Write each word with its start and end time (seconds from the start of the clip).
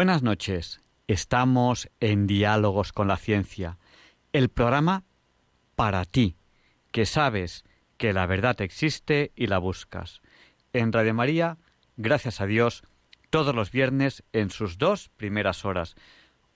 Buenas 0.00 0.22
noches. 0.22 0.80
Estamos 1.08 1.90
en 2.00 2.26
Diálogos 2.26 2.90
con 2.90 3.06
la 3.06 3.18
Ciencia, 3.18 3.76
el 4.32 4.48
programa 4.48 5.04
para 5.76 6.06
ti, 6.06 6.36
que 6.90 7.04
sabes 7.04 7.64
que 7.98 8.14
la 8.14 8.24
verdad 8.24 8.62
existe 8.62 9.30
y 9.36 9.48
la 9.48 9.58
buscas. 9.58 10.22
En 10.72 10.90
Radio 10.90 11.12
María, 11.12 11.58
gracias 11.98 12.40
a 12.40 12.46
Dios, 12.46 12.82
todos 13.28 13.54
los 13.54 13.72
viernes 13.72 14.24
en 14.32 14.48
sus 14.48 14.78
dos 14.78 15.10
primeras 15.18 15.66
horas. 15.66 15.96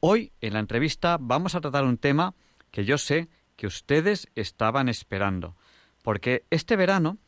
Hoy, 0.00 0.32
en 0.40 0.54
la 0.54 0.60
entrevista, 0.60 1.18
vamos 1.20 1.54
a 1.54 1.60
tratar 1.60 1.84
un 1.84 1.98
tema 1.98 2.34
que 2.70 2.86
yo 2.86 2.96
sé 2.96 3.28
que 3.56 3.66
ustedes 3.66 4.26
estaban 4.36 4.88
esperando, 4.88 5.54
porque 6.02 6.46
este 6.48 6.76
verano 6.76 7.18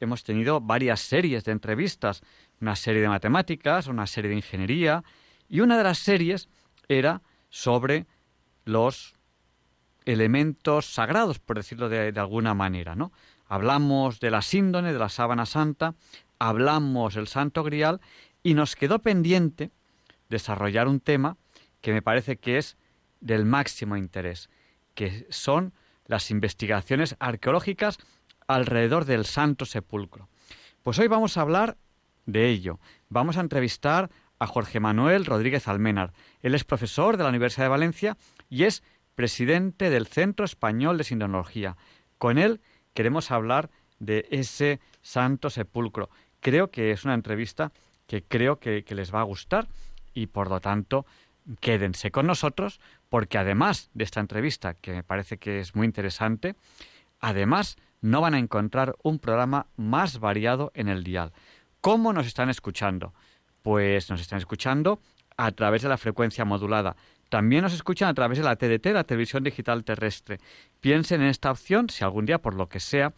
hemos 0.00 0.24
tenido 0.24 0.58
varias 0.58 1.00
series 1.00 1.44
de 1.44 1.52
entrevistas, 1.52 2.22
una 2.62 2.76
serie 2.76 3.02
de 3.02 3.10
matemáticas, 3.10 3.88
una 3.88 4.06
serie 4.06 4.30
de 4.30 4.36
ingeniería, 4.36 5.04
y 5.48 5.60
una 5.60 5.76
de 5.78 5.84
las 5.84 5.98
series 5.98 6.48
era 6.88 7.22
sobre 7.50 8.06
los 8.64 9.14
elementos 10.04 10.86
sagrados, 10.86 11.38
por 11.38 11.56
decirlo 11.56 11.88
de, 11.88 12.12
alguna 12.16 12.54
manera, 12.54 12.94
¿no? 12.94 13.12
Hablamos 13.48 14.20
de 14.20 14.30
la 14.30 14.42
síndone, 14.42 14.92
de 14.92 14.98
la 14.98 15.08
sábana 15.08 15.46
santa, 15.46 15.94
hablamos 16.38 17.14
del 17.14 17.28
santo 17.28 17.62
grial 17.62 18.00
y 18.42 18.54
nos 18.54 18.76
quedó 18.76 19.00
pendiente 19.00 19.70
desarrollar 20.28 20.88
un 20.88 21.00
tema 21.00 21.36
que 21.80 21.92
me 21.92 22.02
parece 22.02 22.36
que 22.36 22.58
es 22.58 22.76
del 23.20 23.44
máximo 23.44 23.96
interés, 23.96 24.50
que 24.94 25.26
son 25.30 25.72
las 26.06 26.30
investigaciones 26.30 27.16
arqueológicas 27.18 27.98
alrededor 28.46 29.04
del 29.04 29.24
Santo 29.24 29.64
Sepulcro. 29.64 30.28
Pues 30.82 30.98
hoy 30.98 31.08
vamos 31.08 31.36
a 31.36 31.40
hablar 31.40 31.76
de 32.26 32.48
ello. 32.48 32.78
Vamos 33.08 33.36
a 33.36 33.40
entrevistar 33.40 34.10
a 34.38 34.46
Jorge 34.46 34.80
Manuel 34.80 35.24
Rodríguez 35.24 35.68
Almenar. 35.68 36.12
Él 36.40 36.54
es 36.54 36.64
profesor 36.64 37.16
de 37.16 37.22
la 37.22 37.30
Universidad 37.30 37.64
de 37.64 37.70
Valencia 37.70 38.16
y 38.48 38.64
es 38.64 38.82
presidente 39.14 39.90
del 39.90 40.06
Centro 40.06 40.44
Español 40.44 40.98
de 40.98 41.04
Sindonología. 41.04 41.76
Con 42.18 42.38
él 42.38 42.60
queremos 42.94 43.30
hablar 43.30 43.70
de 43.98 44.26
ese 44.30 44.80
Santo 45.02 45.50
Sepulcro. 45.50 46.10
Creo 46.40 46.70
que 46.70 46.90
es 46.90 47.04
una 47.04 47.14
entrevista 47.14 47.72
que 48.06 48.22
creo 48.22 48.58
que, 48.58 48.84
que 48.84 48.94
les 48.94 49.14
va 49.14 49.20
a 49.20 49.24
gustar 49.24 49.68
y 50.14 50.26
por 50.26 50.48
lo 50.48 50.60
tanto 50.60 51.06
quédense 51.60 52.10
con 52.10 52.26
nosotros 52.26 52.80
porque 53.08 53.38
además 53.38 53.90
de 53.94 54.04
esta 54.04 54.20
entrevista 54.20 54.74
que 54.74 54.92
me 54.92 55.02
parece 55.02 55.38
que 55.38 55.60
es 55.60 55.74
muy 55.74 55.86
interesante, 55.86 56.56
además 57.20 57.76
no 58.00 58.20
van 58.20 58.34
a 58.34 58.38
encontrar 58.38 58.96
un 59.02 59.18
programa 59.18 59.66
más 59.76 60.18
variado 60.20 60.70
en 60.74 60.88
el 60.88 61.04
dial. 61.04 61.32
¿Cómo 61.80 62.12
nos 62.12 62.26
están 62.26 62.50
escuchando? 62.50 63.14
Pues 63.66 64.08
nos 64.10 64.20
están 64.20 64.38
escuchando 64.38 65.00
a 65.36 65.50
través 65.50 65.82
de 65.82 65.88
la 65.88 65.96
frecuencia 65.96 66.44
modulada. 66.44 66.94
También 67.28 67.62
nos 67.62 67.74
escuchan 67.74 68.08
a 68.08 68.14
través 68.14 68.38
de 68.38 68.44
la 68.44 68.54
TDT, 68.54 68.86
la 68.92 69.02
televisión 69.02 69.42
digital 69.42 69.82
terrestre. 69.82 70.38
Piensen 70.78 71.20
en 71.20 71.26
esta 71.26 71.50
opción 71.50 71.90
si 71.90 72.04
algún 72.04 72.26
día, 72.26 72.38
por 72.38 72.54
lo 72.54 72.68
que 72.68 72.78
sea, 72.78 73.12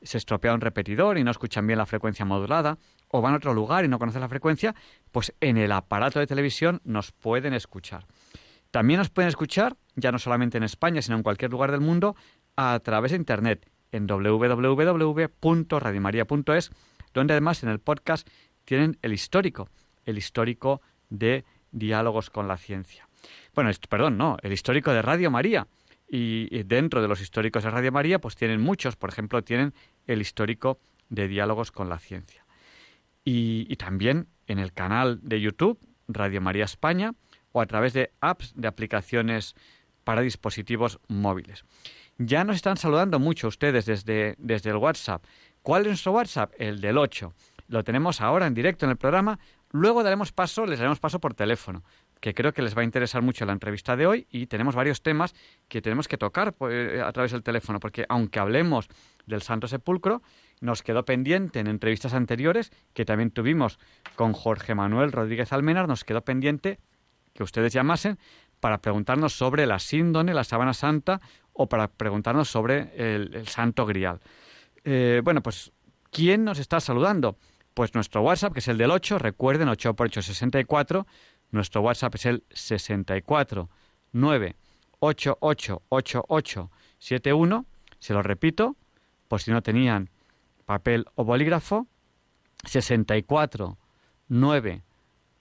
se 0.00 0.18
estropea 0.18 0.54
un 0.54 0.60
repetidor 0.60 1.18
y 1.18 1.24
no 1.24 1.32
escuchan 1.32 1.66
bien 1.66 1.80
la 1.80 1.86
frecuencia 1.86 2.24
modulada, 2.24 2.78
o 3.08 3.20
van 3.20 3.34
a 3.34 3.38
otro 3.38 3.54
lugar 3.54 3.84
y 3.84 3.88
no 3.88 3.98
conocen 3.98 4.20
la 4.20 4.28
frecuencia, 4.28 4.72
pues 5.10 5.34
en 5.40 5.56
el 5.56 5.72
aparato 5.72 6.20
de 6.20 6.28
televisión 6.28 6.80
nos 6.84 7.10
pueden 7.10 7.52
escuchar. 7.52 8.06
También 8.70 8.98
nos 8.98 9.10
pueden 9.10 9.30
escuchar, 9.30 9.76
ya 9.96 10.12
no 10.12 10.20
solamente 10.20 10.58
en 10.58 10.62
España, 10.62 11.02
sino 11.02 11.16
en 11.16 11.24
cualquier 11.24 11.50
lugar 11.50 11.72
del 11.72 11.80
mundo, 11.80 12.14
a 12.54 12.78
través 12.84 13.10
de 13.10 13.16
Internet, 13.16 13.68
en 13.90 14.06
www.radimaria.es, 14.06 16.70
donde 17.12 17.32
además 17.32 17.64
en 17.64 17.70
el 17.70 17.80
podcast 17.80 18.28
tienen 18.64 18.96
el 19.02 19.12
histórico 19.12 19.68
el 20.08 20.16
histórico 20.16 20.80
de 21.10 21.44
Diálogos 21.70 22.30
con 22.30 22.48
la 22.48 22.56
Ciencia. 22.56 23.08
Bueno, 23.54 23.70
perdón, 23.88 24.16
no, 24.16 24.38
el 24.42 24.52
histórico 24.52 24.90
de 24.92 25.02
Radio 25.02 25.30
María. 25.30 25.66
Y, 26.10 26.62
dentro 26.62 27.02
de 27.02 27.08
los 27.08 27.20
históricos 27.20 27.64
de 27.64 27.70
Radio 27.70 27.92
María, 27.92 28.18
pues 28.18 28.34
tienen 28.34 28.62
muchos. 28.62 28.96
Por 28.96 29.10
ejemplo, 29.10 29.44
tienen 29.44 29.74
el 30.06 30.22
histórico 30.22 30.80
de 31.10 31.28
Diálogos 31.28 31.70
con 31.70 31.90
la 31.90 31.98
Ciencia. 31.98 32.46
Y, 33.22 33.76
también 33.76 34.28
en 34.46 34.58
el 34.58 34.72
canal 34.72 35.20
de 35.22 35.42
YouTube, 35.42 35.78
Radio 36.08 36.40
María 36.40 36.64
España, 36.64 37.12
o 37.52 37.60
a 37.60 37.66
través 37.66 37.92
de 37.92 38.10
apps 38.22 38.54
de 38.56 38.68
aplicaciones 38.68 39.54
para 40.04 40.22
dispositivos 40.22 41.00
móviles. 41.08 41.66
Ya 42.16 42.44
nos 42.44 42.56
están 42.56 42.78
saludando 42.78 43.18
mucho 43.18 43.48
ustedes 43.48 43.84
desde, 43.84 44.34
desde 44.38 44.70
el 44.70 44.76
WhatsApp. 44.76 45.22
¿Cuál 45.60 45.82
es 45.82 45.88
nuestro 45.88 46.12
WhatsApp? 46.12 46.52
El 46.56 46.80
del 46.80 46.96
8. 46.96 47.34
Lo 47.68 47.84
tenemos 47.84 48.22
ahora 48.22 48.46
en 48.46 48.54
directo 48.54 48.86
en 48.86 48.90
el 48.90 48.96
programa 48.96 49.38
Luego 49.70 50.02
daremos 50.02 50.32
paso, 50.32 50.64
les 50.64 50.78
daremos 50.78 50.98
paso 50.98 51.20
por 51.20 51.34
teléfono, 51.34 51.84
que 52.20 52.32
creo 52.32 52.52
que 52.52 52.62
les 52.62 52.76
va 52.76 52.80
a 52.80 52.84
interesar 52.84 53.20
mucho 53.20 53.44
la 53.44 53.52
entrevista 53.52 53.96
de 53.96 54.06
hoy 54.06 54.26
y 54.30 54.46
tenemos 54.46 54.74
varios 54.74 55.02
temas 55.02 55.34
que 55.68 55.82
tenemos 55.82 56.08
que 56.08 56.16
tocar 56.16 56.54
pues, 56.54 57.00
a 57.00 57.12
través 57.12 57.32
del 57.32 57.42
teléfono, 57.42 57.78
porque 57.78 58.06
aunque 58.08 58.38
hablemos 58.38 58.88
del 59.26 59.42
Santo 59.42 59.68
Sepulcro, 59.68 60.22
nos 60.60 60.82
quedó 60.82 61.04
pendiente 61.04 61.60
en 61.60 61.66
entrevistas 61.66 62.14
anteriores 62.14 62.72
que 62.94 63.04
también 63.04 63.30
tuvimos 63.30 63.78
con 64.16 64.32
Jorge 64.32 64.74
Manuel 64.74 65.12
Rodríguez 65.12 65.52
Almenar, 65.52 65.86
nos 65.86 66.04
quedó 66.04 66.22
pendiente 66.22 66.80
que 67.34 67.42
ustedes 67.42 67.72
llamasen 67.72 68.18
para 68.60 68.78
preguntarnos 68.78 69.34
sobre 69.34 69.66
la 69.66 69.78
síndone, 69.78 70.34
la 70.34 70.44
sábana 70.44 70.72
santa 70.72 71.20
o 71.52 71.68
para 71.68 71.88
preguntarnos 71.88 72.48
sobre 72.48 72.92
el, 72.96 73.46
Santo 73.46 73.84
Grial. 73.84 74.20
Eh, 74.84 75.20
bueno, 75.22 75.42
pues, 75.42 75.72
¿quién 76.10 76.44
nos 76.44 76.58
está 76.58 76.80
saludando? 76.80 77.36
Pues 77.78 77.94
nuestro 77.94 78.22
WhatsApp, 78.22 78.54
que 78.54 78.58
es 78.58 78.66
el 78.66 78.76
del 78.76 78.90
8, 78.90 79.20
recuerden, 79.20 79.68
8 79.68 79.94
por 79.94 80.08
8, 80.08 80.20
64. 80.20 81.06
Nuestro 81.52 81.80
WhatsApp 81.80 82.12
es 82.16 82.26
el 82.26 82.42
64 82.50 83.70
9 84.10 84.56
8 84.98 85.38
8 85.38 85.82
8 85.88 86.24
8 86.26 86.70
7 86.98 87.32
1. 87.32 87.66
Se 88.00 88.14
lo 88.14 88.22
repito, 88.24 88.74
por 89.28 89.40
si 89.40 89.52
no 89.52 89.62
tenían 89.62 90.10
papel 90.66 91.06
o 91.14 91.22
bolígrafo. 91.22 91.86
64 92.64 93.78
9 94.26 94.82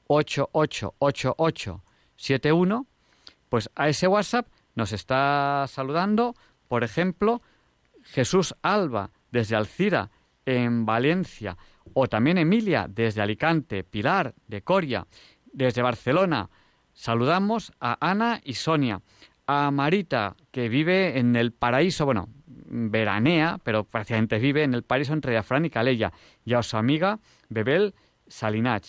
8 0.06 0.50
8 0.52 0.94
8 1.00 1.36
8 1.40 1.84
7 2.18 2.52
1. 2.52 2.86
Pues 3.50 3.72
a 3.74 3.90
ese 3.90 4.08
WhatsApp 4.08 4.46
nos 4.76 4.92
está 4.92 5.66
saludando, 5.68 6.36
por 6.68 6.84
ejemplo, 6.84 7.42
Jesús 8.04 8.54
Alba 8.62 9.10
desde 9.32 9.56
Alcira, 9.56 10.12
en 10.46 10.86
Valencia 10.86 11.58
o 11.94 12.08
también 12.08 12.38
Emilia 12.38 12.88
desde 12.90 13.22
Alicante, 13.22 13.84
Pilar 13.84 14.34
de 14.48 14.62
Coria 14.62 15.08
desde 15.52 15.82
Barcelona. 15.82 16.50
Saludamos 16.94 17.72
a 17.80 17.98
Ana 18.00 18.42
y 18.44 18.54
Sonia, 18.54 19.02
a 19.46 19.72
Marita 19.72 20.36
que 20.52 20.70
vive 20.70 21.20
en 21.20 21.36
el 21.36 21.52
paraíso, 21.52 22.06
bueno, 22.06 22.30
veranea, 22.46 23.60
pero 23.64 23.84
prácticamente 23.84 24.40
vive 24.40 24.64
en 24.64 24.74
el 24.74 24.84
paraíso 24.84 25.14
entre 25.14 25.38
Afrán 25.38 25.66
y 25.66 25.70
Calella, 25.70 26.12
y 26.44 26.54
a 26.54 26.64
su 26.64 26.78
amiga 26.78 27.20
Bebel 27.50 27.94
Salinach. 28.28 28.86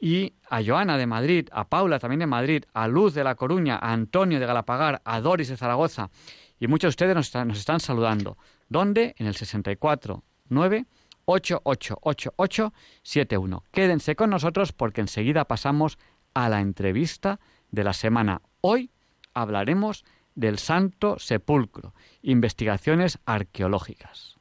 Y 0.00 0.32
a 0.50 0.62
Joana 0.64 0.98
de 0.98 1.06
Madrid, 1.06 1.48
a 1.52 1.68
Paula 1.68 2.00
también 2.00 2.20
de 2.20 2.26
Madrid, 2.26 2.64
a 2.74 2.88
Luz 2.88 3.14
de 3.14 3.22
La 3.22 3.36
Coruña, 3.36 3.76
a 3.76 3.92
Antonio 3.92 4.40
de 4.40 4.46
Galapagar, 4.46 5.00
a 5.04 5.20
Doris 5.20 5.48
de 5.48 5.56
Zaragoza. 5.56 6.10
Y 6.58 6.66
muchos 6.66 6.88
de 6.88 6.90
ustedes 6.90 7.14
nos 7.14 7.26
están, 7.26 7.48
nos 7.48 7.58
están 7.58 7.78
saludando. 7.78 8.36
¿Dónde? 8.68 9.14
En 9.18 9.26
el 9.26 9.36
64 9.36 10.24
9 10.48 10.86
888871. 11.26 13.62
Quédense 13.70 14.16
con 14.16 14.30
nosotros 14.30 14.72
porque 14.72 15.00
enseguida 15.00 15.46
pasamos 15.46 15.98
a 16.34 16.48
la 16.48 16.60
entrevista 16.60 17.38
de 17.70 17.84
la 17.84 17.92
semana. 17.92 18.42
Hoy 18.60 18.90
hablaremos 19.34 20.04
del 20.34 20.58
Santo 20.58 21.18
Sepulcro, 21.18 21.94
investigaciones 22.22 23.18
arqueológicas. 23.26 24.38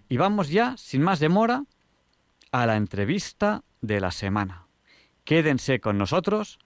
Y 0.09 0.17
vamos 0.17 0.49
ya, 0.49 0.75
sin 0.75 1.03
más 1.03 1.19
demora, 1.19 1.65
a 2.51 2.65
la 2.65 2.77
entrevista 2.77 3.63
de 3.81 4.01
la 4.01 4.09
semana. 4.09 4.65
Quédense 5.23 5.81
con 5.81 5.99
nosotros 5.99 6.57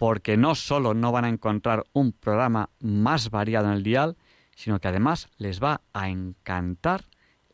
porque 0.00 0.38
no 0.38 0.54
solo 0.54 0.94
no 0.94 1.12
van 1.12 1.26
a 1.26 1.28
encontrar 1.28 1.84
un 1.92 2.12
programa 2.12 2.70
más 2.80 3.28
variado 3.28 3.66
en 3.66 3.74
el 3.74 3.82
dial, 3.82 4.16
sino 4.56 4.80
que 4.80 4.88
además 4.88 5.28
les 5.36 5.62
va 5.62 5.82
a 5.92 6.08
encantar 6.08 7.04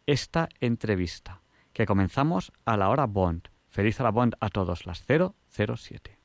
esta 0.07 0.49
entrevista, 0.61 1.43
que 1.73 1.87
comenzamos 1.87 2.53
a 2.65 2.77
la 2.77 2.89
hora 2.89 3.07
Bond. 3.07 3.49
Feliz 3.69 3.99
a 3.99 4.05
la 4.05 4.11
Bond 4.11 4.37
a 4.39 4.49
todos, 4.49 4.87
las 4.87 5.05
007. 5.05 6.16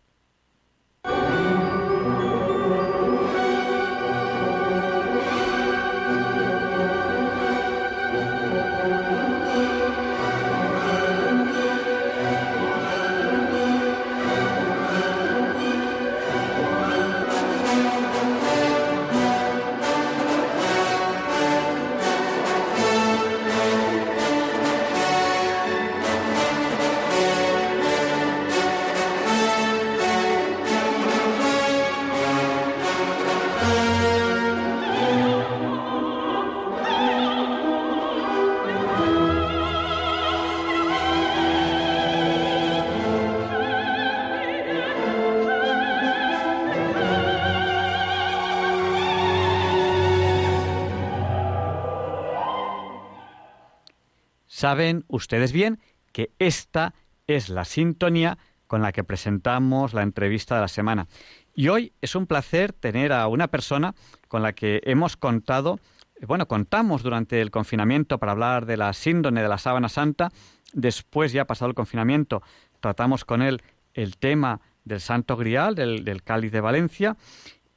Saben 54.61 55.05
ustedes 55.07 55.53
bien 55.53 55.79
que 56.11 56.29
esta 56.37 56.93
es 57.25 57.49
la 57.49 57.65
sintonía 57.65 58.37
con 58.67 58.83
la 58.83 58.91
que 58.91 59.03
presentamos 59.03 59.95
la 59.95 60.03
entrevista 60.03 60.53
de 60.53 60.61
la 60.61 60.67
semana. 60.67 61.07
Y 61.55 61.69
hoy 61.69 61.93
es 61.99 62.13
un 62.13 62.27
placer 62.27 62.71
tener 62.71 63.11
a 63.11 63.27
una 63.27 63.47
persona 63.47 63.95
con 64.27 64.43
la 64.43 64.53
que 64.53 64.79
hemos 64.83 65.17
contado, 65.17 65.79
bueno, 66.27 66.47
contamos 66.47 67.01
durante 67.01 67.41
el 67.41 67.49
confinamiento 67.49 68.19
para 68.19 68.33
hablar 68.33 68.67
de 68.67 68.77
la 68.77 68.93
síndrome 68.93 69.41
de 69.41 69.49
la 69.49 69.57
sábana 69.57 69.89
santa. 69.89 70.29
Después, 70.73 71.31
ya 71.31 71.45
pasado 71.45 71.69
el 71.69 71.75
confinamiento, 71.75 72.43
tratamos 72.81 73.25
con 73.25 73.41
él 73.41 73.63
el 73.95 74.17
tema 74.17 74.61
del 74.85 75.01
Santo 75.01 75.37
Grial, 75.37 75.73
del, 75.73 76.05
del 76.05 76.21
Cáliz 76.21 76.51
de 76.51 76.61
Valencia. 76.61 77.17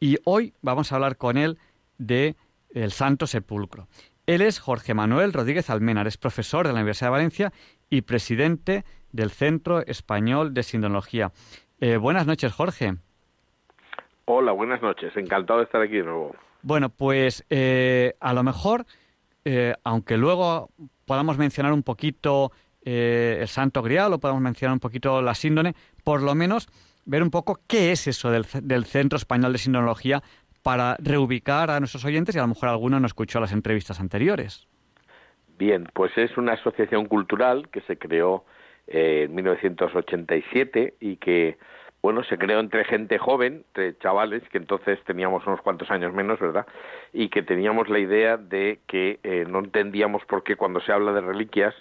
Y 0.00 0.18
hoy 0.24 0.52
vamos 0.60 0.92
a 0.92 0.96
hablar 0.96 1.16
con 1.16 1.38
él 1.38 1.56
de 1.96 2.36
el 2.74 2.92
Santo 2.92 3.26
Sepulcro. 3.26 3.88
Él 4.26 4.40
es 4.40 4.58
Jorge 4.58 4.94
Manuel 4.94 5.34
Rodríguez 5.34 5.68
Almenar, 5.68 6.06
es 6.06 6.16
profesor 6.16 6.66
de 6.66 6.72
la 6.72 6.78
Universidad 6.78 7.08
de 7.08 7.12
Valencia 7.12 7.52
y 7.90 8.02
presidente 8.02 8.84
del 9.12 9.30
Centro 9.30 9.84
Español 9.84 10.54
de 10.54 10.62
Sindología. 10.62 11.30
Eh, 11.78 11.98
buenas 11.98 12.26
noches, 12.26 12.50
Jorge. 12.54 12.94
Hola, 14.24 14.52
buenas 14.52 14.80
noches. 14.80 15.14
Encantado 15.16 15.58
de 15.58 15.66
estar 15.66 15.82
aquí 15.82 15.96
de 15.96 16.04
nuevo. 16.04 16.34
Bueno, 16.62 16.88
pues 16.88 17.44
eh, 17.50 18.14
a 18.18 18.32
lo 18.32 18.42
mejor, 18.42 18.86
eh, 19.44 19.74
aunque 19.84 20.16
luego 20.16 20.70
podamos 21.04 21.36
mencionar 21.36 21.74
un 21.74 21.82
poquito 21.82 22.50
el 22.86 23.48
Santo 23.48 23.82
Grial 23.82 24.12
o 24.12 24.18
podamos 24.20 24.42
mencionar 24.42 24.74
un 24.74 24.80
poquito 24.80 25.22
la 25.22 25.34
síndone, 25.34 25.74
por 26.02 26.20
lo 26.20 26.34
menos 26.34 26.68
ver 27.06 27.22
un 27.22 27.30
poco 27.30 27.60
qué 27.66 27.92
es 27.92 28.06
eso 28.06 28.30
del, 28.30 28.46
del 28.62 28.84
Centro 28.84 29.16
Español 29.16 29.52
de 29.52 29.58
Sindonología 29.58 30.22
para 30.64 30.96
reubicar 30.98 31.70
a 31.70 31.78
nuestros 31.78 32.04
oyentes 32.06 32.34
y 32.34 32.38
a 32.38 32.42
lo 32.42 32.48
mejor 32.48 32.70
alguno 32.70 32.98
no 32.98 33.06
escuchó 33.06 33.38
las 33.38 33.52
entrevistas 33.52 34.00
anteriores. 34.00 34.66
Bien, 35.58 35.86
pues 35.92 36.16
es 36.16 36.36
una 36.38 36.54
asociación 36.54 37.04
cultural 37.04 37.68
que 37.68 37.82
se 37.82 37.98
creó 37.98 38.44
eh, 38.86 39.24
en 39.26 39.34
1987 39.34 40.94
y 41.00 41.16
que, 41.16 41.58
bueno, 42.02 42.24
se 42.24 42.38
creó 42.38 42.60
entre 42.60 42.84
gente 42.84 43.18
joven, 43.18 43.64
entre 43.66 43.96
chavales, 43.98 44.42
que 44.48 44.56
entonces 44.56 44.98
teníamos 45.04 45.46
unos 45.46 45.60
cuantos 45.60 45.90
años 45.90 46.14
menos, 46.14 46.40
¿verdad? 46.40 46.66
Y 47.12 47.28
que 47.28 47.42
teníamos 47.42 47.90
la 47.90 47.98
idea 47.98 48.38
de 48.38 48.80
que 48.86 49.20
eh, 49.22 49.44
no 49.46 49.58
entendíamos 49.58 50.24
por 50.24 50.42
qué 50.44 50.56
cuando 50.56 50.80
se 50.80 50.92
habla 50.92 51.12
de 51.12 51.20
reliquias, 51.20 51.74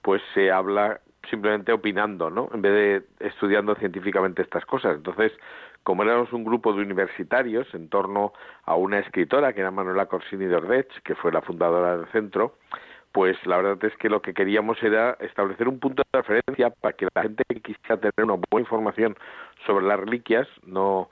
pues 0.00 0.22
se 0.32 0.50
habla 0.50 1.00
simplemente 1.28 1.70
opinando, 1.70 2.30
¿no? 2.30 2.48
En 2.52 2.62
vez 2.62 2.72
de 2.72 3.26
estudiando 3.28 3.74
científicamente 3.74 4.40
estas 4.40 4.64
cosas. 4.64 4.96
Entonces, 4.96 5.32
como 5.82 6.02
éramos 6.02 6.32
un 6.32 6.44
grupo 6.44 6.72
de 6.72 6.82
universitarios 6.82 7.66
en 7.74 7.88
torno 7.88 8.32
a 8.64 8.76
una 8.76 8.98
escritora 8.98 9.52
que 9.52 9.60
era 9.60 9.70
Manuela 9.70 10.06
Corsini 10.06 10.46
de 10.46 10.56
Ordech, 10.56 11.02
que 11.02 11.14
fue 11.14 11.32
la 11.32 11.42
fundadora 11.42 11.96
del 11.96 12.06
centro, 12.08 12.54
pues 13.12 13.36
la 13.46 13.58
verdad 13.58 13.84
es 13.84 13.96
que 13.98 14.08
lo 14.08 14.22
que 14.22 14.32
queríamos 14.32 14.82
era 14.82 15.16
establecer 15.20 15.68
un 15.68 15.78
punto 15.78 16.02
de 16.12 16.18
referencia 16.18 16.70
para 16.70 16.96
que 16.96 17.08
la 17.14 17.22
gente 17.22 17.44
que 17.46 17.60
quisiera 17.60 17.98
tener 17.98 18.24
una 18.24 18.40
buena 18.50 18.64
información 18.64 19.16
sobre 19.66 19.86
las 19.86 20.00
reliquias 20.00 20.48
no 20.64 21.10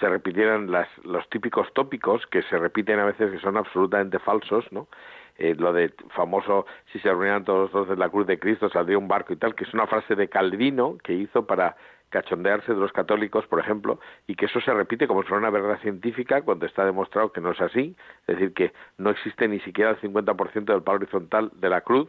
se 0.00 0.08
repitieran 0.08 0.70
las, 0.70 0.88
los 1.04 1.28
típicos 1.28 1.72
tópicos 1.74 2.26
que 2.28 2.42
se 2.44 2.58
repiten 2.58 2.98
a 2.98 3.04
veces 3.04 3.30
que 3.30 3.38
son 3.40 3.58
absolutamente 3.58 4.18
falsos, 4.18 4.64
¿no? 4.72 4.88
Eh, 5.36 5.54
lo 5.58 5.72
de 5.72 5.92
famoso 6.14 6.64
si 6.92 7.00
se 7.00 7.08
reunían 7.08 7.44
todos 7.44 7.62
los 7.62 7.72
dos 7.72 7.88
de 7.88 7.96
la 7.96 8.08
cruz 8.08 8.24
de 8.26 8.38
Cristo 8.38 8.70
saldría 8.70 8.96
un 8.96 9.08
barco 9.08 9.32
y 9.32 9.36
tal, 9.36 9.56
que 9.56 9.64
es 9.64 9.74
una 9.74 9.88
frase 9.88 10.14
de 10.14 10.28
Calvino 10.28 10.96
que 11.02 11.12
hizo 11.12 11.44
para 11.44 11.76
cachondearse 12.10 12.72
de 12.72 12.80
los 12.80 12.92
católicos, 12.92 13.46
por 13.46 13.58
ejemplo, 13.58 13.98
y 14.26 14.36
que 14.36 14.46
eso 14.46 14.60
se 14.60 14.72
repite 14.72 15.08
como 15.08 15.22
si 15.22 15.28
fuera 15.28 15.40
una 15.40 15.50
verdad 15.50 15.80
científica 15.80 16.42
cuando 16.42 16.66
está 16.66 16.84
demostrado 16.84 17.32
que 17.32 17.40
no 17.40 17.50
es 17.50 17.60
así, 17.60 17.96
es 18.26 18.36
decir, 18.36 18.54
que 18.54 18.72
no 18.98 19.10
existe 19.10 19.48
ni 19.48 19.60
siquiera 19.60 19.90
el 19.90 20.00
50% 20.00 20.64
del 20.64 20.82
palo 20.82 20.98
horizontal 20.98 21.50
de 21.54 21.68
la 21.68 21.80
cruz 21.80 22.08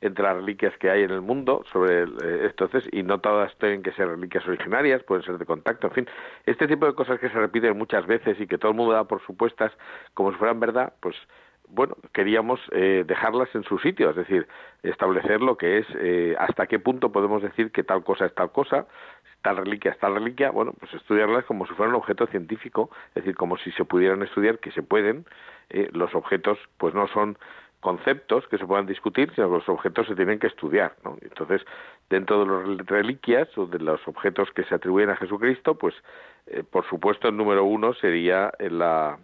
entre 0.00 0.22
las 0.22 0.36
reliquias 0.36 0.76
que 0.78 0.90
hay 0.90 1.02
en 1.02 1.10
el 1.10 1.22
mundo 1.22 1.64
sobre 1.72 2.02
eh, 2.02 2.06
entonces 2.22 2.84
y 2.92 3.02
no 3.02 3.18
todas 3.18 3.52
tienen 3.58 3.82
que 3.82 3.92
ser 3.92 4.08
reliquias 4.08 4.46
originarias 4.46 5.02
pueden 5.02 5.24
ser 5.24 5.38
de 5.38 5.44
contacto 5.44 5.88
en 5.88 5.92
fin. 5.92 6.08
Este 6.46 6.68
tipo 6.68 6.86
de 6.86 6.94
cosas 6.94 7.18
que 7.18 7.28
se 7.28 7.34
repiten 7.34 7.76
muchas 7.76 8.06
veces 8.06 8.40
y 8.40 8.46
que 8.46 8.58
todo 8.58 8.70
el 8.70 8.76
mundo 8.76 8.92
da 8.92 9.04
por 9.04 9.20
supuestas 9.26 9.72
como 10.14 10.30
si 10.30 10.38
fueran 10.38 10.60
verdad 10.60 10.92
pues 11.00 11.16
bueno, 11.70 11.96
queríamos 12.12 12.60
eh, 12.72 13.04
dejarlas 13.06 13.54
en 13.54 13.62
su 13.64 13.78
sitio, 13.78 14.10
es 14.10 14.16
decir, 14.16 14.46
establecer 14.82 15.40
lo 15.40 15.56
que 15.56 15.78
es 15.78 15.86
eh, 15.96 16.34
hasta 16.38 16.66
qué 16.66 16.78
punto 16.78 17.12
podemos 17.12 17.42
decir 17.42 17.70
que 17.72 17.82
tal 17.82 18.04
cosa 18.04 18.26
es 18.26 18.34
tal 18.34 18.52
cosa, 18.52 18.86
tal 19.42 19.56
reliquia 19.56 19.92
es 19.92 19.98
tal 19.98 20.14
reliquia, 20.14 20.50
bueno, 20.50 20.72
pues 20.78 20.92
estudiarlas 20.94 21.44
como 21.44 21.66
si 21.66 21.74
fuera 21.74 21.90
un 21.90 21.96
objeto 21.96 22.26
científico, 22.26 22.90
es 23.10 23.16
decir, 23.16 23.36
como 23.36 23.56
si 23.58 23.70
se 23.72 23.84
pudieran 23.84 24.22
estudiar, 24.22 24.58
que 24.58 24.72
se 24.72 24.82
pueden, 24.82 25.24
eh, 25.70 25.88
los 25.92 26.14
objetos 26.14 26.58
pues 26.76 26.94
no 26.94 27.08
son 27.08 27.38
conceptos 27.80 28.46
que 28.48 28.58
se 28.58 28.66
puedan 28.66 28.86
discutir, 28.86 29.32
sino 29.34 29.48
que 29.48 29.54
los 29.54 29.68
objetos 29.68 30.06
se 30.08 30.16
tienen 30.16 30.38
que 30.38 30.48
estudiar. 30.48 30.96
¿no? 31.04 31.16
Entonces, 31.20 31.62
dentro 32.10 32.44
de 32.44 32.76
las 32.76 32.86
reliquias 32.86 33.56
o 33.56 33.66
de 33.66 33.78
los 33.78 34.06
objetos 34.08 34.50
que 34.50 34.64
se 34.64 34.74
atribuyen 34.74 35.10
a 35.10 35.16
Jesucristo, 35.16 35.76
pues, 35.76 35.94
eh, 36.46 36.64
por 36.68 36.84
supuesto, 36.88 37.28
el 37.28 37.36
número 37.36 37.64
uno 37.64 37.94
sería 37.94 38.52
la, 38.58 39.18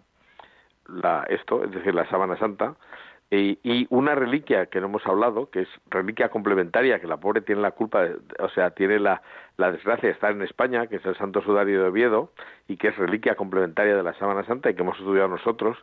la, 0.87 1.25
esto, 1.29 1.63
es 1.63 1.71
decir, 1.71 1.93
la 1.93 2.07
sábana 2.09 2.37
santa, 2.37 2.75
y, 3.31 3.87
una 3.89 4.15
reliquia 4.15 4.67
que 4.67 4.79
no 4.79 4.87
hemos 4.87 5.05
hablado, 5.05 5.49
que 5.49 5.61
es 5.61 5.69
reliquia 5.89 6.29
complementaria, 6.29 6.99
que 6.99 7.07
la 7.07 7.17
pobre 7.17 7.41
tiene 7.41 7.61
la 7.61 7.71
culpa, 7.71 8.07
o 8.39 8.49
sea, 8.49 8.71
tiene 8.71 8.99
la, 8.99 9.21
desgracia 9.57 10.09
de 10.09 10.13
estar 10.13 10.31
en 10.31 10.41
España, 10.41 10.87
que 10.87 10.97
es 10.97 11.05
el 11.05 11.17
Santo 11.17 11.41
Sudario 11.41 11.81
de 11.81 11.89
Oviedo, 11.89 12.31
y 12.67 12.77
que 12.77 12.89
es 12.89 12.97
reliquia 12.97 13.35
complementaria 13.35 13.95
de 13.95 14.03
la 14.03 14.13
Sábana 14.13 14.45
Santa 14.45 14.69
y 14.69 14.75
que 14.75 14.81
hemos 14.81 14.97
estudiado 14.97 15.27
nosotros, 15.27 15.77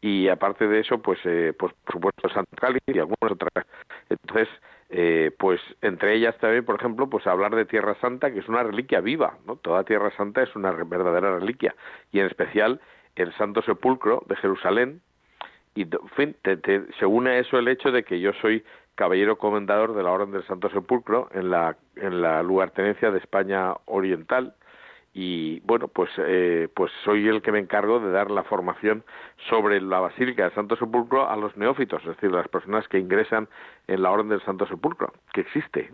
y 0.00 0.28
aparte 0.28 0.68
de 0.68 0.80
eso, 0.80 1.02
pues, 1.02 1.18
eh, 1.24 1.52
pues 1.58 1.72
por 1.84 1.94
supuesto 1.94 2.28
Santa 2.28 2.56
Cali 2.56 2.78
y 2.86 2.98
algunas 2.98 3.32
otras. 3.32 3.66
Entonces, 4.08 4.48
eh, 4.90 5.32
pues 5.38 5.60
entre 5.82 6.14
ellas 6.14 6.38
también, 6.38 6.64
por 6.64 6.76
ejemplo, 6.76 7.10
pues 7.10 7.26
hablar 7.26 7.54
de 7.54 7.66
Tierra 7.66 7.96
Santa, 8.00 8.32
que 8.32 8.38
es 8.38 8.48
una 8.48 8.62
reliquia 8.62 9.00
viva, 9.00 9.36
¿no? 9.46 9.56
Toda 9.56 9.84
Tierra 9.84 10.10
Santa 10.16 10.42
es 10.42 10.54
una 10.54 10.70
verdadera 10.72 11.38
reliquia, 11.38 11.74
y 12.12 12.20
en 12.20 12.26
especial 12.26 12.80
el 13.16 13.34
Santo 13.34 13.62
Sepulcro 13.62 14.22
de 14.28 14.36
Jerusalén, 14.36 15.02
y 15.78 15.82
en 15.82 16.08
fin, 16.16 16.36
se 16.98 17.06
une 17.06 17.30
a 17.30 17.38
eso 17.38 17.56
el 17.56 17.68
hecho 17.68 17.92
de 17.92 18.02
que 18.02 18.18
yo 18.18 18.32
soy 18.42 18.64
caballero 18.96 19.38
comendador 19.38 19.94
de 19.94 20.02
la 20.02 20.10
Orden 20.10 20.32
del 20.32 20.44
Santo 20.44 20.68
Sepulcro 20.70 21.28
en 21.32 21.50
la, 21.50 21.76
en 21.94 22.20
la 22.20 22.42
lugartenencia 22.42 23.12
de 23.12 23.18
España 23.18 23.74
Oriental, 23.84 24.56
y 25.14 25.60
bueno 25.60 25.86
pues 25.86 26.10
eh, 26.18 26.68
pues 26.74 26.90
soy 27.04 27.28
el 27.28 27.42
que 27.42 27.52
me 27.52 27.60
encargo 27.60 28.00
de 28.00 28.10
dar 28.10 28.28
la 28.28 28.42
formación 28.42 29.04
sobre 29.48 29.80
la 29.80 30.00
Basílica 30.00 30.42
del 30.44 30.54
Santo 30.54 30.74
Sepulcro 30.74 31.30
a 31.30 31.36
los 31.36 31.56
neófitos, 31.56 32.02
es 32.02 32.08
decir, 32.08 32.32
las 32.32 32.48
personas 32.48 32.88
que 32.88 32.98
ingresan 32.98 33.48
en 33.86 34.02
la 34.02 34.10
Orden 34.10 34.30
del 34.30 34.42
Santo 34.44 34.66
Sepulcro, 34.66 35.12
que 35.32 35.42
existe. 35.42 35.92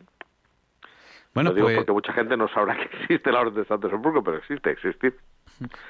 Bueno, 1.34 1.50
Lo 1.50 1.56
digo 1.56 1.66
pues 1.66 1.76
porque 1.76 1.92
mucha 1.92 2.12
gente 2.14 2.38
no 2.38 2.48
sabrá 2.48 2.74
que 2.88 2.96
existe 2.96 3.30
la 3.30 3.40
Orden 3.40 3.54
del 3.54 3.66
Santo 3.66 3.90
Sepulcro, 3.90 4.24
pero 4.24 4.38
existe, 4.38 4.70
existe. 4.70 5.12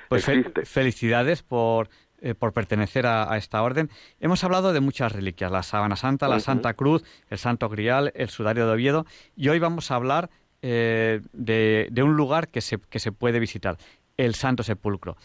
Pues 0.09 0.27
felicidades 0.65 1.45
por 1.45 1.89
eh, 2.21 2.35
por 2.35 2.53
pertenecer 2.53 3.07
a, 3.07 3.37
esta 3.37 3.63
orden. 3.63 3.91
Hemos 4.21 4.45
hablado 4.45 4.73
de 4.73 4.81
muchas 4.81 5.13
reliquias, 5.13 5.51
la 5.51 5.63
Sábana 5.63 5.97
Santa, 5.97 6.29
la 6.29 6.41
Santa 6.41 6.75
Cruz, 6.75 7.05
el 7.29 7.39
Santo 7.39 7.69
Grial, 7.69 8.13
el 8.15 8.29
Sudario 8.29 8.67
de 8.67 8.73
Oviedo, 8.73 9.05
y 9.37 9.49
hoy 9.49 9.59
vamos 9.59 9.91
a 9.91 9.97
hablar 9.97 10.31
eh, 10.63 11.21
de, 11.33 12.03
un 12.03 12.17
lugar 12.17 12.49
que 12.49 12.61
se, 12.61 12.79
que 12.79 12.99
se 12.99 13.13
puede 13.13 13.41
visitar, 13.41 13.77
el 14.17 14.35
Santo 14.35 14.63
Sepulcro. 14.63 15.17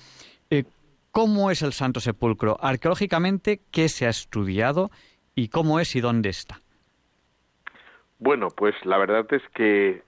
Eh, 0.50 0.66
¿Cómo 1.12 1.52
es 1.52 1.62
el 1.62 1.74
Santo 1.74 2.00
Sepulcro? 2.00 2.58
Arqueológicamente, 2.60 3.62
¿qué 3.72 3.88
se 3.88 4.06
ha 4.06 4.10
estudiado 4.10 4.92
y 5.36 5.48
cómo 5.48 5.80
es 5.80 5.96
y 5.96 6.02
dónde 6.02 6.30
está? 6.30 6.60
Bueno, 8.18 8.50
pues 8.50 8.76
la 8.84 8.98
verdad 8.98 9.26
es 9.32 9.44
que 9.54 10.04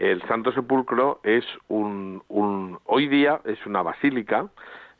el 0.00 0.22
Santo 0.28 0.50
Sepulcro 0.52 1.20
es 1.24 1.44
un, 1.68 2.22
un, 2.28 2.78
hoy 2.84 3.06
día 3.06 3.40
es 3.44 3.58
una 3.66 3.82
basílica 3.82 4.48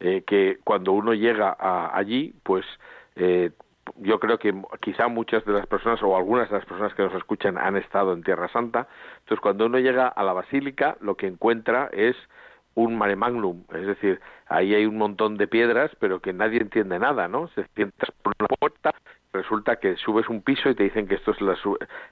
que 0.00 0.58
cuando 0.64 0.92
uno 0.92 1.14
llega 1.14 1.56
allí, 1.94 2.34
pues 2.42 2.64
yo 3.96 4.18
creo 4.18 4.38
que 4.38 4.54
quizá 4.80 5.08
muchas 5.08 5.44
de 5.44 5.52
las 5.52 5.66
personas 5.66 6.02
o 6.02 6.16
algunas 6.16 6.48
de 6.48 6.56
las 6.56 6.64
personas 6.64 6.94
que 6.94 7.02
nos 7.02 7.14
escuchan 7.14 7.58
han 7.58 7.76
estado 7.76 8.12
en 8.12 8.22
Tierra 8.22 8.48
Santa. 8.48 8.88
Entonces, 9.20 9.40
cuando 9.40 9.66
uno 9.66 9.78
llega 9.78 10.08
a 10.08 10.22
la 10.22 10.32
basílica, 10.32 10.96
lo 11.00 11.16
que 11.16 11.26
encuentra 11.26 11.90
es 11.92 12.16
un 12.74 12.96
mare 12.96 13.16
magnum, 13.16 13.64
es 13.74 13.84
decir, 13.84 14.20
ahí 14.46 14.74
hay 14.74 14.86
un 14.86 14.96
montón 14.96 15.36
de 15.36 15.48
piedras, 15.48 15.90
pero 15.98 16.20
que 16.20 16.32
nadie 16.32 16.60
entiende 16.60 17.00
nada, 17.00 17.26
¿no? 17.26 17.48
Se 17.48 17.66
sientas 17.74 18.10
por 18.22 18.32
una 18.38 18.46
puerta, 18.46 18.94
resulta 19.32 19.76
que 19.76 19.96
subes 19.96 20.28
un 20.28 20.42
piso 20.42 20.70
y 20.70 20.74
te 20.74 20.84
dicen 20.84 21.06
que 21.06 21.14
esto 21.14 21.30
es 21.30 21.40
la, 21.40 21.56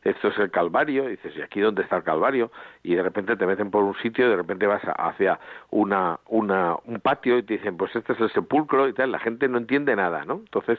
es 0.05 0.39
el 0.39 0.51
Calvario, 0.51 1.09
y 1.09 1.13
dices, 1.13 1.37
¿y 1.37 1.43
aquí 1.43 1.61
dónde 1.61 1.83
está 1.83 1.97
el 1.97 2.05
Calvario? 2.05 2.51
Y 2.83 2.95
de 2.95 3.03
repente 3.03 3.37
te 3.37 3.47
meten 3.47 3.71
por 3.71 3.83
un 3.83 3.95
sitio, 3.97 4.27
y 4.27 4.31
de 4.31 4.37
repente 4.37 4.67
vas 4.67 4.83
hacia 4.85 5.39
una, 5.71 6.21
una, 6.27 6.77
un 6.85 7.01
patio 7.01 7.39
y 7.39 7.43
te 7.43 7.55
dicen, 7.55 7.77
pues 7.77 7.95
este 7.97 8.13
es 8.13 8.21
el 8.21 8.31
sepulcro 8.33 8.89
y 8.89 8.93
tal, 8.93 9.13
la 9.13 9.19
gente 9.19 9.49
no 9.49 9.59
entiende 9.59 9.97
nada, 9.97 10.25
¿no? 10.25 10.35
Entonces, 10.35 10.79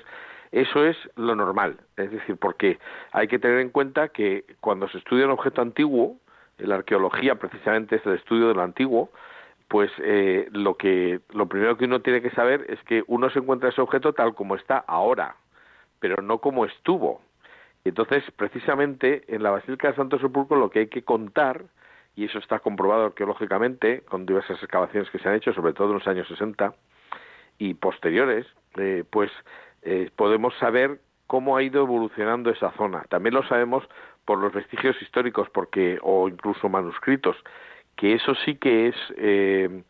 eso 0.51 0.83
es 0.85 0.97
lo 1.15 1.35
normal, 1.35 1.77
es 1.97 2.11
decir, 2.11 2.37
porque 2.37 2.79
hay 3.11 3.27
que 3.27 3.37
tener 3.37 3.59
en 3.59 3.69
cuenta 3.69 4.09
que 4.09 4.45
cuando 4.61 4.87
se 4.89 4.97
estudia 4.97 5.25
un 5.25 5.31
objeto 5.31 5.61
antiguo, 5.61 6.17
la 6.57 6.75
arqueología 6.75 7.35
precisamente 7.35 7.97
es 7.97 8.05
el 8.05 8.13
estudio 8.15 8.47
de 8.47 8.55
lo 8.55 8.63
antiguo, 8.63 9.11
pues 9.67 9.91
eh, 9.99 10.47
lo 10.51 10.75
que 10.75 11.19
lo 11.31 11.47
primero 11.47 11.77
que 11.77 11.85
uno 11.85 12.01
tiene 12.01 12.21
que 12.21 12.31
saber 12.31 12.65
es 12.69 12.83
que 12.85 13.03
uno 13.05 13.29
se 13.29 13.39
encuentra 13.39 13.69
ese 13.69 13.81
objeto 13.81 14.13
tal 14.13 14.33
como 14.33 14.55
está 14.55 14.79
ahora, 14.79 15.35
pero 15.99 16.21
no 16.21 16.39
como 16.39 16.65
estuvo. 16.65 17.21
Entonces, 17.83 18.23
precisamente 18.35 19.23
en 19.27 19.43
la 19.43 19.51
Basílica 19.51 19.89
de 19.89 19.95
Santo 19.95 20.19
Sepulcro 20.19 20.57
lo 20.57 20.69
que 20.69 20.79
hay 20.79 20.87
que 20.87 21.03
contar 21.03 21.63
y 22.15 22.25
eso 22.25 22.39
está 22.39 22.59
comprobado 22.59 23.05
arqueológicamente 23.05 24.01
con 24.01 24.25
diversas 24.25 24.61
excavaciones 24.61 25.09
que 25.09 25.19
se 25.19 25.29
han 25.29 25.35
hecho, 25.35 25.53
sobre 25.53 25.73
todo 25.73 25.87
en 25.87 25.93
los 25.95 26.07
años 26.07 26.27
60 26.27 26.73
y 27.57 27.73
posteriores, 27.75 28.45
eh, 28.77 29.03
pues 29.09 29.31
eh, 29.83 30.09
podemos 30.15 30.53
saber 30.57 30.99
cómo 31.27 31.55
ha 31.55 31.63
ido 31.63 31.83
evolucionando 31.83 32.49
esa 32.49 32.71
zona. 32.71 33.03
También 33.09 33.35
lo 33.35 33.43
sabemos 33.43 33.87
por 34.25 34.39
los 34.39 34.51
vestigios 34.51 35.01
históricos, 35.01 35.49
porque 35.49 35.99
o 36.01 36.27
incluso 36.27 36.67
manuscritos, 36.67 37.37
que 37.95 38.13
eso 38.13 38.35
sí 38.35 38.55
que 38.55 38.87
es 38.89 38.95
eh, 39.17 39.83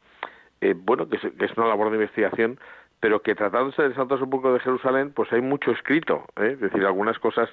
eh, 0.61 0.73
bueno, 0.75 1.07
que 1.07 1.15
es, 1.17 1.57
una 1.57 1.67
labor 1.67 1.89
de 1.89 1.97
investigación, 1.97 2.59
pero 2.99 3.21
que 3.21 3.35
tratándose 3.35 3.81
del 3.81 3.95
Santo 3.95 4.17
Sepulcro 4.17 4.53
de 4.53 4.59
Jerusalén, 4.59 5.11
pues 5.13 5.31
hay 5.31 5.41
mucho 5.41 5.71
escrito, 5.71 6.25
es 6.35 6.59
decir, 6.59 6.85
algunas 6.85 7.17
cosas 7.19 7.49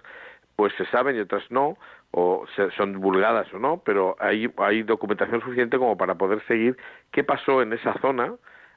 pues 0.57 0.73
se 0.79 0.87
saben 0.87 1.17
y 1.17 1.21
otras 1.21 1.45
no, 1.51 1.77
o 2.13 2.47
son 2.77 2.95
divulgadas 2.95 3.53
o 3.53 3.59
no, 3.59 3.83
pero 3.85 4.17
hay, 4.19 4.51
hay 4.57 4.83
documentación 4.83 5.43
suficiente 5.43 5.77
como 5.77 5.99
para 5.99 6.15
poder 6.15 6.43
seguir 6.47 6.79
qué 7.13 7.23
pasó 7.23 7.61
en 7.61 7.75
esa 7.75 7.93
zona, 8.01 8.33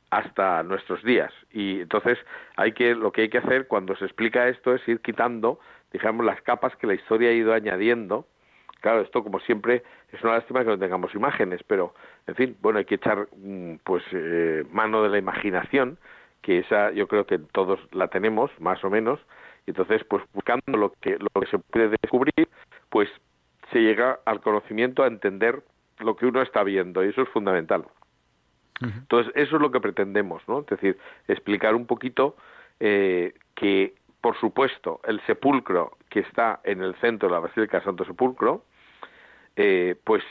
hasta 0.10 0.64
nuestros 0.64 1.04
días. 1.04 1.32
Y 1.52 1.82
entonces 1.82 2.18
hay 2.56 2.72
que, 2.74 2.96
lo 2.96 3.12
que 3.12 3.22
hay 3.22 3.30
que 3.30 3.38
hacer 3.40 3.68
cuando 3.68 3.96
se 3.96 4.06
explica 4.06 4.48
esto 4.48 4.74
es 4.74 4.88
ir 4.88 5.02
quitando, 5.02 5.60
digamos, 5.92 6.26
las 6.26 6.42
capas 6.42 6.76
que 6.78 6.88
la 6.88 6.96
historia 6.96 7.30
ha 7.30 7.34
ido 7.34 7.54
añadiendo. 7.54 8.26
Claro, 8.82 9.02
esto 9.02 9.24
como 9.24 9.40
siempre 9.42 9.84
es 10.12 10.24
una 10.24 10.34
lástima 10.34 10.62
que 10.62 10.70
no 10.70 10.80
tengamos 10.80 11.14
imágenes, 11.14 11.62
pero 11.68 11.94
en 12.28 12.36
fin, 12.36 12.58
bueno, 12.62 12.80
hay 12.80 12.86
que 12.86 12.96
echar 12.96 13.28
mm, 13.36 13.76
pues 13.84 14.04
eh, 14.14 14.64
mano 14.72 15.04
de 15.04 15.10
la 15.10 15.18
imaginación, 15.18 15.98
que 16.42 16.60
esa 16.60 16.92
yo 16.92 17.08
creo 17.08 17.26
que 17.26 17.40
todos 17.40 17.80
la 17.92 18.08
tenemos, 18.08 18.52
más 18.60 18.84
o 18.84 18.90
menos, 18.90 19.20
y 19.66 19.72
entonces 19.72 20.04
pues 20.06 20.24
buscando 20.34 20.78
lo 20.78 20.94
que, 21.02 21.18
lo 21.18 21.42
que 21.42 21.48
se 21.48 21.60
puede 21.60 21.90
descubrir, 22.02 22.48
pues 22.90 23.10
se 23.72 23.80
llega 23.80 24.20
al 24.26 24.42
conocimiento 24.42 25.04
a 25.04 25.08
entender 25.08 25.64
lo 26.00 26.16
que 26.16 26.26
uno 26.26 26.42
está 26.42 26.64
viendo, 26.64 27.04
y 27.04 27.10
eso 27.10 27.22
es 27.22 27.30
fundamental. 27.30 27.86
Entonces, 28.82 29.34
eso 29.36 29.58
es 29.58 29.62
lo 29.62 29.72
que 29.72 29.82
pretendemos, 29.82 30.42
¿no? 30.48 30.62
Es 30.62 30.68
decir, 30.68 30.98
explicar 31.28 31.76
un 31.76 31.86
poquito 31.86 32.38
eh, 32.80 33.34
que, 33.54 33.94
por 34.22 34.40
supuesto, 34.40 35.02
el 35.04 35.20
sepulcro 35.26 35.98
que 36.10 36.22
está 36.22 36.62
en 36.64 36.82
el 36.82 36.96
centro 36.96 37.28
de 37.28 37.36
la 37.36 37.42
Basílica 37.42 37.84
Santo 37.84 38.06
Sepulcro, 38.06 38.64
eh, 39.58 39.96
pues 40.06 40.24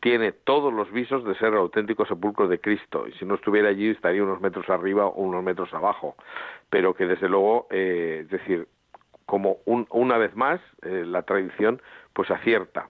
tiene 0.00 0.32
todos 0.32 0.72
los 0.72 0.90
visos 0.92 1.24
de 1.24 1.34
ser 1.36 1.48
el 1.48 1.58
auténtico 1.58 2.04
sepulcro 2.06 2.48
de 2.48 2.60
Cristo. 2.60 3.06
Y 3.08 3.12
si 3.12 3.24
no 3.24 3.36
estuviera 3.36 3.68
allí, 3.68 3.88
estaría 3.88 4.22
unos 4.22 4.40
metros 4.40 4.68
arriba 4.68 5.06
o 5.06 5.22
unos 5.22 5.42
metros 5.42 5.72
abajo. 5.72 6.16
Pero 6.70 6.94
que, 6.94 7.06
desde 7.06 7.28
luego, 7.28 7.66
eh, 7.70 8.20
es 8.24 8.30
decir, 8.30 8.68
como 9.26 9.58
una 9.66 10.18
vez 10.18 10.36
más, 10.36 10.60
la 10.82 11.22
tradición 11.22 11.80
pues 12.12 12.30
acierta. 12.30 12.88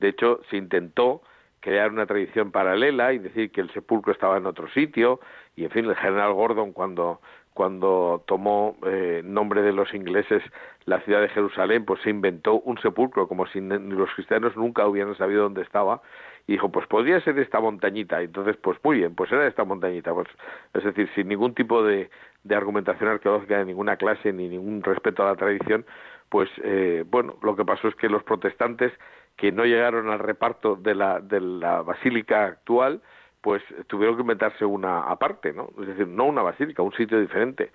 De 0.00 0.08
hecho, 0.08 0.40
se 0.50 0.56
intentó 0.56 1.22
crear 1.66 1.90
una 1.90 2.06
tradición 2.06 2.52
paralela 2.52 3.12
y 3.12 3.18
decir 3.18 3.50
que 3.50 3.60
el 3.60 3.72
sepulcro 3.72 4.12
estaba 4.12 4.36
en 4.36 4.46
otro 4.46 4.68
sitio 4.68 5.18
y 5.56 5.64
en 5.64 5.70
fin 5.70 5.86
el 5.86 5.96
general 5.96 6.32
Gordon 6.32 6.72
cuando 6.72 7.20
cuando 7.56 8.22
tomó 8.26 8.76
eh, 8.86 9.22
nombre 9.24 9.62
de 9.62 9.72
los 9.72 9.92
ingleses 9.94 10.42
la 10.84 11.00
ciudad 11.00 11.22
de 11.22 11.30
Jerusalén 11.30 11.84
pues 11.84 12.00
se 12.02 12.10
inventó 12.10 12.60
un 12.60 12.78
sepulcro 12.78 13.26
como 13.26 13.46
si 13.46 13.60
los 13.60 14.10
cristianos 14.14 14.56
nunca 14.56 14.86
hubieran 14.86 15.16
sabido 15.16 15.42
dónde 15.42 15.62
estaba. 15.62 16.02
Y 16.46 16.52
dijo 16.52 16.70
pues 16.70 16.86
podría 16.86 17.20
ser 17.22 17.38
esta 17.40 17.58
montañita 17.58 18.22
entonces 18.22 18.56
pues 18.58 18.78
muy 18.84 18.98
bien 18.98 19.14
pues 19.14 19.32
era 19.32 19.48
esta 19.48 19.64
montañita 19.64 20.14
pues 20.14 20.28
es 20.74 20.84
decir 20.84 21.10
sin 21.14 21.28
ningún 21.28 21.54
tipo 21.54 21.82
de, 21.82 22.10
de 22.44 22.54
argumentación 22.54 23.08
arqueológica 23.08 23.58
de 23.58 23.64
ninguna 23.64 23.96
clase 23.96 24.32
ni 24.32 24.48
ningún 24.48 24.82
respeto 24.82 25.24
a 25.24 25.30
la 25.30 25.36
tradición 25.36 25.84
pues 26.28 26.48
eh, 26.62 27.04
bueno 27.10 27.36
lo 27.42 27.56
que 27.56 27.64
pasó 27.64 27.88
es 27.88 27.96
que 27.96 28.08
los 28.08 28.22
protestantes 28.22 28.92
que 29.36 29.52
no 29.52 29.64
llegaron 29.64 30.08
al 30.08 30.18
reparto 30.18 30.76
de 30.76 30.94
la, 30.94 31.20
de 31.20 31.40
la 31.40 31.82
basílica 31.82 32.44
actual, 32.44 33.02
pues 33.46 33.62
tuvieron 33.86 34.16
que 34.16 34.22
inventarse 34.22 34.64
una 34.64 35.02
aparte, 35.02 35.52
¿no? 35.52 35.68
Es 35.80 35.86
decir, 35.86 36.08
no 36.08 36.24
una 36.24 36.42
basílica, 36.42 36.82
un 36.82 36.92
sitio 36.94 37.20
diferente. 37.20 37.70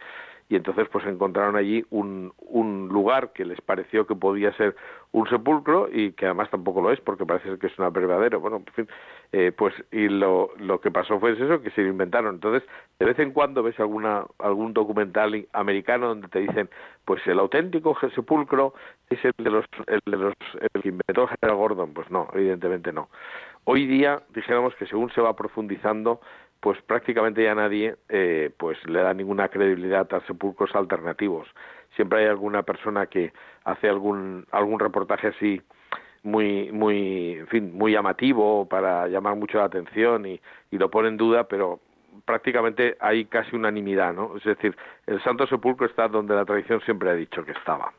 y 0.49 0.57
entonces 0.57 0.89
pues 0.91 1.05
encontraron 1.05 1.55
allí 1.55 1.85
un, 1.91 2.33
un 2.39 2.89
lugar 2.89 3.31
que 3.31 3.45
les 3.45 3.61
pareció 3.61 4.05
que 4.05 4.15
podía 4.15 4.51
ser 4.57 4.75
un 5.13 5.29
sepulcro 5.29 5.87
y 5.89 6.11
que 6.11 6.25
además 6.25 6.49
tampoco 6.49 6.81
lo 6.81 6.91
es 6.91 6.99
porque 6.99 7.25
parece 7.25 7.57
que 7.57 7.67
es 7.67 7.79
un 7.79 7.93
verdadero 7.93 8.41
bueno 8.41 8.57
en 8.57 8.73
fin 8.73 8.87
eh, 9.31 9.53
pues 9.57 9.73
y 9.93 10.09
lo, 10.09 10.49
lo 10.57 10.81
que 10.81 10.91
pasó 10.91 11.21
fue 11.21 11.31
eso 11.31 11.61
que 11.61 11.71
se 11.71 11.83
lo 11.83 11.87
inventaron 11.87 12.35
entonces 12.35 12.67
de 12.99 13.05
vez 13.05 13.17
en 13.19 13.31
cuando 13.31 13.63
ves 13.63 13.79
alguna 13.79 14.25
algún 14.39 14.73
documental 14.73 15.47
americano 15.53 16.09
donde 16.09 16.27
te 16.27 16.39
dicen 16.39 16.69
pues 17.05 17.25
el 17.27 17.39
auténtico 17.39 17.97
sepulcro 18.13 18.73
es 19.09 19.23
el 19.23 19.33
de 19.37 19.51
los 19.51 19.65
el 19.87 20.01
de 20.05 20.17
los 20.17 20.33
el 20.59 20.81
que 20.81 20.89
inventó 20.89 21.27
Gerald 21.27 21.57
Gordon 21.57 21.93
pues 21.93 22.11
no 22.11 22.27
evidentemente 22.33 22.91
no 22.91 23.07
hoy 23.65 23.85
día 23.85 24.21
dijéramos 24.33 24.75
que 24.75 24.85
según 24.87 25.11
se 25.11 25.21
va 25.21 25.35
profundizando 25.35 26.21
pues 26.61 26.79
prácticamente 26.83 27.43
ya 27.43 27.55
nadie 27.55 27.95
eh, 28.07 28.51
pues 28.57 28.77
le 28.85 29.01
da 29.01 29.13
ninguna 29.13 29.49
credibilidad 29.49 30.07
a 30.13 30.21
sepulcros 30.27 30.73
alternativos. 30.75 31.47
Siempre 31.95 32.19
hay 32.19 32.27
alguna 32.27 32.61
persona 32.61 33.07
que 33.07 33.33
hace 33.65 33.89
algún 33.89 34.45
algún 34.51 34.79
reportaje 34.79 35.27
así 35.27 35.61
muy 36.23 36.71
muy 36.71 37.33
en 37.39 37.47
fin 37.47 37.75
muy 37.75 37.93
llamativo 37.93 38.67
para 38.67 39.07
llamar 39.07 39.35
mucho 39.35 39.57
la 39.57 39.65
atención 39.65 40.25
y, 40.27 40.39
y 40.69 40.77
lo 40.77 40.91
pone 40.91 41.09
en 41.09 41.17
duda 41.17 41.47
pero 41.47 41.79
prácticamente 42.25 42.95
hay 42.99 43.25
casi 43.25 43.55
unanimidad 43.55 44.13
no 44.13 44.37
es 44.37 44.43
decir 44.43 44.75
el 45.07 45.21
Santo 45.23 45.47
Sepulcro 45.47 45.87
está 45.87 46.07
donde 46.07 46.35
la 46.35 46.45
tradición 46.45 46.79
siempre 46.81 47.09
ha 47.09 47.15
dicho 47.15 47.43
que 47.43 47.53
estaba. 47.53 47.91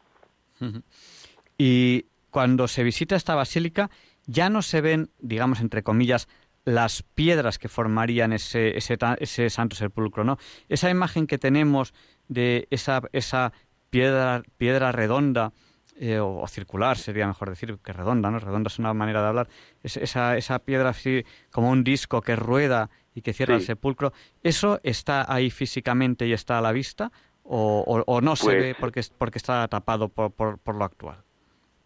Y 1.59 2.07
cuando 2.31 2.69
se 2.69 2.85
visita 2.85 3.17
esta 3.17 3.35
basílica 3.35 3.91
ya 4.27 4.51
no 4.51 4.63
se 4.63 4.81
ven 4.81 5.11
digamos 5.19 5.61
entre 5.61 5.83
comillas 5.83 6.29
las 6.65 7.03
piedras 7.03 7.59
que 7.59 7.69
formarían 7.69 8.33
ese, 8.33 8.77
ese, 8.77 8.97
ese 9.19 9.51
santo 9.51 9.77
sepulcro, 9.77 10.25
¿no? 10.25 10.39
Esa 10.69 10.91
imagen 10.91 11.27
que 11.27 11.39
tenemos 11.39 11.93
de 12.29 12.69
esa, 12.71 13.03
esa 13.13 13.53
piedra, 13.91 14.43
piedra 14.59 14.93
redonda, 14.93 15.53
eh, 15.97 16.21
o, 16.21 16.47
circular 16.49 16.97
sería 16.97 17.27
mejor 17.27 17.51
decir 17.51 17.79
que 17.83 17.93
redonda, 17.93 18.31
¿no? 18.31 18.39
Redonda 18.39 18.69
es 18.69 18.79
una 18.79 18.95
manera 18.95 19.23
de 19.23 19.29
hablar. 19.29 19.49
esa, 19.83 20.37
esa 20.37 20.59
piedra 20.61 20.91
así 20.91 21.25
como 21.51 21.71
un 21.71 21.85
disco 21.85 22.23
que 22.23 22.37
rueda 22.37 22.91
y 23.15 23.23
que 23.23 23.33
cierra 23.33 23.57
el 23.57 23.63
sepulcro, 23.63 24.13
¿eso 24.43 24.81
está 24.83 25.31
ahí 25.33 25.51
físicamente 25.51 26.27
y 26.27 26.33
está 26.33 26.59
a 26.59 26.61
la 26.63 26.73
vista? 26.73 27.13
¿O, 27.45 28.05
o, 28.07 28.21
no 28.21 28.37
se 28.37 28.45
Pues 28.45 28.57
ve 28.57 28.77
porque, 28.79 29.03
porque 29.19 29.39
está 29.39 29.67
tapado 29.69 30.09
por, 30.09 30.31
por, 30.33 30.59
por 30.59 30.77
lo 30.77 30.85
actual? 30.85 31.25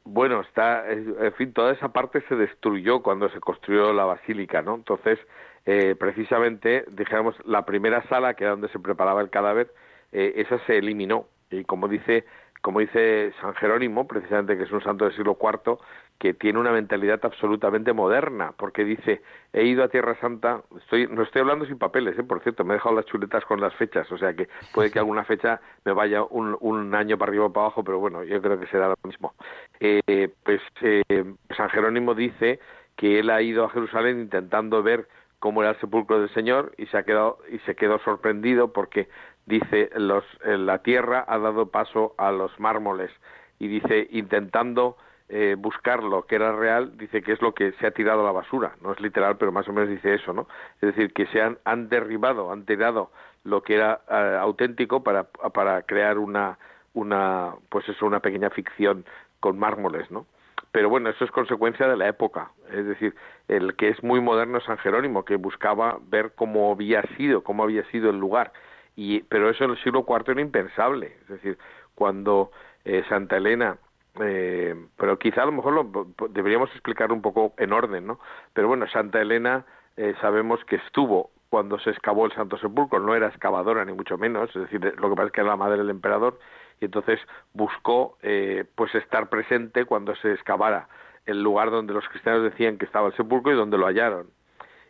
Bueno, 0.08 0.40
está, 0.40 0.88
en 0.88 1.32
fin, 1.36 1.52
toda 1.52 1.72
esa 1.72 1.88
parte 1.88 2.20
se 2.28 2.36
destruyó 2.36 3.02
cuando 3.02 3.28
se 3.28 3.40
construyó 3.40 3.92
la 3.92 4.04
basílica, 4.04 4.62
¿no? 4.62 4.76
Entonces, 4.76 5.18
eh, 5.64 5.96
precisamente, 5.98 6.84
dijéramos, 6.92 7.34
la 7.44 7.66
primera 7.66 8.06
sala, 8.08 8.34
que 8.34 8.44
era 8.44 8.52
donde 8.52 8.68
se 8.68 8.78
preparaba 8.78 9.20
el 9.20 9.30
cadáver, 9.30 9.72
eh, 10.12 10.34
esa 10.36 10.64
se 10.66 10.78
eliminó. 10.78 11.26
Y 11.50 11.64
como 11.64 11.88
dice, 11.88 12.24
como 12.62 12.78
dice 12.78 13.32
San 13.40 13.54
Jerónimo, 13.54 14.06
precisamente 14.06 14.56
que 14.56 14.62
es 14.62 14.70
un 14.70 14.82
santo 14.82 15.06
del 15.06 15.16
siglo 15.16 15.36
IV, 15.40 15.76
que 16.18 16.32
tiene 16.32 16.58
una 16.58 16.72
mentalidad 16.72 17.20
absolutamente 17.22 17.92
moderna, 17.92 18.52
porque 18.56 18.84
dice, 18.84 19.22
he 19.52 19.64
ido 19.64 19.84
a 19.84 19.88
Tierra 19.88 20.18
Santa, 20.20 20.62
estoy, 20.78 21.06
no 21.08 21.22
estoy 21.22 21.42
hablando 21.42 21.66
sin 21.66 21.78
papeles, 21.78 22.18
¿eh? 22.18 22.22
por 22.22 22.42
cierto, 22.42 22.64
me 22.64 22.74
he 22.74 22.76
dejado 22.76 22.94
las 22.94 23.04
chuletas 23.04 23.44
con 23.44 23.60
las 23.60 23.74
fechas, 23.74 24.10
o 24.10 24.16
sea 24.16 24.34
que 24.34 24.48
puede 24.72 24.90
que 24.90 24.98
alguna 24.98 25.24
fecha 25.24 25.60
me 25.84 25.92
vaya 25.92 26.22
un, 26.22 26.56
un 26.60 26.94
año 26.94 27.18
para 27.18 27.30
arriba 27.30 27.46
o 27.46 27.52
para 27.52 27.66
abajo, 27.66 27.84
pero 27.84 27.98
bueno, 27.98 28.24
yo 28.24 28.40
creo 28.40 28.58
que 28.58 28.66
será 28.68 28.88
lo 28.88 28.96
mismo. 29.04 29.34
Eh, 29.80 30.30
pues 30.42 30.62
eh, 30.80 31.24
San 31.54 31.68
Jerónimo 31.68 32.14
dice 32.14 32.60
que 32.96 33.18
él 33.18 33.28
ha 33.28 33.42
ido 33.42 33.64
a 33.64 33.70
Jerusalén 33.70 34.20
intentando 34.20 34.82
ver 34.82 35.08
cómo 35.38 35.62
era 35.62 35.72
el 35.72 35.80
sepulcro 35.80 36.18
del 36.18 36.32
Señor 36.32 36.72
y 36.78 36.86
se 36.86 36.96
ha 36.96 37.02
quedado 37.02 37.38
y 37.50 37.58
se 37.60 37.74
quedó 37.74 37.98
sorprendido 37.98 38.72
porque 38.72 39.08
dice 39.44 39.90
los, 39.96 40.24
la 40.44 40.78
tierra 40.78 41.24
ha 41.28 41.38
dado 41.38 41.70
paso 41.70 42.14
a 42.16 42.32
los 42.32 42.58
mármoles 42.58 43.10
y 43.58 43.68
dice 43.68 44.08
intentando 44.10 44.96
eh, 45.28 45.56
buscar 45.58 46.02
lo 46.02 46.26
que 46.26 46.36
era 46.36 46.52
real, 46.52 46.96
dice 46.96 47.22
que 47.22 47.32
es 47.32 47.42
lo 47.42 47.52
que 47.52 47.72
se 47.72 47.86
ha 47.86 47.90
tirado 47.90 48.20
a 48.20 48.24
la 48.24 48.32
basura. 48.32 48.76
No 48.82 48.92
es 48.92 49.00
literal, 49.00 49.36
pero 49.36 49.52
más 49.52 49.68
o 49.68 49.72
menos 49.72 49.90
dice 49.90 50.14
eso, 50.14 50.32
¿no? 50.32 50.46
Es 50.76 50.94
decir, 50.94 51.12
que 51.12 51.26
se 51.26 51.42
han, 51.42 51.58
han 51.64 51.88
derribado, 51.88 52.52
han 52.52 52.64
tirado 52.64 53.10
lo 53.44 53.62
que 53.62 53.74
era 53.74 54.00
eh, 54.08 54.38
auténtico 54.40 55.02
para, 55.02 55.24
para 55.24 55.82
crear 55.82 56.18
una, 56.18 56.58
una, 56.94 57.54
pues 57.68 57.88
eso, 57.88 58.06
una 58.06 58.20
pequeña 58.20 58.50
ficción 58.50 59.04
con 59.40 59.58
mármoles, 59.58 60.10
¿no? 60.10 60.26
Pero 60.72 60.90
bueno, 60.90 61.08
eso 61.08 61.24
es 61.24 61.30
consecuencia 61.30 61.88
de 61.88 61.96
la 61.96 62.08
época. 62.08 62.50
Es 62.70 62.86
decir, 62.86 63.14
el 63.48 63.76
que 63.76 63.88
es 63.88 64.02
muy 64.02 64.20
moderno 64.20 64.58
es 64.58 64.64
San 64.64 64.78
Jerónimo, 64.78 65.24
que 65.24 65.36
buscaba 65.36 65.98
ver 66.08 66.32
cómo 66.34 66.70
había 66.70 67.02
sido, 67.16 67.42
cómo 67.42 67.62
había 67.62 67.84
sido 67.90 68.10
el 68.10 68.18
lugar. 68.18 68.52
Y, 68.94 69.20
pero 69.22 69.48
eso 69.48 69.64
en 69.64 69.70
el 69.70 69.82
siglo 69.82 70.04
IV 70.06 70.32
era 70.32 70.40
impensable. 70.40 71.16
Es 71.22 71.28
decir, 71.28 71.58
cuando 71.94 72.50
eh, 72.84 73.04
Santa 73.08 73.36
Elena 73.38 73.78
eh, 74.22 74.74
pero 74.96 75.18
quizá 75.18 75.42
a 75.42 75.46
lo 75.46 75.52
mejor 75.52 75.72
lo, 75.72 76.06
deberíamos 76.28 76.70
explicar 76.70 77.12
un 77.12 77.22
poco 77.22 77.54
en 77.58 77.72
orden, 77.72 78.06
¿no? 78.06 78.20
Pero 78.52 78.68
bueno, 78.68 78.86
Santa 78.88 79.20
Elena 79.20 79.64
eh, 79.96 80.14
sabemos 80.20 80.64
que 80.64 80.76
estuvo 80.76 81.30
cuando 81.48 81.78
se 81.78 81.90
excavó 81.90 82.26
el 82.26 82.32
Santo 82.32 82.58
Sepulcro, 82.58 83.00
no 83.00 83.14
era 83.14 83.28
excavadora 83.28 83.84
ni 83.84 83.92
mucho 83.92 84.18
menos, 84.18 84.50
es 84.54 84.62
decir, 84.62 84.80
lo 84.98 85.08
que 85.08 85.16
pasa 85.16 85.26
es 85.26 85.32
que 85.32 85.40
era 85.40 85.50
la 85.50 85.56
madre 85.56 85.78
del 85.78 85.90
emperador 85.90 86.38
y 86.80 86.86
entonces 86.86 87.20
buscó 87.54 88.18
eh, 88.22 88.64
pues 88.74 88.94
estar 88.94 89.28
presente 89.28 89.84
cuando 89.84 90.14
se 90.16 90.32
excavara 90.32 90.88
el 91.24 91.42
lugar 91.42 91.70
donde 91.70 91.94
los 91.94 92.08
cristianos 92.08 92.42
decían 92.42 92.78
que 92.78 92.84
estaba 92.84 93.08
el 93.08 93.16
sepulcro 93.16 93.52
y 93.52 93.56
donde 93.56 93.78
lo 93.78 93.86
hallaron. 93.86 94.28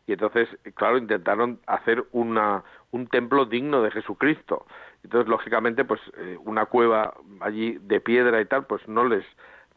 Y 0.07 0.12
entonces, 0.12 0.49
claro, 0.75 0.99
intentaron 0.99 1.59
hacer 1.67 2.05
una, 2.12 2.62
un 2.93 3.09
templo 3.09 3.45
digno 3.45 3.83
de 3.83 3.91
Jesucristo. 3.91 4.67
Entonces, 5.07 5.29
lógicamente, 5.29 5.85
pues 5.85 6.01
eh, 6.16 6.37
una 6.45 6.66
cueva 6.66 7.14
allí 7.38 7.79
de 7.83 8.01
piedra 8.01 8.40
y 8.40 8.45
tal, 8.45 8.66
pues 8.66 8.87
no 8.88 9.05
les 9.05 9.25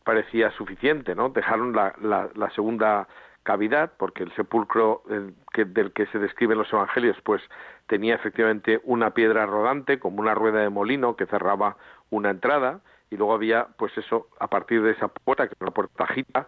parecía 0.04 0.50
suficiente, 0.54 1.13
¿no? 1.13 1.30
Dejaron 1.30 1.72
la, 1.72 1.94
la, 2.02 2.30
la 2.34 2.50
segunda 2.50 3.08
cavidad, 3.44 3.92
porque 3.98 4.24
el 4.24 4.34
sepulcro 4.34 5.04
del 5.06 5.94
que 5.94 6.08
se 6.08 6.18
describen 6.18 6.58
los 6.58 6.74
evangelios, 6.74 7.15
pues 7.22 7.44
tenía 7.86 8.15
efectivamente 8.15 8.82
una 8.86 9.12
piedra 9.13 9.46
rodante, 9.46 10.00
como 10.00 10.20
una 10.20 10.34
rueda 10.34 10.62
de 10.62 10.70
molino 10.70 11.15
que 11.15 11.28
cerraba 11.28 11.78
una 12.10 12.32
entrada, 12.32 12.80
y 13.12 13.18
luego 13.18 13.36
había, 13.36 13.68
pues 13.78 13.96
eso, 14.00 14.30
a 14.39 14.48
partir 14.48 14.82
de 14.82 14.94
esa 14.94 15.10
puerta, 15.10 15.48
que 15.48 15.54
era 15.60 15.68
una 15.68 15.76
puertajita, 15.76 16.48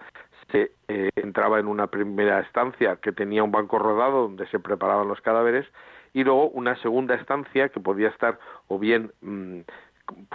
se 0.51 0.71
eh, 0.87 1.11
entraba 1.17 1.59
en 1.59 1.67
una 1.67 1.85
primera 1.85 2.39
estancia 2.39 2.95
que 2.95 3.11
tenía 3.11 3.43
un 3.43 3.51
banco 3.51 3.77
rodado 3.77 4.23
donde 4.23 4.47
se 4.47 4.57
preparaban 4.57 5.07
los 5.07 5.21
cadáveres, 5.21 5.67
y 6.13 6.23
luego 6.23 6.49
una 6.49 6.75
segunda 6.77 7.15
estancia 7.15 7.69
que 7.69 7.79
podía 7.79 8.09
estar 8.09 8.39
o 8.67 8.79
bien 8.79 9.11
mm, 9.21 9.61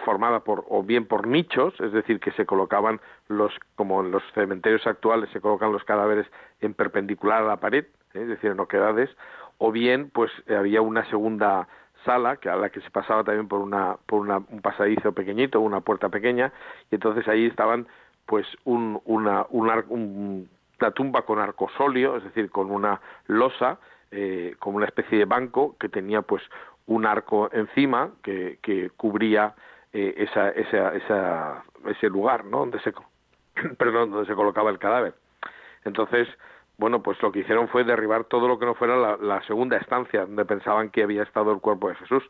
formada 0.04 0.40
por 0.40 0.64
o 0.68 0.82
bien 0.82 1.06
por 1.06 1.26
nichos, 1.26 1.74
es 1.80 1.92
decir, 1.92 2.20
que 2.20 2.32
se 2.32 2.46
colocaban 2.46 3.00
los 3.28 3.52
como 3.74 4.00
en 4.00 4.10
los 4.10 4.22
cementerios 4.34 4.86
actuales 4.86 5.30
se 5.30 5.40
colocan 5.40 5.72
los 5.72 5.84
cadáveres 5.84 6.26
en 6.60 6.74
perpendicular 6.74 7.42
a 7.42 7.46
la 7.46 7.56
pared, 7.58 7.84
¿eh? 8.14 8.22
es 8.22 8.28
decir, 8.28 8.50
en 8.50 8.60
oquedades, 8.60 9.10
o 9.58 9.72
bien 9.72 10.10
pues 10.10 10.30
había 10.48 10.80
una 10.80 11.04
segunda 11.10 11.68
sala 12.04 12.36
que 12.36 12.48
a 12.48 12.56
la 12.56 12.70
que 12.70 12.80
se 12.80 12.90
pasaba 12.90 13.24
también 13.24 13.48
por 13.48 13.60
una 13.60 13.96
por 14.06 14.20
una, 14.20 14.38
un 14.38 14.60
pasadizo 14.62 15.12
pequeñito, 15.12 15.60
una 15.60 15.80
puerta 15.80 16.08
pequeña 16.08 16.52
y 16.90 16.94
entonces 16.94 17.26
ahí 17.28 17.46
estaban 17.46 17.86
pues 18.26 18.46
un, 18.64 19.00
una 19.04 19.46
un, 19.50 20.48
una 20.80 20.90
tumba 20.92 21.22
con 21.22 21.38
arcosolio, 21.38 22.16
es 22.16 22.24
decir, 22.24 22.50
con 22.50 22.70
una 22.70 23.00
losa 23.26 23.78
eh, 24.10 24.54
como 24.58 24.76
una 24.76 24.86
especie 24.86 25.18
de 25.18 25.24
banco 25.24 25.76
que 25.78 25.88
tenía 25.88 26.22
pues 26.22 26.42
un 26.86 27.06
arco 27.06 27.50
encima 27.52 28.10
que, 28.22 28.58
que 28.62 28.90
cubría 28.90 29.54
eh, 29.92 30.14
esa, 30.18 30.50
esa, 30.50 30.94
esa, 30.94 31.64
ese 31.86 32.08
lugar 32.08 32.44
¿no? 32.44 32.58
donde 32.58 32.80
se 32.80 32.92
perdón, 33.78 34.10
donde 34.10 34.26
se 34.26 34.34
colocaba 34.34 34.70
el 34.70 34.78
cadáver. 34.78 35.14
Entonces 35.84 36.28
bueno 36.78 37.02
pues 37.02 37.20
lo 37.22 37.32
que 37.32 37.40
hicieron 37.40 37.68
fue 37.68 37.84
derribar 37.84 38.24
todo 38.24 38.48
lo 38.48 38.58
que 38.58 38.66
no 38.66 38.74
fuera 38.74 38.96
la, 38.96 39.16
la 39.16 39.42
segunda 39.42 39.76
estancia 39.76 40.20
donde 40.20 40.44
pensaban 40.44 40.90
que 40.90 41.02
había 41.02 41.22
estado 41.22 41.52
el 41.52 41.60
cuerpo 41.60 41.88
de 41.88 41.96
Jesús. 41.96 42.22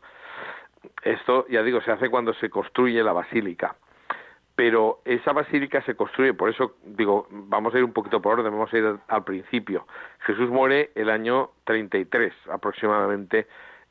Esto 1.03 1.45
ya 1.47 1.63
digo 1.63 1.81
se 1.81 1.91
hace 1.91 2.09
cuando 2.09 2.33
se 2.33 2.49
construye 2.49 3.03
la 3.03 3.13
basílica 3.13 3.75
pero 4.57 5.01
esa 5.05 5.33
basílica 5.33 5.83
se 5.83 5.93
construye, 5.93 6.33
por 6.33 6.49
eso 6.49 6.77
digo, 6.83 7.27
vamos 7.29 7.75
a 7.75 7.77
ir 7.77 7.83
un 7.83 7.93
poquito 7.93 8.23
por 8.23 8.39
orden, 8.39 8.51
vamos 8.51 8.73
a 8.73 8.77
ir 8.79 8.97
al, 9.07 9.23
principio. 9.23 9.85
Jesús 10.21 10.49
muere 10.49 10.89
el 10.95 11.11
año 11.11 11.51
33 11.65 12.33
aproximadamente 12.51 13.45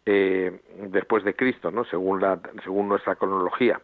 eh, 0.07 0.61
después 0.89 1.23
de 1.23 1.37
Cristo, 1.37 1.71
¿no? 1.71 1.85
Según, 1.85 2.21
la, 2.21 2.41
según 2.65 2.89
nuestra 2.89 3.15
cronología. 3.15 3.81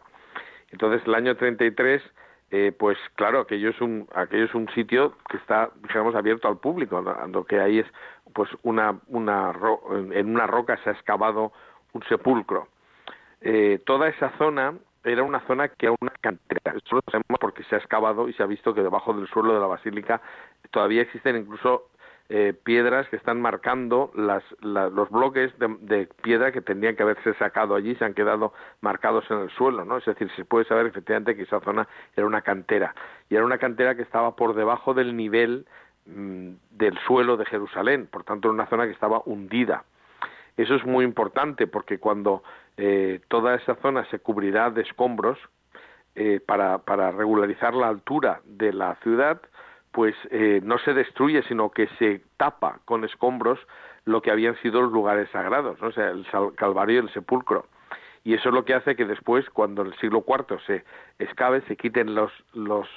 Entonces, 0.71 1.07
el 1.07 1.15
año 1.15 1.37
33, 1.37 2.03
eh, 2.51 2.73
pues 2.77 2.97
claro, 3.15 3.39
aquello 3.39 3.69
es, 3.69 3.79
un, 3.79 4.05
aquello 4.13 4.43
es 4.43 4.53
un 4.53 4.67
sitio 4.73 5.13
que 5.29 5.37
está, 5.37 5.69
digamos, 5.87 6.15
abierto 6.15 6.49
al 6.49 6.57
público, 6.57 7.01
lo 7.01 7.45
que 7.45 7.61
hay 7.61 7.79
es, 7.79 7.87
pues, 8.33 8.49
una, 8.61 8.99
una 9.07 9.53
en 10.11 10.35
una 10.35 10.47
roca 10.47 10.77
se 10.83 10.89
ha 10.89 10.93
excavado 10.93 11.53
un 11.93 12.03
sepulcro. 12.09 12.67
Eh, 13.39 13.79
toda 13.85 14.09
esa 14.09 14.31
zona 14.37 14.73
era 15.03 15.23
una 15.23 15.39
zona 15.41 15.67
que 15.69 15.87
era 15.87 15.95
una 15.99 16.13
cantera. 16.21 16.73
Eso 16.75 16.95
lo 16.95 17.01
sabemos 17.11 17.39
porque 17.39 17.63
se 17.63 17.75
ha 17.75 17.79
excavado 17.79 18.29
y 18.29 18.33
se 18.33 18.43
ha 18.43 18.45
visto 18.45 18.73
que 18.73 18.81
debajo 18.81 19.13
del 19.13 19.27
suelo 19.27 19.53
de 19.53 19.59
la 19.59 19.67
basílica 19.67 20.21
todavía 20.71 21.01
existen 21.01 21.37
incluso 21.37 21.89
eh, 22.29 22.53
piedras 22.63 23.07
que 23.09 23.17
están 23.17 23.41
marcando 23.41 24.11
las, 24.15 24.43
los 24.61 25.09
bloques 25.09 25.51
de, 25.59 26.07
piedra 26.21 26.53
que 26.53 26.61
tendrían 26.61 26.95
que 26.95 27.03
haberse 27.03 27.33
sacado 27.33 27.75
allí, 27.75 27.95
se 27.95 28.05
han 28.05 28.13
quedado 28.13 28.53
marcados 28.79 29.29
en 29.29 29.39
el 29.39 29.49
suelo, 29.51 29.83
¿no? 29.83 29.97
Es 29.97 30.05
decir, 30.05 30.31
se 30.35 30.45
puede 30.45 30.65
saber 30.65 30.87
efectivamente 30.87 31.35
que 31.35 31.43
esa 31.43 31.59
zona 31.59 31.87
era 32.15 32.25
una 32.25 32.41
cantera 32.41 32.95
y 33.29 33.35
era 33.35 33.43
una 33.43 33.57
cantera 33.57 33.95
que 33.95 34.03
estaba 34.03 34.37
por 34.37 34.55
debajo 34.55 34.93
del 34.93 35.17
nivel 35.17 35.67
mm, 36.05 36.51
del 36.71 36.97
suelo 36.99 37.35
de 37.35 37.45
Jerusalén, 37.45 38.07
por 38.09 38.23
tanto 38.23 38.47
era 38.47 38.53
una 38.53 38.67
zona 38.67 38.85
que 38.85 38.93
estaba 38.93 39.21
hundida. 39.25 39.83
Eso 40.55 40.75
es 40.75 40.85
muy 40.85 41.03
importante 41.03 41.67
porque 41.67 41.97
cuando 41.99 42.41
eh, 42.77 43.21
toda 43.27 43.55
esa 43.55 43.75
zona 43.75 44.05
se 44.05 44.19
cubrirá 44.19 44.69
de 44.69 44.81
escombros 44.81 45.37
eh, 46.15 46.39
para, 46.45 46.79
para 46.79 47.11
regularizar 47.11 47.73
la 47.73 47.87
altura 47.87 48.41
de 48.45 48.73
la 48.73 48.95
ciudad, 48.95 49.41
pues 49.91 50.15
eh, 50.31 50.59
no 50.63 50.77
se 50.79 50.93
destruye, 50.93 51.43
sino 51.43 51.69
que 51.69 51.87
se 51.99 52.21
tapa 52.37 52.79
con 52.85 53.03
escombros 53.03 53.59
lo 54.05 54.21
que 54.21 54.31
habían 54.31 54.55
sido 54.61 54.81
los 54.81 54.91
lugares 54.91 55.29
sagrados, 55.31 55.79
¿no? 55.81 55.87
o 55.87 55.91
sea, 55.91 56.09
el 56.09 56.25
Calvario 56.55 56.95
y 56.95 57.05
el 57.05 57.13
sepulcro. 57.13 57.67
Y 58.23 58.33
eso 58.33 58.49
es 58.49 58.55
lo 58.55 58.65
que 58.65 58.73
hace 58.73 58.95
que 58.95 59.05
después, 59.05 59.49
cuando 59.49 59.81
en 59.81 59.89
el 59.89 59.97
siglo 59.99 60.23
IV 60.27 60.59
se 60.65 60.83
escabe, 61.19 61.61
se 61.67 61.75
quiten 61.75 62.15
los, 62.15 62.31
los, 62.53 62.87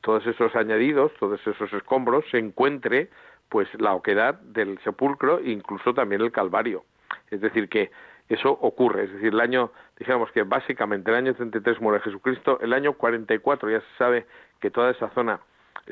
todos 0.00 0.26
esos 0.26 0.54
añadidos, 0.56 1.12
todos 1.20 1.40
esos 1.46 1.72
escombros, 1.72 2.24
se 2.30 2.38
encuentre 2.38 3.08
pues 3.48 3.68
la 3.78 3.94
oquedad 3.94 4.34
del 4.40 4.78
sepulcro 4.80 5.38
e 5.38 5.50
incluso 5.50 5.94
también 5.94 6.20
el 6.22 6.32
Calvario. 6.32 6.84
Es 7.30 7.40
decir, 7.40 7.68
que 7.68 7.90
eso 8.28 8.50
ocurre. 8.50 9.04
Es 9.04 9.12
decir, 9.12 9.32
el 9.32 9.40
año, 9.40 9.70
dijéramos 9.98 10.30
que 10.32 10.42
básicamente 10.42 11.10
el 11.10 11.16
año 11.16 11.34
33 11.34 11.80
muere 11.80 12.02
Jesucristo, 12.02 12.58
el 12.60 12.72
año 12.72 12.94
44 12.94 13.70
ya 13.70 13.80
se 13.80 13.96
sabe 13.98 14.26
que 14.60 14.70
toda 14.70 14.90
esa 14.90 15.10
zona 15.10 15.40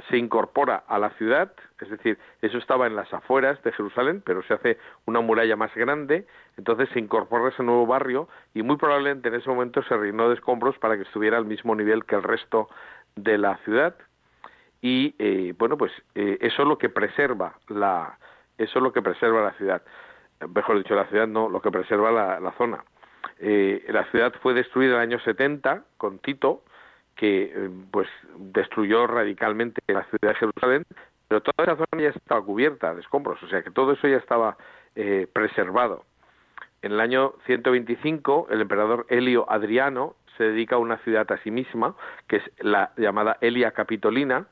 se 0.09 0.17
incorpora 0.17 0.85
a 0.89 0.99
la 0.99 1.11
ciudad, 1.11 1.53
es 1.81 1.91
decir, 1.91 2.19
eso 2.41 2.57
estaba 2.57 2.87
en 2.87 2.97
las 2.97 3.13
afueras 3.13 3.63
de 3.63 3.73
Jerusalén, 3.73 4.23
pero 4.25 4.43
se 4.43 4.55
hace 4.55 4.79
una 5.05 5.21
muralla 5.21 5.57
más 5.57 5.75
grande, 5.75 6.27
entonces 6.57 6.89
se 6.91 6.99
incorpora 6.99 7.51
ese 7.51 7.63
nuevo 7.63 7.87
barrio 7.87 8.29
y 8.55 8.63
muy 8.63 8.77
probablemente 8.77 9.29
en 9.29 9.35
ese 9.35 9.51
momento 9.51 9.83
se 9.83 9.97
reinó 9.97 10.29
de 10.29 10.37
escombros 10.37 10.79
para 10.79 10.97
que 10.97 11.03
estuviera 11.03 11.37
al 11.37 11.45
mismo 11.45 11.75
nivel 11.75 12.05
que 12.05 12.15
el 12.15 12.23
resto 12.23 12.69
de 13.17 13.37
la 13.37 13.59
ciudad 13.59 13.95
y 14.81 15.15
eh, 15.19 15.55
bueno 15.59 15.77
pues 15.77 15.93
eh, 16.15 16.39
eso 16.41 16.63
es 16.63 16.69
lo 16.69 16.79
que 16.79 16.89
preserva 16.89 17.55
la 17.69 18.19
eso 18.57 18.79
es 18.79 18.83
lo 18.83 18.93
que 18.93 19.03
preserva 19.03 19.43
la 19.43 19.53
ciudad 19.53 19.83
mejor 20.55 20.79
dicho 20.79 20.95
la 20.95 21.07
ciudad 21.07 21.27
no 21.27 21.49
lo 21.49 21.61
que 21.61 21.71
preserva 21.71 22.11
la, 22.11 22.55
zona 22.59 22.85
eh, 23.39 23.85
la 23.89 24.05
ciudad 24.11 24.33
fue 24.43 24.55
destruida 24.55 24.93
en 24.93 24.97
el 24.97 25.03
año 25.03 25.21
70 25.21 25.85
con 25.97 26.19
Tito 26.19 26.63
que 27.17 27.53
eh, 27.55 27.71
pues 27.91 28.09
destruyó 28.37 29.07
radicalmente 29.07 29.81
la 29.87 30.05
ciudad 30.05 30.33
de 30.33 30.35
Jerusalén, 30.35 30.85
pero 31.29 31.43
toda 31.43 31.73
esa 31.73 31.77
zona 31.77 32.03
ya 32.03 32.09
estaba 32.11 32.43
cubierta 32.43 32.95
de 32.95 33.01
escombros, 33.01 33.43
o 33.43 33.49
sea 33.49 33.63
que 33.63 33.71
todo 33.71 33.93
eso 33.93 34.09
ya 34.09 34.17
estaba 34.17 34.57
eh, 34.97 35.27
preservado. 35.33 36.05
En 36.83 36.93
el 36.93 37.01
año 37.01 37.35
125, 37.47 38.49
el 38.51 38.61
emperador 38.61 39.07
Helio 39.09 39.49
Adriano 39.49 40.17
se 40.37 40.45
dedica 40.45 40.77
a 40.77 40.79
una 40.79 40.99
ciudad 40.99 41.31
a 41.31 41.39
sí 41.39 41.51
misma, 41.51 41.95
que 42.27 42.37
es 42.37 42.43
la 42.59 42.93
llamada 42.97 43.39
Elia 43.41 43.71
Capitolina, 43.71 44.47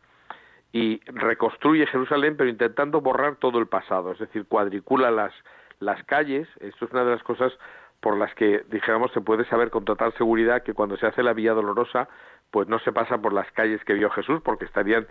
y 0.72 1.00
reconstruye 1.06 1.86
Jerusalén, 1.86 2.36
pero 2.36 2.48
intentando 2.48 3.00
borrar 3.00 3.36
todo 3.36 3.58
el 3.58 3.66
pasado, 3.66 4.12
es 4.12 4.20
decir, 4.20 4.44
cuadricula 4.46 5.10
las, 5.10 5.34
las 5.80 6.02
calles. 6.04 6.48
Esto 6.60 6.84
es 6.84 6.92
una 6.92 7.04
de 7.04 7.10
las 7.12 7.22
cosas 7.22 7.52
por 8.00 8.16
las 8.16 8.34
que, 8.34 8.64
dijéramos, 8.70 9.12
se 9.12 9.20
puede 9.20 9.44
saber 9.46 9.70
con 9.70 9.84
total 9.84 10.12
seguridad 10.14 10.62
que 10.62 10.74
cuando 10.74 10.96
se 10.96 11.06
hace 11.06 11.22
la 11.22 11.34
Vía 11.34 11.52
Dolorosa, 11.52 12.08
pues 12.50 12.68
no 12.68 12.78
se 12.78 12.92
pasa 12.92 13.18
por 13.18 13.32
las 13.32 13.50
calles 13.52 13.84
que 13.84 13.94
vio 13.94 14.10
Jesús 14.10 14.40
porque 14.42 14.64
estarían 14.64 15.06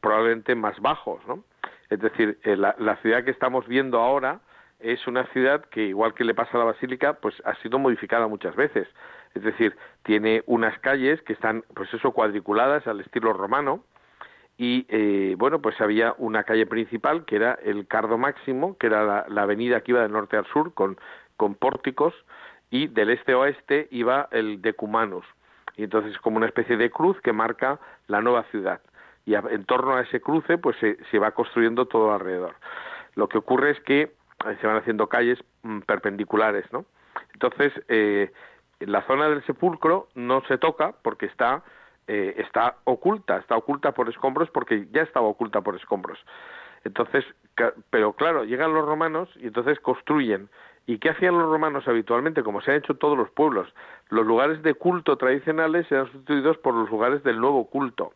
probablemente 0.00 0.54
más 0.54 0.78
bajos, 0.80 1.24
¿no? 1.26 1.44
Es 1.90 2.00
decir, 2.00 2.38
eh, 2.42 2.56
la, 2.56 2.96
ciudad 3.02 3.24
que 3.24 3.30
estamos 3.30 3.66
viendo 3.68 4.00
ahora 4.00 4.40
es 4.80 5.06
una 5.06 5.24
ciudad 5.26 5.64
que, 5.66 5.82
igual 5.84 6.14
que 6.14 6.24
le 6.24 6.34
pasa 6.34 6.50
a 6.54 6.58
la 6.58 6.64
Basílica, 6.64 7.14
pues 7.14 7.34
ha 7.44 7.54
sido 7.56 7.78
modificada 7.78 8.26
muchas 8.26 8.56
veces. 8.56 8.88
Es 9.34 9.42
decir, 9.42 9.76
tiene 10.02 10.42
unas 10.46 10.78
calles 10.80 11.22
que 11.22 11.32
están, 11.32 11.64
pues 11.74 11.92
eso, 11.94 12.12
cuadriculadas 12.12 12.86
al 12.86 13.00
estilo 13.00 13.32
romano, 13.32 13.84
y 14.56 14.86
eh, 14.88 15.34
bueno, 15.36 15.60
pues 15.60 15.80
había 15.80 16.14
una 16.18 16.44
calle 16.44 16.66
principal 16.66 17.24
que 17.24 17.36
era 17.36 17.58
el 17.64 17.86
Cardo 17.86 18.18
Máximo, 18.18 18.76
que 18.78 18.86
era 18.86 19.26
la, 19.28 19.42
avenida 19.42 19.80
que 19.80 19.92
iba 19.92 20.02
del 20.02 20.12
norte 20.12 20.36
al 20.36 20.46
sur 20.46 20.74
con, 20.74 20.96
con 21.36 21.54
pórticos, 21.54 22.14
y 22.70 22.88
del 22.88 23.10
este 23.10 23.32
a 23.32 23.38
oeste 23.38 23.88
iba 23.90 24.28
el 24.30 24.62
Decumanus 24.62 25.24
y 25.76 25.84
entonces 25.84 26.12
es 26.12 26.18
como 26.18 26.36
una 26.36 26.46
especie 26.46 26.76
de 26.76 26.90
cruz 26.90 27.20
que 27.20 27.32
marca 27.32 27.78
la 28.06 28.20
nueva 28.20 28.44
ciudad 28.50 28.80
y 29.26 29.34
en 29.34 29.64
torno 29.64 29.94
a 29.94 30.02
ese 30.02 30.20
cruce 30.20 30.58
pues 30.58 30.76
se, 30.78 31.18
va 31.18 31.30
construyendo 31.30 31.86
todo 31.86 32.12
alrededor. 32.12 32.54
Lo 33.14 33.28
que 33.28 33.38
ocurre 33.38 33.70
es 33.70 33.80
que 33.80 34.02
eh, 34.02 34.56
se 34.60 34.66
van 34.66 34.76
haciendo 34.76 35.08
calles 35.08 35.42
mm, 35.62 35.80
perpendiculares, 35.80 36.70
¿no? 36.72 36.84
Entonces 37.32 37.72
eh, 37.88 38.32
la 38.80 39.02
zona 39.06 39.28
del 39.30 39.42
sepulcro 39.46 40.08
no 40.14 40.42
se 40.42 40.58
toca 40.58 40.92
porque 41.02 41.26
está 41.26 41.62
eh, 42.06 42.34
está 42.38 42.76
oculta, 42.84 43.38
está 43.38 43.56
oculta 43.56 43.92
por 43.92 44.08
escombros 44.08 44.50
porque 44.50 44.86
ya 44.92 45.02
estaba 45.02 45.26
oculta 45.26 45.60
por 45.60 45.76
escombros. 45.76 46.18
Entonces, 46.84 47.24
pero 47.90 48.12
claro, 48.12 48.44
llegan 48.44 48.74
los 48.74 48.84
romanos 48.84 49.30
y 49.36 49.46
entonces 49.46 49.80
construyen 49.80 50.48
¿Y 50.86 50.98
qué 50.98 51.10
hacían 51.10 51.38
los 51.38 51.48
romanos 51.48 51.88
habitualmente? 51.88 52.42
Como 52.42 52.60
se 52.60 52.70
han 52.70 52.78
hecho 52.78 52.94
todos 52.94 53.16
los 53.16 53.30
pueblos, 53.30 53.72
los 54.10 54.26
lugares 54.26 54.62
de 54.62 54.74
culto 54.74 55.16
tradicionales 55.16 55.90
eran 55.90 56.10
sustituidos 56.12 56.58
por 56.58 56.74
los 56.74 56.90
lugares 56.90 57.22
del 57.22 57.40
nuevo 57.40 57.66
culto. 57.70 58.12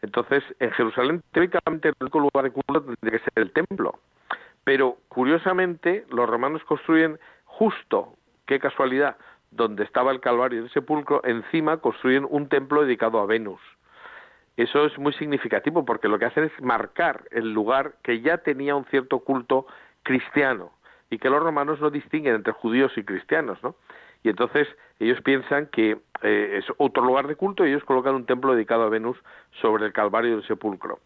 Entonces, 0.00 0.42
en 0.58 0.70
Jerusalén, 0.70 1.22
teóricamente, 1.32 1.88
el 1.88 1.94
único 2.00 2.20
lugar 2.20 2.44
de 2.44 2.52
culto 2.52 2.82
tendría 2.82 3.18
que 3.18 3.24
ser 3.24 3.32
el 3.36 3.52
templo. 3.52 3.98
Pero, 4.64 4.96
curiosamente, 5.08 6.06
los 6.08 6.28
romanos 6.28 6.62
construyen 6.64 7.18
justo, 7.44 8.14
qué 8.46 8.58
casualidad, 8.58 9.16
donde 9.50 9.84
estaba 9.84 10.12
el 10.12 10.20
Calvario 10.20 10.60
y 10.60 10.64
el 10.64 10.70
sepulcro, 10.70 11.22
encima 11.24 11.78
construyen 11.78 12.26
un 12.28 12.48
templo 12.48 12.82
dedicado 12.82 13.20
a 13.20 13.26
Venus. 13.26 13.60
Eso 14.56 14.84
es 14.86 14.98
muy 14.98 15.12
significativo 15.14 15.84
porque 15.84 16.08
lo 16.08 16.18
que 16.18 16.24
hacen 16.24 16.44
es 16.44 16.60
marcar 16.60 17.24
el 17.30 17.52
lugar 17.52 17.94
que 18.02 18.20
ya 18.20 18.38
tenía 18.38 18.74
un 18.74 18.84
cierto 18.86 19.20
culto 19.20 19.66
cristiano 20.02 20.72
y 21.10 21.18
que 21.18 21.30
los 21.30 21.42
romanos 21.42 21.80
no 21.80 21.90
distinguen 21.90 22.34
entre 22.34 22.52
judíos 22.52 22.92
y 22.96 23.04
cristianos, 23.04 23.62
¿no? 23.62 23.76
Y 24.22 24.30
entonces 24.30 24.66
ellos 24.98 25.20
piensan 25.22 25.66
que 25.66 25.98
eh, 26.22 26.58
es 26.58 26.64
otro 26.78 27.04
lugar 27.04 27.28
de 27.28 27.36
culto 27.36 27.64
y 27.64 27.70
ellos 27.70 27.84
colocan 27.84 28.14
un 28.14 28.26
templo 28.26 28.52
dedicado 28.52 28.82
a 28.82 28.88
Venus 28.88 29.16
sobre 29.60 29.86
el 29.86 29.92
Calvario 29.92 30.32
del 30.32 30.46
Sepulcro. 30.46 30.98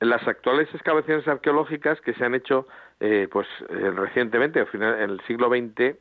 Las 0.00 0.26
actuales 0.26 0.68
excavaciones 0.74 1.28
arqueológicas 1.28 2.00
que 2.00 2.14
se 2.14 2.24
han 2.24 2.34
hecho 2.34 2.66
eh, 3.00 3.28
pues 3.30 3.46
eh, 3.68 3.90
recientemente, 3.90 4.66
en 4.72 4.82
el 4.82 5.20
siglo 5.26 5.48
XX, 5.48 5.96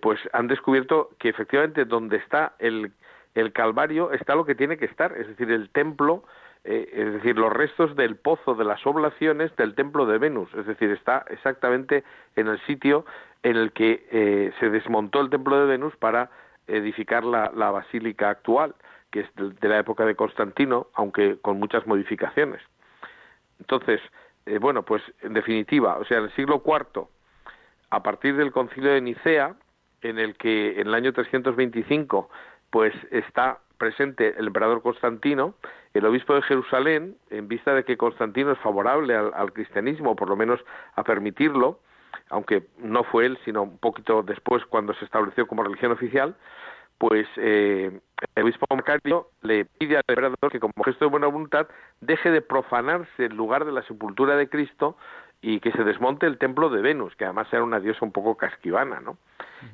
pues 0.00 0.20
han 0.32 0.46
descubierto 0.46 1.10
que 1.18 1.28
efectivamente 1.28 1.84
donde 1.84 2.16
está 2.18 2.54
el, 2.58 2.92
el 3.34 3.52
Calvario 3.52 4.12
está 4.12 4.34
lo 4.34 4.44
que 4.44 4.54
tiene 4.54 4.76
que 4.76 4.84
estar, 4.84 5.12
es 5.16 5.26
decir, 5.26 5.50
el 5.50 5.70
templo 5.70 6.22
eh, 6.64 6.88
es 6.92 7.12
decir, 7.14 7.36
los 7.36 7.52
restos 7.52 7.96
del 7.96 8.14
pozo 8.14 8.54
de 8.54 8.64
las 8.64 8.86
oblaciones 8.86 9.54
del 9.56 9.74
templo 9.74 10.06
de 10.06 10.18
Venus, 10.18 10.48
es 10.54 10.64
decir, 10.64 10.90
está 10.90 11.24
exactamente 11.28 12.04
en 12.36 12.46
el 12.46 12.60
sitio 12.66 13.04
en 13.42 13.56
el 13.56 13.72
que 13.72 14.06
eh, 14.12 14.52
se 14.60 14.70
desmontó 14.70 15.20
el 15.20 15.30
templo 15.30 15.58
de 15.58 15.66
Venus 15.66 15.96
para 15.96 16.30
edificar 16.68 17.24
la, 17.24 17.48
basílica 17.72 18.30
actual, 18.30 18.76
que 19.10 19.20
es 19.20 19.26
de, 19.34 19.68
la 19.68 19.80
época 19.80 20.06
de 20.06 20.14
Constantino, 20.14 20.86
aunque 20.94 21.38
con 21.42 21.58
muchas 21.58 21.84
modificaciones. 21.88 22.62
Entonces, 23.58 24.00
eh, 24.46 24.58
bueno, 24.58 24.84
pues 24.84 25.02
en 25.22 25.34
definitiva, 25.34 25.98
o 25.98 26.04
sea, 26.04 26.18
en 26.18 26.24
el 26.24 26.32
siglo 26.36 26.62
IV, 26.64 27.08
a 27.90 28.02
partir 28.04 28.36
del 28.36 28.52
concilio 28.52 28.92
de 28.92 29.00
Nicea, 29.00 29.56
en 30.02 30.18
el 30.18 30.36
que 30.36 30.80
en 30.80 30.88
el 30.88 30.94
año 30.94 31.12
325, 31.12 32.28
pues 32.70 32.94
está 33.10 33.58
presente 33.78 34.34
el 34.38 34.46
emperador 34.46 34.82
Constantino, 34.82 35.54
el 35.94 36.06
obispo 36.06 36.34
de 36.34 36.42
Jerusalén, 36.42 37.16
en 37.30 37.48
vista 37.48 37.74
de 37.74 37.84
que 37.84 37.96
Constantino 37.96 38.52
es 38.52 38.58
favorable 38.58 39.16
al, 39.16 39.52
cristianismo, 39.52 40.14
por 40.14 40.28
lo 40.28 40.36
menos 40.36 40.60
a 40.94 41.02
permitirlo, 41.02 41.80
aunque 42.30 42.62
no 42.78 43.04
fue 43.04 43.26
él, 43.26 43.38
sino 43.44 43.62
un 43.62 43.78
poquito 43.78 44.22
después 44.22 44.64
cuando 44.66 44.94
se 44.94 45.04
estableció 45.04 45.46
como 45.46 45.64
religión 45.64 45.92
oficial, 45.92 46.36
pues 46.98 47.26
eh, 47.36 47.90
el 48.36 48.44
obispo 48.44 48.66
Macario 48.70 49.30
le 49.42 49.64
pide 49.64 49.96
al 49.96 50.04
emperador 50.06 50.52
que 50.52 50.60
como 50.60 50.72
gesto 50.84 51.04
de 51.04 51.10
buena 51.10 51.26
voluntad 51.26 51.66
deje 52.00 52.30
de 52.30 52.40
profanarse 52.40 53.26
el 53.26 53.34
lugar 53.34 53.64
de 53.64 53.72
la 53.72 53.82
sepultura 53.82 54.36
de 54.36 54.48
Cristo 54.48 54.96
y 55.42 55.58
que 55.60 55.72
se 55.72 55.84
desmonte 55.84 56.26
el 56.26 56.38
templo 56.38 56.70
de 56.70 56.80
Venus, 56.80 57.14
que 57.16 57.24
además 57.24 57.48
era 57.52 57.64
una 57.64 57.80
diosa 57.80 58.04
un 58.04 58.12
poco 58.12 58.36
casquivana, 58.36 59.00
¿no? 59.00 59.18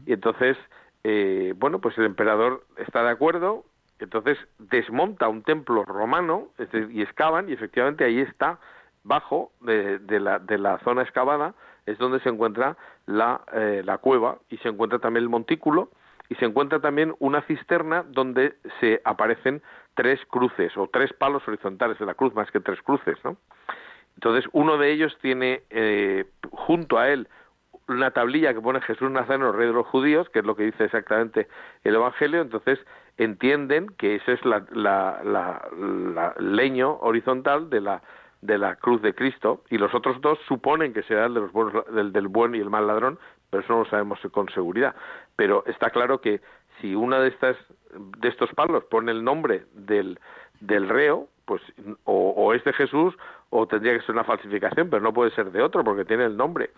Y 0.07 0.15
entonces, 0.15 0.57
eh, 1.05 1.53
bueno, 1.57 1.79
pues 1.79 1.97
el 1.99 2.07
emperador 2.07 2.65
está 2.79 3.03
de 3.03 3.11
acuerdo, 3.11 3.65
entonces 3.99 4.39
desmonta 4.59 5.29
un 5.29 5.43
templo 5.43 5.85
romano 5.85 6.49
y 6.91 7.03
excavan 7.03 7.49
y 7.49 7.53
efectivamente 7.53 8.05
ahí 8.05 8.21
está, 8.21 8.59
bajo 9.05 9.53
de, 9.61 10.01
la, 10.21 10.39
de 10.39 10.59
la 10.59 10.79
zona 10.81 11.03
excavada, 11.03 11.55
es 11.87 11.99
donde 11.99 12.21
se 12.21 12.29
encuentra 12.29 12.77
la, 13.07 13.43
eh, 13.53 13.83
la 13.85 13.99
cueva 13.99 14.39
y 14.51 14.57
se 14.59 14.69
encuentra 14.69 14.99
también 14.99 15.25
el 15.25 15.31
montículo 15.31 15.91
y 16.29 16.35
se 16.37 16.45
encuentra 16.45 16.81
también 16.81 17.15
una 17.19 17.43
cisterna 17.43 18.05
donde 18.07 18.57
se 18.81 19.01
aparecen 19.05 19.63
tres 19.95 20.21
cruces 20.29 20.77
o 20.77 20.89
tres 20.89 21.13
palos 21.13 21.47
horizontales 21.49 21.99
de 21.99 22.07
la 22.07 22.15
cruz 22.15 22.35
más 22.35 22.51
que 22.51 22.61
tres 22.61 22.81
cruces, 22.83 23.17
¿no? 23.25 23.37
Entonces, 24.19 24.51
uno 24.53 24.79
de 24.79 24.91
ellos 24.91 25.17
tiene 25.23 25.63
eh, 25.71 26.25
junto 26.51 26.99
a 26.99 27.09
él 27.09 27.29
una 27.87 28.11
tablilla 28.11 28.53
que 28.53 28.61
pone 28.61 28.81
Jesús 28.81 29.09
Nazareno, 29.13 29.53
rey 29.53 29.69
de 29.69 29.73
los 29.73 29.87
judíos, 29.87 30.29
que 30.31 30.41
es 30.41 30.45
lo 30.45 30.57
que 30.57 30.65
dice 30.65 30.87
exactamente 30.87 31.47
el 31.85 31.95
Evangelio, 31.95 32.41
entonces 32.41 32.81
entienden 33.17 33.87
que 33.97 34.17
ese 34.17 34.33
es 34.33 34.45
la, 34.45 34.67
leño 36.41 36.99
horizontal 36.99 37.71
de 37.71 37.81
la, 37.81 38.03
de 38.43 38.59
la 38.59 38.75
cruz 38.75 39.01
de 39.03 39.15
Cristo, 39.15 39.63
y 39.71 39.79
los 39.79 39.95
otros 39.95 40.21
dos 40.21 40.37
suponen 40.49 40.93
que 40.93 41.05
será 41.05 41.27
el 41.27 41.35
de 41.35 41.41
los 41.41 41.53
buenos, 41.53 41.85
del, 41.95 42.13
del 42.13 42.27
buen 42.27 42.57
y 42.57 42.59
el 42.59 42.71
mal 42.71 42.89
ladrón, 42.89 43.21
pero 43.51 43.63
eso 43.63 43.73
no 43.73 43.79
lo 43.85 43.89
sabemos 43.89 44.19
con 44.33 44.49
seguridad. 44.49 44.97
Pero 45.37 45.63
está 45.67 45.91
claro 45.91 46.21
que 46.21 46.41
si 46.81 46.97
una 46.97 47.21
de 47.21 47.29
estas 47.29 47.57
de 48.21 48.29
estos 48.29 48.53
palos 48.55 48.83
pone 48.85 49.13
el 49.13 49.23
nombre 49.23 49.65
del, 49.75 50.19
del 50.59 50.89
reo, 50.89 51.29
pues 51.47 51.63
o 52.05 52.53
es 52.53 52.63
de 52.65 52.73
Jesús 52.73 53.15
o 53.51 53.67
tendría 53.67 53.95
que 53.95 54.05
ser 54.05 54.15
una 54.15 54.25
falsificación, 54.25 54.91
pero 54.91 55.03
no 55.03 55.13
puede 55.13 55.31
ser 55.31 55.51
de 55.51 55.63
otro 55.63 55.85
porque 55.85 56.05
tiene 56.05 56.25
el 56.25 56.37
nombre. 56.37 56.71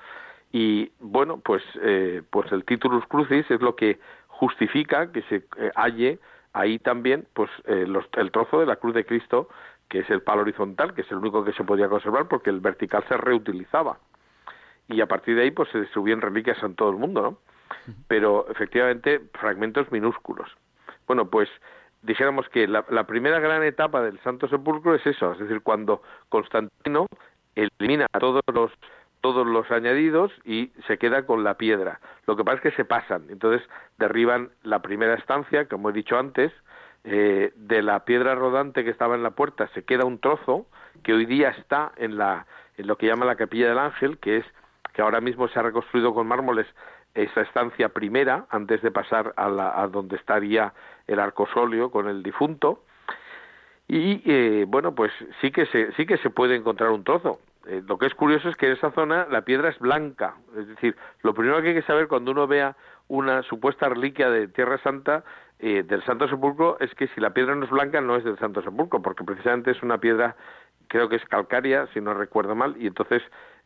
Y 0.52 0.90
bueno, 1.00 1.38
pues, 1.38 1.62
eh, 1.82 2.22
pues 2.30 2.50
el 2.52 2.64
titulus 2.64 3.04
crucis 3.06 3.48
es 3.50 3.60
lo 3.60 3.76
que 3.76 3.98
justifica 4.28 5.12
que 5.12 5.22
se 5.22 5.44
eh, 5.58 5.70
halle 5.76 6.18
ahí 6.52 6.78
también 6.78 7.26
pues 7.34 7.50
eh, 7.66 7.86
el 8.16 8.30
trozo 8.32 8.58
de 8.58 8.66
la 8.66 8.76
cruz 8.76 8.94
de 8.94 9.04
Cristo, 9.04 9.48
que 9.88 10.00
es 10.00 10.10
el 10.10 10.22
palo 10.22 10.42
horizontal, 10.42 10.94
que 10.94 11.02
es 11.02 11.10
el 11.10 11.18
único 11.18 11.44
que 11.44 11.52
se 11.52 11.64
podía 11.64 11.88
conservar 11.88 12.26
porque 12.28 12.50
el 12.50 12.60
vertical 12.60 13.04
se 13.08 13.16
reutilizaba. 13.16 13.98
Y 14.88 15.00
a 15.00 15.06
partir 15.06 15.36
de 15.36 15.42
ahí 15.42 15.50
pues 15.50 15.68
se 15.70 15.86
subían 15.86 16.20
reliquias 16.20 16.60
en 16.62 16.74
todo 16.74 16.90
el 16.90 16.96
mundo, 16.96 17.22
¿no? 17.22 17.38
Pero 18.08 18.46
efectivamente 18.50 19.20
fragmentos 19.34 19.90
minúsculos. 19.92 20.50
Bueno, 21.06 21.30
pues 21.30 21.48
dijéramos 22.02 22.48
que 22.48 22.66
la, 22.66 22.84
la, 22.90 23.04
primera 23.04 23.40
gran 23.40 23.62
etapa 23.62 24.02
del 24.02 24.18
Santo 24.20 24.48
Sepulcro 24.48 24.94
es 24.94 25.06
eso, 25.06 25.32
es 25.32 25.38
decir, 25.38 25.60
cuando 25.62 26.02
Constantino 26.28 27.06
elimina 27.54 28.06
todos 28.18 28.42
los 28.52 28.72
todos 29.20 29.46
los 29.46 29.70
añadidos 29.70 30.32
y 30.44 30.72
se 30.86 30.96
queda 30.96 31.26
con 31.26 31.44
la 31.44 31.58
piedra. 31.58 32.00
Lo 32.26 32.36
que 32.36 32.44
pasa 32.44 32.56
es 32.56 32.62
que 32.62 32.70
se 32.72 32.86
pasan, 32.86 33.26
entonces 33.28 33.68
derriban 33.98 34.50
la 34.62 34.80
primera 34.80 35.14
estancia, 35.14 35.66
como 35.68 35.90
he 35.90 35.92
dicho 35.92 36.18
antes, 36.18 36.52
eh, 37.04 37.52
de 37.56 37.82
la 37.82 38.04
piedra 38.04 38.34
rodante 38.34 38.84
que 38.84 38.90
estaba 38.90 39.14
en 39.14 39.22
la 39.22 39.30
puerta 39.30 39.68
se 39.68 39.84
queda 39.84 40.04
un 40.04 40.18
trozo 40.18 40.66
que 41.02 41.14
hoy 41.14 41.24
día 41.24 41.48
está 41.48 41.92
en 41.96 42.18
la 42.18 42.46
en 42.76 42.86
lo 42.86 42.96
que 42.96 43.06
llama 43.06 43.24
la 43.24 43.36
capilla 43.36 43.68
del 43.68 43.78
ángel, 43.78 44.18
que 44.18 44.38
es 44.38 44.44
que 44.92 45.02
ahora 45.02 45.20
mismo 45.20 45.48
se 45.48 45.58
ha 45.58 45.62
reconstruido 45.62 46.12
con 46.14 46.26
mármoles 46.26 46.66
esa 47.14 47.42
estancia 47.42 47.88
primera 47.90 48.46
antes 48.50 48.82
de 48.82 48.90
pasar 48.90 49.32
a, 49.36 49.48
la, 49.48 49.80
a 49.80 49.88
donde 49.88 50.16
estaría 50.16 50.72
el 51.06 51.18
arcosolio 51.18 51.90
con 51.90 52.08
el 52.08 52.22
difunto 52.22 52.84
y 53.88 54.22
eh, 54.24 54.64
bueno 54.68 54.94
pues 54.94 55.12
sí 55.40 55.50
que 55.50 55.66
se 55.66 55.92
sí 55.92 56.06
que 56.06 56.18
se 56.18 56.30
puede 56.30 56.54
encontrar 56.54 56.90
un 56.90 57.02
trozo 57.02 57.40
eh, 57.66 57.82
lo 57.86 57.98
que 57.98 58.06
es 58.06 58.14
curioso 58.14 58.48
es 58.48 58.56
que 58.56 58.66
en 58.66 58.72
esa 58.72 58.90
zona 58.92 59.26
la 59.30 59.42
piedra 59.42 59.68
es 59.68 59.78
blanca. 59.78 60.34
Es 60.56 60.66
decir, 60.66 60.96
lo 61.22 61.34
primero 61.34 61.60
que 61.60 61.68
hay 61.68 61.74
que 61.74 61.82
saber 61.82 62.08
cuando 62.08 62.32
uno 62.32 62.46
vea 62.46 62.76
una 63.08 63.42
supuesta 63.42 63.88
reliquia 63.88 64.30
de 64.30 64.48
Tierra 64.48 64.78
Santa 64.78 65.24
eh, 65.58 65.82
del 65.82 66.02
Santo 66.04 66.26
Sepulcro 66.28 66.78
es 66.80 66.94
que 66.94 67.08
si 67.08 67.20
la 67.20 67.34
piedra 67.34 67.54
no 67.54 67.64
es 67.64 67.70
blanca 67.70 68.00
no 68.00 68.16
es 68.16 68.24
del 68.24 68.38
Santo 68.38 68.62
Sepulcro, 68.62 69.02
porque 69.02 69.24
precisamente 69.24 69.72
es 69.72 69.82
una 69.82 69.98
piedra, 69.98 70.36
creo 70.88 71.08
que 71.08 71.16
es 71.16 71.24
calcárea, 71.26 71.86
si 71.88 72.00
no 72.00 72.14
recuerdo 72.14 72.54
mal, 72.54 72.76
y 72.78 72.86
entonces 72.86 73.22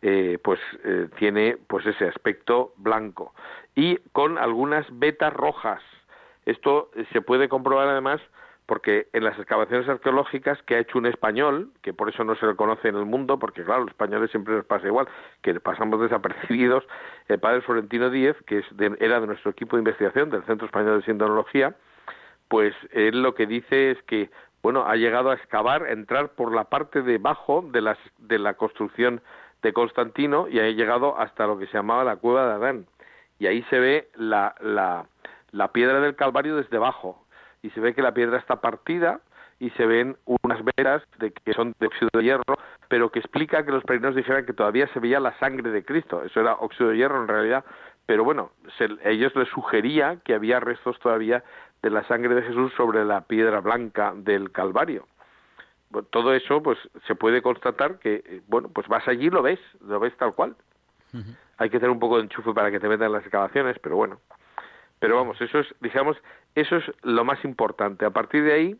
eh, 0.07 0.39
pues 0.45 0.61
tiene 1.17 1.57
pues 1.67 1.87
ese 1.87 2.07
aspecto 2.07 2.75
blanco 2.77 3.33
y 3.75 3.97
con 4.13 4.37
algunas 4.37 4.87
vetas 4.99 5.33
rojas. 5.33 5.83
Esto 6.45 6.91
se 7.13 7.23
puede 7.23 7.49
comprobar 7.49 7.89
además 7.89 8.21
porque 8.67 9.09
en 9.15 9.25
las 9.25 9.39
excavaciones 9.39 9.89
arqueológicas 9.89 10.63
que 10.63 10.77
ha 10.77 10.79
hecho 10.79 10.99
un 10.99 11.07
español, 11.07 11.71
que 11.83 11.95
por 11.95 12.11
eso 12.11 12.23
no 12.23 12.35
se 12.37 12.47
le 12.47 12.55
conoce 12.55 12.89
en 12.89 12.97
el 12.97 13.05
mundo, 13.05 13.39
porque 13.39 13.65
claro, 13.65 13.83
los 13.83 13.91
españoles 13.91 14.31
siempre 14.31 14.55
nos 14.55 14.67
pasa 14.67 14.87
igual, 14.87 15.09
que 15.43 15.59
pasamos 15.61 16.01
desapercibidos, 16.01 16.85
el 17.29 17.39
padre 17.39 17.61
Florentino 17.63 18.11
Díez, 18.11 18.37
que 18.47 18.59
es 18.59 18.67
era 19.01 19.21
de 19.21 19.27
nuestro 19.27 19.51
equipo 19.51 19.77
de 19.77 19.81
investigación 19.81 20.31
del 20.31 20.45
Centro 20.45 20.67
Español 20.67 21.01
de 21.01 21.07
Sindonología, 21.07 21.75
pues 22.49 22.75
él 22.93 23.23
lo 23.23 23.35
que 23.35 23.47
dice 23.47 23.93
es 23.93 24.03
que, 24.03 24.31
bueno, 24.63 24.85
ha 24.87 24.97
llegado 24.97 25.31
a 25.31 25.35
excavar, 25.35 25.87
entrar 25.89 26.31
por 26.31 26.55
la 26.55 26.65
parte 26.65 27.03
de 27.03 27.17
abajo 27.17 27.65
de, 27.71 27.83
las, 27.83 27.99
de 28.19 28.39
la 28.39 28.55
construcción 28.55 29.21
de 29.65 29.73
Constantino 29.73 30.47
y 30.49 30.61
ha 30.61 30.71
llegado 30.71 31.19
hasta 31.19 31.47
lo 31.47 31.59
que 31.59 31.67
se 31.67 31.73
llamaba 31.73 32.05
la 32.05 32.17
cueva 32.17 32.47
de 32.47 32.53
Adán. 32.53 32.87
Y 33.39 33.47
ahí 33.47 33.63
se 33.71 33.81
ve 33.81 34.09
la, 34.15 34.55
la, 34.61 35.07
la 35.51 35.73
piedra 35.73 35.99
del 36.01 36.15
Calvario 36.15 36.57
desde 36.57 36.77
abajo, 36.77 37.25
y 37.63 37.71
se 37.71 37.81
ve 37.81 37.95
que 37.95 38.03
la 38.03 38.13
piedra 38.13 38.39
está 38.39 38.61
partida 38.61 39.21
y 39.59 39.71
se 39.71 39.87
ven 39.87 40.17
unas 40.27 40.63
veras 40.77 41.03
de 41.19 41.33
que 41.33 41.55
son 41.55 41.75
de 41.81 41.87
óxido 41.87 42.11
de 42.13 42.23
hierro, 42.23 42.59
pero 42.89 43.11
que 43.11 43.21
explica 43.21 43.65
que 43.65 43.73
los 43.73 43.83
peregrinos 43.85 44.15
dijeran 44.15 44.45
que 44.45 44.53
todavía 44.53 44.87
se 44.89 45.01
veía 45.01 45.19
la 45.19 45.37
sangre 45.39 45.71
de 45.71 45.85
Cristo. 45.85 46.23
Eso 46.23 46.41
era 46.41 46.55
óxido 46.55 46.91
de 46.91 46.97
hierro 46.99 47.23
en 47.23 47.29
realidad, 47.29 47.65
pero 48.05 48.23
bueno, 48.23 48.51
ellos 49.05 49.35
les 49.35 49.49
sugería 49.49 50.19
que 50.25 50.35
había 50.35 50.61
restos 50.61 50.99
todavía 50.99 51.43
de 51.83 51.91
la 51.91 52.07
sangre 52.07 52.35
de 52.35 52.43
Jesús 52.43 52.73
sobre 52.77 53.05
la 53.05 53.23
piedra 53.23 53.61
blanca 53.61 54.13
del 54.15 54.53
Calvario. 54.53 55.07
Todo 56.03 56.35
eso, 56.35 56.63
pues, 56.63 56.79
se 57.07 57.15
puede 57.15 57.43
constatar 57.43 57.99
que, 57.99 58.23
eh, 58.27 58.43
bueno, 58.49 58.69
pues 58.69 58.89
vas 58.89 59.07
allí 59.09 59.27
y 59.27 59.31
lo 59.31 59.43
ves, 59.43 59.61
lo 59.81 60.01
ves 60.01 60.17
tal 60.17 60.35
cual. 60.35 60.57
Hay 61.59 61.71
que 61.71 61.79
tener 61.79 61.91
un 61.91 62.01
poco 62.01 62.17
de 62.17 62.25
enchufe 62.25 62.53
para 62.53 62.73
que 62.73 62.81
te 62.81 62.89
metan 62.89 63.13
las 63.13 63.23
excavaciones, 63.23 63.79
pero 63.79 63.95
bueno. 63.95 64.19
Pero 64.99 65.17
vamos, 65.17 65.41
eso 65.41 65.61
es, 65.61 65.75
digamos, 65.81 66.17
eso 66.57 66.77
es 66.77 66.85
lo 67.03 67.25
más 67.25 67.45
importante. 67.45 68.05
A 68.05 68.11
partir 68.11 68.43
de 68.43 68.53
ahí, 68.53 68.77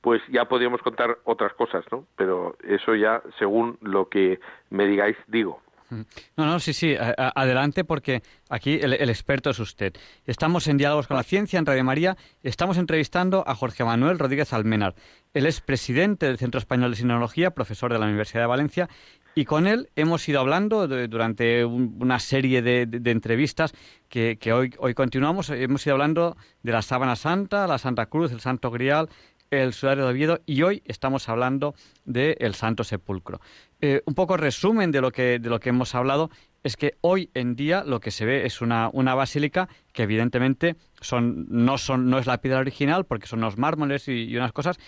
pues 0.00 0.22
ya 0.28 0.46
podríamos 0.46 0.80
contar 0.82 1.18
otras 1.24 1.52
cosas, 1.54 1.84
¿no? 1.90 2.06
Pero 2.16 2.56
eso 2.62 2.94
ya, 2.94 3.22
según 3.38 3.76
lo 3.82 4.08
que 4.08 4.40
me 4.70 4.86
digáis, 4.86 5.16
digo. 5.26 5.60
No, 5.90 6.46
no, 6.46 6.58
sí, 6.58 6.72
sí, 6.72 6.94
adelante 6.98 7.84
porque 7.84 8.22
aquí 8.48 8.78
el, 8.80 8.92
experto 9.08 9.50
es 9.50 9.58
usted. 9.58 9.94
Estamos 10.24 10.66
en 10.66 10.76
Diálogos 10.76 11.06
con 11.06 11.16
la 11.16 11.22
Ciencia 11.22 11.58
en 11.58 11.66
Radio 11.66 11.84
María, 11.84 12.16
estamos 12.42 12.76
entrevistando 12.76 13.44
a 13.46 13.54
Jorge 13.54 13.84
Manuel 13.84 14.18
Rodríguez 14.18 14.52
Almenar. 14.52 14.94
Él 15.34 15.46
es 15.46 15.60
presidente 15.60 16.26
del 16.26 16.38
Centro 16.38 16.58
Español 16.58 16.90
de 16.90 16.96
Sinología, 16.96 17.50
profesor 17.50 17.92
de 17.92 17.98
la 17.98 18.06
Universidad 18.06 18.42
de 18.42 18.46
Valencia, 18.46 18.88
y 19.34 19.44
con 19.44 19.66
él 19.66 19.90
hemos 19.96 20.26
ido 20.28 20.40
hablando 20.40 20.88
durante 20.88 21.64
una 21.64 22.18
serie 22.18 22.62
de, 22.62 22.88
entrevistas 23.10 23.74
que, 24.08 24.38
hoy, 24.52 24.72
hoy 24.78 24.94
continuamos. 24.94 25.50
Hemos 25.50 25.84
ido 25.86 25.92
hablando 25.92 26.38
de 26.62 26.72
la 26.72 26.80
Sábana 26.80 27.16
Santa, 27.16 27.66
la 27.66 27.76
Santa 27.76 28.06
Cruz, 28.06 28.32
el 28.32 28.40
Santo 28.40 28.70
Grial, 28.70 29.10
el 29.50 29.72
Sudario 29.72 30.04
de 30.04 30.10
Oviedo 30.10 30.40
y 30.46 30.62
hoy 30.62 30.82
estamos 30.86 31.28
hablando 31.28 31.74
del 32.04 32.54
Santo 32.54 32.84
Sepulcro. 32.84 33.40
Eh, 33.80 34.02
un 34.06 34.14
poco 34.14 34.36
resumen 34.36 34.90
de 34.90 35.00
lo, 35.00 35.12
que, 35.12 35.38
de 35.38 35.48
lo 35.48 35.60
que 35.60 35.70
hemos 35.70 35.94
hablado 35.94 36.30
es 36.62 36.76
que 36.76 36.96
hoy 37.00 37.30
en 37.34 37.56
día 37.56 37.84
lo 37.84 38.00
que 38.00 38.10
se 38.10 38.24
ve 38.24 38.46
es 38.46 38.60
una, 38.60 38.90
una 38.92 39.14
basílica 39.14 39.68
que 39.92 40.02
evidentemente 40.02 40.76
son, 41.00 41.46
no, 41.48 41.78
son, 41.78 42.10
no 42.10 42.18
es 42.18 42.26
la 42.26 42.40
piedra 42.40 42.58
original 42.58 43.04
porque 43.04 43.26
son 43.26 43.40
los 43.40 43.56
mármoles 43.58 44.08
y, 44.08 44.36
unas 44.36 44.52
cosas 44.52 44.78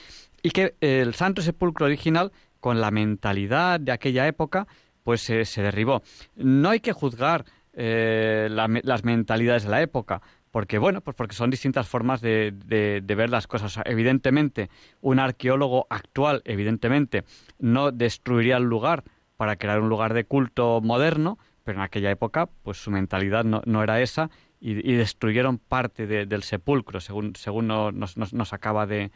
y 0.43 0.51
que 0.51 0.75
el 0.81 1.15
Santo 1.15 1.43
Sepulcro 1.43 1.87
original 1.87 2.33
con 2.61 2.81
la 2.81 2.91
mentalidad 2.91 3.79
de 3.81 3.93
aquella 3.93 4.27
época 4.27 4.67
pues 5.05 5.23
se 5.23 5.63
derribó. 5.63 6.03
No 6.37 6.71
hay 6.71 6.81
que 6.81 6.93
juzgar 6.93 7.45
eh, 7.81 8.49
las 8.51 9.05
mentalidades 9.05 9.63
de 9.63 9.71
la 9.71 9.81
época 9.81 10.21
porque 10.51 10.79
bueno, 10.79 11.01
pues 11.01 11.17
porque 11.17 11.35
son 11.35 11.51
distintas 11.51 11.89
formas 11.89 12.21
de, 12.21 12.53
de, 12.65 13.15
ver 13.15 13.31
las 13.31 13.47
cosas. 13.47 13.81
evidentemente, 13.85 14.71
un 15.01 15.19
arqueólogo 15.19 15.87
actual, 15.91 16.43
evidentemente, 16.45 17.25
no 17.59 17.93
destruiría 17.93 18.57
el 18.57 18.65
lugar 18.65 19.05
para 19.37 19.57
crear 19.57 19.81
un 19.81 19.89
lugar 19.89 20.15
de 20.15 20.25
culto 20.25 20.81
moderno, 20.83 21.39
pero 21.65 21.79
en 21.79 21.85
aquella 21.85 22.11
época, 22.11 22.49
pues 22.63 22.79
su 22.79 22.91
mentalidad 22.91 23.45
no, 23.45 23.63
no 23.67 23.83
era 23.83 24.01
esa 24.01 24.31
y, 24.61 24.95
destruyeron 24.95 25.59
parte 25.59 26.07
del 26.07 26.43
sepulcro, 26.43 27.01
según, 27.01 27.37
según 27.37 27.69
nos, 27.69 28.17
nos, 28.17 28.53
acaba 28.53 28.87
de, 28.87 29.11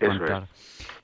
contar. 0.00 0.48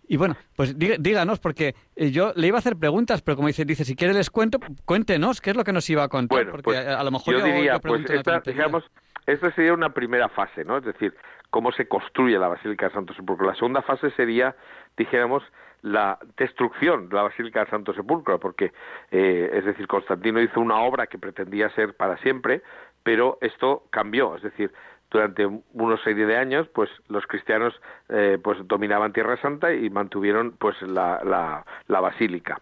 Y 0.08 0.16
bueno, 0.16 0.36
pues 0.54 0.76
díganos, 0.78 1.38
porque 1.40 1.74
eh, 1.96 2.10
yo 2.10 2.32
le 2.36 2.46
iba 2.48 2.58
a 2.58 2.60
hacer 2.60 2.76
preguntas, 2.76 3.22
pero 3.22 3.36
como 3.36 3.48
dice, 3.48 3.64
dice 3.64 3.84
si 3.84 3.96
quiere 3.96 4.14
les 4.14 4.30
cuento, 4.30 4.58
cuéntenos 4.84 5.40
qué 5.40 5.50
es 5.50 5.56
lo 5.56 5.64
que 5.64 5.72
nos 5.72 5.88
iba 5.90 6.04
a 6.04 6.08
contar, 6.08 6.50
porque 6.50 6.62
pues 6.62 6.78
a, 6.78 7.02
lo 7.02 7.10
mejor 7.10 7.38
yo, 7.38 7.44
diría, 7.44 7.78
pues 7.78 8.04
digamos, 8.44 8.84
esta 9.26 9.50
sería 9.52 9.74
una 9.74 9.90
primera 9.90 10.28
fase, 10.28 10.64
¿no? 10.64 10.78
Es 10.78 10.84
decir, 10.84 11.14
cómo 11.50 11.72
se 11.72 11.88
construye 11.88 12.38
la 12.38 12.48
Basílica 12.48 12.88
de 12.88 12.94
Santo 12.94 13.14
Sepulcro. 13.14 13.46
La 13.46 13.54
segunda 13.54 13.82
fase 13.82 14.10
sería, 14.12 14.54
dijéramos, 14.96 15.42
la 15.82 16.18
destrucción 16.36 17.08
de 17.08 17.16
la 17.16 17.22
Basílica 17.22 17.64
de 17.64 17.70
Santo 17.70 17.92
Sepulcro, 17.92 18.40
porque, 18.40 18.72
eh, 19.10 19.50
es 19.52 19.64
decir, 19.64 19.86
Constantino 19.86 20.40
hizo 20.40 20.60
una 20.60 20.80
obra 20.80 21.06
que 21.06 21.18
pretendía 21.18 21.70
ser 21.70 21.94
para 21.94 22.16
siempre, 22.18 22.62
pero 23.02 23.38
esto 23.40 23.84
cambió, 23.90 24.36
es 24.36 24.42
decir, 24.42 24.72
durante 25.10 25.46
unos 25.72 26.02
serie 26.02 26.26
de 26.26 26.36
años, 26.36 26.68
pues 26.74 26.90
los 27.08 27.26
cristianos 27.26 27.80
eh, 28.08 28.38
pues 28.42 28.58
dominaban 28.66 29.12
Tierra 29.12 29.36
Santa 29.40 29.72
y 29.72 29.88
mantuvieron 29.90 30.56
pues 30.58 30.80
la, 30.82 31.22
la, 31.24 31.64
la 31.86 32.00
basílica. 32.00 32.60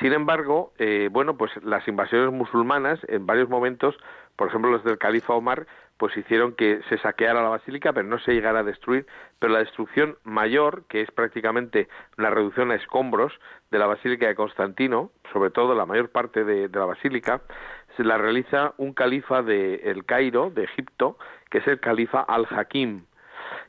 Sin 0.00 0.12
embargo, 0.12 0.72
eh, 0.78 1.08
bueno, 1.12 1.36
pues 1.36 1.52
las 1.62 1.86
invasiones 1.86 2.32
musulmanas 2.32 2.98
en 3.08 3.26
varios 3.26 3.48
momentos, 3.48 3.96
por 4.36 4.48
ejemplo 4.48 4.70
los 4.70 4.82
del 4.82 4.98
califa 4.98 5.34
Omar, 5.34 5.66
pues 5.96 6.16
hicieron 6.16 6.54
que 6.54 6.80
se 6.88 6.98
saqueara 6.98 7.42
la 7.42 7.48
basílica, 7.48 7.92
pero 7.92 8.08
no 8.08 8.18
se 8.18 8.32
llegara 8.32 8.60
a 8.60 8.64
destruir. 8.64 9.06
Pero 9.38 9.52
la 9.52 9.60
destrucción 9.60 10.16
mayor, 10.24 10.84
que 10.88 11.02
es 11.02 11.10
prácticamente 11.10 11.88
la 12.16 12.30
reducción 12.30 12.70
a 12.70 12.74
escombros 12.74 13.32
de 13.70 13.78
la 13.78 13.86
basílica 13.86 14.26
de 14.26 14.34
Constantino, 14.34 15.10
sobre 15.32 15.50
todo 15.50 15.74
la 15.74 15.86
mayor 15.86 16.10
parte 16.10 16.44
de, 16.44 16.68
la 16.68 16.84
basílica, 16.84 17.42
se 17.96 18.04
la 18.04 18.18
realiza 18.18 18.74
un 18.76 18.92
califa 18.92 19.42
de 19.42 19.76
El 19.84 20.04
Cairo, 20.04 20.50
de 20.50 20.64
Egipto, 20.64 21.16
que 21.50 21.58
es 21.58 21.66
el 21.68 21.80
califa 21.80 22.20
Al-Hakim. 22.20 23.04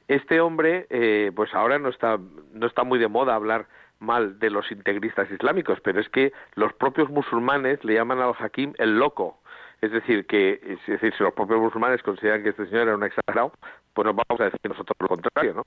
Este 0.08 0.40
hombre, 0.40 0.88
eh, 0.90 1.32
pues 1.36 1.54
ahora 1.54 1.80
no 1.80 1.90
está, 1.90 2.18
no 2.54 2.68
está 2.68 2.84
muy 2.84 3.00
de 3.00 3.08
moda 3.08 3.36
hablar 3.36 3.68
mal 4.00 4.40
de 4.40 4.50
los 4.50 4.72
integristas 4.72 5.30
islámicos, 5.32 5.80
pero 5.82 6.00
es 6.00 6.10
que 6.10 6.32
los 6.56 6.74
propios 6.74 7.10
musulmanes 7.10 7.84
le 7.84 7.94
llaman 7.94 8.20
al 8.20 8.34
Hakim 8.38 8.74
el 8.78 8.98
loco, 9.00 9.40
es 9.82 9.92
decir, 9.92 10.26
que 10.26 10.60
es 10.64 10.86
decir, 10.86 11.14
si 11.16 11.24
los 11.24 11.34
propios 11.34 11.60
musulmanes 11.60 12.02
consideran 12.04 12.44
que 12.44 12.50
este 12.50 12.66
señor 12.68 12.84
era 12.84 12.96
un 12.96 13.04
exagerado, 13.04 13.52
pues 13.94 14.06
nos 14.06 14.16
vamos 14.16 14.42
a 14.42 14.46
decir 14.46 14.60
nosotros 14.66 14.98
lo 15.00 15.08
contrario, 15.08 15.54
¿no? 15.54 15.64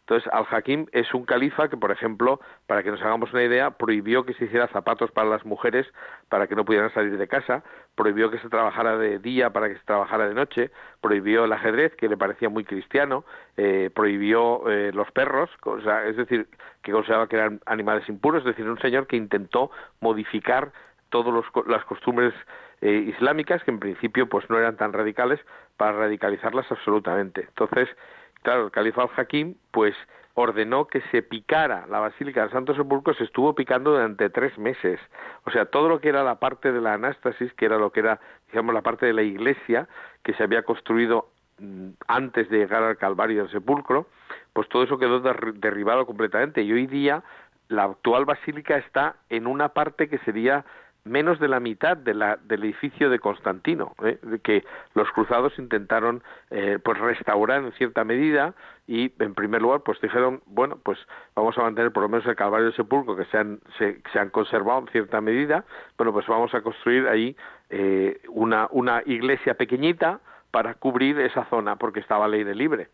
Entonces, 0.00 0.30
Al-Hakim 0.32 0.86
es 0.92 1.14
un 1.14 1.24
califa 1.24 1.68
que, 1.68 1.76
por 1.76 1.90
ejemplo, 1.92 2.40
para 2.66 2.82
que 2.82 2.90
nos 2.90 3.00
hagamos 3.00 3.32
una 3.32 3.44
idea, 3.44 3.70
prohibió 3.70 4.24
que 4.24 4.34
se 4.34 4.44
hiciera 4.46 4.66
zapatos 4.68 5.10
para 5.12 5.30
las 5.30 5.46
mujeres 5.46 5.86
para 6.28 6.46
que 6.46 6.56
no 6.56 6.64
pudieran 6.64 6.92
salir 6.92 7.16
de 7.16 7.28
casa, 7.28 7.62
prohibió 7.94 8.30
que 8.30 8.38
se 8.38 8.48
trabajara 8.48 8.98
de 8.98 9.18
día 9.18 9.50
para 9.50 9.68
que 9.68 9.76
se 9.76 9.84
trabajara 9.84 10.28
de 10.28 10.34
noche, 10.34 10.70
prohibió 11.00 11.44
el 11.44 11.52
ajedrez, 11.52 11.94
que 11.96 12.08
le 12.08 12.16
parecía 12.16 12.48
muy 12.48 12.64
cristiano, 12.64 13.24
eh, 13.56 13.90
prohibió 13.94 14.68
eh, 14.68 14.90
los 14.92 15.10
perros, 15.12 15.48
o 15.64 15.78
es 15.78 16.16
decir, 16.16 16.48
que 16.82 16.92
consideraba 16.92 17.28
que 17.28 17.36
eran 17.36 17.60
animales 17.66 18.08
impuros, 18.08 18.40
es 18.40 18.46
decir, 18.46 18.68
un 18.68 18.80
señor 18.80 19.06
que 19.06 19.16
intentó 19.16 19.70
modificar 20.00 20.72
todas 21.10 21.44
las 21.66 21.84
costumbres 21.84 22.34
eh, 22.80 23.12
islámicas 23.14 23.62
que 23.64 23.70
en 23.70 23.80
principio 23.80 24.28
pues 24.28 24.48
no 24.48 24.58
eran 24.58 24.76
tan 24.76 24.92
radicales 24.92 25.40
para 25.76 25.92
radicalizarlas 25.92 26.70
absolutamente. 26.70 27.42
Entonces, 27.42 27.88
claro, 28.42 28.66
el 28.66 28.70
califa 28.70 29.02
al-Hakim 29.02 29.54
pues 29.70 29.94
ordenó 30.34 30.86
que 30.86 31.02
se 31.10 31.22
picara 31.22 31.86
la 31.88 32.00
Basílica 32.00 32.42
del 32.42 32.50
Santo 32.50 32.74
Sepulcro, 32.74 33.14
se 33.14 33.24
estuvo 33.24 33.54
picando 33.54 33.92
durante 33.92 34.30
tres 34.30 34.56
meses. 34.58 35.00
O 35.44 35.50
sea, 35.50 35.66
todo 35.66 35.88
lo 35.88 36.00
que 36.00 36.08
era 36.08 36.22
la 36.22 36.36
parte 36.36 36.72
de 36.72 36.80
la 36.80 36.94
anástasis, 36.94 37.52
que 37.54 37.66
era 37.66 37.78
lo 37.78 37.90
que 37.90 38.00
era, 38.00 38.20
digamos, 38.50 38.74
la 38.74 38.82
parte 38.82 39.06
de 39.06 39.12
la 39.12 39.22
iglesia 39.22 39.88
que 40.22 40.32
se 40.34 40.42
había 40.42 40.62
construido 40.62 41.28
mm, 41.58 41.90
antes 42.06 42.48
de 42.48 42.58
llegar 42.58 42.82
al 42.82 42.96
Calvario 42.96 43.42
del 43.42 43.52
Sepulcro, 43.52 44.06
pues 44.52 44.68
todo 44.68 44.84
eso 44.84 44.98
quedó 44.98 45.20
derribado 45.20 46.06
completamente. 46.06 46.62
Y 46.62 46.72
hoy 46.72 46.86
día 46.86 47.22
la 47.68 47.84
actual 47.84 48.24
basílica 48.24 48.76
está 48.78 49.16
en 49.28 49.46
una 49.46 49.70
parte 49.70 50.08
que 50.08 50.18
sería 50.18 50.64
menos 51.04 51.40
de 51.40 51.48
la 51.48 51.60
mitad 51.60 51.96
de 51.96 52.14
la, 52.14 52.36
del 52.36 52.64
edificio 52.64 53.10
de 53.10 53.18
Constantino, 53.18 53.94
¿eh? 54.04 54.18
que 54.42 54.64
los 54.94 55.10
cruzados 55.12 55.58
intentaron 55.58 56.22
eh, 56.50 56.78
pues 56.82 56.98
restaurar 56.98 57.62
en 57.62 57.72
cierta 57.72 58.04
medida 58.04 58.54
y 58.86 59.12
en 59.18 59.34
primer 59.34 59.62
lugar 59.62 59.80
pues 59.80 60.00
dijeron 60.00 60.42
bueno 60.46 60.78
pues 60.82 60.98
vamos 61.34 61.56
a 61.58 61.62
mantener 61.62 61.92
por 61.92 62.02
lo 62.02 62.08
menos 62.08 62.26
el 62.26 62.36
Calvario 62.36 62.66
del 62.66 62.76
Sepulcro 62.76 63.16
que 63.16 63.24
se 63.26 63.38
han, 63.38 63.60
se, 63.78 64.00
han 64.18 64.30
conservado 64.30 64.80
en 64.80 64.88
cierta 64.88 65.20
medida. 65.20 65.64
Bueno 65.96 66.12
pues 66.12 66.26
vamos 66.26 66.54
a 66.54 66.60
construir 66.60 67.08
ahí 67.08 67.36
eh, 67.70 68.20
una, 68.28 68.68
una 68.70 69.02
iglesia 69.06 69.54
pequeñita 69.54 70.20
para 70.50 70.74
cubrir 70.74 71.18
esa 71.20 71.44
zona 71.46 71.76
porque 71.76 72.00
estaba 72.00 72.28
ley 72.28 72.44
de 72.44 72.54
libre 72.54 72.88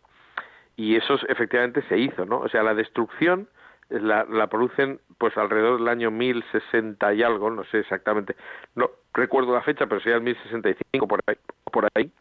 y 0.77 0.95
eso 0.97 1.19
efectivamente 1.29 1.83
se 1.88 1.99
hizo 1.99 2.27
no 2.27 2.40
o 2.40 2.49
sea 2.49 2.62
la 2.62 2.75
destrucción 2.75 3.49
la, 3.88 4.25
la, 4.25 4.46
producen 4.49 5.01
pues 5.18 5.37
alrededor 5.37 5.79
del 5.79 5.88
año 5.88 6.11
1060 6.11 7.14
y 7.14 7.22
algo, 7.22 7.51
no 7.51 7.64
sé 7.64 7.81
exactamente, 7.81 8.37
no 8.75 8.90
recuerdo 9.14 9.55
la 9.55 9.62
fecha, 9.62 9.87
pero 9.87 10.01
sería 10.01 10.16
el 10.16 10.22
1065 10.22 11.09
por 11.09 11.20
ahí, 11.27 11.37
por 11.72 11.88
ahí. 11.94 12.12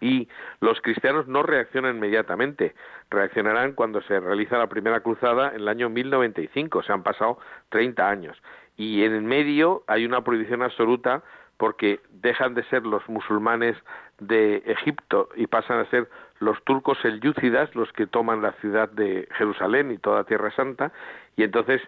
Y 0.00 0.28
los 0.60 0.80
cristianos 0.80 1.26
no 1.26 1.42
reaccionan 1.42 1.96
inmediatamente, 1.96 2.74
reaccionarán 3.10 3.72
cuando 3.72 4.00
se 4.02 4.20
realiza 4.20 4.56
la 4.56 4.68
primera 4.68 5.00
cruzada 5.00 5.50
en 5.50 5.56
el 5.56 5.68
año 5.68 5.88
1095, 5.88 6.82
se 6.82 6.92
han 6.92 7.02
pasado 7.02 7.38
30 7.70 8.08
años. 8.08 8.40
Y 8.76 9.02
en 9.02 9.12
el 9.12 9.22
medio 9.22 9.82
hay 9.88 10.04
una 10.04 10.22
prohibición 10.22 10.62
absoluta 10.62 11.22
porque 11.56 12.00
dejan 12.10 12.54
de 12.54 12.62
ser 12.64 12.86
los 12.86 13.06
musulmanes 13.08 13.76
de 14.20 14.62
Egipto 14.66 15.28
y 15.34 15.48
pasan 15.48 15.80
a 15.80 15.90
ser 15.90 16.08
los 16.40 16.62
turcos 16.64 16.98
selyúcidas 17.00 17.74
los 17.74 17.92
que 17.92 18.06
toman 18.06 18.42
la 18.42 18.52
ciudad 18.52 18.88
de 18.90 19.28
Jerusalén 19.32 19.90
y 19.90 19.98
toda 19.98 20.24
Tierra 20.24 20.50
Santa 20.52 20.92
y 21.36 21.42
entonces 21.42 21.82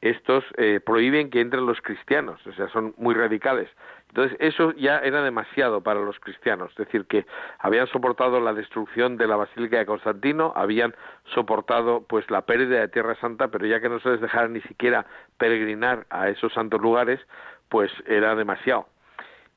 estos 0.00 0.44
eh, 0.56 0.80
prohíben 0.84 1.30
que 1.30 1.40
entren 1.40 1.66
los 1.66 1.80
cristianos, 1.80 2.44
o 2.46 2.52
sea, 2.52 2.68
son 2.68 2.94
muy 2.98 3.14
radicales. 3.14 3.68
Entonces, 4.08 4.36
eso 4.40 4.72
ya 4.72 4.98
era 4.98 5.22
demasiado 5.22 5.82
para 5.82 6.00
los 6.00 6.18
cristianos, 6.20 6.70
es 6.72 6.76
decir, 6.76 7.06
que 7.06 7.26
habían 7.58 7.86
soportado 7.88 8.40
la 8.40 8.52
destrucción 8.52 9.16
de 9.16 9.26
la 9.26 9.36
Basílica 9.36 9.78
de 9.78 9.86
Constantino, 9.86 10.52
habían 10.54 10.94
soportado 11.34 12.04
pues 12.06 12.30
la 12.30 12.42
pérdida 12.42 12.80
de 12.80 12.88
Tierra 12.88 13.14
Santa, 13.16 13.48
pero 13.48 13.66
ya 13.66 13.80
que 13.80 13.88
no 13.88 13.98
se 14.00 14.10
les 14.10 14.20
dejara 14.20 14.48
ni 14.48 14.60
siquiera 14.62 15.06
peregrinar 15.38 16.06
a 16.10 16.28
esos 16.28 16.52
santos 16.52 16.80
lugares, 16.80 17.20
pues 17.68 17.90
era 18.06 18.34
demasiado 18.36 18.86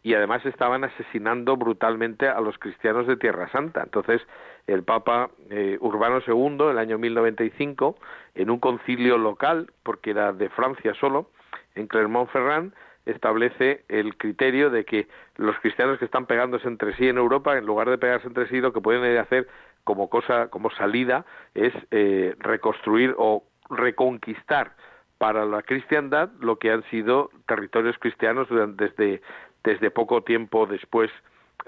y 0.02 0.14
además 0.14 0.46
estaban 0.46 0.84
asesinando 0.84 1.58
brutalmente 1.58 2.28
a 2.28 2.40
los 2.40 2.58
cristianos 2.58 3.06
de 3.08 3.18
Tierra 3.18 3.50
Santa. 3.52 3.82
Entonces, 3.84 4.22
el 4.68 4.84
Papa 4.84 5.30
eh, 5.50 5.78
Urbano 5.82 6.20
II, 6.26 6.66
en 6.66 6.70
el 6.72 6.78
año 6.78 6.98
1095, 6.98 7.98
en 8.36 8.50
un 8.50 8.60
concilio 8.60 9.18
local, 9.18 9.72
porque 9.84 10.12
era 10.12 10.32
de 10.32 10.50
Francia 10.50 10.94
solo, 10.94 11.30
en 11.76 11.88
Clermont-Ferrand, 11.88 12.74
establece 13.06 13.84
el 13.90 14.16
criterio 14.18 14.70
de 14.70 14.86
que 14.86 15.08
los 15.36 15.58
cristianos 15.60 16.00
que 16.00 16.06
están 16.06 16.26
pegándose 16.28 16.68
entre 16.68 16.96
sí 16.96 17.08
en 17.08 17.18
Europa, 17.18 17.58
en 17.58 17.66
lugar 17.66 17.90
de 17.90 17.98
pegarse 17.98 18.28
entre 18.28 18.48
sí, 18.48 18.62
lo 18.62 18.72
que 18.72 18.82
pueden 18.82 19.18
hacer 19.18 19.48
como 19.84 20.10
cosa, 20.10 20.50
como 20.50 20.70
salida, 20.72 21.26
es 21.56 21.74
eh, 21.92 22.36
reconstruir 22.40 23.16
o 23.18 23.44
reconquistar 23.70 24.74
para 25.18 25.46
la 25.46 25.62
cristiandad 25.64 26.30
lo 26.40 26.58
que 26.58 26.72
han 26.72 26.84
sido 26.90 27.30
territorios 27.48 27.98
cristianos 28.00 28.48
desde 28.78 29.22
desde 29.64 29.92
poco 29.92 30.24
tiempo 30.24 30.66
después 30.66 31.12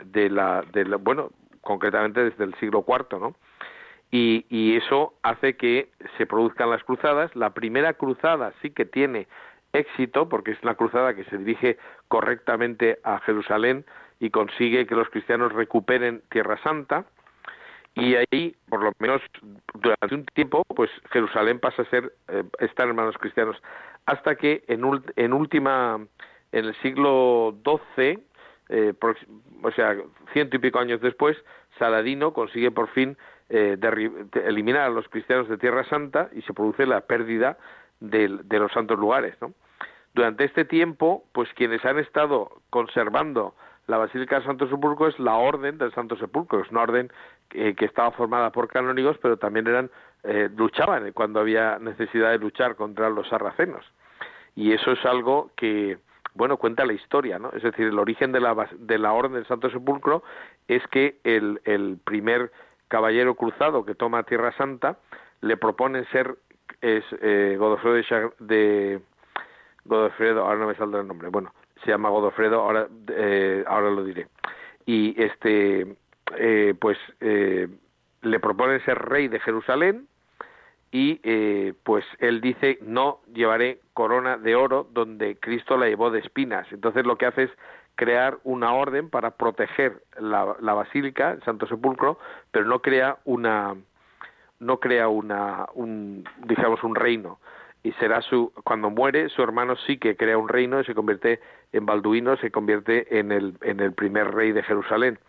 de 0.04 0.30
la, 0.30 0.64
bueno, 1.00 1.32
concretamente 1.62 2.24
desde 2.24 2.44
el 2.44 2.56
siglo 2.56 2.86
IV, 2.88 3.20
¿no? 3.20 3.36
Y, 4.14 4.46
y, 4.50 4.76
eso 4.76 5.14
hace 5.24 5.56
que 5.56 5.90
se 6.18 6.26
produzcan 6.26 6.70
las 6.70 6.84
cruzadas. 6.84 7.34
La 7.34 7.52
primera 7.54 7.94
cruzada 7.94 8.52
sí 8.62 8.72
que 8.72 8.84
tiene 8.84 9.28
éxito, 9.72 10.28
porque 10.28 10.52
es 10.52 10.62
una 10.64 10.76
cruzada 10.76 11.16
que 11.16 11.24
se 11.26 11.38
dirige 11.38 11.78
correctamente 12.10 13.00
a 13.06 13.20
Jerusalén 13.20 13.86
y 14.20 14.30
consigue 14.30 14.86
que 14.86 14.96
los 14.96 15.10
cristianos 15.10 15.54
recuperen 15.54 16.22
Tierra 16.30 16.62
Santa. 16.62 17.06
Y 17.96 18.16
ahí, 18.16 18.56
por 18.70 18.84
lo 18.84 18.92
menos 19.00 19.22
durante 19.74 20.16
un 20.16 20.26
tiempo, 20.26 20.64
pues 20.76 20.90
Jerusalén 21.12 21.60
pasa 21.60 21.82
a 21.82 21.90
ser, 21.90 22.14
eh, 22.30 22.44
estar 22.60 22.88
en 22.88 22.96
manos 22.96 23.18
cristianos, 23.18 23.62
hasta 24.06 24.36
que 24.36 24.64
en, 24.68 24.82
en 25.16 25.34
última 25.34 26.00
en 26.52 26.66
el 26.66 26.76
siglo 26.82 27.56
XII, 27.64 28.20
eh, 28.70 28.94
o 29.64 29.72
sea, 29.72 29.96
ciento 30.34 30.56
y 30.56 30.60
pico 30.60 30.80
años 30.80 31.02
después, 31.02 31.38
Saladino 31.78 32.34
consigue 32.34 32.72
por 32.72 32.90
fin 32.90 33.18
eh, 33.50 33.78
eliminar 34.46 34.84
a 34.84 34.90
los 34.90 35.08
cristianos 35.10 35.50
de 35.50 35.58
Tierra 35.58 35.84
Santa 35.86 36.30
y 36.34 36.42
se 36.44 36.54
produce 36.54 36.86
la 36.86 37.02
pérdida 37.02 37.58
de, 38.00 38.28
los 38.28 38.72
santos 38.72 38.98
lugares. 38.98 39.36
¿no? 39.42 39.54
Durante 40.14 40.46
este 40.46 40.66
tiempo, 40.66 41.24
pues 41.34 41.50
quienes 41.54 41.84
han 41.86 42.00
estado 42.00 42.62
conservando 42.70 43.56
la 43.88 43.98
Basílica 43.98 44.36
del 44.36 44.46
Santo 44.46 44.70
Sepulcro 44.70 45.08
es 45.08 45.20
la 45.20 45.36
Orden 45.36 45.78
del 45.78 45.94
Santo 45.94 46.16
Sepulcro, 46.16 46.62
es 46.62 46.72
una 46.72 46.82
orden 46.82 47.12
que 47.50 47.84
estaba 47.84 48.12
formada 48.12 48.52
por 48.52 48.70
canónigos, 48.70 49.18
pero 49.18 49.36
también 49.36 49.68
eran 49.68 49.90
eh, 50.24 50.50
luchaban 50.56 51.12
cuando 51.14 51.40
había 51.40 51.80
necesidad 51.80 52.30
de 52.30 52.38
luchar 52.38 52.76
contra 52.76 53.10
los 53.10 53.28
sarracenos. 53.28 53.84
Y 54.56 54.72
eso 54.74 54.92
es 54.92 55.04
algo 55.06 55.50
que, 55.56 55.98
bueno, 56.34 56.58
cuenta 56.58 56.86
la 56.86 56.94
historia, 56.94 57.40
¿no? 57.40 57.52
Es 57.54 57.64
decir, 57.64 57.88
el 57.88 58.00
origen 58.00 58.32
de 58.32 58.40
la, 58.40 58.70
de 58.78 58.98
la 58.98 59.14
Orden 59.14 59.34
del 59.34 59.48
Santo 59.48 59.70
Sepulcro 59.70 60.24
es 60.68 60.86
que 60.88 61.18
el, 61.24 62.00
primer 62.04 62.52
caballero 62.88 63.36
cruzado 63.36 63.86
que 63.86 63.96
toma 63.96 64.24
Tierra 64.24 64.52
Santa 64.58 64.98
le 65.42 65.58
proponen 65.58 66.06
ser 66.12 66.36
es 66.82 67.04
eh, 67.22 67.56
Godofredo 67.60 68.34
de, 68.40 69.02
Godofredo, 69.86 70.46
ahora 70.46 70.60
no 70.60 70.68
me 70.68 70.76
saldrá 70.76 71.02
el 71.02 71.08
nombre, 71.08 71.30
bueno, 71.30 71.54
se 71.84 71.92
llama 71.92 72.10
Godofredo, 72.10 72.62
ahora 72.62 72.88
eh, 73.10 73.64
ahora 73.68 73.90
lo 73.90 74.04
diré. 74.04 74.28
Y 74.86 75.22
este 75.22 75.96
eh, 76.38 76.74
pues 76.80 76.98
eh, 77.20 77.68
le 78.22 78.40
proponen 78.40 78.84
ser 78.86 78.98
rey 78.98 79.28
de 79.28 79.40
Jerusalén 79.40 80.08
y 80.92 81.20
eh, 81.24 81.74
pues 81.84 82.06
él 82.20 82.42
dice 82.42 82.80
no 82.82 83.22
llevaré 83.34 83.80
corona 84.02 84.36
de 84.36 84.56
oro 84.56 84.88
donde 84.92 85.38
Cristo 85.40 85.78
la 85.78 85.88
llevó 85.88 86.10
de 86.10 86.22
espinas. 86.22 86.66
Entonces 86.72 87.06
lo 87.06 87.20
que 87.20 87.28
hace 87.28 87.44
es 87.44 87.52
crear 87.94 88.40
una 88.44 88.74
orden 88.74 89.12
para 89.12 89.30
proteger 89.30 90.02
la, 90.20 90.44
basílica 90.74 91.34
el 91.34 91.44
Santo 91.44 91.68
Sepulcro 91.68 92.18
pero 92.50 92.66
no 92.66 92.82
crea 92.82 93.18
una 93.26 93.76
no 94.60 94.80
crea 94.80 95.08
una 95.08 95.68
un 95.76 96.24
digamos 96.48 96.84
un 96.84 96.96
reino. 96.96 97.38
Y 97.84 97.92
será 97.94 98.24
su 98.24 98.52
cuando 98.64 98.90
muere 98.90 99.30
su 99.30 99.44
hermano 99.44 99.76
sí 99.86 100.00
que 100.00 100.16
crea 100.16 100.40
un 100.40 100.50
reino 100.50 100.80
y 100.80 100.86
se 100.86 100.96
convierte 100.96 101.40
en 101.72 101.86
Balduino 101.86 102.38
se 102.38 102.50
convierte 102.50 103.20
en 103.20 103.32
el 103.32 103.54
en 103.62 103.82
el 103.82 103.94
primer 103.94 104.34
rey 104.34 104.52
de 104.52 104.64
Jerusalén. 104.64 105.20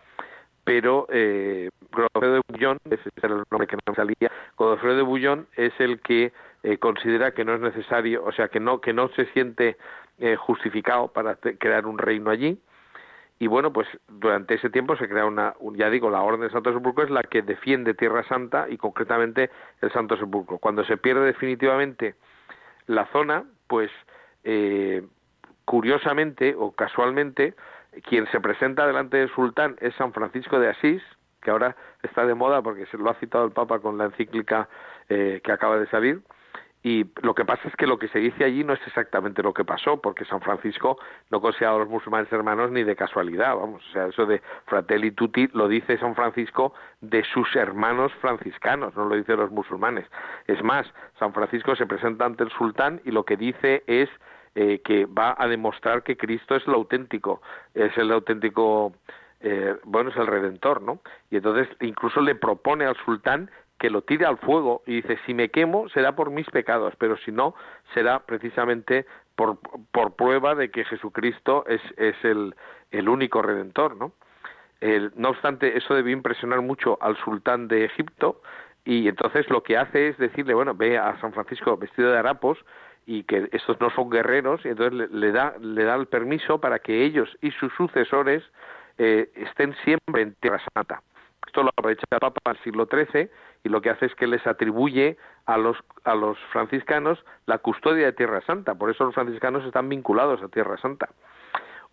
Pero 0.64 1.06
eh, 1.10 1.68
Godofredo 1.90 2.34
de 2.34 2.42
Bullón, 2.48 2.78
ese 2.88 3.10
era 3.16 3.34
el 3.34 3.42
nombre 3.50 3.66
que 3.66 3.76
no 3.84 3.94
salía, 3.94 4.30
Godofredo 4.56 4.96
de 4.96 5.02
Bullón 5.02 5.46
es 5.56 5.72
el 5.78 6.00
que 6.00 6.32
eh, 6.62 6.78
considera 6.78 7.32
que 7.32 7.44
no 7.44 7.54
es 7.54 7.60
necesario, 7.60 8.24
o 8.24 8.32
sea, 8.32 8.48
que 8.48 8.60
no, 8.60 8.80
que 8.80 8.92
no 8.92 9.08
se 9.10 9.26
siente 9.32 9.76
eh, 10.18 10.36
justificado 10.36 11.08
para 11.08 11.36
crear 11.36 11.86
un 11.86 11.98
reino 11.98 12.30
allí. 12.30 12.58
Y 13.38 13.48
bueno, 13.48 13.72
pues 13.72 13.88
durante 14.06 14.54
ese 14.54 14.70
tiempo 14.70 14.96
se 14.96 15.08
crea 15.08 15.24
una, 15.24 15.54
ya 15.74 15.90
digo, 15.90 16.10
la 16.10 16.22
Orden 16.22 16.42
de 16.42 16.50
Santo 16.50 16.72
Sepulcro 16.72 17.02
es 17.02 17.10
la 17.10 17.24
que 17.24 17.42
defiende 17.42 17.94
Tierra 17.94 18.22
Santa 18.28 18.66
y 18.68 18.76
concretamente 18.76 19.50
el 19.80 19.90
Santo 19.90 20.16
Sepulcro. 20.16 20.58
Cuando 20.58 20.84
se 20.84 20.96
pierde 20.96 21.24
definitivamente 21.24 22.14
la 22.86 23.06
zona, 23.06 23.44
pues 23.66 23.90
eh, 24.44 25.02
curiosamente 25.64 26.54
o 26.56 26.70
casualmente, 26.70 27.54
quien 28.08 28.30
se 28.30 28.40
presenta 28.40 28.86
delante 28.86 29.16
del 29.16 29.30
sultán 29.30 29.76
es 29.80 29.94
San 29.96 30.12
Francisco 30.12 30.60
de 30.60 30.70
Asís, 30.70 31.02
que 31.40 31.50
ahora 31.50 31.74
está 32.02 32.24
de 32.24 32.34
moda 32.34 32.62
porque 32.62 32.86
se 32.86 32.96
lo 32.96 33.10
ha 33.10 33.14
citado 33.14 33.44
el 33.44 33.52
Papa 33.52 33.80
con 33.80 33.98
la 33.98 34.04
encíclica 34.04 34.68
eh, 35.08 35.40
que 35.42 35.52
acaba 35.52 35.78
de 35.78 35.88
salir, 35.88 36.22
y 36.82 37.06
lo 37.22 37.34
que 37.34 37.44
pasa 37.44 37.68
es 37.68 37.76
que 37.76 37.86
lo 37.86 37.98
que 37.98 38.08
se 38.08 38.18
dice 38.18 38.44
allí 38.44 38.64
no 38.64 38.72
es 38.72 38.80
exactamente 38.86 39.42
lo 39.42 39.54
que 39.54 39.64
pasó, 39.64 40.00
porque 40.00 40.24
San 40.24 40.40
Francisco 40.40 40.98
no 41.30 41.40
considera 41.40 41.74
a 41.74 41.78
los 41.78 41.88
musulmanes 41.88 42.32
hermanos 42.32 42.72
ni 42.72 42.82
de 42.82 42.96
casualidad, 42.96 43.54
vamos, 43.54 43.82
o 43.88 43.92
sea, 43.92 44.06
eso 44.06 44.26
de 44.26 44.42
fratelli 44.66 45.12
tutti 45.12 45.48
lo 45.52 45.68
dice 45.68 45.98
San 45.98 46.16
Francisco 46.16 46.74
de 47.00 47.22
sus 47.24 47.54
hermanos 47.54 48.12
franciscanos, 48.20 48.96
no 48.96 49.04
lo 49.04 49.14
dice 49.14 49.36
los 49.36 49.50
musulmanes. 49.52 50.06
Es 50.46 50.62
más, 50.64 50.86
San 51.18 51.32
Francisco 51.32 51.76
se 51.76 51.86
presenta 51.86 52.24
ante 52.24 52.42
el 52.44 52.50
sultán 52.50 53.00
y 53.04 53.12
lo 53.12 53.24
que 53.24 53.36
dice 53.36 53.84
es 53.86 54.08
eh, 54.54 54.80
que 54.84 55.06
va 55.06 55.34
a 55.38 55.46
demostrar 55.48 56.02
que 56.02 56.16
Cristo 56.16 56.56
es 56.56 56.66
el 56.66 56.74
auténtico, 56.74 57.40
es 57.74 57.96
el 57.96 58.12
auténtico, 58.12 58.92
eh, 59.40 59.76
bueno, 59.84 60.10
es 60.10 60.16
el 60.16 60.26
redentor, 60.26 60.82
¿no? 60.82 60.98
Y 61.30 61.36
entonces 61.36 61.68
incluso 61.80 62.20
le 62.20 62.34
propone 62.34 62.84
al 62.84 62.96
sultán 62.96 63.50
que 63.82 63.90
lo 63.90 64.02
tire 64.02 64.24
al 64.26 64.38
fuego 64.38 64.84
y 64.86 65.02
dice, 65.02 65.18
si 65.26 65.34
me 65.34 65.48
quemo 65.48 65.88
será 65.88 66.14
por 66.14 66.30
mis 66.30 66.48
pecados, 66.50 66.94
pero 66.98 67.16
si 67.16 67.32
no, 67.32 67.56
será 67.94 68.20
precisamente 68.20 69.06
por, 69.34 69.58
por 69.90 70.14
prueba 70.14 70.54
de 70.54 70.70
que 70.70 70.84
Jesucristo 70.84 71.64
es, 71.66 71.80
es 71.96 72.14
el, 72.22 72.54
el 72.92 73.08
único 73.08 73.42
redentor, 73.42 73.96
¿no? 73.96 74.12
no 75.16 75.30
obstante, 75.30 75.76
eso 75.76 75.94
debió 75.94 76.12
impresionar 76.12 76.60
mucho 76.60 76.96
al 77.00 77.16
sultán 77.24 77.66
de 77.66 77.84
Egipto 77.84 78.40
y 78.84 79.08
entonces 79.08 79.50
lo 79.50 79.64
que 79.64 79.76
hace 79.76 80.10
es 80.10 80.18
decirle, 80.18 80.54
bueno, 80.54 80.74
ve 80.74 80.96
a 80.96 81.20
San 81.20 81.32
Francisco 81.32 81.76
vestido 81.76 82.12
de 82.12 82.18
harapos 82.18 82.64
y 83.04 83.24
que 83.24 83.48
estos 83.50 83.80
no 83.80 83.90
son 83.90 84.10
guerreros 84.10 84.64
y 84.64 84.68
entonces 84.68 85.10
le, 85.10 85.32
da 85.32 85.56
le 85.60 85.82
da 85.82 85.96
el 85.96 86.06
permiso 86.06 86.60
para 86.60 86.78
que 86.78 87.04
ellos 87.04 87.28
y 87.40 87.50
sus 87.50 87.72
sucesores 87.74 88.44
eh, 88.98 89.28
estén 89.34 89.74
siempre 89.84 90.22
en 90.22 90.34
Tierra 90.36 90.60
Santa. 90.72 91.02
Esto 91.44 91.64
lo 91.64 91.70
aprovecha 91.70 92.04
el 92.08 92.20
Papa 92.20 92.52
el 92.52 92.58
siglo 92.58 92.86
XIII 92.86 93.28
y 93.64 93.68
lo 93.68 93.80
que 93.80 93.90
hace 93.90 94.06
es 94.06 94.14
que 94.14 94.26
les 94.26 94.46
atribuye 94.46 95.16
a 95.46 95.56
los, 95.56 95.76
a 96.04 96.14
los 96.14 96.38
franciscanos 96.52 97.24
la 97.46 97.58
custodia 97.58 98.06
de 98.06 98.12
Tierra 98.12 98.40
Santa. 98.42 98.74
Por 98.74 98.90
eso 98.90 99.04
los 99.04 99.14
franciscanos 99.14 99.64
están 99.64 99.88
vinculados 99.88 100.42
a 100.42 100.48
Tierra 100.48 100.76
Santa. 100.78 101.08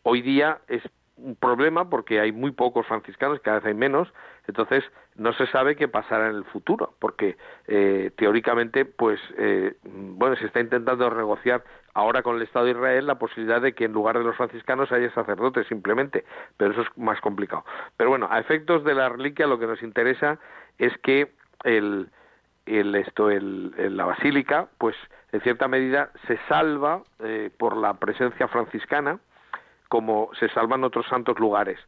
Hoy 0.04 0.22
día 0.22 0.60
es 0.68 0.82
un 1.18 1.36
problema 1.36 1.90
porque 1.90 2.20
hay 2.20 2.32
muy 2.32 2.52
pocos 2.52 2.88
franciscanos, 2.88 3.40
cada 3.42 3.58
vez 3.58 3.68
hay 3.68 3.74
menos, 3.74 4.08
entonces 4.48 4.84
no 5.16 5.34
se 5.34 5.48
sabe 5.48 5.76
qué 5.76 5.88
pasará 5.88 6.30
en 6.30 6.36
el 6.38 6.46
futuro, 6.46 6.94
porque 7.00 7.36
eh, 7.68 8.12
teóricamente, 8.16 8.86
pues, 8.86 9.20
eh, 9.38 9.76
bueno, 9.84 10.38
se 10.38 10.46
está 10.46 10.62
intentando 10.62 11.10
negociar 11.10 11.64
ahora 11.94 12.24
con 12.24 12.38
el 12.38 12.44
Estado 12.44 12.66
de 12.66 12.72
Israel 12.72 13.08
la 13.08 13.20
posibilidad 13.20 13.62
de 13.62 13.74
que 13.74 13.86
en 13.86 13.92
lugar 13.92 14.18
de 14.18 14.24
los 14.24 14.38
franciscanos 14.38 14.92
haya 14.92 15.14
sacerdotes 15.14 15.68
simplemente, 15.68 16.24
pero 16.56 16.72
eso 16.72 16.82
es 16.82 16.98
más 16.98 17.20
complicado. 17.20 17.66
Pero 17.98 18.10
bueno, 18.10 18.28
a 18.32 18.40
efectos 18.40 18.84
de 18.86 18.96
la 18.96 19.10
reliquia 19.10 19.48
lo 19.48 19.60
que 19.60 19.68
nos 19.68 19.84
interesa 19.84 20.40
es 20.78 20.98
que 21.00 21.34
el, 21.64 22.10
esto 22.66 23.30
el, 23.30 23.74
la 23.96 24.06
basílica 24.06 24.68
pues 24.78 24.96
en 25.32 25.42
cierta 25.42 25.68
medida 25.68 26.12
se 26.28 26.38
salva 26.48 27.04
eh, 27.20 27.50
por 27.58 27.78
la 27.78 27.96
presencia 27.96 28.48
franciscana 28.48 29.20
como 29.88 30.30
se 30.40 30.50
salvan 30.50 30.84
otros 30.84 31.08
santos 31.08 31.40
lugares. 31.40 31.80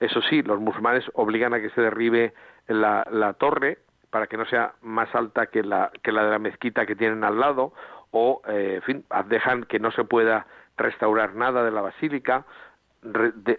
Eso 0.00 0.22
sí 0.22 0.42
los 0.42 0.60
musulmanes 0.60 1.04
obligan 1.14 1.52
a 1.52 1.60
que 1.60 1.70
se 1.70 1.82
derribe 1.82 2.32
la, 2.68 3.06
la 3.10 3.34
torre 3.34 3.78
para 4.10 4.26
que 4.26 4.36
no 4.36 4.44
sea 4.46 4.74
más 4.82 5.14
alta 5.14 5.46
que 5.46 5.62
la 5.62 5.90
que 6.02 6.12
la 6.12 6.24
de 6.24 6.30
la 6.30 6.38
mezquita 6.38 6.86
que 6.86 6.96
tienen 6.96 7.22
al 7.24 7.38
lado 7.38 7.72
o 8.10 8.42
eh, 8.48 8.74
en 8.76 8.82
fin 8.82 9.04
dejan 9.26 9.64
que 9.64 9.78
no 9.78 9.90
se 9.92 10.04
pueda 10.04 10.46
restaurar 10.76 11.34
nada 11.34 11.62
de 11.62 11.70
la 11.70 11.80
basílica 11.80 12.44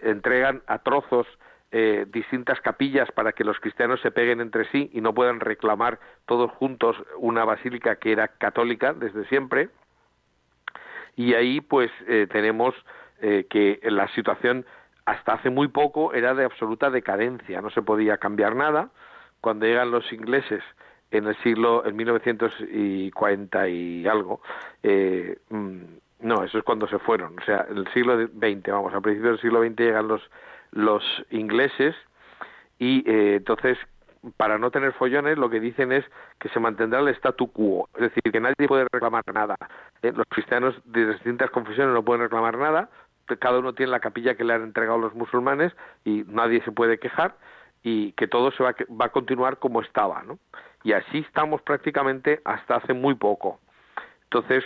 entregan 0.02 0.62
a 0.66 0.78
trozos 0.78 1.26
eh, 1.74 2.04
distintas 2.06 2.60
capillas 2.60 3.10
para 3.12 3.32
que 3.32 3.44
los 3.44 3.58
cristianos 3.58 3.98
se 4.02 4.10
peguen 4.10 4.42
entre 4.42 4.66
sí 4.70 4.90
y 4.92 5.00
no 5.00 5.14
puedan 5.14 5.40
reclamar 5.40 5.98
todos 6.26 6.50
juntos 6.50 7.02
una 7.16 7.46
basílica 7.46 7.96
que 7.96 8.12
era 8.12 8.28
católica 8.28 8.92
desde 8.92 9.24
siempre. 9.24 9.70
Y 11.16 11.32
ahí 11.32 11.62
pues 11.62 11.90
eh, 12.06 12.26
tenemos 12.30 12.74
eh, 13.22 13.46
que 13.48 13.80
la 13.84 14.06
situación 14.08 14.66
hasta 15.06 15.32
hace 15.32 15.48
muy 15.48 15.68
poco 15.68 16.12
era 16.12 16.34
de 16.34 16.44
absoluta 16.44 16.90
decadencia, 16.90 17.62
no 17.62 17.70
se 17.70 17.80
podía 17.80 18.18
cambiar 18.18 18.54
nada. 18.54 18.90
Cuando 19.40 19.64
llegan 19.64 19.92
los 19.92 20.12
ingleses 20.12 20.62
en 21.10 21.26
el 21.26 21.36
siglo, 21.36 21.86
en 21.86 21.96
1940 21.96 23.68
y 23.68 24.06
algo, 24.06 24.42
mm, 24.82 25.78
no, 26.20 26.44
eso 26.44 26.58
es 26.58 26.64
cuando 26.64 26.86
se 26.86 26.98
fueron, 26.98 27.38
o 27.38 27.44
sea, 27.46 27.66
en 27.70 27.78
el 27.78 27.88
siglo 27.94 28.16
XX, 28.18 28.70
vamos, 28.70 28.92
al 28.92 29.00
principio 29.00 29.30
del 29.30 29.40
siglo 29.40 29.62
XX 29.62 29.76
llegan 29.78 30.08
los 30.08 30.22
los 30.72 31.02
ingleses 31.30 31.94
y 32.78 33.08
eh, 33.08 33.36
entonces 33.36 33.78
para 34.36 34.58
no 34.58 34.70
tener 34.70 34.92
follones 34.92 35.38
lo 35.38 35.50
que 35.50 35.60
dicen 35.60 35.92
es 35.92 36.04
que 36.38 36.48
se 36.50 36.60
mantendrá 36.60 37.00
el 37.00 37.08
statu 37.08 37.50
quo, 37.50 37.88
es 37.94 38.02
decir, 38.02 38.22
que 38.22 38.40
nadie 38.40 38.68
puede 38.68 38.86
reclamar 38.92 39.24
nada. 39.32 39.56
Eh, 40.02 40.12
los 40.14 40.26
cristianos 40.28 40.74
de 40.84 41.12
distintas 41.14 41.50
confesiones 41.50 41.94
no 41.94 42.04
pueden 42.04 42.22
reclamar 42.22 42.56
nada, 42.56 42.88
cada 43.38 43.58
uno 43.58 43.72
tiene 43.72 43.90
la 43.90 44.00
capilla 44.00 44.34
que 44.34 44.44
le 44.44 44.54
han 44.54 44.62
entregado 44.62 44.98
los 44.98 45.14
musulmanes 45.14 45.72
y 46.04 46.24
nadie 46.28 46.62
se 46.64 46.72
puede 46.72 46.98
quejar 46.98 47.36
y 47.82 48.12
que 48.12 48.28
todo 48.28 48.52
se 48.52 48.62
va, 48.62 48.74
va 49.00 49.06
a 49.06 49.12
continuar 49.12 49.58
como 49.58 49.80
estaba, 49.80 50.22
¿no? 50.22 50.38
Y 50.84 50.92
así 50.92 51.18
estamos 51.18 51.62
prácticamente 51.62 52.40
hasta 52.44 52.76
hace 52.76 52.92
muy 52.92 53.14
poco. 53.14 53.60
Entonces, 54.24 54.64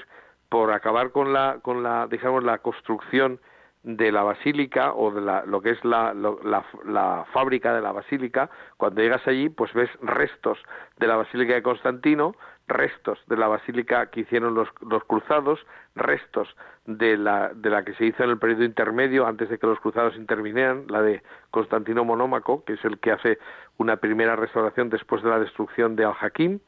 por 0.49 0.73
acabar 0.73 1.11
con 1.11 1.33
la, 1.33 1.59
con 1.63 1.83
la, 1.83 2.07
digamos, 2.07 2.45
la 2.45 2.59
construcción 2.59 3.41
de 3.87 4.11
la 4.11 4.25
basílica 4.25 4.93
o 4.95 5.13
de 5.13 5.21
la, 5.21 5.45
lo 5.47 5.61
que 5.63 5.71
es 5.71 5.85
la, 5.85 6.13
la, 6.13 7.25
fábrica 7.33 7.73
de 7.73 7.81
la 7.81 7.93
basílica, 7.93 8.51
cuando 8.77 9.01
llegas 9.01 9.25
allí, 9.29 9.49
pues 9.49 9.73
ves 9.75 9.89
restos 10.03 10.59
de 10.97 11.07
la 11.07 11.15
basílica 11.15 11.55
de 11.55 11.63
Constantino, 11.63 12.35
restos 12.67 13.21
de 13.29 13.37
la 13.37 13.47
basílica 13.47 14.11
que 14.11 14.23
hicieron 14.23 14.55
los, 14.55 14.69
los 14.81 15.05
cruzados, 15.05 15.65
restos 15.95 16.49
de 16.87 17.17
la, 17.17 17.53
de 17.55 17.71
la 17.71 17.85
que 17.85 17.95
se 17.95 18.07
hizo 18.07 18.25
en 18.25 18.31
el 18.31 18.39
periodo 18.39 18.65
intermedio 18.65 19.25
antes 19.25 19.49
de 19.49 19.57
que 19.57 19.69
los 19.69 19.79
cruzados 19.79 20.17
intervinieran, 20.17 20.87
la 20.89 21.01
de 21.03 21.23
Constantino 21.53 22.05
Monómaco, 22.05 22.65
que 22.65 22.73
es 22.73 22.85
el 22.85 22.99
que 22.99 23.13
hace 23.13 23.39
una 23.79 23.99
primera 23.99 24.35
restauración 24.35 24.91
después 24.91 25.23
de 25.23 25.31
la 25.31 25.39
destrucción 25.39 25.95
de 25.95 26.07
Al-Hakim. 26.07 26.59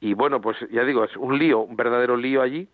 Y 0.00 0.14
bueno, 0.14 0.40
pues 0.40 0.56
ya 0.70 0.84
digo, 0.84 1.04
es 1.04 1.14
un 1.18 1.38
lío, 1.38 1.60
un 1.60 1.76
verdadero 1.76 2.16
lío 2.16 2.40
allí, 2.40 2.66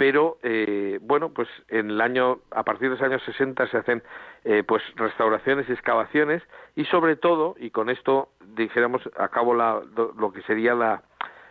pero 0.00 0.38
eh, 0.42 0.98
bueno 1.02 1.28
pues 1.28 1.46
en 1.68 1.90
el 1.90 2.00
año 2.00 2.38
a 2.52 2.62
partir 2.62 2.88
de 2.88 2.96
los 2.96 3.02
años 3.02 3.22
60 3.26 3.66
se 3.66 3.76
hacen 3.76 4.02
eh, 4.44 4.62
pues 4.66 4.82
restauraciones 4.96 5.68
y 5.68 5.72
excavaciones 5.72 6.42
y 6.74 6.86
sobre 6.86 7.16
todo 7.16 7.54
y 7.58 7.68
con 7.68 7.90
esto 7.90 8.30
dijéramos 8.56 9.02
acabo 9.18 9.52
la, 9.52 9.82
lo 9.94 10.32
que 10.32 10.40
sería 10.44 10.72
la, 10.74 11.02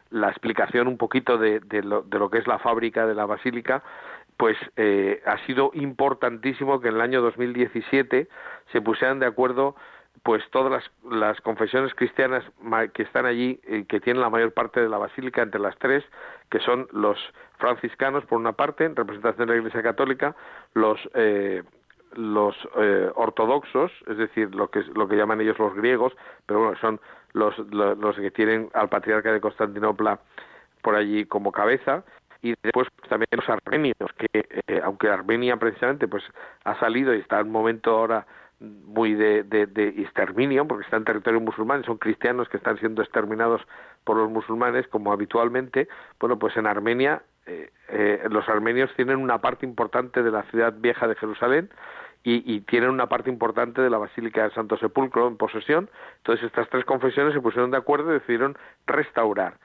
la 0.10 0.30
explicación 0.30 0.88
un 0.88 0.98
poquito 0.98 1.38
de, 1.38 1.60
de, 1.60 1.84
lo, 1.84 2.02
de, 2.02 2.18
lo, 2.18 2.32
que 2.32 2.40
es 2.40 2.48
la 2.48 2.58
fábrica 2.58 3.06
de 3.06 3.14
la 3.14 3.28
basílica 3.28 3.84
pues 4.36 4.58
eh, 4.78 5.22
ha 5.28 5.38
sido 5.46 5.70
importantísimo 5.76 6.82
que 6.82 6.88
en 6.88 6.96
el 6.96 7.02
año 7.02 7.22
2017 7.22 8.30
se 8.72 8.82
pusieran 8.82 9.20
de 9.20 9.28
acuerdo 9.28 9.76
pues 10.24 10.44
todas 10.52 10.72
las, 10.72 11.12
las, 11.12 11.42
confesiones 11.42 11.94
cristianas 11.94 12.44
que 12.94 13.04
están 13.04 13.26
allí, 13.26 13.60
y 13.68 13.86
que 13.86 14.00
tienen 14.00 14.22
la 14.22 14.30
mayor 14.30 14.54
parte 14.54 14.82
de 14.82 14.90
la 14.90 14.98
basílica 14.98 15.42
entre 15.42 15.60
las 15.60 15.78
tres, 15.78 16.04
que 16.50 16.60
son 16.60 16.88
los 16.92 17.18
franciscanos 17.58 18.26
por 18.26 18.40
una 18.40 18.54
parte, 18.54 18.86
en 18.86 18.96
representación 18.96 19.48
de 19.48 19.54
la 19.54 19.60
Iglesia 19.60 19.84
Católica, 19.84 20.36
los 20.74 21.00
eh, 21.14 21.64
los 22.14 22.56
eh, 22.78 23.12
ortodoxos, 23.16 23.92
es 24.08 24.18
decir, 24.18 24.54
lo 24.56 24.70
que 24.70 24.82
lo 24.96 25.08
que 25.08 25.16
llaman 25.16 25.42
ellos 25.42 25.60
los 25.60 25.76
griegos, 25.76 26.14
pero 26.46 26.62
bueno, 26.62 26.78
son 26.80 27.00
los, 27.34 27.56
los, 27.70 28.16
que 28.16 28.32
tienen 28.32 28.70
al 28.74 28.90
patriarca 28.90 29.32
de 29.32 29.40
Constantinopla 29.40 30.20
por 30.82 30.96
allí 30.96 31.26
como 31.26 31.52
cabeza, 31.52 32.04
y 32.42 32.56
después 32.64 32.88
también 33.10 33.28
los 33.32 33.50
armenios, 33.50 33.96
que 34.18 34.28
eh, 34.34 34.82
aunque 34.84 35.10
Armenia 35.10 35.58
precisamente 35.58 36.08
pues 36.08 36.24
ha 36.64 36.80
salido 36.80 37.14
y 37.14 37.20
está 37.20 37.40
en 37.40 37.48
un 37.48 37.54
momento 37.54 37.92
ahora 37.92 38.26
muy 38.60 39.14
de, 39.14 39.44
de, 39.44 39.88
exterminio, 40.02 40.68
porque 40.68 40.84
está 40.84 40.98
en 40.98 41.06
territorio 41.06 41.40
musulmán, 41.40 41.84
son 41.84 41.98
cristianos 41.98 42.50
que 42.50 42.58
están 42.58 42.78
siendo 42.80 43.02
exterminados 43.02 43.62
por 44.04 44.18
los 44.18 44.30
musulmanes, 44.30 44.88
como 44.88 45.14
habitualmente, 45.14 45.88
bueno, 46.20 46.38
pues 46.38 46.58
en 46.58 46.68
Armenia 46.68 47.22
eh, 47.46 47.72
eh, 47.88 48.28
los 48.30 48.48
armenios 48.48 48.94
tienen 48.96 49.18
una 49.18 49.40
parte 49.40 49.66
importante 49.66 50.22
de 50.22 50.30
la 50.30 50.44
ciudad 50.44 50.74
vieja 50.78 51.08
de 51.08 51.16
Jerusalén 51.16 51.70
y, 52.24 52.60
tienen 52.62 52.90
una 52.90 53.08
parte 53.08 53.30
importante 53.30 53.82
de 53.82 53.90
la 53.90 53.98
Basílica 53.98 54.44
del 54.44 54.54
Santo 54.54 54.78
Sepulcro 54.78 55.28
en 55.28 55.38
posesión. 55.38 55.90
Entonces 56.18 56.46
estas 56.46 56.70
tres 56.70 56.86
confesiones 56.86 57.34
se 57.34 57.42
pusieron 57.42 57.72
de 57.72 57.78
acuerdo 57.78 58.12
y 58.12 58.20
decidieron 58.20 58.58
restaurar. 58.86 59.56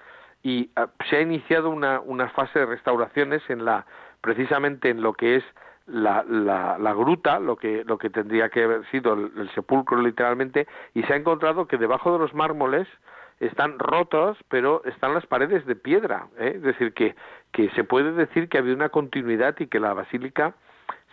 Y 0.42 0.70
ah, 0.76 0.88
se 1.10 1.16
ha 1.16 1.20
iniciado 1.20 1.68
una, 1.68 2.00
una 2.00 2.28
fase 2.30 2.60
de 2.60 2.66
restauraciones 2.66 3.42
en 3.50 3.64
la, 3.64 3.84
precisamente 4.20 4.88
en 4.88 5.02
lo 5.02 5.14
que 5.14 5.36
es 5.36 5.44
la, 5.86 6.24
la, 6.28 6.78
la, 6.78 6.94
gruta, 6.94 7.38
lo 7.38 7.56
que, 7.56 7.84
lo 7.84 7.98
que 7.98 8.10
tendría 8.10 8.48
que 8.48 8.64
haber 8.64 8.86
sido 8.90 9.14
el, 9.14 9.50
sepulcro 9.54 10.00
literalmente, 10.00 10.66
y 10.94 11.02
se 11.02 11.12
ha 11.12 11.16
encontrado 11.16 11.66
que 11.66 11.76
debajo 11.76 12.12
de 12.12 12.18
los 12.18 12.34
mármoles 12.34 12.88
están 13.40 13.78
rotos, 13.78 14.38
pero 14.48 14.82
están 14.84 15.12
las 15.14 15.26
paredes 15.26 15.66
de 15.66 15.76
piedra. 15.76 16.28
¿eh? 16.38 16.52
Es 16.56 16.62
decir, 16.62 16.94
que, 16.94 17.14
que 17.52 17.68
se 17.70 17.84
puede 17.84 18.12
decir 18.12 18.48
que 18.48 18.58
había 18.58 18.74
una 18.74 18.88
continuidad 18.88 19.56
y 19.58 19.66
que 19.66 19.80
la 19.80 19.92
basílica 19.92 20.54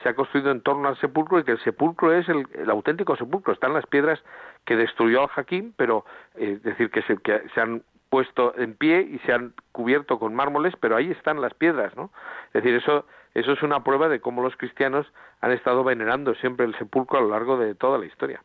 se 0.04 0.10
ha 0.10 0.16
construido 0.16 0.52
en 0.52 0.62
torno 0.62 0.88
al 0.88 0.98
sepulcro 0.98 1.40
y 1.40 1.44
que 1.44 1.52
el 1.52 1.60
sepulcro 1.60 2.14
es 2.14 2.28
el, 2.30 2.48
el 2.54 2.70
auténtico 2.70 3.16
sepulcro. 3.16 3.54
Están 3.54 3.74
las 3.74 3.86
piedras 3.86 4.22
que 4.66 4.76
destruyó 4.76 5.22
al 5.22 5.28
Jaquín, 5.30 5.74
pero 5.76 6.06
eh, 6.36 6.54
es 6.54 6.64
decir, 6.64 6.90
que 6.90 7.02
se, 7.04 7.18
que 7.18 7.42
se 7.54 7.62
han 7.62 7.84
puesto 8.10 8.54
en 8.58 8.76
pie 8.76 9.02
y 9.02 9.20
se 9.20 9.32
han 9.32 9.54
cubierto 9.72 10.20
con 10.20 10.36
mármoles, 10.36 10.74
pero 10.80 10.98
ahí 10.98 11.12
están 11.12 11.40
las 11.40 11.54
piedras, 11.54 11.96
¿no? 11.96 12.12
Es 12.48 12.62
decir, 12.62 12.76
eso, 12.76 13.06
eso 13.34 13.54
es 13.54 13.64
una 13.64 13.84
prueba 13.84 14.10
de 14.10 14.20
cómo 14.20 14.42
los 14.42 14.56
cristianos 14.56 15.08
han 15.40 15.52
estado 15.52 15.84
venerando 15.84 16.36
siempre 16.36 16.66
el 16.66 16.78
sepulcro 16.78 17.20
a 17.20 17.22
lo 17.22 17.30
largo 17.30 17.58
de 17.58 17.76
toda 17.76 17.98
la 17.98 18.06
historia. 18.06 18.42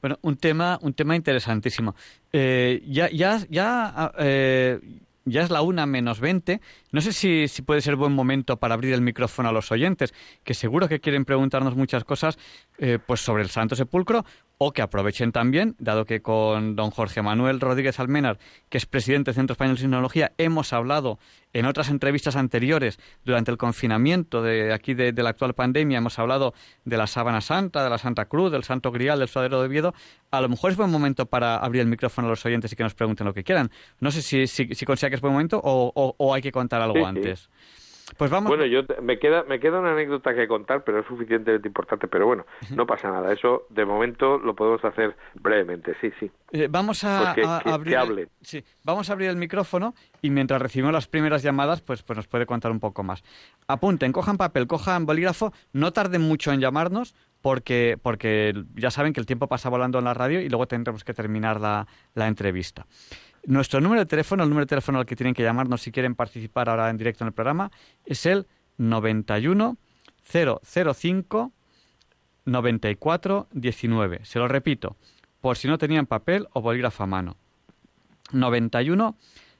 Bueno, 0.00 0.18
un 0.22 0.36
tema, 0.36 0.78
un 0.82 0.92
tema 0.92 1.16
interesantísimo. 1.16 1.94
Eh, 2.32 2.82
ya, 2.86 3.08
ya, 3.10 3.38
ya, 3.48 4.12
eh, 4.18 4.78
ya 5.24 5.42
es 5.42 5.50
la 5.50 5.62
una 5.62 5.86
menos 5.86 6.20
veinte. 6.20 6.60
No 6.92 7.00
sé 7.00 7.12
si, 7.12 7.48
si, 7.48 7.62
puede 7.62 7.80
ser 7.80 7.96
buen 7.96 8.12
momento 8.12 8.58
para 8.58 8.74
abrir 8.74 8.92
el 8.92 9.00
micrófono 9.00 9.48
a 9.48 9.52
los 9.52 9.72
oyentes, 9.72 10.12
que 10.42 10.54
seguro 10.54 10.88
que 10.88 11.00
quieren 11.00 11.24
preguntarnos 11.24 11.76
muchas 11.76 12.04
cosas 12.04 12.38
eh, 12.78 12.98
pues 13.04 13.20
sobre 13.20 13.44
el 13.44 13.48
Santo 13.48 13.76
Sepulcro 13.76 14.24
o 14.58 14.72
que 14.72 14.82
aprovechen 14.82 15.32
también, 15.32 15.74
dado 15.78 16.04
que 16.04 16.22
con 16.22 16.76
don 16.76 16.90
Jorge 16.90 17.22
Manuel 17.22 17.60
Rodríguez 17.60 17.98
Almenar, 17.98 18.38
que 18.68 18.78
es 18.78 18.86
presidente 18.86 19.30
del 19.30 19.34
Centro 19.36 19.52
Español 19.52 19.76
de 19.76 19.82
Sinología, 19.82 20.32
hemos 20.38 20.72
hablado 20.72 21.18
en 21.52 21.66
otras 21.66 21.88
entrevistas 21.88 22.36
anteriores 22.36 22.98
durante 23.24 23.50
el 23.50 23.56
confinamiento 23.56 24.42
de 24.42 24.72
aquí 24.72 24.94
de, 24.94 25.12
la 25.12 25.30
actual 25.30 25.54
pandemia, 25.54 25.98
hemos 25.98 26.18
hablado 26.18 26.54
de 26.84 26.96
la 26.96 27.06
sábana 27.06 27.40
santa, 27.40 27.82
de 27.82 27.90
la 27.90 27.98
Santa 27.98 28.26
Cruz, 28.26 28.52
del 28.52 28.64
Santo 28.64 28.90
Grial, 28.90 29.18
del 29.18 29.28
Suadero 29.28 29.60
de 29.60 29.66
Oviedo. 29.66 29.94
A 30.30 30.40
lo 30.40 30.48
mejor 30.48 30.70
es 30.70 30.76
buen 30.76 30.90
momento 30.90 31.26
para 31.26 31.56
abrir 31.56 31.82
el 31.82 31.88
micrófono 31.88 32.28
a 32.28 32.30
los 32.30 32.44
oyentes 32.44 32.72
y 32.72 32.76
que 32.76 32.82
nos 32.82 32.94
pregunten 32.94 33.26
lo 33.26 33.34
que 33.34 33.44
quieran. 33.44 33.70
No 34.00 34.10
sé 34.10 34.22
si, 34.22 34.46
si, 34.46 34.74
si 34.74 34.84
considera 34.84 35.10
que 35.10 35.16
es 35.16 35.20
buen 35.20 35.32
momento 35.32 35.60
o, 35.62 36.34
hay 36.34 36.42
que 36.42 36.52
contar 36.52 36.80
algo 36.80 37.06
antes. 37.06 37.48
Pues 38.16 38.30
vamos. 38.30 38.48
Bueno, 38.48 38.64
yo 38.66 38.82
me 39.02 39.18
queda 39.18 39.44
me 39.44 39.58
queda 39.60 39.80
una 39.80 39.92
anécdota 39.92 40.34
que 40.34 40.46
contar, 40.46 40.84
pero 40.84 41.00
es 41.00 41.06
suficientemente 41.06 41.68
importante. 41.68 42.08
Pero 42.08 42.26
bueno, 42.26 42.46
no 42.74 42.86
pasa 42.86 43.10
nada. 43.10 43.32
Eso 43.32 43.66
de 43.70 43.84
momento 43.84 44.38
lo 44.38 44.54
podemos 44.54 44.84
hacer 44.84 45.16
brevemente. 45.34 45.96
Sí, 46.00 46.12
sí. 46.20 46.30
Eh, 46.52 46.68
vamos 46.70 47.04
a, 47.04 47.32
abrir. 47.64 47.96
El, 47.96 48.28
sí, 48.42 48.64
vamos 48.84 49.10
a 49.10 49.12
abrir 49.14 49.30
el 49.30 49.36
micrófono 49.36 49.94
y 50.22 50.30
mientras 50.30 50.60
recibimos 50.60 50.92
las 50.92 51.08
primeras 51.08 51.42
llamadas, 51.42 51.80
pues 51.80 52.02
pues 52.02 52.16
nos 52.16 52.28
puede 52.28 52.46
contar 52.46 52.70
un 52.70 52.80
poco 52.80 53.02
más. 53.02 53.22
Apunten, 53.66 54.12
cojan 54.12 54.36
papel, 54.36 54.66
cojan 54.66 55.06
bolígrafo. 55.06 55.52
No 55.72 55.92
tarden 55.92 56.22
mucho 56.22 56.52
en 56.52 56.60
llamarnos 56.60 57.14
porque 57.42 57.98
porque 58.02 58.54
ya 58.74 58.90
saben 58.90 59.12
que 59.12 59.20
el 59.20 59.26
tiempo 59.26 59.48
pasa 59.48 59.68
volando 59.68 59.98
en 59.98 60.04
la 60.04 60.14
radio 60.14 60.40
y 60.40 60.48
luego 60.48 60.66
tendremos 60.66 61.04
que 61.04 61.14
terminar 61.14 61.60
la, 61.60 61.86
la 62.14 62.28
entrevista. 62.28 62.86
Nuestro 63.46 63.80
número 63.80 64.00
de 64.00 64.06
teléfono, 64.06 64.42
el 64.42 64.48
número 64.48 64.64
de 64.64 64.70
teléfono 64.70 64.98
al 64.98 65.06
que 65.06 65.16
tienen 65.16 65.34
que 65.34 65.42
llamarnos 65.42 65.82
si 65.82 65.92
quieren 65.92 66.14
participar 66.14 66.68
ahora 66.68 66.88
en 66.88 66.96
directo 66.96 67.24
en 67.24 67.28
el 67.28 67.34
programa, 67.34 67.70
es 68.06 68.24
el 68.26 68.46
91 68.78 69.76
005 70.24 71.52
94 72.46 73.48
19. 73.52 74.24
Se 74.24 74.38
lo 74.38 74.48
repito, 74.48 74.96
por 75.40 75.56
si 75.56 75.68
no 75.68 75.78
tenían 75.78 76.06
papel 76.06 76.48
o 76.52 76.62
bolígrafo 76.62 77.02
a 77.02 77.06
mano. 77.06 77.36
91 78.32 79.16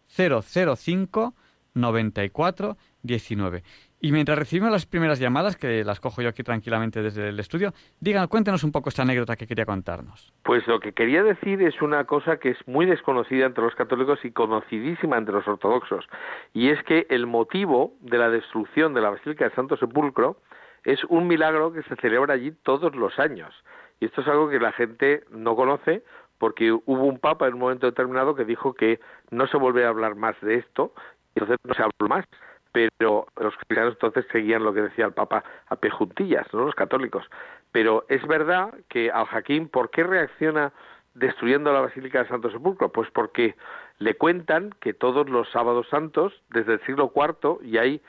005 0.09 1.35
94 1.75 2.79
19. 3.03 3.63
Y 4.05 4.13
mientras 4.13 4.39
recibimos 4.39 4.71
las 4.71 4.85
primeras 4.85 5.19
llamadas, 5.19 5.57
que 5.57 5.83
las 5.83 5.99
cojo 5.99 6.21
yo 6.21 6.29
aquí 6.29 6.43
tranquilamente 6.43 7.01
desde 7.01 7.31
el 7.31 7.41
estudio, 7.41 7.73
digan, 8.01 8.29
cuéntenos 8.29 8.63
un 8.63 8.71
poco 8.71 8.91
esta 8.91 9.01
anécdota 9.01 9.35
que 9.35 9.47
quería 9.47 9.65
contarnos. 9.65 10.31
Pues 10.43 10.67
lo 10.67 10.79
que 10.79 10.93
quería 10.93 11.23
decir 11.23 11.63
es 11.63 11.81
una 11.81 12.05
cosa 12.05 12.37
que 12.37 12.51
es 12.51 12.59
muy 12.69 12.85
desconocida 12.85 13.47
entre 13.47 13.65
los 13.65 13.75
católicos 13.75 14.23
y 14.23 14.31
conocidísima 14.31 15.17
entre 15.17 15.33
los 15.33 15.49
ortodoxos, 15.49 16.05
y 16.53 16.69
es 16.69 16.83
que 16.83 17.07
el 17.09 17.27
motivo 17.27 17.95
de 18.01 18.19
la 18.19 18.29
destrucción 18.29 18.93
de 18.93 19.01
la 19.01 19.09
Basílica 19.09 19.47
del 19.47 19.55
Santo 19.55 19.79
Sepulcro 19.79 20.37
es 20.85 21.03
un 21.05 21.27
milagro 21.27 21.73
que 21.73 21.83
se 21.85 21.97
celebra 21.97 22.35
allí 22.35 22.53
todos 22.63 22.95
los 22.95 23.19
años. 23.19 23.55
Y 24.01 24.05
esto 24.05 24.21
es 24.21 24.29
algo 24.29 24.51
que 24.51 24.61
la 24.61 24.73
gente 24.73 25.25
no 25.31 25.57
conoce 25.57 26.03
porque 26.37 26.73
hubo 26.73 27.05
un 27.05 27.21
papa 27.21 27.49
en 27.49 27.55
un 27.55 27.61
momento 27.61 27.87
determinado 27.87 28.35
que 28.35 28.45
dijo 28.45 28.75
que 28.75 29.01
no 29.31 29.47
se 29.47 29.57
vuelve 29.57 29.87
a 29.87 29.89
hablar 29.89 30.15
más 30.15 30.39
de 30.43 30.57
esto, 30.57 30.93
y 31.35 31.41
entonces 31.41 31.57
no 31.65 31.73
se 31.73 31.83
habló 31.83 32.07
más 32.07 32.27
pero 32.75 33.29
los 33.41 33.55
cristianos 33.55 33.93
entonces 33.93 34.27
seguían 34.33 34.65
lo 34.65 34.75
que 34.75 34.83
decía 34.83 35.07
el 35.07 35.13
Papa 35.13 35.45
a 35.69 35.77
pejuntillas, 35.77 36.53
¿no? 36.53 36.65
los 36.65 36.75
católicos. 36.75 37.25
Pero 37.71 38.05
es 38.09 38.27
verdad 38.27 38.75
que 38.89 39.13
al 39.13 39.27
Jaquín, 39.27 39.69
¿por 39.69 39.91
qué 39.91 40.03
reacciona 40.03 40.73
destruyendo 41.15 41.73
la 41.73 41.83
Basílica 41.83 42.25
de 42.25 42.29
Santo 42.29 42.51
Sepulcro? 42.51 42.91
Pues 42.91 43.09
porque 43.13 43.55
le 43.99 44.17
cuentan 44.17 44.75
que 44.81 44.93
todos 44.93 45.31
los 45.31 45.49
sábados 45.53 45.89
santos, 45.89 46.43
desde 46.51 46.73
el 46.73 46.81
siglo 46.81 47.13
IV, 47.15 47.65
y 47.65 47.79
hay, 47.79 48.03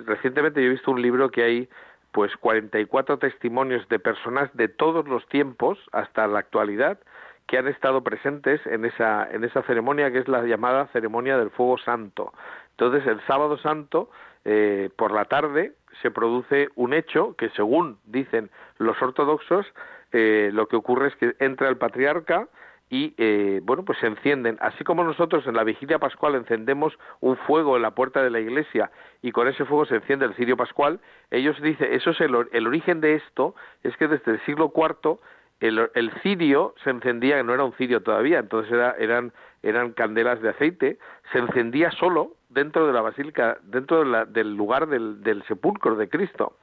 recientemente 0.00 0.60
yo 0.60 0.66
he 0.66 0.72
visto 0.72 0.90
un 0.90 1.00
libro 1.00 1.30
que 1.30 1.44
hay 1.44 1.68
pues 2.12 2.36
44 2.36 3.18
testimonios 3.18 3.88
de 3.88 3.98
personas 3.98 4.54
de 4.54 4.68
todos 4.68 5.08
los 5.08 5.26
tiempos 5.28 5.78
hasta 5.92 6.26
la 6.26 6.40
actualidad 6.40 6.98
que 7.46 7.58
han 7.58 7.68
estado 7.68 8.02
presentes 8.02 8.60
en 8.66 8.84
esa, 8.84 9.28
en 9.30 9.44
esa 9.44 9.62
ceremonia 9.62 10.10
que 10.10 10.18
es 10.18 10.28
la 10.28 10.42
llamada 10.42 10.86
ceremonia 10.88 11.36
del 11.38 11.50
fuego 11.50 11.78
santo. 11.78 12.32
Entonces, 12.72 13.06
el 13.06 13.20
sábado 13.26 13.58
santo, 13.58 14.10
eh, 14.44 14.90
por 14.96 15.12
la 15.12 15.26
tarde, 15.26 15.72
se 16.00 16.10
produce 16.10 16.68
un 16.74 16.94
hecho 16.94 17.36
que, 17.36 17.50
según 17.50 17.98
dicen 18.04 18.50
los 18.78 19.00
ortodoxos, 19.00 19.66
eh, 20.12 20.50
lo 20.52 20.66
que 20.66 20.76
ocurre 20.76 21.08
es 21.08 21.16
que 21.16 21.34
entra 21.38 21.68
el 21.68 21.76
patriarca 21.76 22.48
y, 22.90 23.14
eh, 23.16 23.60
bueno, 23.62 23.84
pues 23.84 23.98
se 24.00 24.06
encienden. 24.06 24.58
Así 24.60 24.84
como 24.84 25.02
nosotros 25.04 25.46
en 25.46 25.54
la 25.54 25.64
vigilia 25.64 25.98
pascual 25.98 26.34
encendemos 26.34 26.92
un 27.20 27.36
fuego 27.38 27.76
en 27.76 27.82
la 27.82 27.92
puerta 27.92 28.22
de 28.22 28.28
la 28.28 28.40
iglesia 28.40 28.90
y 29.22 29.32
con 29.32 29.48
ese 29.48 29.64
fuego 29.64 29.86
se 29.86 29.96
enciende 29.96 30.26
el 30.26 30.34
cirio 30.34 30.58
pascual, 30.58 31.00
ellos 31.30 31.60
dicen, 31.62 31.92
eso 31.92 32.10
es 32.10 32.20
el, 32.20 32.36
el 32.52 32.66
origen 32.66 33.00
de 33.00 33.14
esto, 33.14 33.54
es 33.82 33.96
que 33.96 34.08
desde 34.08 34.32
el 34.32 34.44
siglo 34.44 34.72
IV 34.76 35.18
el, 35.62 35.90
el 35.94 36.10
cirio 36.22 36.74
se 36.82 36.90
encendía, 36.90 37.40
no 37.42 37.54
era 37.54 37.62
un 37.62 37.72
cirio 37.74 38.02
todavía, 38.02 38.40
entonces 38.40 38.72
era, 38.72 38.96
eran, 38.98 39.32
eran 39.62 39.92
candelas 39.92 40.42
de 40.42 40.50
aceite, 40.50 40.98
se 41.30 41.38
encendía 41.38 41.92
solo 41.92 42.32
dentro 42.48 42.86
de 42.86 42.92
la 42.92 43.00
basílica, 43.00 43.58
dentro 43.62 44.04
del 44.26 44.56
lugar 44.56 44.88
del, 44.88 45.22
del 45.22 45.42
sepulcro 45.44 45.94
de 45.94 46.08
Cristo. 46.08 46.56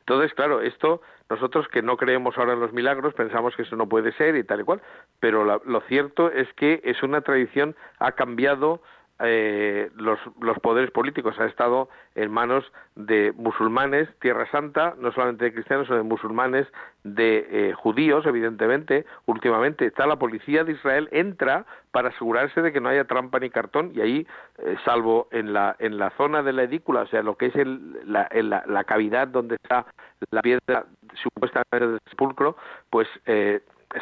Entonces, 0.00 0.34
claro, 0.34 0.60
esto 0.60 1.00
nosotros 1.30 1.68
que 1.68 1.82
no 1.82 1.96
creemos 1.96 2.36
ahora 2.36 2.54
en 2.54 2.60
los 2.60 2.72
milagros 2.72 3.14
pensamos 3.14 3.54
que 3.54 3.62
eso 3.62 3.76
no 3.76 3.88
puede 3.88 4.12
ser 4.12 4.34
y 4.34 4.42
tal 4.42 4.60
y 4.60 4.64
cual, 4.64 4.82
pero 5.20 5.44
lo 5.44 5.80
cierto 5.82 6.28
es 6.30 6.52
que 6.54 6.80
es 6.82 7.02
una 7.04 7.20
tradición 7.20 7.76
ha 8.00 8.12
cambiado 8.12 8.82
eh, 9.24 9.90
los, 9.96 10.18
los, 10.40 10.58
poderes 10.58 10.90
políticos 10.90 11.38
ha 11.38 11.46
estado 11.46 11.88
en 12.14 12.30
manos 12.30 12.64
de 12.96 13.32
musulmanes, 13.36 14.08
Tierra 14.20 14.50
Santa, 14.50 14.94
no 14.98 15.12
solamente 15.12 15.44
de 15.44 15.52
cristianos, 15.52 15.86
sino 15.86 15.98
de 15.98 16.02
musulmanes, 16.02 16.66
de 17.04 17.46
eh, 17.50 17.72
judíos, 17.72 18.26
evidentemente. 18.26 19.06
Últimamente 19.26 19.86
está 19.86 20.06
la 20.06 20.16
policía 20.16 20.64
de 20.64 20.72
Israel, 20.72 21.08
entra 21.12 21.64
para 21.90 22.08
asegurarse 22.08 22.62
de 22.62 22.72
que 22.72 22.80
no 22.80 22.88
haya 22.88 23.04
trampa 23.04 23.38
ni 23.38 23.50
cartón 23.50 23.92
y 23.94 24.00
ahí, 24.00 24.26
eh, 24.58 24.76
salvo 24.84 25.28
en 25.30 25.52
la, 25.52 25.76
en 25.78 25.98
la 25.98 26.10
zona 26.16 26.42
de 26.42 26.52
la 26.52 26.64
edícula, 26.64 27.02
o 27.02 27.06
sea, 27.06 27.22
lo 27.22 27.36
que 27.36 27.46
es 27.46 27.56
el, 27.56 28.00
la, 28.10 28.28
la, 28.32 28.64
la, 28.66 28.84
cavidad 28.84 29.28
donde 29.28 29.54
está 29.56 29.86
la 30.30 30.42
piedra 30.42 30.86
supuestamente 31.14 31.86
del 31.86 32.00
sepulcro, 32.08 32.56
pues 32.90 33.08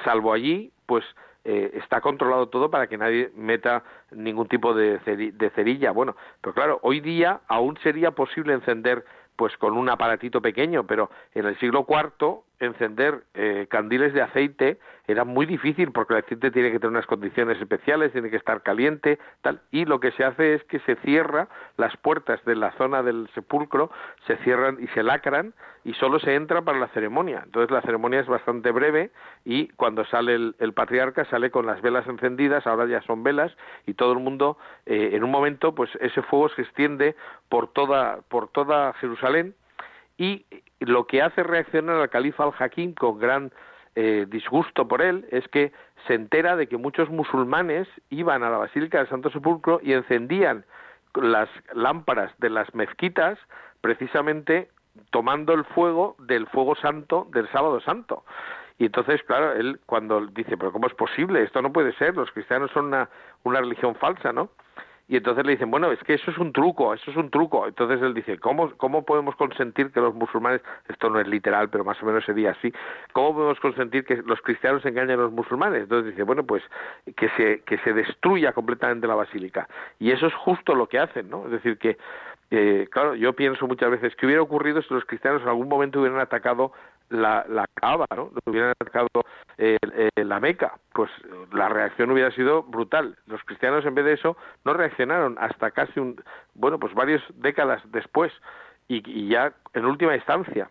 salvo 0.05 0.33
allí, 0.33 0.73
pues 0.87 1.05
eh, 1.45 1.71
está 1.75 2.01
controlado 2.01 2.49
todo 2.49 2.71
para 2.71 2.87
que 2.87 2.99
nadie 2.99 3.31
meta 3.35 3.83
ningún 4.11 4.49
tipo 4.49 4.75
de, 4.75 4.99
de 4.99 5.51
cerilla. 5.51 5.91
Bueno, 5.93 6.17
pero 6.41 6.55
claro, 6.55 6.79
hoy 6.83 7.01
día 7.01 7.41
aún 7.49 7.79
sería 7.83 8.11
posible 8.11 8.53
encender 8.53 9.05
pues 9.37 9.57
con 9.57 9.77
un 9.77 9.89
aparatito 9.89 10.43
pequeño, 10.43 10.87
pero 10.87 11.11
en 11.35 11.47
el 11.47 11.59
siglo 11.59 11.87
IV 11.89 12.43
encender 12.61 13.25
eh, 13.35 13.67
candiles 13.69 14.13
de 14.13 14.23
aceite 14.23 14.79
era 15.09 15.25
muy 15.25 15.47
difícil 15.47 15.91
porque 15.91 16.15
el 16.15 16.21
aceite 16.21 16.51
tiene 16.51 16.71
que 16.71 16.79
tener 16.79 16.93
unas 16.93 17.07
condiciones 17.07 17.61
especiales, 17.61 18.13
tiene 18.13 18.31
que 18.31 18.37
estar 18.37 18.63
caliente, 18.63 19.19
tal, 19.41 19.61
y 19.73 19.85
lo 19.85 19.99
que 19.99 20.13
se 20.13 20.25
hace 20.25 20.55
es 20.55 20.65
que 20.65 20.79
se 20.81 20.95
cierra 20.97 21.49
las 21.77 21.97
puertas 21.97 22.45
de 22.45 22.55
la 22.55 22.71
zona 22.73 23.03
del 23.03 23.29
sepulcro, 23.35 23.91
se 24.27 24.37
cierran 24.39 24.79
y 24.81 24.87
se 24.89 25.03
lacran 25.03 25.55
y 25.85 25.95
solo 25.95 26.21
se 26.21 26.35
entra 26.35 26.63
para 26.63 26.79
la 26.79 26.89
ceremonia. 26.89 27.43
Entonces 27.45 27.71
la 27.71 27.83
ceremonia 27.83 28.21
es 28.21 28.27
bastante 28.27 28.71
breve 28.71 29.11
y 29.45 29.69
cuando 29.69 30.05
sale 30.05 30.35
el, 30.35 30.73
patriarca 30.75 31.25
sale 31.25 31.51
con 31.51 31.67
las 31.67 31.81
velas 31.83 32.07
encendidas, 32.07 32.67
ahora 32.67 32.87
ya 32.87 33.03
son 33.03 33.25
velas 33.25 33.57
y 33.87 33.95
todo 33.95 34.13
el 34.13 34.19
mundo 34.19 34.59
eh, 34.87 35.11
en 35.15 35.25
un 35.25 35.31
momento 35.31 35.75
pues 35.75 35.91
ese 36.01 36.23
fuego 36.23 36.51
se 36.51 36.63
extiende 36.63 37.17
por 37.49 37.73
toda 37.73 38.21
por 38.29 38.49
toda 38.49 38.93
Jerusalén 38.95 39.55
y 40.21 40.45
lo 40.81 41.07
que 41.07 41.23
hace 41.23 41.43
reaccionar 41.43 41.97
al 41.97 42.11
califa 42.11 42.45
al-Hakim 42.45 42.93
con 42.93 43.19
gran 43.19 43.51
eh, 43.95 44.27
disgusto 44.29 44.87
por 44.87 45.01
él 45.01 45.27
es 45.31 45.49
que 45.49 45.73
se 46.07 46.13
entera 46.13 46.57
de 46.57 46.67
que 46.67 46.77
muchos 46.77 47.09
musulmanes 47.09 47.89
iban 48.11 48.43
a 48.43 48.51
la 48.51 48.59
Basílica 48.59 48.99
del 48.99 49.09
Santo 49.09 49.31
Sepulcro 49.31 49.81
y 49.83 49.95
encendían 49.95 50.67
las 51.15 51.49
lámparas 51.73 52.33
de 52.37 52.51
las 52.51 52.73
mezquitas 52.75 53.39
precisamente 53.81 54.69
tomando 55.11 55.55
el 55.55 55.65
fuego 55.65 56.17
del 56.19 56.47
fuego 56.49 56.77
santo 56.77 57.27
del 57.33 57.49
sábado 57.49 57.81
santo. 57.81 58.23
Y 58.79 58.87
entonces, 58.87 59.23
claro, 59.23 59.55
él 59.55 59.81
cuando 59.87 60.27
dice, 60.27 60.59
pero 60.59 60.71
¿cómo 60.71 60.87
es 60.87 60.95
posible? 60.95 61.43
Esto 61.43 61.63
no 61.63 61.73
puede 61.73 61.95
ser, 61.95 62.15
los 62.15 62.31
cristianos 62.31 62.71
son 62.73 62.87
una, 62.87 63.09
una 63.45 63.61
religión 63.61 63.95
falsa, 63.95 64.35
¿no? 64.35 64.51
Y 65.11 65.17
entonces 65.17 65.45
le 65.45 65.53
dicen, 65.53 65.73
bueno, 65.73 65.91
es 65.91 65.99
que 66.05 66.15
eso 66.15 66.31
es 66.31 66.39
un 66.39 66.53
truco, 66.53 66.95
eso 66.95 67.11
es 67.11 67.17
un 67.17 67.31
truco. 67.31 67.67
Entonces 67.67 68.01
él 68.01 68.15
dice, 68.15 68.39
¿cómo, 68.39 68.71
cómo 68.77 69.05
podemos 69.05 69.35
consentir 69.35 69.91
que 69.91 70.01
los 70.01 70.15
musulmanes, 70.15 70.61
esto 70.89 71.11
no 71.11 71.19
es 71.19 71.27
literal, 71.27 71.69
pero 71.69 71.83
más 71.83 72.01
o 72.01 72.07
menos 72.07 72.25
sería 72.25 72.53
así, 72.53 72.73
¿cómo 73.13 73.35
podemos 73.35 73.59
consentir 73.59 74.05
que 74.05 74.23
los 74.25 74.41
cristianos 74.41 74.87
engañen 74.87 75.19
a 75.19 75.23
los 75.25 75.33
musulmanes? 75.33 75.83
Entonces 75.83 76.13
dice, 76.13 76.23
bueno, 76.23 76.45
pues 76.45 76.63
que 77.17 77.29
se, 77.31 77.63
que 77.63 77.79
se 77.79 77.93
destruya 77.93 78.53
completamente 78.53 79.09
la 79.09 79.17
basílica. 79.17 79.67
Y 79.99 80.13
eso 80.13 80.29
es 80.29 80.35
justo 80.35 80.77
lo 80.77 80.89
que 80.89 81.01
hacen, 81.01 81.29
¿no? 81.29 81.47
Es 81.47 81.51
decir, 81.51 81.77
que 81.79 81.99
eh, 82.53 82.87
claro, 82.93 83.17
yo 83.17 83.33
pienso 83.33 83.67
muchas 83.67 83.91
veces 83.91 84.15
que 84.15 84.27
hubiera 84.27 84.43
ocurrido 84.43 84.81
si 84.81 84.95
los 84.95 85.05
cristianos 85.07 85.43
en 85.43 85.49
algún 85.49 85.69
momento 85.69 85.99
hubieran 85.99 86.21
atacado 86.21 86.71
la, 87.11 87.45
la 87.49 87.67
Kaaba, 87.75 88.07
¿no? 88.17 88.31
hubieran 88.47 88.71
atacado 88.71 89.09
eh, 89.59 89.77
eh, 89.93 90.25
la 90.25 90.41
Meca, 90.41 90.79
pues 90.93 91.11
la 91.53 91.69
reacción 91.69 92.11
hubiera 92.11 92.31
sido 92.31 92.63
brutal. 92.63 93.17
Los 93.27 93.43
cristianos 93.45 93.85
en 93.85 93.95
vez 93.95 94.05
de 94.05 94.15
eso 94.15 94.37
no 94.65 94.73
reaccionaron 94.73 95.37
hasta 95.39 95.71
casi 95.73 96.01
un, 96.01 96.23
bueno, 96.55 96.79
pues 96.79 96.95
varias 96.95 97.23
décadas 97.35 97.83
después 97.91 98.33
y, 98.89 99.29
ya 99.29 99.53
en 99.75 99.85
última 99.85 100.17
instancia, 100.17 100.71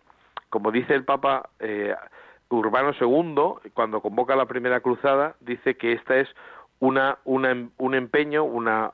como 0.50 0.72
dice 0.72 0.94
el 0.94 1.04
Papa 1.04 1.48
eh, 1.58 1.94
Urbano 2.48 2.92
II 3.00 3.70
cuando 3.72 4.00
convoca 4.00 4.36
la 4.36 4.46
primera 4.46 4.80
cruzada, 4.80 5.36
dice 5.40 5.76
que 5.76 5.92
esta 5.92 6.16
es 6.16 6.28
una, 6.80 7.18
una, 7.24 7.68
un 7.78 7.94
empeño, 7.94 8.44
una, 8.44 8.90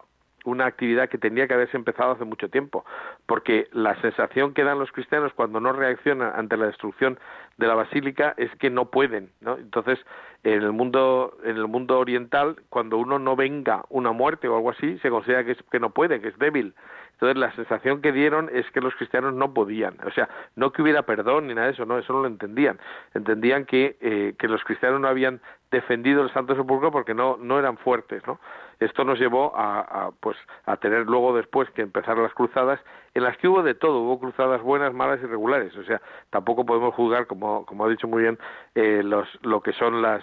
una 0.46 0.66
actividad 0.66 1.08
que 1.08 1.18
tendría 1.18 1.46
que 1.46 1.54
haberse 1.54 1.76
empezado 1.76 2.12
hace 2.12 2.24
mucho 2.24 2.48
tiempo, 2.48 2.84
porque 3.26 3.68
la 3.72 4.00
sensación 4.00 4.54
que 4.54 4.64
dan 4.64 4.78
los 4.78 4.92
cristianos 4.92 5.32
cuando 5.34 5.60
no 5.60 5.72
reaccionan 5.72 6.32
ante 6.34 6.56
la 6.56 6.66
destrucción 6.66 7.18
de 7.58 7.66
la 7.66 7.74
basílica 7.74 8.34
es 8.36 8.50
que 8.56 8.70
no 8.70 8.90
pueden, 8.90 9.30
¿no? 9.40 9.56
Entonces, 9.56 9.98
en 10.44 10.62
el 10.62 10.72
mundo 10.72 11.36
en 11.42 11.56
el 11.56 11.66
mundo 11.66 11.98
oriental, 11.98 12.56
cuando 12.68 12.98
uno 12.98 13.18
no 13.18 13.34
venga 13.34 13.84
una 13.88 14.12
muerte 14.12 14.48
o 14.48 14.56
algo 14.56 14.70
así, 14.70 14.98
se 14.98 15.10
considera 15.10 15.44
que 15.44 15.52
es 15.52 15.62
que 15.70 15.80
no 15.80 15.90
puede, 15.90 16.20
que 16.20 16.28
es 16.28 16.38
débil. 16.38 16.74
Entonces, 17.14 17.38
la 17.38 17.50
sensación 17.56 18.02
que 18.02 18.12
dieron 18.12 18.50
es 18.52 18.70
que 18.72 18.80
los 18.82 18.94
cristianos 18.94 19.32
no 19.32 19.54
podían, 19.54 19.96
o 20.06 20.10
sea, 20.10 20.28
no 20.54 20.70
que 20.70 20.82
hubiera 20.82 21.02
perdón 21.02 21.46
ni 21.46 21.54
nada 21.54 21.68
de 21.68 21.72
eso, 21.72 21.86
no, 21.86 21.98
eso 21.98 22.12
no 22.12 22.20
lo 22.20 22.28
entendían. 22.28 22.78
Entendían 23.14 23.64
que 23.64 23.96
eh, 24.00 24.34
que 24.38 24.48
los 24.48 24.62
cristianos 24.64 25.00
no 25.00 25.08
habían 25.08 25.40
defendido 25.70 26.22
el 26.22 26.32
Santo 26.32 26.54
Sepulcro 26.54 26.92
porque 26.92 27.14
no 27.14 27.38
no 27.38 27.58
eran 27.58 27.78
fuertes, 27.78 28.22
¿no? 28.26 28.38
Esto 28.78 29.04
nos 29.04 29.18
llevó 29.18 29.52
a, 29.56 30.10
pues 30.20 30.36
a 30.66 30.76
tener 30.76 31.06
luego 31.06 31.34
después 31.34 31.70
que 31.70 31.82
empezar 31.82 32.18
las 32.18 32.34
cruzadas 32.34 32.80
en 33.14 33.22
las 33.22 33.36
que 33.38 33.48
hubo 33.48 33.62
de 33.62 33.74
todo, 33.74 34.00
hubo 34.00 34.20
cruzadas 34.20 34.60
buenas, 34.60 34.92
malas 34.92 35.20
y 35.22 35.26
regulares, 35.26 35.74
o 35.76 35.84
sea, 35.84 36.02
tampoco 36.30 36.66
podemos 36.66 36.94
juzgar 36.94 37.26
como 37.26 37.64
como 37.64 37.86
ha 37.86 37.88
dicho 37.88 38.06
muy 38.06 38.22
bien 38.22 38.38
eh, 38.74 39.02
los 39.02 39.26
lo 39.42 39.62
que 39.62 39.72
son 39.72 40.02
las 40.02 40.22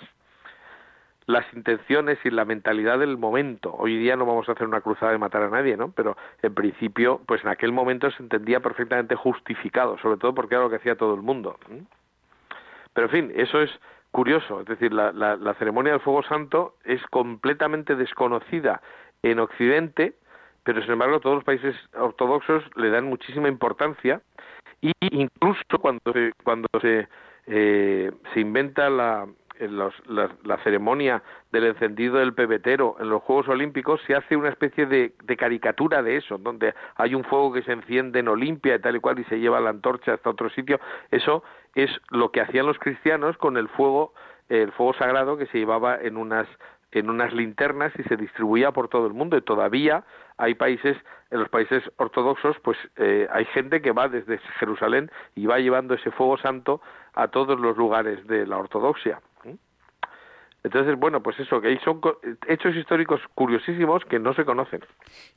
las 1.26 1.46
intenciones 1.54 2.20
y 2.26 2.30
la 2.30 2.46
mentalidad 2.46 3.00
del 3.00 3.18
momento. 3.18 3.74
Hoy 3.78 3.98
día 3.98 4.16
no 4.16 4.26
vamos 4.26 4.48
a 4.50 4.54
hacer 4.54 4.68
una 4.68 4.82
cruzada 4.82 5.12
de 5.12 5.18
matar 5.18 5.44
a 5.44 5.50
nadie, 5.50 5.78
¿no? 5.78 5.92
Pero 5.92 6.18
en 6.42 6.54
principio, 6.54 7.22
pues 7.26 7.42
en 7.44 7.50
aquel 7.50 7.72
momento 7.72 8.12
se 8.12 8.22
entendía 8.22 8.60
perfectamente 8.60 9.16
justificado, 9.16 9.98
sobre 10.00 10.18
todo 10.18 10.34
porque 10.34 10.56
era 10.56 10.64
lo 10.64 10.70
que 10.70 10.78
hacía 10.78 10.96
todo 10.96 11.16
el 11.16 11.22
mundo. 11.22 11.58
Pero 12.94 13.08
en 13.08 13.12
fin, 13.12 13.32
eso 13.36 13.62
es 13.62 13.72
curioso, 14.14 14.62
es 14.62 14.68
decir, 14.68 14.94
la, 14.94 15.12
la, 15.12 15.54
ceremonia 15.56 15.94
del 15.94 16.02
fuego 16.02 16.22
santo 16.24 16.76
es 16.86 17.02
completamente 17.08 17.96
desconocida 17.96 18.80
en 19.24 19.40
Occidente, 19.40 20.14
pero 20.64 20.82
sin 20.84 20.92
embargo 20.92 21.20
todos 21.20 21.38
los 21.38 21.44
países 21.44 21.76
ortodoxos 21.98 22.64
le 22.76 22.92
dan 22.92 23.06
muchísima 23.06 23.48
importancia 23.50 24.22
y 24.82 24.92
incluso 25.02 25.64
cuando 25.82 26.14
se, 26.14 26.32
cuando 26.44 26.68
se, 26.80 27.08
eh, 27.48 28.12
se 28.34 28.40
inventa 28.40 28.88
la, 28.92 29.28
la, 29.60 30.58
ceremonia 30.64 31.22
del 31.52 31.66
encendido 31.66 32.18
del 32.18 32.34
pebetero 32.34 32.96
en 33.00 33.10
los 33.10 33.22
Juegos 33.24 33.48
Olímpicos 33.48 34.02
se 34.08 34.16
hace 34.16 34.36
una 34.36 34.50
especie 34.50 34.86
de, 34.86 35.14
de, 35.24 35.38
caricatura 35.38 36.02
de 36.02 36.18
eso, 36.18 36.38
donde 36.38 36.74
hay 36.96 37.16
un 37.16 37.24
fuego 37.24 37.54
que 37.54 37.64
se 37.64 37.72
enciende 37.72 38.20
en 38.20 38.28
Olimpia 38.28 38.76
y 38.76 38.80
tal 38.80 38.96
y 38.96 39.00
cual 39.00 39.20
y 39.20 39.24
se 39.26 39.40
lleva 39.40 39.60
la 39.60 39.70
antorcha 39.70 40.14
hasta 40.14 40.30
otro 40.30 40.50
sitio. 40.50 40.80
Eso 41.12 41.44
es 41.76 41.90
lo 42.10 42.32
que 42.32 42.42
hacían 42.42 42.66
los 42.66 42.80
cristianos 42.80 43.38
con 43.38 43.58
el 43.58 43.68
fuego, 43.70 44.14
el 44.50 44.72
fuego 44.72 44.94
sagrado 44.94 45.38
que 45.38 45.48
se 45.48 45.60
llevaba 45.60 45.98
en 46.02 46.18
unas 46.18 46.48
en 46.94 47.10
unas 47.10 47.34
linternas 47.34 47.92
y 47.98 48.04
se 48.04 48.16
distribuía 48.16 48.72
por 48.72 48.88
todo 48.88 49.08
el 49.08 49.14
mundo 49.14 49.36
y 49.36 49.42
todavía 49.42 50.04
hay 50.38 50.54
países 50.54 50.96
en 51.32 51.40
los 51.40 51.50
países 51.50 51.84
ortodoxos 51.98 52.56
pues 52.64 52.78
eh, 52.98 53.28
hay 53.32 53.46
gente 53.46 53.82
que 53.82 53.92
va 53.92 54.08
desde 54.08 54.38
Jerusalén 54.60 55.10
y 55.36 55.48
va 55.48 55.58
llevando 55.58 55.96
ese 55.96 56.12
fuego 56.12 56.38
santo 56.38 56.82
a 57.16 57.30
todos 57.30 57.60
los 57.60 57.76
lugares 57.78 58.26
de 58.28 58.46
la 58.46 58.58
ortodoxia 58.58 59.20
entonces, 60.64 60.98
bueno, 60.98 61.22
pues 61.22 61.38
eso, 61.40 61.60
que 61.60 61.78
son 61.84 62.00
hechos 62.48 62.76
históricos 62.76 63.20
curiosísimos 63.36 64.06
que 64.06 64.18
no 64.18 64.34
se 64.34 64.46
conocen. 64.46 64.80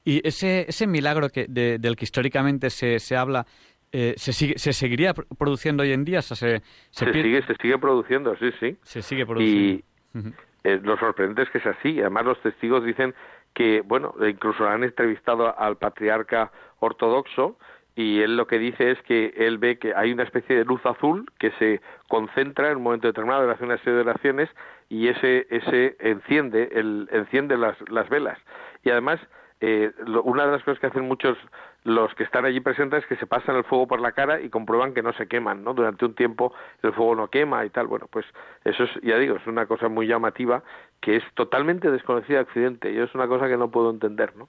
Y 0.05 0.27
ese, 0.27 0.67
ese 0.69 0.87
milagro 0.87 1.31
que, 1.31 1.47
del 1.49 1.97
que 1.97 2.05
históricamente 2.05 2.71
se, 2.71 3.01
se 3.01 3.17
habla, 3.17 3.45
eh, 3.91 4.15
¿se, 4.17 4.33
sigue, 4.33 4.57
¿se 4.59 4.73
seguiría 4.73 5.15
produciendo 5.15 5.83
hoy 5.83 5.93
en 5.93 6.05
día? 6.05 6.23
se, 6.23 6.37
se, 6.37 7.13
sigue, 7.13 7.43
se 7.43 7.55
sigue 7.57 7.79
produciendo, 7.79 8.37
sí, 8.37 8.53
sí. 8.61 8.77
Se 8.83 9.03
sigue 9.03 9.27
produciendo. 9.27 9.83
Y 10.15 10.33
eh, 10.63 10.81
lo 10.83 10.97
sorprendente 10.97 11.43
es 11.43 11.51
que 11.51 11.59
es 11.59 11.67
así. 11.67 12.01
Además, 12.01 12.25
los 12.25 12.41
testigos 12.43 12.85
dicen 12.85 13.13
que, 13.53 13.81
bueno, 13.81 14.15
incluso 14.29 14.69
han 14.69 14.85
entrevistado 14.85 15.59
al 15.59 15.77
patriarca 15.77 16.53
ortodoxo 16.79 17.59
y 17.97 18.21
él 18.21 18.37
lo 18.37 18.47
que 18.47 18.59
dice 18.59 18.91
es 18.91 19.01
que 19.03 19.33
él 19.37 19.57
ve 19.57 19.79
que 19.79 19.95
hay 19.95 20.13
una 20.13 20.23
especie 20.23 20.55
de 20.55 20.65
luz 20.67 20.85
azul 20.85 21.25
que 21.39 21.51
se 21.53 21.81
concentra 22.09 22.71
en 22.71 22.77
un 22.77 22.83
momento 22.83 23.07
determinado, 23.07 23.51
hace 23.51 23.65
una 23.65 23.79
serie 23.79 23.95
de 23.95 24.01
oraciones 24.03 24.51
y 24.89 25.09
ese, 25.09 25.47
ese 25.51 25.97
enciende, 26.01 26.71
el, 26.73 27.09
enciende 27.13 27.57
las, 27.57 27.77
las 27.91 28.09
velas. 28.09 28.39
Y 28.83 28.91
además 28.91 29.21
eh, 29.61 29.91
una 30.25 30.45
de 30.45 30.53
las 30.53 30.63
cosas 30.63 30.79
que 30.79 30.87
hacen 30.87 31.09
muchos 31.09 31.39
los 31.83 32.13
que 32.15 32.25
están 32.25 32.45
allí 32.45 32.61
presentes 32.61 33.05
es 33.05 33.09
que 33.09 33.17
se 33.17 33.27
pasan 33.27 33.57
el 33.57 33.65
fuego 33.65 33.87
por 33.87 34.01
la 34.01 34.13
cara 34.13 34.41
y 34.41 34.51
comprueban 34.51 34.93
que 34.93 35.03
no 35.03 35.13
se 35.15 35.29
queman, 35.29 35.65
¿no? 35.65 35.73
Durante 35.73 36.05
un 36.05 36.15
tiempo 36.15 36.53
el 36.83 36.93
fuego 36.93 37.15
no 37.15 37.29
quema 37.29 37.65
y 37.65 37.71
tal. 37.71 37.87
Bueno, 37.87 38.07
pues 38.11 38.27
eso 38.65 38.85
es, 38.85 38.91
ya 39.03 39.17
digo, 39.17 39.37
es 39.37 39.47
una 39.47 39.67
cosa 39.67 39.89
muy 39.89 40.07
llamativa 40.07 40.63
que 41.01 41.17
es 41.17 41.23
totalmente 41.35 41.91
desconocida 41.91 42.39
de 42.39 42.43
Occidente 42.43 42.93
y 42.93 42.99
es 42.99 43.15
una 43.15 43.29
cosa 43.29 43.49
que 43.49 43.57
no 43.57 43.71
puedo 43.71 43.91
entender, 43.91 44.37
¿no? 44.37 44.49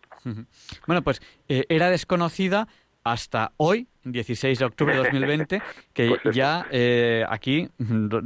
Bueno, 0.88 1.04
pues 1.04 1.22
eh, 1.48 1.66
era 1.70 1.90
desconocida 1.90 2.68
hasta 3.12 3.52
hoy, 3.58 3.88
16 4.04 4.60
de 4.60 4.66
octubre 4.66 4.94
de 4.94 5.04
2020, 5.04 5.62
que 5.94 6.16
pues 6.22 6.36
ya 6.36 6.66
eh, 6.72 7.26
aquí, 7.30 7.70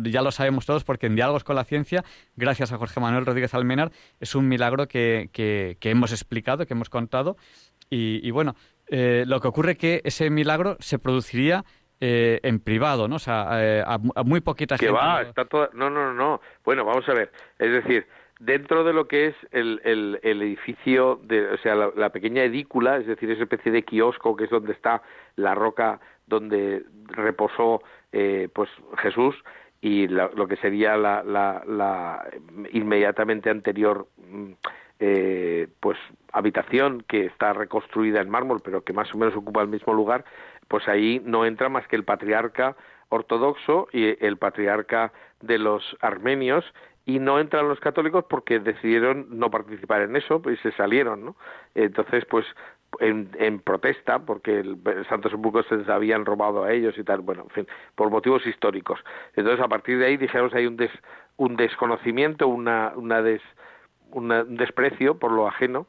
ya 0.04 0.22
lo 0.22 0.32
sabemos 0.32 0.66
todos, 0.66 0.84
porque 0.84 1.08
en 1.08 1.16
Diálogos 1.16 1.44
con 1.44 1.56
la 1.56 1.64
Ciencia, 1.64 2.04
gracias 2.36 2.72
a 2.72 2.78
Jorge 2.78 3.00
Manuel 3.00 3.26
Rodríguez 3.26 3.54
Almenar, 3.54 3.92
es 4.20 4.36
un 4.36 4.48
milagro 4.48 4.88
que, 4.88 5.30
que, 5.32 5.78
hemos 5.90 6.12
explicado, 6.12 6.66
que 6.66 6.74
hemos 6.74 6.90
contado. 6.90 7.38
Y, 7.90 8.32
bueno, 8.32 8.56
eh, 8.88 9.26
lo 9.28 9.42
que 9.42 9.50
ocurre 9.50 9.74
es 9.74 9.78
que 9.78 10.02
ese 10.06 10.30
milagro 10.30 10.78
se 10.80 10.98
produciría 10.98 11.66
eh, 12.00 12.40
en 12.44 12.62
privado, 12.62 13.10
¿no? 13.10 13.18
O 13.18 13.20
sea, 13.20 13.84
a, 13.86 13.98
muy 14.24 14.40
poquita 14.40 14.78
que 14.78 14.90
va, 14.90 15.22
está 15.24 15.46
No, 15.74 15.90
no, 15.90 16.14
no. 16.14 16.40
Bueno, 16.64 16.86
vamos 16.86 17.08
a 17.10 17.14
ver. 17.14 17.32
Es 17.60 17.72
decir, 17.72 18.08
dentro 18.42 18.84
de 18.84 18.92
lo 18.92 19.08
que 19.08 19.28
es 19.28 19.36
el, 19.52 19.82
el, 19.84 20.42
edificio, 20.42 21.20
de, 21.24 21.52
o 21.52 21.58
sea, 21.60 21.76
la, 21.76 22.10
pequeña 22.10 22.44
edícula, 22.44 22.98
es 22.98 23.06
decir, 23.06 23.30
esa 23.30 23.44
especie 23.44 23.72
de 23.72 23.84
kiosco 23.84 24.36
que 24.36 24.46
es 24.46 24.50
donde 24.50 24.74
está 24.74 25.04
la 25.36 25.54
roca 25.54 26.00
donde 26.26 26.84
reposó 27.06 27.84
eh, 28.12 28.50
pues 28.54 28.70
Jesús 28.98 29.36
y 29.80 30.08
lo 30.08 30.48
que 30.48 30.58
sería 30.58 30.96
la, 30.98 31.24
la, 31.24 32.26
inmediatamente 32.72 33.50
anterior 33.50 34.08
mm, 34.18 34.52
eh, 35.00 35.68
pues 35.80 35.98
habitación 36.32 37.04
que 37.08 37.26
está 37.26 37.54
reconstruida 37.54 38.22
en 38.22 38.30
mármol 38.30 38.62
pero 38.64 38.84
que 38.84 38.94
más 38.94 39.14
o 39.14 39.18
menos 39.18 39.36
ocupa 39.36 39.62
el 39.62 39.68
mismo 39.68 39.94
lugar 39.94 40.24
pues 40.68 40.88
ahí 40.88 41.22
no 41.26 41.46
entra 41.46 41.70
más 41.70 41.88
que 41.88 41.96
el 41.96 42.06
patriarca 42.06 42.76
ortodoxo 43.10 43.88
y 43.92 44.16
el 44.26 44.38
patriarca 44.38 45.12
de 45.42 45.58
los 45.58 45.98
armenios 46.00 46.64
y 47.06 47.20
no 47.20 47.40
entran 47.40 47.68
los 47.68 47.80
católicos 47.80 48.26
porque 48.30 48.60
decidieron 48.60 49.28
no 49.30 49.50
participar 49.50 50.02
en 50.02 50.16
eso 50.16 50.42
y 50.52 50.58
se 50.58 50.72
salieron, 50.74 51.26
¿no? 51.26 51.36
Entonces, 51.74 52.26
pues 52.26 52.46
en, 53.00 53.30
en 53.40 53.60
protesta 53.60 54.20
porque 54.20 54.60
el, 54.60 54.78
Santo 55.10 55.30
Sepulcro 55.30 55.64
se 55.64 55.78
les 55.78 55.90
habían 55.90 56.26
robado 56.26 56.64
a 56.64 56.72
ellos 56.72 56.98
y 56.98 57.04
tal, 57.04 57.22
bueno, 57.22 57.44
en 57.44 57.50
fin, 57.50 57.68
por 57.96 58.10
motivos 58.10 58.46
históricos. 58.46 59.00
Entonces, 59.36 59.64
a 59.64 59.68
partir 59.68 59.98
de 59.98 60.06
ahí 60.06 60.18
dijimos 60.18 60.54
hay 60.54 60.68
un 60.68 60.78
des, 60.78 60.92
un 61.38 61.56
desconocimiento, 61.56 62.48
una 62.48 62.94
una 62.96 63.22
des, 63.22 63.42
un 64.12 64.58
desprecio 64.58 65.18
por 65.18 65.32
lo 65.32 65.48
ajeno, 65.48 65.88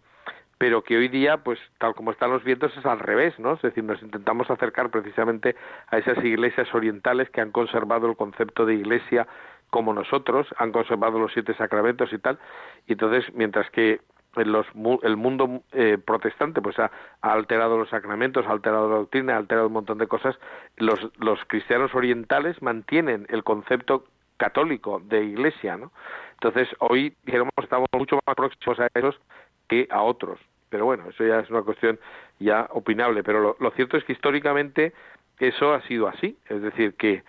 pero 0.63 0.85
que 0.85 0.97
hoy 0.97 1.09
día, 1.09 1.39
pues 1.39 1.59
tal 1.79 1.93
como 1.95 2.13
están 2.13 2.31
los 2.31 2.45
vientos, 2.45 2.73
es 2.77 2.87
al 2.87 3.01
revés, 3.01 3.37
¿no? 3.41 3.55
Es 3.55 3.63
decir, 3.63 3.83
nos 3.83 4.01
intentamos 4.01 4.49
acercar 4.49 4.91
precisamente 4.91 5.57
a 5.89 5.99
esas 5.99 6.25
iglesias 6.25 6.73
orientales 6.73 7.29
que 7.31 7.41
han 7.41 7.51
conservado 7.51 8.09
el 8.09 8.17
concepto 8.17 8.65
de 8.65 8.75
iglesia 8.75 9.27
como 9.73 9.95
nosotros, 9.95 10.47
han 10.59 10.71
conservado 10.71 11.19
los 11.19 11.33
siete 11.33 11.55
sacramentos 11.55 12.13
y 12.13 12.19
tal, 12.19 12.39
y 12.87 12.93
entonces, 12.93 13.25
mientras 13.35 13.69
que 13.71 14.01
los, 14.37 14.67
el 15.03 15.17
mundo 15.17 15.63
eh, 15.73 15.99
protestante 15.99 16.61
pues 16.63 16.79
ha, 16.79 16.91
alterado 17.21 17.79
los 17.79 17.89
sacramentos, 17.89 18.47
ha 18.47 18.53
alterado 18.53 18.89
la 18.89 18.97
doctrina, 18.97 19.35
ha 19.35 19.39
alterado 19.39 19.67
un 19.69 19.75
montón 19.75 19.99
de 19.99 20.07
cosas. 20.07 20.37
Los, 20.77 20.99
los 21.19 21.39
cristianos 21.47 21.95
orientales 21.95 22.61
mantienen 22.63 23.27
el 23.29 23.45
concepto 23.45 24.05
católico 24.39 25.01
de 25.05 25.25
iglesia, 25.25 25.77
¿no? 25.77 25.93
Entonces 26.33 26.69
hoy 26.79 27.15
digamos 27.25 27.53
estamos 27.63 27.89
mucho 27.93 28.19
más 28.27 28.35
próximos 28.35 28.81
a 28.81 28.89
esos 28.95 29.21
que 29.69 29.87
a 29.91 30.03
otros. 30.03 30.39
Pero 30.71 30.87
bueno, 30.87 31.05
eso 31.11 31.25
ya 31.25 31.41
es 31.41 31.51
una 31.51 31.63
cuestión 31.63 32.01
ya 32.41 32.67
opinable. 32.71 33.23
Pero 33.23 33.57
lo, 33.59 33.71
cierto 33.73 33.99
es 33.99 34.05
que 34.05 34.15
históricamente 34.15 34.95
eso 35.39 35.75
ha 35.75 35.83
sido 35.83 36.09
así, 36.09 36.39
es 36.49 36.63
decir 36.63 36.95
que 36.95 37.23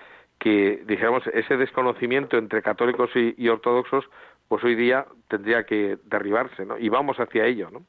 que 0.44 0.84
dijéramos 0.86 1.26
ese 1.28 1.56
desconocimiento 1.56 2.38
entre 2.38 2.62
católicos 2.62 3.10
y 3.16 3.48
ortodoxos 3.48 4.04
pues 4.50 4.62
hoy 4.66 4.76
día 4.76 5.06
tendría 5.30 5.64
que 5.64 5.98
derribarse, 6.04 6.66
¿no? 6.66 6.78
Y 6.78 6.90
vamos 6.90 7.18
hacia 7.18 7.46
ello, 7.46 7.70
¿no? 7.72 7.82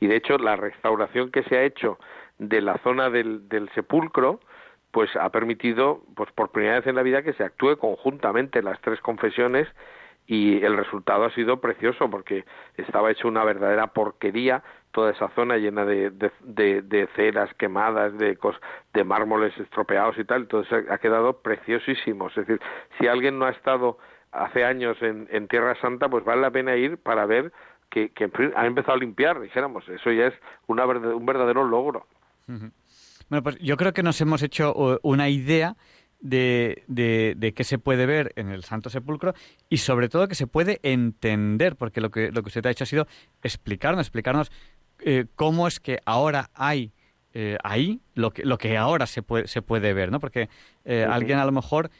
Y 0.00 0.06
de 0.06 0.16
hecho 0.16 0.36
la 0.38 0.54
restauración 0.56 1.30
que 1.30 1.42
se 1.44 1.56
ha 1.56 1.62
hecho 1.62 1.98
de 2.38 2.60
la 2.60 2.78
zona 2.84 3.10
del, 3.10 3.48
del 3.48 3.68
sepulcro, 3.70 4.38
pues 4.92 5.14
ha 5.16 5.30
permitido, 5.30 6.02
pues 6.14 6.30
por 6.32 6.50
primera 6.50 6.76
vez 6.76 6.86
en 6.86 6.94
la 6.94 7.02
vida 7.02 7.22
que 7.22 7.32
se 7.32 7.42
actúe 7.42 7.76
conjuntamente 7.78 8.62
las 8.62 8.80
tres 8.80 9.00
confesiones 9.00 9.66
y 10.28 10.62
el 10.62 10.76
resultado 10.76 11.24
ha 11.24 11.30
sido 11.30 11.58
precioso 11.58 12.10
porque 12.10 12.44
estaba 12.76 13.10
hecho 13.10 13.26
una 13.26 13.44
verdadera 13.44 13.88
porquería 13.88 14.62
toda 14.92 15.12
esa 15.12 15.28
zona 15.30 15.56
llena 15.56 15.86
de, 15.86 16.10
de, 16.10 16.82
de, 16.82 17.08
ceras 17.16 17.52
quemadas, 17.54 18.16
de, 18.18 18.38
de 18.92 19.04
mármoles 19.04 19.56
estropeados 19.58 20.18
y 20.18 20.24
tal, 20.24 20.42
entonces 20.42 20.84
ha 20.90 20.98
quedado 20.98 21.38
preciosísimo. 21.40 22.28
Es 22.28 22.34
decir, 22.34 22.60
si 22.98 23.06
alguien 23.06 23.38
no 23.38 23.46
ha 23.46 23.50
estado 23.50 23.96
hace 24.30 24.64
años 24.64 24.98
en, 25.00 25.28
en 25.30 25.48
Tierra 25.48 25.74
Santa, 25.80 26.10
pues 26.10 26.24
vale 26.24 26.42
la 26.42 26.50
pena 26.50 26.76
ir 26.76 26.98
para 26.98 27.24
ver 27.24 27.50
que, 27.88 28.10
que 28.10 28.30
ha 28.54 28.66
empezado 28.66 28.94
a 28.94 29.00
limpiar, 29.00 29.40
dijéramos. 29.40 29.88
Eso 29.88 30.12
ya 30.12 30.26
es 30.26 30.34
una, 30.66 30.84
un 30.84 31.24
verdadero 31.24 31.64
logro. 31.64 32.06
Bueno, 32.46 33.42
pues 33.42 33.58
yo 33.60 33.76
creo 33.78 33.92
que 33.92 34.02
nos 34.02 34.20
hemos 34.20 34.42
hecho 34.42 34.98
una 35.02 35.28
idea 35.30 35.76
de, 36.20 36.84
de, 36.88 37.54
qué 37.54 37.64
se 37.64 37.78
puede 37.78 38.06
ver 38.06 38.32
en 38.36 38.50
el 38.50 38.64
Santo 38.64 38.90
Sepulcro 38.90 39.34
y 39.68 39.78
sobre 39.78 40.08
todo 40.08 40.28
que 40.28 40.34
se 40.34 40.46
puede 40.46 40.80
entender, 40.82 41.76
porque 41.76 42.00
lo 42.00 42.10
que, 42.10 42.32
lo 42.32 42.42
que 42.42 42.48
usted 42.48 42.64
ha 42.66 42.70
hecho 42.70 42.84
ha 42.84 42.88
sido 42.88 43.06
explicarnos, 43.42 44.06
explicarnos 44.06 44.50
eh, 45.00 45.26
cómo 45.36 45.68
es 45.68 45.80
que 45.80 46.00
ahora 46.04 46.50
hay 46.54 46.92
eh, 47.34 47.56
ahí 47.62 48.00
lo 48.14 48.32
que, 48.32 48.44
lo 48.44 48.58
que 48.58 48.76
ahora 48.76 49.06
se 49.06 49.22
puede, 49.22 49.46
se 49.46 49.62
puede 49.62 49.92
ver, 49.92 50.10
¿no? 50.10 50.18
Porque 50.18 50.48
eh, 50.84 51.04
alguien 51.08 51.38
a 51.38 51.44
lo 51.44 51.52
mejor 51.52 51.90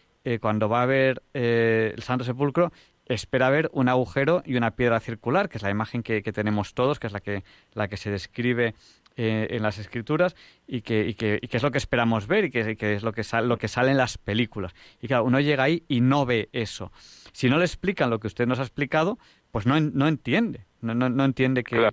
cuando 0.43 0.69
va 0.69 0.83
a 0.83 0.87
ver 0.87 1.23
el 1.33 2.03
Santo 2.03 2.23
Sepulcro, 2.23 2.71
espera 3.07 3.49
ver 3.49 3.71
un 3.73 3.89
agujero 3.89 4.43
y 4.45 4.57
una 4.57 4.73
piedra 4.73 5.01
circular, 5.01 5.49
que 5.49 5.57
es 5.57 5.63
la 5.63 5.71
imagen 5.71 6.03
que, 6.03 6.21
tenemos 6.21 6.75
todos, 6.75 6.99
que 6.99 7.07
es 7.07 7.15
la 7.15 7.21
que, 7.21 7.45
la 7.73 7.89
que 7.89 7.97
se 7.97 8.11
describe 8.11 8.75
eh, 9.21 9.49
en 9.51 9.65
las 9.65 9.79
escrituras 9.79 10.37
y 10.65 10.83
que, 10.83 11.05
y, 11.05 11.15
que, 11.15 11.41
y 11.43 11.49
que, 11.49 11.57
es 11.57 11.63
lo 11.65 11.73
que 11.73 11.79
esperamos 11.79 12.29
ver 12.29 12.45
y 12.45 12.51
que, 12.51 12.61
es 12.61 13.03
lo 13.03 13.13
que, 13.13 13.25
lo 13.43 13.59
que 13.59 13.67
sale 13.67 13.91
en 13.91 13.97
las 13.97 14.17
películas. 14.17 14.77
Y 15.03 15.09
claro, 15.09 15.25
uno 15.25 15.41
llega 15.41 15.65
ahí 15.65 15.83
y 15.89 16.01
no 16.01 16.25
ve 16.25 16.49
eso. 16.53 16.93
Si 17.33 17.51
no 17.51 17.59
le 17.59 17.65
explican 17.65 18.11
lo 18.11 18.21
que 18.21 18.29
usted 18.29 18.47
nos 18.47 18.61
ha 18.61 18.63
explicado, 18.63 19.19
pues 19.51 19.67
no, 19.67 19.81
no 19.81 20.07
entiende, 20.07 20.67
no, 20.81 20.95
no, 20.95 21.25
entiende 21.25 21.65
que... 21.65 21.91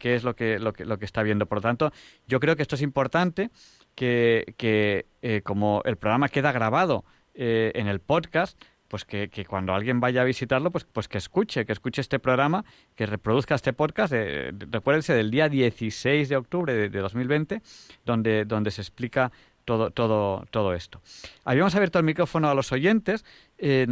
es 0.00 0.24
lo 0.24 0.34
que, 0.34 0.58
lo, 0.58 0.72
que, 0.72 0.86
lo 0.86 0.98
que 0.98 1.04
está 1.04 1.22
viendo. 1.22 1.44
Por 1.44 1.58
lo 1.58 1.62
tanto, 1.62 1.92
yo 2.26 2.40
creo 2.40 2.56
que 2.56 2.62
esto 2.62 2.76
es 2.76 2.82
importante, 2.82 3.50
que, 3.94 4.54
que 4.56 5.04
como 5.44 5.82
el 5.84 5.98
programa 5.98 6.30
queda 6.30 6.50
grabado 6.50 7.04
eh, 7.34 7.72
en 7.76 7.88
el 7.88 8.00
podcast, 8.00 8.62
pues 8.92 9.06
que, 9.06 9.46
cuando 9.48 9.72
alguien 9.72 10.00
vaya 10.00 10.20
a 10.20 10.24
visitarlo, 10.24 10.70
pues, 10.70 10.84
pues 10.84 11.08
que 11.08 11.16
escuche, 11.16 11.64
que 11.64 11.72
escuche 11.72 12.02
este 12.02 12.18
programa, 12.18 12.62
que 12.94 13.06
reproduzca 13.06 13.54
este 13.54 13.72
podcast, 13.72 14.12
de, 14.12 14.54
recuérdense 14.70 15.14
del 15.14 15.30
día 15.30 15.48
16 15.48 16.28
de 16.28 16.36
octubre 16.36 16.90
de, 16.90 17.00
2020, 17.00 17.62
donde, 18.04 18.44
donde 18.44 18.70
se 18.70 18.82
explica 18.82 19.32
todo, 19.64 19.92
todo, 19.92 20.44
todo 20.50 20.74
esto. 20.74 21.00
Habíamos 21.42 21.74
abierto 21.74 22.00
el 22.00 22.04
micrófono 22.04 22.50
a 22.50 22.54
los 22.54 22.70
oyentes, 22.70 23.24
eh, 23.56 23.86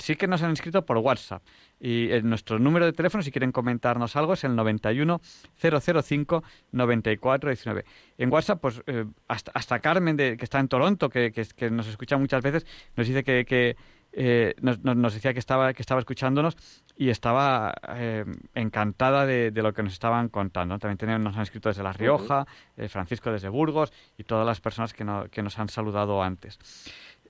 sí 0.00 0.16
que 0.16 0.26
nos 0.26 0.42
han 0.42 0.52
escrito 0.52 0.84
por 0.84 0.98
WhatsApp. 0.98 1.42
Y 1.80 2.10
eh, 2.10 2.20
nuestro 2.20 2.58
número 2.58 2.84
de 2.84 2.92
teléfono, 2.92 3.22
si 3.22 3.32
quieren 3.32 3.52
comentarnos 3.52 4.16
algo, 4.16 4.34
es 4.34 4.44
el 4.44 4.54
91 4.54 5.18
005 5.62 6.44
94 6.72 7.48
19. 7.48 7.84
En 8.18 8.30
WhatsApp, 8.30 8.60
pues 8.60 8.82
hasta, 9.28 9.50
hasta, 9.54 9.78
Carmen, 9.80 10.14
de, 10.14 10.36
que 10.36 10.44
está 10.44 10.60
en 10.60 10.68
Toronto, 10.68 11.08
que, 11.08 11.32
que, 11.32 11.70
nos 11.70 11.88
escucha 11.88 12.18
muchas 12.18 12.42
veces, 12.42 12.66
nos 12.96 13.06
dice 13.08 13.24
que, 13.24 13.46
que 13.46 13.76
eh, 14.14 14.54
nos, 14.60 15.14
decía 15.14 15.32
que 15.32 15.38
estaba, 15.38 15.72
que 15.72 15.82
estaba 15.82 16.00
escuchándonos 16.00 16.56
y 16.96 17.08
estaba 17.08 17.74
eh, 17.96 18.24
encantada 18.54 19.24
de, 19.24 19.50
lo 19.54 19.72
que 19.72 19.82
nos 19.82 19.94
estaban 19.94 20.28
contando. 20.28 20.78
También 20.78 21.22
nos 21.22 21.36
han 21.36 21.42
escrito 21.42 21.70
desde 21.70 21.82
La 21.82 21.92
Rioja, 21.92 22.46
eh, 22.76 22.88
Francisco 22.88 23.32
desde 23.32 23.48
Burgos 23.48 23.92
y 24.18 24.24
todas 24.24 24.46
las 24.46 24.60
personas 24.60 24.92
que, 24.92 25.06
que 25.30 25.42
nos 25.42 25.58
han 25.58 25.68
saludado 25.68 26.22
antes. 26.22 26.58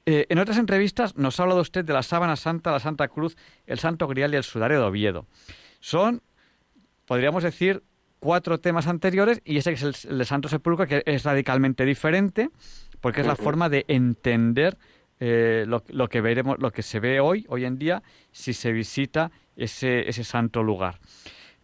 en 0.04 0.38
otras 0.38 0.58
entrevistas 0.58 1.16
nos 1.16 1.38
ha 1.38 1.44
hablado 1.44 1.60
usted 1.60 1.84
de 1.84 1.92
la 1.92 2.02
sábana 2.02 2.34
santa, 2.34 2.72
la 2.72 2.80
Santa 2.80 3.06
Cruz, 3.06 3.36
el 3.66 3.78
Santo 3.78 4.08
Grial 4.08 4.34
y 4.34 4.36
el 4.36 4.42
Sudario 4.42 4.80
de 4.80 4.86
Oviedo. 4.86 5.26
Son, 5.78 6.20
podríamos 7.06 7.44
decir, 7.44 7.84
cuatro 8.18 8.58
temas 8.58 8.88
anteriores 8.88 9.40
y 9.44 9.58
ese 9.58 9.72
es 9.72 9.82
el, 9.82 10.20
el 10.20 10.26
Santo 10.26 10.48
Sepulcro, 10.48 10.86
que 10.88 11.04
es 11.06 11.22
radicalmente 11.22 11.84
diferente, 11.84 12.50
porque 13.00 13.20
es 13.20 13.26
la 13.26 13.36
forma 13.36 13.68
de 13.68 13.84
entender 13.86 14.76
eh, 15.24 15.66
lo, 15.68 16.08
que 16.08 16.20
veremos, 16.20 16.58
lo 16.58 16.72
que 16.72 16.82
se 16.82 16.98
ve 16.98 17.20
hoy, 17.20 17.46
hoy 17.48 17.64
en 17.64 17.78
día, 17.78 18.02
si 18.32 18.52
se 18.52 18.72
visita 18.72 19.30
ese, 19.54 20.08
ese 20.08 20.24
santo 20.24 20.64
lugar. 20.64 20.96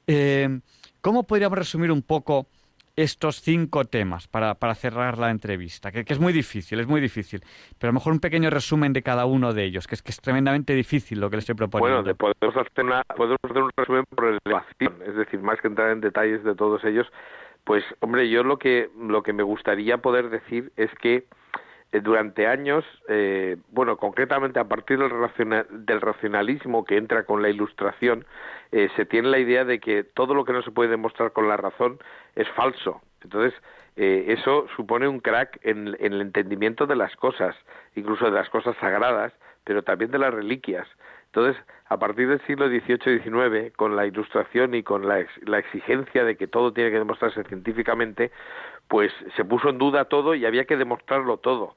Eh, 0.07 0.61
¿Cómo 1.01 1.27
podríamos 1.27 1.59
resumir 1.59 1.91
un 1.91 2.03
poco 2.03 2.47
estos 2.95 3.41
cinco 3.41 3.85
temas 3.85 4.29
para, 4.29 4.55
para 4.55 4.77
cerrar 4.77 5.19
la 5.19 5.33
entrevista? 5.33 5.91
Que, 5.91 6.05
es 6.07 6.21
muy 6.21 6.33
difícil, 6.33 6.79
es 6.79 6.87
muy 6.87 7.01
difícil. 7.01 7.41
Pero 7.77 7.89
a 7.89 7.93
lo 7.93 7.95
mejor 7.95 8.13
un 8.13 8.21
pequeño 8.21 8.49
resumen 8.49 8.93
de 8.93 9.03
cada 9.03 9.27
uno 9.27 9.53
de 9.53 9.65
ellos, 9.65 9.89
que 9.89 9.97
es 9.97 10.03
que 10.03 10.13
es 10.13 10.21
tremendamente 10.21 10.73
difícil 10.73 11.19
lo 11.19 11.29
que 11.29 11.39
les 11.39 11.43
estoy 11.43 11.57
proponiendo. 11.57 12.03
Bueno, 12.03 12.15
podemos 12.17 12.57
hacer, 12.57 12.87
hacer 13.09 13.63
un 13.63 13.71
resumen 13.77 14.05
por 14.09 14.39
elevación, 14.45 15.03
es 15.05 15.17
decir, 15.17 15.41
más 15.41 15.61
que 15.61 15.67
entrar 15.67 15.91
en 15.91 16.01
detalles 16.01 16.45
de 16.45 16.55
todos 16.55 16.85
ellos. 16.85 17.09
Pues, 17.65 17.83
hombre, 17.99 18.31
yo 18.31 18.45
lo 18.45 18.61
que, 18.61 18.89
lo 18.97 19.25
que 19.25 19.33
me 19.33 19.43
gustaría 19.43 19.99
poder 19.99 20.31
decir 20.31 20.71
es 20.77 20.93
que 21.03 21.27
eh, 21.91 22.01
durante 22.01 22.47
años, 22.47 22.85
eh, 23.09 23.57
bueno, 23.71 23.97
concretamente 23.97 24.61
a 24.61 24.65
partir 24.65 24.99
del, 24.99 25.11
del, 25.87 26.01
racionalismo 26.03 26.85
que 26.85 26.99
entra 26.99 27.25
con 27.25 27.41
la 27.41 27.49
ilustración, 27.49 28.27
eh, 28.73 28.91
se 28.97 29.07
tiene 29.07 29.29
la 29.29 29.39
idea 29.39 29.65
de 29.65 29.81
que 29.81 30.05
todo 30.05 30.35
lo 30.35 30.45
que 30.45 30.53
no 30.53 30.63
se 30.63 30.71
puede 30.71 30.91
demostrar 30.91 31.33
con 31.33 31.49
la 31.49 31.57
razón 31.57 31.99
es 32.35 32.47
falso. 32.51 33.01
Entonces, 33.23 33.55
eso 33.97 34.69
supone 34.77 35.09
un 35.09 35.19
crack 35.19 35.59
en, 35.63 35.97
el 35.99 36.21
entendimiento 36.21 36.87
de 36.87 36.95
las 36.95 37.17
cosas, 37.17 37.57
incluso 37.97 38.27
de 38.27 38.31
las 38.31 38.49
cosas 38.49 38.77
sagradas, 38.77 39.33
pero 39.65 39.83
también 39.83 40.13
de 40.13 40.19
las 40.19 40.33
reliquias. 40.33 40.87
Entonces, 41.27 41.61
a 41.89 41.99
partir 41.99 42.29
del 42.29 42.41
siglo 42.47 42.69
XVIII 42.69 43.17
y 43.17 43.21
XIX, 43.21 43.75
con 43.77 43.97
la 43.97 44.07
ilustración 44.07 44.75
y 44.75 44.83
con 44.83 45.09
la, 45.09 45.25
la, 45.47 45.59
exigencia 45.59 46.25
de 46.25 46.37
que 46.37 46.47
todo 46.47 46.73
tiene 46.73 46.91
que 46.91 46.99
demostrarse 46.99 47.43
científicamente, 47.45 48.31
pues 48.89 49.13
se 49.37 49.45
puso 49.45 49.71
en 49.71 49.79
duda 49.79 50.05
todo 50.07 50.35
y 50.35 50.45
había 50.45 50.65
que 50.65 50.77
demostrarlo 50.77 51.39
todo. 51.39 51.77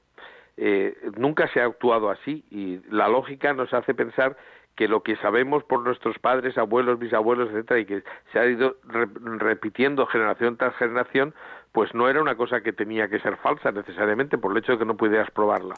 Eh, 0.56 0.94
nunca 1.16 1.48
se 1.48 1.60
ha 1.60 1.64
actuado 1.64 2.10
así 2.10 2.44
y 2.50 2.80
la 2.90 3.08
lógica 3.08 3.54
nos 3.54 3.72
hace 3.72 3.94
pensar 3.94 4.36
que 4.76 4.88
lo 4.88 5.02
que 5.02 5.16
sabemos 5.16 5.64
por 5.64 5.80
nuestros 5.80 6.18
padres, 6.18 6.56
abuelos, 6.56 6.98
bisabuelos, 6.98 7.50
etcétera, 7.50 7.80
y 7.80 7.84
que 7.86 8.02
se 8.32 8.38
ha 8.38 8.46
ido 8.46 8.76
repitiendo 8.84 10.06
generación 10.06 10.56
tras 10.56 10.74
generación, 10.76 11.34
pues 11.72 11.94
no 11.94 12.08
era 12.08 12.20
una 12.20 12.36
cosa 12.36 12.62
que 12.62 12.72
tenía 12.72 13.08
que 13.08 13.20
ser 13.20 13.36
falsa 13.38 13.72
necesariamente 13.72 14.38
por 14.38 14.52
el 14.52 14.58
hecho 14.58 14.72
de 14.72 14.78
que 14.78 14.84
no 14.84 14.96
pudieras 14.96 15.30
probarla. 15.30 15.74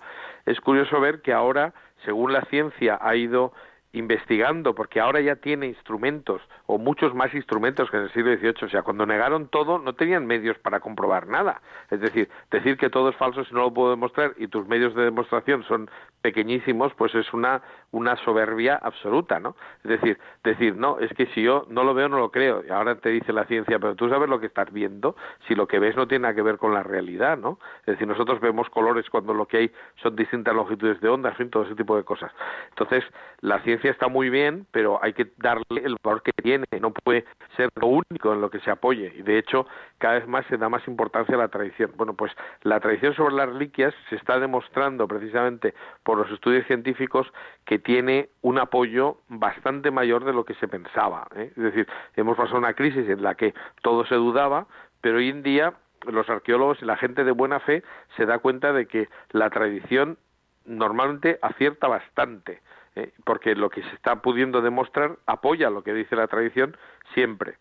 Es 0.47 0.61
curioso 0.61 1.01
ver 1.01 1.23
que 1.23 1.33
ahora, 1.33 1.73
según 2.05 2.33
la 2.33 2.43
ciencia 2.43 2.99
ha 3.01 3.15
ido 3.17 3.53
investigando, 3.95 4.75
porque 4.75 5.01
ahora 5.01 5.21
ya 5.21 5.37
tiene 5.37 5.67
instrumentos, 5.67 6.43
o 6.67 6.79
muchos 6.79 7.15
más 7.15 7.33
instrumentos 7.33 7.91
que 7.91 7.97
en 7.97 8.03
el 8.05 8.13
siglo 8.13 8.37
XVIII. 8.37 8.67
O 8.67 8.69
sea, 8.69 8.83
cuando 8.83 9.07
negaron 9.07 9.49
todo, 9.49 9.79
no 9.79 9.95
tenían 9.95 10.27
medios 10.27 10.59
para 10.59 10.81
comprobar 10.81 11.29
nada. 11.29 11.63
Es 11.91 12.01
decir, 12.01 12.29
decir 12.51 12.77
que 12.77 12.91
todo 12.91 13.09
es 13.09 13.17
falso 13.17 13.45
si 13.45 13.55
no 13.55 13.61
lo 13.61 13.73
puedo 13.73 13.91
demostrar 13.91 14.35
y 14.37 14.49
tus 14.49 14.67
medios 14.67 14.95
de 14.95 15.05
demostración 15.05 15.63
son 15.65 15.89
pequeñísimos, 16.23 16.93
pues 16.95 17.15
es 17.15 17.33
una, 17.33 17.63
una 17.93 18.17
soberbia 18.17 18.77
absoluta, 18.83 19.39
¿no? 19.39 19.57
Es 19.85 19.91
decir, 19.91 20.19
decir, 20.43 20.75
no, 20.75 20.99
es 20.99 21.13
que 21.13 21.27
si 21.27 21.43
yo 21.43 21.67
no 21.69 21.85
lo 21.85 21.95
veo, 21.95 22.09
no 22.09 22.19
lo 22.19 22.31
creo. 22.31 22.65
Y 22.67 22.71
ahora 22.71 22.97
te 22.97 23.11
dice 23.11 23.33
la 23.33 23.45
ciencia, 23.45 23.79
pero 23.79 23.95
tú 23.95 24.09
sabes 24.09 24.29
lo 24.29 24.41
que 24.41 24.47
estás 24.47 24.73
viendo, 24.73 25.17
si 25.47 25.55
lo 25.55 25.69
que 25.69 25.79
ves 25.79 25.97
no 25.97 26.09
tiene 26.09 26.23
nada 26.23 26.35
que 26.35 26.43
ver 26.43 26.59
con 26.59 26.73
la 26.73 26.83
realidad, 26.83 27.37
¿no? 27.37 27.59
Es 27.81 27.87
decir, 27.95 28.09
nosotros 28.09 28.41
vemos 28.41 28.71
colores 28.71 29.09
cuando 29.11 29.35
lo 29.35 29.47
que 29.47 29.57
hay 29.59 29.73
son 30.03 30.17
distintas 30.17 30.55
longitudes 30.55 31.01
de 31.01 31.09
onda, 31.09 31.31
en 31.31 31.37
fin, 31.37 31.51
todo 31.51 31.65
ese 31.65 31.75
tipo 31.75 31.97
de 31.97 32.05
cosas. 32.05 32.33
Entonces, 32.71 33.05
la 33.41 33.61
ciencia 33.61 33.84
está 33.91 34.09
muy 34.09 34.31
bien, 34.31 34.67
pero 34.71 35.03
hay 35.03 35.13
que 35.13 35.33
darle 35.39 35.83
el 35.85 35.97
valor 36.03 36.23
que 36.23 36.33
tiene, 36.33 36.67
no 36.81 36.93
puede 36.93 37.25
ser 37.57 37.69
lo 37.77 37.89
único 37.89 38.33
en 38.33 38.41
lo 38.41 38.51
que 38.51 38.61
se 38.61 38.71
apoye. 38.71 39.13
Y 39.17 39.23
de 39.23 39.39
hecho, 39.39 39.67
cada 39.99 40.15
vez 40.15 40.27
más 40.27 40.47
se 40.47 40.57
da 40.57 40.69
más 40.69 40.87
importancia 40.89 41.35
a 41.35 41.39
la 41.39 41.49
tradición. 41.49 41.93
Bueno, 41.97 42.15
pues 42.15 42.33
la 42.63 42.81
tradición 42.81 43.15
sobre 43.15 43.35
las 43.35 43.49
reliquias 43.49 43.95
se 44.11 44.17
está 44.17 44.39
demostrando 44.39 45.09
precisamente 45.09 45.75
por 46.03 46.19
los 46.19 46.31
estudios 46.31 46.67
científicos 46.67 47.33
que 47.65 47.79
tiene 47.79 48.29
un 48.43 48.59
apoyo 48.59 49.19
bastante 49.29 49.91
mayor 49.91 50.25
de 50.25 50.33
lo 50.33 50.45
que 50.45 50.55
se 50.55 50.69
pensaba. 50.69 51.27
¿eh? 51.37 51.53
Es 51.57 51.63
decir, 51.63 51.87
hemos 52.17 52.37
pasado 52.37 52.59
una 52.59 52.75
crisis 52.75 53.09
en 53.09 53.23
la 53.23 53.35
que 53.35 53.55
todo 53.83 54.05
se 54.07 54.15
dudaba, 54.15 54.67
pero 55.01 55.19
hoy 55.19 55.29
en 55.29 55.43
día 55.43 55.75
los 56.07 56.29
arqueólogos 56.29 56.83
y 56.83 56.85
la 56.85 56.97
gente 56.97 57.25
de 57.25 57.33
buena 57.33 57.61
fe 57.61 57.83
se 58.17 58.27
da 58.27 58.39
cuenta 58.39 58.73
de 58.73 58.87
que 58.87 59.09
la 59.31 59.51
tradición 59.51 60.19
normalmente 60.65 61.39
acierta 61.43 61.89
bastante, 61.89 62.61
¿eh? 62.97 63.13
porque 63.25 63.55
lo 63.55 63.71
que 63.71 63.83
se 63.83 63.95
está 63.95 64.23
pudiendo 64.23 64.63
demostrar 64.63 65.17
apoya 65.27 65.71
lo 65.71 65.83
que 65.83 65.95
dice 65.95 66.17
la 66.17 66.29
tradición 66.29 66.77
siempre. 67.15 67.55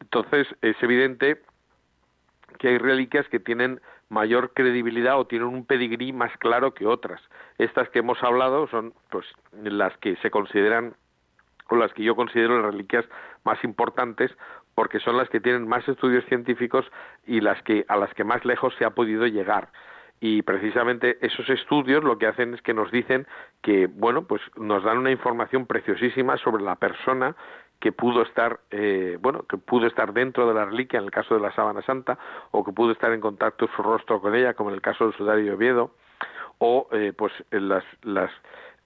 Entonces 0.00 0.46
es 0.62 0.76
evidente 0.82 1.42
que 2.58 2.68
hay 2.68 2.78
reliquias 2.78 3.28
que 3.28 3.40
tienen 3.40 3.80
mayor 4.08 4.52
credibilidad 4.54 5.18
o 5.18 5.26
tienen 5.26 5.48
un 5.48 5.66
pedigrí 5.66 6.12
más 6.12 6.36
claro 6.38 6.72
que 6.72 6.86
otras. 6.86 7.20
Estas 7.58 7.88
que 7.90 7.98
hemos 7.98 8.22
hablado 8.22 8.66
son 8.68 8.94
pues 9.10 9.26
las 9.52 9.96
que 9.98 10.16
se 10.16 10.30
consideran 10.30 10.94
o 11.68 11.76
las 11.76 11.92
que 11.92 12.02
yo 12.02 12.16
considero 12.16 12.56
las 12.62 12.72
reliquias 12.72 13.04
más 13.44 13.62
importantes 13.64 14.30
porque 14.74 15.00
son 15.00 15.16
las 15.16 15.28
que 15.28 15.40
tienen 15.40 15.68
más 15.68 15.86
estudios 15.88 16.24
científicos 16.26 16.86
y 17.26 17.40
las 17.40 17.60
que 17.62 17.84
a 17.88 17.96
las 17.96 18.12
que 18.14 18.24
más 18.24 18.44
lejos 18.44 18.74
se 18.78 18.84
ha 18.84 18.90
podido 18.90 19.26
llegar 19.26 19.68
y 20.20 20.42
precisamente 20.42 21.18
esos 21.20 21.48
estudios 21.48 22.02
lo 22.02 22.18
que 22.18 22.26
hacen 22.26 22.54
es 22.54 22.62
que 22.62 22.74
nos 22.74 22.90
dicen 22.90 23.26
que 23.62 23.86
bueno 23.86 24.22
pues 24.22 24.42
nos 24.56 24.82
dan 24.82 24.98
una 24.98 25.10
información 25.10 25.66
preciosísima 25.66 26.36
sobre 26.38 26.62
la 26.62 26.76
persona 26.76 27.36
que 27.80 27.92
pudo 27.92 28.22
estar 28.22 28.60
eh, 28.70 29.18
bueno 29.20 29.44
que 29.48 29.56
pudo 29.56 29.86
estar 29.86 30.12
dentro 30.12 30.48
de 30.48 30.54
la 30.54 30.64
reliquia 30.64 30.98
en 30.98 31.04
el 31.04 31.10
caso 31.10 31.34
de 31.34 31.40
la 31.40 31.54
sábana 31.54 31.82
santa 31.82 32.18
o 32.50 32.64
que 32.64 32.72
pudo 32.72 32.92
estar 32.92 33.12
en 33.12 33.20
contacto 33.20 33.68
su 33.76 33.82
rostro 33.82 34.20
con 34.20 34.34
ella 34.34 34.54
como 34.54 34.70
en 34.70 34.74
el 34.74 34.82
caso 34.82 35.04
del 35.04 35.14
sudario 35.14 35.44
de 35.44 35.52
Oviedo 35.52 35.90
o 36.58 36.88
eh, 36.92 37.12
pues 37.16 37.32
las 37.50 37.84
las 38.02 38.30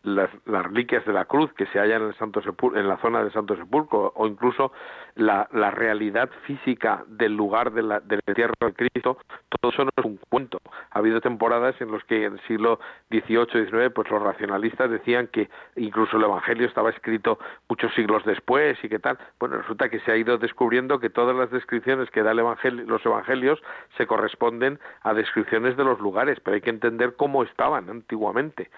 las, 0.02 0.30
reliquias 0.46 1.04
de 1.04 1.12
la 1.12 1.24
cruz 1.24 1.52
que 1.54 1.66
se 1.66 1.78
hallan 1.78 2.02
en, 2.02 2.08
el 2.08 2.14
Santo 2.14 2.40
en 2.74 2.88
la 2.88 2.96
zona 2.98 3.22
del 3.22 3.32
Santo 3.32 3.56
Sepulcro 3.56 4.12
o 4.16 4.26
incluso 4.26 4.72
la, 5.14 5.48
la 5.52 5.70
realidad 5.70 6.30
física 6.46 7.04
del 7.06 7.36
lugar 7.36 7.72
del 7.72 7.92
entierro 8.26 8.54
de 8.60 8.72
Cristo, 8.74 9.18
todo 9.60 9.72
eso 9.72 9.84
no 9.84 9.90
es 9.96 10.04
un 10.04 10.18
cuento. 10.28 10.58
Ha 10.90 10.98
habido 10.98 11.20
temporadas 11.20 11.80
en 11.80 11.92
las 11.92 12.02
que 12.04 12.24
en 12.24 12.34
el 12.34 12.40
siglo 12.46 12.80
XVIII 13.10 13.62
y 13.62 13.66
XIX 13.66 13.92
pues 13.94 14.10
los 14.10 14.22
racionalistas 14.22 14.90
decían 14.90 15.28
que 15.28 15.48
incluso 15.76 16.16
el 16.16 16.24
Evangelio 16.24 16.66
estaba 16.66 16.90
escrito 16.90 17.38
muchos 17.68 17.92
siglos 17.94 18.24
después 18.24 18.78
y 18.82 18.88
qué 18.88 18.98
tal. 18.98 19.18
Bueno, 19.38 19.58
resulta 19.58 19.88
que 19.88 20.00
se 20.00 20.12
ha 20.12 20.16
ido 20.16 20.38
descubriendo 20.38 20.98
que 20.98 21.10
todas 21.10 21.36
las 21.36 21.50
descripciones 21.50 22.10
que 22.10 22.22
da 22.22 22.34
los 22.34 23.06
evangelios 23.06 23.62
se 23.96 24.06
corresponden 24.06 24.78
a 25.02 25.14
descripciones 25.14 25.76
de 25.76 25.84
los 25.84 26.00
lugares, 26.00 26.40
pero 26.40 26.54
hay 26.54 26.60
que 26.60 26.70
entender 26.70 27.14
cómo 27.16 27.42
estaban 27.42 27.88
antiguamente. 27.88 28.70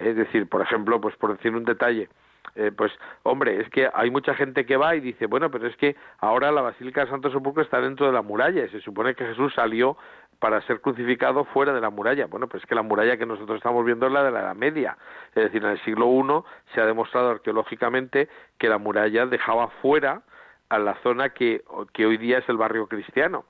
Es 0.00 0.16
decir, 0.16 0.48
por 0.48 0.62
ejemplo, 0.62 1.00
pues 1.00 1.14
por 1.16 1.36
decir 1.36 1.54
un 1.54 1.64
detalle, 1.64 2.08
eh, 2.56 2.72
pues 2.76 2.92
hombre, 3.22 3.60
es 3.60 3.68
que 3.70 3.88
hay 3.92 4.10
mucha 4.10 4.34
gente 4.34 4.66
que 4.66 4.76
va 4.76 4.96
y 4.96 5.00
dice, 5.00 5.26
bueno, 5.26 5.50
pero 5.50 5.66
es 5.66 5.76
que 5.76 5.94
ahora 6.18 6.50
la 6.50 6.62
Basílica 6.62 7.04
de 7.04 7.10
Santo 7.10 7.30
Sepulcro 7.30 7.62
está 7.62 7.80
dentro 7.80 8.06
de 8.06 8.12
la 8.12 8.22
muralla 8.22 8.64
y 8.64 8.68
se 8.70 8.80
supone 8.80 9.14
que 9.14 9.26
Jesús 9.26 9.54
salió 9.54 9.96
para 10.38 10.62
ser 10.62 10.80
crucificado 10.80 11.44
fuera 11.44 11.72
de 11.74 11.80
la 11.82 11.90
muralla. 11.90 12.26
Bueno, 12.26 12.48
pues 12.48 12.62
es 12.62 12.68
que 12.68 12.74
la 12.74 12.82
muralla 12.82 13.18
que 13.18 13.26
nosotros 13.26 13.58
estamos 13.58 13.84
viendo 13.84 14.06
es 14.06 14.12
la 14.12 14.24
de 14.24 14.30
la 14.30 14.40
Edad 14.40 14.56
Media. 14.56 14.96
Es 15.34 15.44
decir, 15.44 15.62
en 15.62 15.70
el 15.70 15.84
siglo 15.84 16.06
I 16.06 16.72
se 16.74 16.80
ha 16.80 16.86
demostrado 16.86 17.30
arqueológicamente 17.30 18.28
que 18.58 18.68
la 18.68 18.78
muralla 18.78 19.26
dejaba 19.26 19.68
fuera 19.82 20.22
a 20.70 20.78
la 20.78 20.94
zona 21.02 21.28
que, 21.30 21.62
que 21.92 22.06
hoy 22.06 22.16
día 22.16 22.38
es 22.38 22.48
el 22.48 22.56
barrio 22.56 22.86
cristiano. 22.86 23.44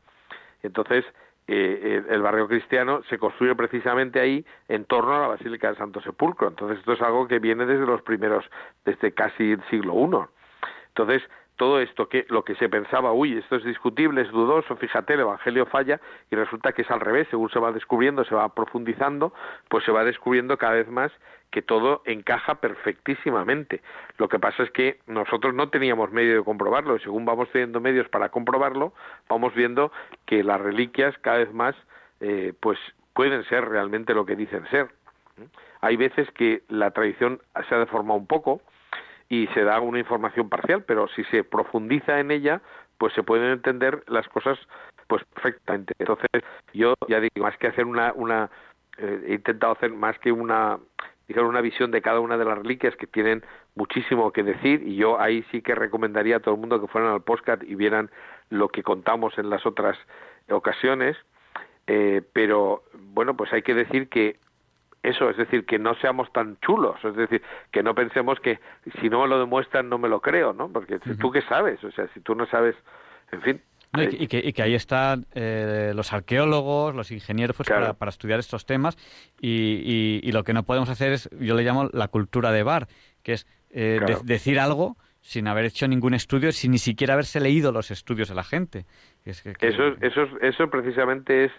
Entonces, 0.62 1.05
eh, 1.53 2.05
el 2.09 2.22
barrio 2.22 2.46
cristiano 2.46 3.03
se 3.09 3.18
construye 3.18 3.57
precisamente 3.57 4.20
ahí 4.20 4.46
en 4.68 4.84
torno 4.84 5.16
a 5.16 5.20
la 5.20 5.26
Basílica 5.26 5.66
del 5.66 5.76
Santo 5.76 6.01
Sepulcro. 6.01 6.46
Entonces 6.46 6.78
esto 6.78 6.92
es 6.92 7.03
algo 7.03 7.26
que 7.26 7.40
viene 7.40 7.66
desde 7.66 7.86
los 7.86 8.03
primeros, 8.03 8.44
desde 8.84 9.12
casi 9.12 9.53
el 9.53 9.62
siglo 9.68 9.94
I. 9.94 10.28
Entonces, 10.88 11.22
todo 11.61 11.79
esto 11.79 12.09
que 12.09 12.25
lo 12.31 12.43
que 12.43 12.55
se 12.55 12.71
pensaba, 12.71 13.13
uy, 13.13 13.37
esto 13.37 13.57
es 13.57 13.65
discutible, 13.65 14.23
es 14.23 14.31
dudoso, 14.31 14.77
fíjate, 14.77 15.13
el 15.13 15.21
Evangelio 15.21 15.67
falla 15.67 16.01
y 16.31 16.35
resulta 16.35 16.73
que 16.73 16.81
es 16.81 16.91
al 16.91 17.01
revés, 17.01 17.29
según 17.29 17.51
se 17.51 17.59
va 17.59 17.71
descubriendo, 17.71 18.25
se 18.25 18.35
va 18.35 18.49
profundizando, 18.55 19.35
pues 19.69 19.85
se 19.85 19.93
va 19.93 20.03
descubriendo 20.03 20.57
cada 20.57 20.73
vez 20.73 20.89
más 20.89 21.13
que 21.51 21.61
todo 21.61 22.01
encaja 22.07 22.55
perfectísimamente. 22.55 23.83
Lo 24.17 24.31
que 24.31 24.39
pasa 24.39 24.63
es 24.63 24.71
que 24.71 25.01
nosotros 25.07 25.53
no 25.53 25.69
teníamos 25.69 26.11
medio 26.13 26.35
de 26.35 26.43
comprobarlo 26.43 26.97
y 26.97 27.01
según 27.01 27.27
vamos 27.27 27.51
teniendo 27.53 27.79
medios 27.79 28.09
para 28.09 28.31
comprobarlo, 28.31 28.95
vamos 29.29 29.55
viendo 29.55 29.93
que 30.25 30.43
las 30.43 30.63
reliquias 30.63 31.15
cada 31.19 31.41
vez 31.41 31.53
más 31.53 31.75
eh, 32.21 32.55
pues 32.59 32.79
pueden 33.13 33.45
ser 33.45 33.69
realmente 33.69 34.15
lo 34.15 34.25
que 34.25 34.35
dicen 34.35 34.67
ser. 34.71 34.89
Hay 35.83 35.97
veces 35.97 36.27
que 36.31 36.63
la 36.69 36.91
tradición 36.93 37.43
se 37.69 37.75
ha 37.75 37.79
deformado 37.81 38.19
un 38.19 38.27
poco, 38.27 38.63
y 39.31 39.47
se 39.55 39.62
da 39.62 39.81
una 39.81 40.01
información 40.01 40.51
parcial, 40.51 40.85
pero 40.85 41.09
si 41.09 41.24
se 41.24 41.45
profundiza 41.45 42.18
en 42.20 42.33
ella, 42.33 42.61
pues 42.99 43.14
se 43.14 43.22
pueden 43.22 43.53
entender 43.53 44.03
las 44.09 44.28
cosas 44.28 44.59
pues 45.07 45.24
perfectamente. 45.33 45.95
Entonces, 45.99 46.28
yo 46.74 46.95
ya 47.09 47.20
digo, 47.20 47.45
más 47.45 47.57
que 47.57 47.68
hacer 47.68 47.87
una, 47.87 48.12
una 48.12 48.51
eh, 48.99 49.24
he 49.28 49.35
intentado 49.35 49.72
hacer 49.72 49.93
más 49.93 50.18
que 50.18 50.33
una 50.33 50.78
digamos, 51.28 51.49
una 51.49 51.61
visión 51.61 51.93
de 51.93 52.03
cada 52.03 52.18
una 52.18 52.37
de 52.37 52.45
las 52.45 52.59
reliquias 52.59 52.97
que 52.97 53.07
tienen 53.07 53.45
muchísimo 53.76 54.33
que 54.33 54.43
decir 54.43 54.83
y 54.83 54.97
yo 54.97 55.20
ahí 55.20 55.45
sí 55.53 55.62
que 55.62 55.76
recomendaría 55.76 56.37
a 56.37 56.41
todo 56.41 56.57
el 56.57 56.61
mundo 56.61 56.81
que 56.81 56.89
fueran 56.89 57.12
al 57.12 57.22
postcat 57.22 57.62
y 57.62 57.76
vieran 57.76 58.11
lo 58.49 58.68
que 58.68 58.83
contamos 58.83 59.39
en 59.39 59.49
las 59.49 59.64
otras 59.64 59.97
ocasiones 60.51 61.16
eh, 61.87 62.22
pero 62.33 62.83
bueno 62.99 63.37
pues 63.37 63.53
hay 63.53 63.62
que 63.62 63.74
decir 63.74 64.09
que 64.09 64.41
eso, 65.03 65.30
es 65.30 65.36
decir, 65.36 65.64
que 65.64 65.78
no 65.78 65.94
seamos 65.96 66.30
tan 66.32 66.59
chulos, 66.61 67.03
es 67.05 67.16
decir, 67.16 67.42
que 67.70 67.82
no 67.82 67.94
pensemos 67.94 68.38
que 68.40 68.59
si 69.01 69.09
no 69.09 69.22
me 69.22 69.28
lo 69.28 69.38
demuestran 69.38 69.88
no 69.88 69.98
me 69.98 70.09
lo 70.09 70.20
creo, 70.20 70.53
¿no? 70.53 70.68
Porque 70.70 70.98
tú 70.98 71.30
qué 71.30 71.42
sabes, 71.42 71.82
o 71.84 71.90
sea, 71.90 72.07
si 72.12 72.20
tú 72.20 72.34
no 72.34 72.46
sabes, 72.46 72.76
en 73.32 73.42
fin. 73.42 73.62
y, 73.96 74.26
que, 74.26 74.38
y, 74.38 74.53
que, 74.53 74.62
ahí 74.62 74.74
están 74.74 75.26
eh, 75.34 75.92
los 75.94 76.12
arqueólogos, 76.12 76.94
los 76.94 77.11
ingenieros 77.11 77.57
pues, 77.57 77.68
para, 77.68 77.94
para, 77.94 78.11
estudiar 78.11 78.38
estos 78.40 78.66
temas 78.66 78.96
y, 79.40 80.20
y, 80.22 80.32
lo 80.32 80.44
que 80.44 80.53
no 80.53 80.64
podemos 80.64 80.90
hacer 80.90 81.12
es, 81.12 81.30
yo 81.40 81.55
le 81.55 81.62
llamo 81.62 81.88
la 81.92 82.09
cultura 82.09 82.53
de 82.53 82.62
bar, 82.62 82.86
que 83.22 83.32
es 83.32 83.46
eh, 83.70 84.01
decir 84.24 84.61
algo 84.61 84.96
sin 85.22 85.48
haber 85.48 85.64
hecho 85.64 85.88
ningún 85.88 86.14
estudio, 86.14 86.53
sin 86.53 86.72
ni 86.72 86.78
siquiera 86.78 87.14
haberse 87.14 87.40
leído 87.40 87.72
los 87.72 87.90
estudios 87.90 88.28
de 88.28 88.34
la 88.34 88.44
gente. 88.44 88.84
Es 89.24 89.42
que, 89.42 89.55
Eso, 89.61 89.94
eso, 90.01 90.28
eso 90.40 90.70
precisamente 90.70 91.44
es 91.44 91.53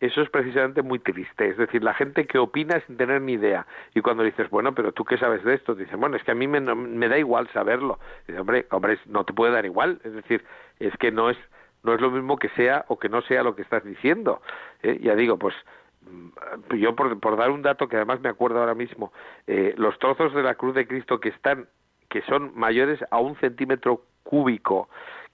eso 0.00 0.22
es 0.22 0.30
precisamente 0.30 0.82
muy 0.82 1.00
triste. 1.00 1.48
Es 1.48 1.56
decir, 1.56 1.82
la 1.82 1.94
gente 1.94 2.26
que 2.26 2.38
opina 2.38 2.80
sin 2.86 2.96
tener 2.96 3.20
ni 3.20 3.32
idea. 3.32 3.66
Y 3.94 4.00
cuando 4.00 4.22
dices, 4.22 4.48
bueno, 4.50 4.74
pero 4.74 4.92
tú 4.92 5.04
qué 5.04 5.18
sabes 5.18 5.42
de 5.42 5.54
esto, 5.54 5.74
dicen, 5.74 5.98
bueno, 5.98 6.16
es 6.16 6.22
que 6.22 6.30
a 6.30 6.36
mí 6.36 6.46
me, 6.46 6.60
me 6.60 7.08
da 7.08 7.18
igual 7.18 7.48
saberlo. 7.52 7.98
Dice, 8.26 8.38
hombre, 8.38 8.66
hombre, 8.70 8.98
no 9.06 9.24
te 9.24 9.32
puede 9.32 9.52
dar 9.52 9.66
igual. 9.66 10.00
Es 10.04 10.12
decir, 10.12 10.44
es 10.78 10.96
que 10.98 11.10
no 11.10 11.30
es, 11.30 11.38
no 11.82 11.94
es 11.94 12.00
lo 12.00 12.10
mismo 12.10 12.36
que 12.36 12.48
sea 12.50 12.84
o 12.88 12.98
que 12.98 13.08
no 13.08 13.22
sea 13.22 13.42
lo 13.42 13.56
que 13.56 13.62
estás 13.62 13.82
diciendo. 13.84 14.40
¿eh? 14.82 15.00
Ya 15.02 15.16
digo, 15.16 15.36
pues 15.36 15.54
mm, 16.02 16.76
yo 16.76 16.94
por, 16.94 17.18
por, 17.18 17.36
dar 17.36 17.50
un 17.50 17.62
dato 17.62 17.88
que 17.88 17.96
además 17.96 18.20
me 18.20 18.28
acuerdo 18.28 18.60
ahora 18.60 18.74
mismo, 18.74 19.12
eh, 19.48 19.74
los 19.76 19.98
trozos 19.98 20.32
de 20.32 20.44
la 20.44 20.54
cruz 20.54 20.76
de 20.76 20.86
Cristo 20.86 21.18
que 21.18 21.30
están, 21.30 21.66
que 22.08 22.22
son 22.22 22.52
mayores 22.54 23.00
a 23.10 23.18
un 23.18 23.34
centímetro 23.36 24.02
cúbico, 24.22 24.88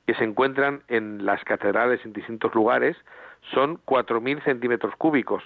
que 0.07 0.15
se 0.15 0.25
encuentran 0.25 0.83
en 0.89 1.25
las 1.25 1.43
catedrales 1.45 2.05
en 2.05 2.13
distintos 2.13 2.55
lugares, 2.55 2.97
son 3.53 3.79
4.000 3.85 4.43
centímetros 4.45 4.95
cúbicos. 4.97 5.43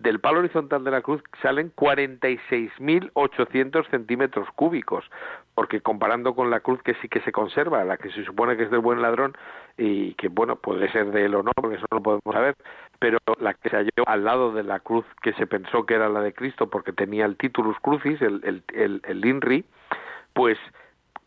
Del 0.00 0.18
palo 0.18 0.38
horizontal 0.38 0.82
de 0.82 0.90
la 0.90 1.02
cruz 1.02 1.22
salen 1.42 1.70
46.800 1.76 3.90
centímetros 3.90 4.48
cúbicos, 4.56 5.04
porque 5.54 5.82
comparando 5.82 6.34
con 6.34 6.48
la 6.48 6.60
cruz 6.60 6.82
que 6.82 6.94
sí 7.02 7.08
que 7.10 7.20
se 7.20 7.32
conserva, 7.32 7.84
la 7.84 7.98
que 7.98 8.10
se 8.10 8.24
supone 8.24 8.56
que 8.56 8.62
es 8.62 8.70
del 8.70 8.80
buen 8.80 9.02
ladrón 9.02 9.36
y 9.76 10.14
que, 10.14 10.28
bueno, 10.28 10.56
puede 10.56 10.90
ser 10.90 11.10
de 11.10 11.26
él 11.26 11.34
o 11.34 11.42
no, 11.42 11.52
porque 11.54 11.76
eso 11.76 11.84
no 11.90 11.98
lo 11.98 12.02
podemos 12.02 12.32
saber, 12.32 12.54
pero 12.98 13.18
la 13.40 13.52
que 13.52 13.68
se 13.68 13.76
halló 13.76 13.90
al 14.06 14.24
lado 14.24 14.52
de 14.52 14.62
la 14.62 14.80
cruz 14.80 15.04
que 15.20 15.34
se 15.34 15.46
pensó 15.46 15.84
que 15.84 15.96
era 15.96 16.08
la 16.08 16.22
de 16.22 16.32
Cristo 16.32 16.70
porque 16.70 16.94
tenía 16.94 17.26
el 17.26 17.36
titulus 17.36 17.78
crucis, 17.80 18.22
el, 18.22 18.62
el, 18.72 19.02
el, 19.06 19.26
INRI, 19.26 19.66
pues 20.32 20.56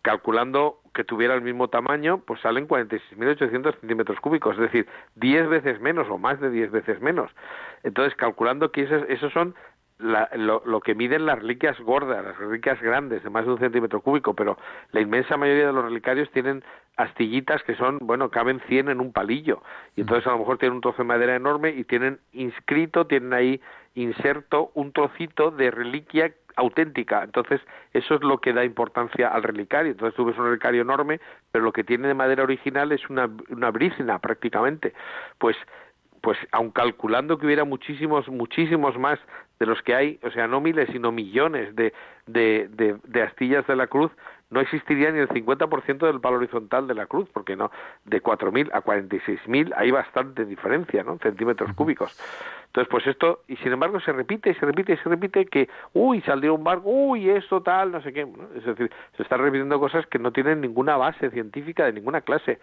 calculando 0.01 0.79
que 0.93 1.03
tuviera 1.03 1.33
el 1.33 1.41
mismo 1.41 1.67
tamaño, 1.67 2.19
pues 2.19 2.39
salen 2.41 2.67
46.800 2.67 3.79
centímetros 3.79 4.19
cúbicos, 4.19 4.55
es 4.55 4.61
decir, 4.61 4.87
10 5.15 5.49
veces 5.49 5.81
menos 5.81 6.07
o 6.09 6.17
más 6.17 6.39
de 6.39 6.49
10 6.49 6.71
veces 6.71 7.01
menos. 7.01 7.31
Entonces, 7.83 8.15
calculando 8.15 8.71
que 8.71 8.83
esos, 8.83 9.33
son 9.33 9.55
lo, 9.99 10.81
que 10.81 10.95
miden 10.95 11.25
las 11.25 11.39
reliquias 11.39 11.79
gordas, 11.79 12.23
las 12.23 12.37
reliquias 12.37 12.81
grandes, 12.81 13.23
de 13.23 13.29
más 13.29 13.45
de 13.45 13.53
un 13.53 13.59
centímetro 13.59 14.01
cúbico, 14.01 14.33
pero 14.33 14.57
la 14.91 15.01
inmensa 15.01 15.37
mayoría 15.37 15.67
de 15.67 15.73
los 15.73 15.85
relicarios 15.85 16.29
tienen 16.31 16.63
astillitas 16.95 17.63
que 17.63 17.75
son, 17.75 17.97
bueno, 18.01 18.29
caben 18.29 18.61
100 18.67 18.89
en 18.89 18.99
un 18.99 19.11
palillo, 19.11 19.63
y 19.95 20.01
entonces 20.01 20.27
a 20.27 20.31
lo 20.31 20.39
mejor 20.39 20.59
tienen 20.59 20.75
un 20.75 20.81
trozo 20.81 20.99
de 20.99 21.07
madera 21.07 21.35
enorme 21.35 21.71
y 21.71 21.83
tienen 21.85 22.19
inscrito, 22.33 23.07
tienen 23.07 23.33
ahí 23.33 23.61
inserto 23.95 24.71
un 24.73 24.91
trocito 24.91 25.51
de 25.51 25.71
reliquia 25.71 26.33
auténtica. 26.56 27.24
Entonces, 27.24 27.62
eso 27.93 28.16
es 28.16 28.22
lo 28.22 28.39
que 28.39 28.54
da 28.54 28.64
importancia 28.64 29.30
al 29.30 29.43
relicario. 29.43 29.91
Entonces, 29.91 30.16
tú 30.16 30.26
ves 30.26 30.38
un 30.38 30.45
relicario 30.45 30.82
enorme, 30.82 31.20
pero 31.51 31.64
lo 31.64 31.74
que 31.74 31.84
tiene 31.84 32.08
de 32.08 32.14
madera 32.14 32.43
original 32.43 32.91
es 32.91 33.10
una, 33.10 33.30
una 33.49 33.72
brícina 33.72 34.20
prácticamente. 34.20 34.93
Pues 35.38 35.56
pues 36.24 36.38
aun 36.54 36.72
calculando 36.72 37.38
que 37.38 37.45
hubiera 37.45 37.66
muchísimos, 37.66 38.30
muchísimos 38.30 38.97
más 38.97 39.20
de 39.60 39.66
los 39.66 39.82
que 39.82 39.93
hay, 39.93 40.20
o 40.24 40.32
sea, 40.32 40.47
no 40.47 40.62
miles, 40.62 40.88
sino 40.93 41.12
millones 41.12 41.76
de, 41.76 41.91
de, 42.28 42.70
de, 42.70 42.95
de 43.04 43.22
astillas 43.24 43.68
de 43.68 43.76
la 43.76 43.88
cruz, 43.88 44.10
no 44.54 44.62
existiría 44.62 45.12
ni 45.12 45.20
el 45.20 45.28
50% 45.28 46.06
del 46.06 46.22
palo 46.22 46.38
horizontal 46.38 46.88
de 46.88 46.93
la 46.93 47.08
cruz, 47.08 47.28
porque 47.34 47.56
no, 47.56 47.72
de 48.06 48.22
4.000 48.22 48.70
a 48.72 48.84
46.000 48.84 49.74
hay 49.76 49.91
bastante 49.91 50.45
diferencia, 50.45 51.04
¿no? 51.04 51.18
Centímetros 51.18 51.74
cúbicos. 51.74 52.18
Entonces, 52.68 52.89
pues 52.89 53.06
esto, 53.08 53.41
y 53.47 53.56
sin 53.58 53.74
embargo 53.74 53.99
se 53.99 54.12
repite 54.12 54.51
y 54.51 54.54
se 54.56 54.66
repite 54.66 54.93
y 54.93 54.97
se 54.97 55.10
repite 55.10 55.45
que, 55.45 55.70
uy, 55.93 56.22
salió 56.22 56.56
un 56.56 56.64
barco, 56.64 56.89
uy, 56.89 57.30
esto 57.30 57.62
tal, 57.62 57.91
no 57.91 58.01
sé 58.01 58.14
qué. 58.14 58.28
Es 58.56 58.66
decir, 58.66 58.91
se 59.18 59.24
están 59.24 59.41
repitiendo 59.41 59.80
cosas 59.80 60.08
que 60.08 60.20
no 60.20 60.32
tienen 60.32 60.62
ninguna 60.62 60.97
base 60.97 61.30
científica 61.30 61.86
de 61.86 61.93
ninguna 61.93 62.22
clase. 62.22 62.60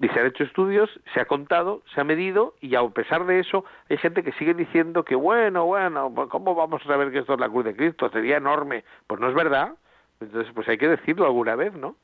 Y 0.00 0.08
se 0.08 0.18
han 0.18 0.26
hecho 0.26 0.44
estudios, 0.44 0.88
se 1.12 1.20
ha 1.20 1.26
contado, 1.26 1.82
se 1.94 2.00
ha 2.00 2.04
medido 2.04 2.54
y 2.60 2.74
a 2.74 2.88
pesar 2.88 3.26
de 3.26 3.40
eso 3.40 3.64
hay 3.90 3.98
gente 3.98 4.22
que 4.22 4.32
sigue 4.32 4.54
diciendo 4.54 5.04
que 5.04 5.14
bueno, 5.14 5.66
bueno, 5.66 6.10
pues, 6.14 6.28
¿cómo 6.30 6.54
vamos 6.54 6.80
a 6.82 6.86
saber 6.86 7.12
que 7.12 7.18
esto 7.18 7.34
es 7.34 7.40
la 7.40 7.50
cruz 7.50 7.66
de 7.66 7.76
Cristo? 7.76 8.08
Sería 8.08 8.38
enorme. 8.38 8.84
Pues 9.06 9.20
no 9.20 9.28
es 9.28 9.34
verdad. 9.34 9.74
Entonces, 10.20 10.52
pues 10.54 10.68
hay 10.68 10.76
que 10.76 10.88
decirlo 10.88 11.24
alguna 11.24 11.56
vez, 11.56 11.72
¿no? 11.74 11.96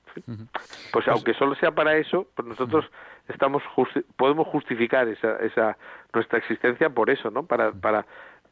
Pues 0.92 1.06
aunque 1.08 1.34
solo 1.34 1.54
sea 1.56 1.72
para 1.72 1.96
eso, 1.96 2.26
pues 2.34 2.48
nosotros 2.48 2.86
estamos 3.28 3.62
podemos 4.16 4.46
justificar 4.48 5.06
esa, 5.08 5.36
esa 5.36 5.76
nuestra 6.14 6.38
existencia 6.38 6.88
por 6.88 7.10
eso, 7.10 7.30
¿no? 7.30 7.44
Para, 7.44 7.72
para 7.72 8.06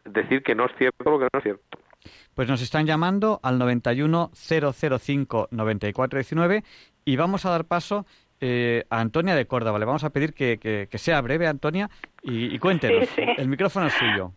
decir 0.05 0.43
que 0.43 0.55
no 0.55 0.67
es 0.67 0.73
cierto 0.77 1.11
lo 1.11 1.19
que 1.19 1.29
no 1.33 1.39
es 1.39 1.43
cierto. 1.43 1.79
Pues 2.35 2.49
nos 2.49 2.61
están 2.61 2.85
llamando 2.85 3.41
al 3.43 3.59
91 3.59 4.31
005 4.35 5.49
9419 5.51 6.63
y 7.07 7.17
vamos 7.17 7.47
a 7.47 7.51
dar 7.51 7.65
paso 7.65 8.05
eh, 8.41 8.85
a 8.91 9.01
Antonia 9.01 9.35
de 9.35 9.47
Córdoba. 9.47 9.79
Le 9.79 9.87
vamos 9.87 10.05
a 10.05 10.11
pedir 10.11 10.35
que, 10.35 10.59
que, 10.59 10.99
sea 10.99 11.23
breve, 11.23 11.47
Antonia, 11.47 11.89
y, 12.23 12.55
y 12.55 12.59
cuéntenos. 12.59 13.09
El 13.17 13.49
micrófono 13.49 13.87
es 13.87 13.95
suyo. 13.95 14.33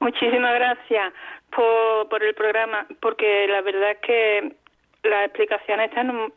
Muchísimas 0.00 0.54
gracias 0.54 1.12
por, 1.54 2.08
por 2.08 2.22
el 2.22 2.34
programa, 2.34 2.86
porque 3.02 3.46
la 3.48 3.60
verdad 3.60 3.90
es 3.90 3.98
que 3.98 4.56
las 5.02 5.24
explicaciones 5.26 5.88
están, 5.88 6.32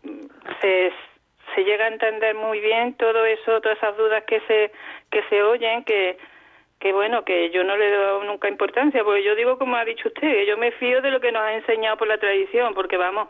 se, 0.61 0.91
se 1.55 1.63
llega 1.63 1.85
a 1.85 1.89
entender 1.89 2.35
muy 2.35 2.59
bien 2.59 2.93
todo 2.95 3.25
eso, 3.25 3.61
todas 3.61 3.77
esas 3.77 3.97
dudas 3.97 4.23
que 4.25 4.39
se, 4.41 4.71
que 5.11 5.23
se 5.29 5.43
oyen, 5.43 5.83
que, 5.83 6.17
que 6.79 6.93
bueno, 6.93 7.23
que 7.23 7.49
yo 7.51 7.63
no 7.63 7.77
le 7.77 7.91
doy 7.91 8.27
nunca 8.27 8.47
importancia, 8.47 9.03
porque 9.03 9.23
yo 9.23 9.35
digo 9.35 9.57
como 9.57 9.75
ha 9.75 9.85
dicho 9.85 10.07
usted, 10.07 10.21
que 10.21 10.45
yo 10.45 10.57
me 10.57 10.71
fío 10.71 11.01
de 11.01 11.11
lo 11.11 11.19
que 11.19 11.31
nos 11.31 11.41
ha 11.41 11.53
enseñado 11.53 11.97
por 11.97 12.07
la 12.07 12.17
tradición, 12.17 12.73
porque 12.73 12.97
vamos, 12.97 13.27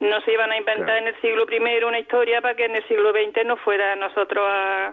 no 0.00 0.20
se 0.20 0.32
iban 0.32 0.52
a 0.52 0.56
inventar 0.56 0.98
en 0.98 1.08
el 1.08 1.20
siglo 1.20 1.44
I 1.50 1.84
una 1.84 1.98
historia 1.98 2.40
para 2.40 2.54
que 2.54 2.66
en 2.66 2.76
el 2.76 2.86
siglo 2.86 3.10
XX 3.10 3.44
nos 3.44 3.60
fuera 3.60 3.92
a 3.92 3.96
nosotros 3.96 4.46
a, 4.48 4.92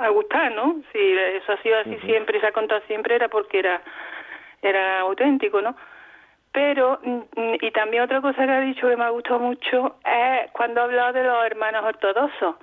a, 0.00 0.08
gustar, 0.10 0.52
¿no? 0.52 0.80
Si 0.92 0.98
eso 0.98 1.52
ha 1.52 1.62
sido 1.62 1.78
así 1.78 1.96
siempre 2.04 2.38
y 2.38 2.40
se 2.40 2.46
ha 2.46 2.52
contado 2.52 2.80
siempre 2.86 3.16
era 3.16 3.28
porque 3.28 3.58
era, 3.58 3.82
era 4.62 5.00
auténtico, 5.00 5.60
¿no? 5.60 5.74
Pero, 6.52 7.00
mm, 7.02 7.54
y 7.60 7.70
también 7.70 8.02
otra 8.02 8.20
cosa 8.20 8.44
que 8.44 8.52
ha 8.52 8.60
dicho 8.60 8.88
que 8.88 8.96
me 8.96 9.04
ha 9.04 9.10
gustado 9.10 9.40
mucho 9.40 9.96
es 10.04 10.50
cuando 10.52 10.80
ha 10.80 10.84
hablado 10.84 11.12
de 11.14 11.24
los 11.24 11.44
hermanos 11.46 11.84
ortodoxos. 11.84 12.56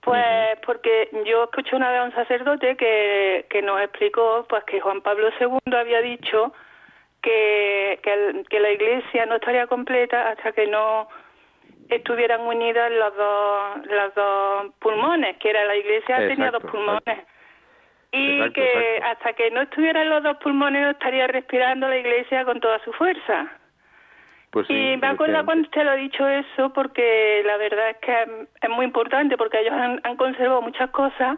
Pues 0.00 0.58
porque 0.64 1.10
yo 1.26 1.44
escuché 1.44 1.76
una 1.76 1.90
vez 1.90 2.00
a 2.00 2.04
un 2.04 2.12
sacerdote 2.12 2.76
que, 2.76 3.46
que 3.50 3.62
nos 3.62 3.80
explicó 3.80 4.46
pues 4.48 4.64
que 4.64 4.80
Juan 4.80 5.02
Pablo 5.02 5.28
II 5.38 5.76
había 5.76 6.00
dicho 6.00 6.52
que, 7.20 8.00
que, 8.48 8.60
la 8.60 8.70
iglesia 8.70 9.26
no 9.26 9.36
estaría 9.36 9.66
completa 9.66 10.30
hasta 10.30 10.52
que 10.52 10.66
no 10.66 11.08
estuvieran 11.90 12.42
unidas 12.42 12.90
los 12.92 13.16
dos, 13.16 13.86
los 13.86 14.14
dos 14.14 14.74
pulmones, 14.78 15.36
que 15.38 15.50
era 15.50 15.64
la 15.64 15.76
iglesia 15.76 16.16
tenía 16.28 16.50
dos 16.50 16.62
pulmones. 16.62 17.26
Y 18.12 18.50
que 18.52 19.00
hasta 19.04 19.34
que 19.34 19.50
no 19.50 19.62
estuvieran 19.62 20.08
los 20.08 20.22
dos 20.22 20.38
pulmones 20.38 20.82
no 20.82 20.90
estaría 20.90 21.26
respirando 21.26 21.88
la 21.88 21.98
iglesia 21.98 22.44
con 22.44 22.58
toda 22.60 22.78
su 22.84 22.92
fuerza. 22.92 23.52
Pues 24.50 24.68
y 24.70 24.96
me 24.96 25.08
acuerdo 25.08 25.44
cuando 25.44 25.64
usted 25.64 25.84
lo 25.84 25.90
ha 25.90 25.96
dicho 25.96 26.26
eso, 26.26 26.72
porque 26.72 27.42
la 27.44 27.58
verdad 27.58 27.90
es 27.90 27.96
que 27.98 28.46
es 28.62 28.70
muy 28.70 28.86
importante, 28.86 29.36
porque 29.36 29.60
ellos 29.60 29.74
han, 29.74 30.00
han 30.04 30.16
conservado 30.16 30.62
muchas 30.62 30.88
cosas 30.90 31.36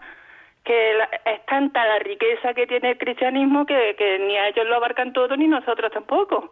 que 0.64 0.98
es 1.24 1.46
tanta 1.46 1.84
la 1.86 1.98
riqueza 2.00 2.54
que 2.54 2.66
tiene 2.66 2.90
el 2.90 2.98
cristianismo 2.98 3.64
que, 3.64 3.94
que 3.96 4.18
ni 4.18 4.36
a 4.36 4.48
ellos 4.48 4.66
lo 4.66 4.76
abarcan 4.76 5.12
todo 5.12 5.36
ni 5.36 5.48
nosotros 5.48 5.90
tampoco. 5.90 6.50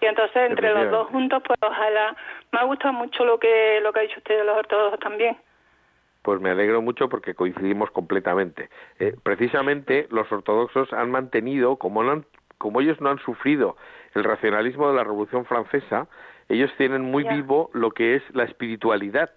Y 0.00 0.06
entonces 0.06 0.50
entre 0.50 0.72
los 0.72 0.90
dos 0.90 1.08
juntos, 1.08 1.42
pues 1.44 1.58
ojalá, 1.60 2.16
me 2.52 2.60
ha 2.60 2.64
gustado 2.64 2.94
mucho 2.94 3.24
lo 3.24 3.38
que, 3.38 3.80
lo 3.82 3.92
que 3.92 4.00
ha 4.00 4.02
dicho 4.02 4.18
usted 4.18 4.38
de 4.38 4.44
los 4.44 4.56
ortodoxos 4.56 5.00
también. 5.00 5.36
Pues 6.28 6.42
me 6.42 6.50
alegro 6.50 6.82
mucho 6.82 7.08
porque 7.08 7.34
coincidimos 7.34 7.90
completamente. 7.90 8.68
Eh, 8.98 9.16
precisamente 9.22 10.06
los 10.10 10.30
ortodoxos 10.30 10.92
han 10.92 11.10
mantenido, 11.10 11.76
como, 11.76 12.02
no 12.02 12.12
han, 12.12 12.26
como 12.58 12.82
ellos 12.82 13.00
no 13.00 13.08
han 13.08 13.18
sufrido 13.18 13.78
el 14.14 14.24
racionalismo 14.24 14.90
de 14.90 14.96
la 14.96 15.04
Revolución 15.04 15.46
Francesa, 15.46 16.06
ellos 16.50 16.70
tienen 16.76 17.00
muy 17.00 17.24
vivo 17.24 17.70
lo 17.72 17.92
que 17.92 18.16
es 18.16 18.22
la 18.34 18.44
espiritualidad 18.44 19.30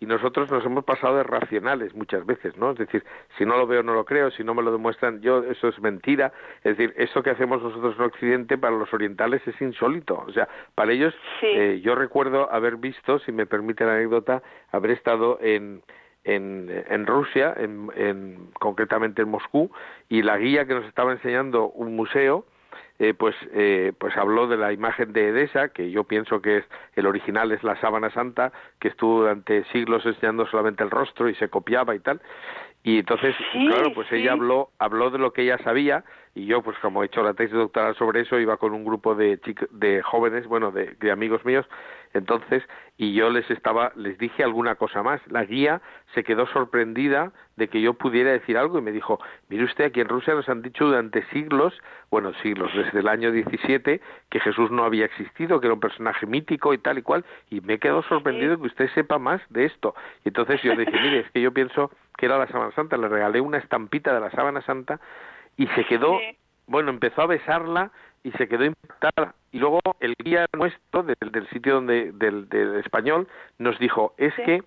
y 0.00 0.06
nosotros 0.06 0.50
nos 0.50 0.62
hemos 0.66 0.84
pasado 0.84 1.16
de 1.16 1.22
racionales 1.22 1.94
muchas 1.94 2.26
veces, 2.26 2.54
¿no? 2.58 2.72
Es 2.72 2.78
decir, 2.78 3.02
si 3.38 3.46
no 3.46 3.56
lo 3.56 3.66
veo 3.66 3.82
no 3.82 3.94
lo 3.94 4.04
creo, 4.04 4.30
si 4.30 4.44
no 4.44 4.52
me 4.52 4.62
lo 4.62 4.70
demuestran 4.70 5.22
yo, 5.22 5.44
eso 5.44 5.68
es 5.68 5.80
mentira. 5.80 6.30
Es 6.62 6.76
decir, 6.76 6.92
eso 6.98 7.22
que 7.22 7.30
hacemos 7.30 7.62
nosotros 7.62 7.94
en 7.96 8.04
Occidente 8.04 8.58
para 8.58 8.76
los 8.76 8.92
orientales 8.92 9.40
es 9.46 9.58
insólito. 9.62 10.22
O 10.26 10.32
sea, 10.32 10.46
para 10.74 10.92
ellos, 10.92 11.14
eh, 11.40 11.80
yo 11.82 11.94
recuerdo 11.94 12.52
haber 12.52 12.76
visto, 12.76 13.18
si 13.20 13.32
me 13.32 13.46
permite 13.46 13.86
la 13.86 13.94
anécdota, 13.94 14.42
haber 14.72 14.90
estado 14.90 15.38
en, 15.40 15.80
en, 16.24 16.68
en 16.88 17.06
Rusia, 17.06 17.54
en, 17.56 17.90
en, 17.96 18.48
concretamente 18.58 19.22
en 19.22 19.28
Moscú, 19.28 19.70
y 20.08 20.22
la 20.22 20.38
guía 20.38 20.66
que 20.66 20.74
nos 20.74 20.86
estaba 20.86 21.12
enseñando 21.12 21.68
un 21.68 21.94
museo, 21.94 22.46
eh, 22.98 23.12
pues, 23.12 23.34
eh, 23.52 23.92
pues 23.98 24.16
habló 24.16 24.46
de 24.46 24.56
la 24.56 24.72
imagen 24.72 25.12
de 25.12 25.28
Edesa, 25.28 25.68
que 25.70 25.90
yo 25.90 26.04
pienso 26.04 26.40
que 26.40 26.58
es 26.58 26.64
el 26.94 27.06
original 27.06 27.50
es 27.50 27.62
la 27.64 27.78
sábana 27.80 28.10
santa, 28.10 28.52
que 28.78 28.88
estuvo 28.88 29.20
durante 29.20 29.64
siglos 29.72 30.06
enseñando 30.06 30.46
solamente 30.46 30.84
el 30.84 30.90
rostro 30.90 31.28
y 31.28 31.34
se 31.34 31.48
copiaba 31.48 31.94
y 31.94 32.00
tal. 32.00 32.20
Y 32.84 32.98
entonces, 32.98 33.34
claro, 33.52 33.94
pues 33.94 34.12
ella 34.12 34.32
habló, 34.32 34.68
habló 34.78 35.10
de 35.10 35.18
lo 35.18 35.32
que 35.32 35.42
ella 35.42 35.58
sabía 35.64 36.04
y 36.34 36.44
yo, 36.46 36.62
pues 36.62 36.76
como 36.80 37.02
he 37.02 37.06
hecho 37.06 37.22
la 37.22 37.32
tesis 37.32 37.54
doctoral 37.54 37.96
sobre 37.96 38.20
eso, 38.20 38.38
iba 38.38 38.58
con 38.58 38.74
un 38.74 38.84
grupo 38.84 39.14
de, 39.14 39.40
de 39.70 40.02
jóvenes, 40.02 40.46
bueno, 40.46 40.70
de, 40.70 40.94
de 41.00 41.10
amigos 41.10 41.44
míos, 41.46 41.64
entonces, 42.14 42.62
y 42.96 43.12
yo 43.12 43.28
les 43.28 43.50
estaba, 43.50 43.92
les 43.96 44.16
dije 44.18 44.44
alguna 44.44 44.76
cosa 44.76 45.02
más. 45.02 45.20
La 45.26 45.44
guía 45.44 45.82
se 46.14 46.22
quedó 46.22 46.46
sorprendida 46.46 47.32
de 47.56 47.68
que 47.68 47.80
yo 47.80 47.94
pudiera 47.94 48.30
decir 48.30 48.56
algo 48.56 48.78
y 48.78 48.82
me 48.82 48.92
dijo, 48.92 49.18
mire 49.48 49.64
usted, 49.64 49.86
aquí 49.86 50.00
en 50.00 50.08
Rusia 50.08 50.34
nos 50.34 50.48
han 50.48 50.62
dicho 50.62 50.86
durante 50.86 51.24
siglos, 51.30 51.74
bueno, 52.10 52.32
siglos, 52.34 52.70
desde 52.72 53.00
el 53.00 53.08
año 53.08 53.32
17, 53.32 54.00
que 54.30 54.40
Jesús 54.40 54.70
no 54.70 54.84
había 54.84 55.04
existido, 55.06 55.60
que 55.60 55.66
era 55.66 55.74
un 55.74 55.80
personaje 55.80 56.24
mítico 56.24 56.72
y 56.72 56.78
tal 56.78 56.98
y 56.98 57.02
cual, 57.02 57.24
y 57.50 57.60
me 57.60 57.80
quedó 57.80 58.02
sorprendido 58.04 58.58
que 58.58 58.66
usted 58.66 58.88
sepa 58.94 59.18
más 59.18 59.42
de 59.50 59.64
esto. 59.64 59.96
Y 60.24 60.28
entonces 60.28 60.62
yo 60.62 60.74
le 60.74 60.84
dije, 60.84 61.00
mire, 61.00 61.20
es 61.20 61.30
que 61.32 61.40
yo 61.40 61.52
pienso 61.52 61.90
que 62.16 62.26
era 62.26 62.38
la 62.38 62.46
sábana 62.46 62.70
santa, 62.72 62.96
le 62.96 63.08
regalé 63.08 63.40
una 63.40 63.58
estampita 63.58 64.14
de 64.14 64.20
la 64.20 64.30
sábana 64.30 64.62
santa 64.62 65.00
y 65.56 65.66
se 65.68 65.84
quedó, 65.84 66.16
bueno, 66.68 66.90
empezó 66.90 67.22
a 67.22 67.26
besarla 67.26 67.90
y 68.24 68.32
se 68.32 68.48
quedó 68.48 68.64
impactada. 68.64 69.34
Y 69.52 69.58
luego 69.58 69.80
el 70.00 70.16
guía 70.18 70.46
nuestro 70.56 71.04
del, 71.04 71.30
del 71.30 71.48
sitio 71.50 71.74
donde 71.74 72.10
del, 72.12 72.48
del, 72.48 72.76
español 72.76 73.28
nos 73.58 73.78
dijo 73.78 74.14
es 74.18 74.34
que 74.34 74.62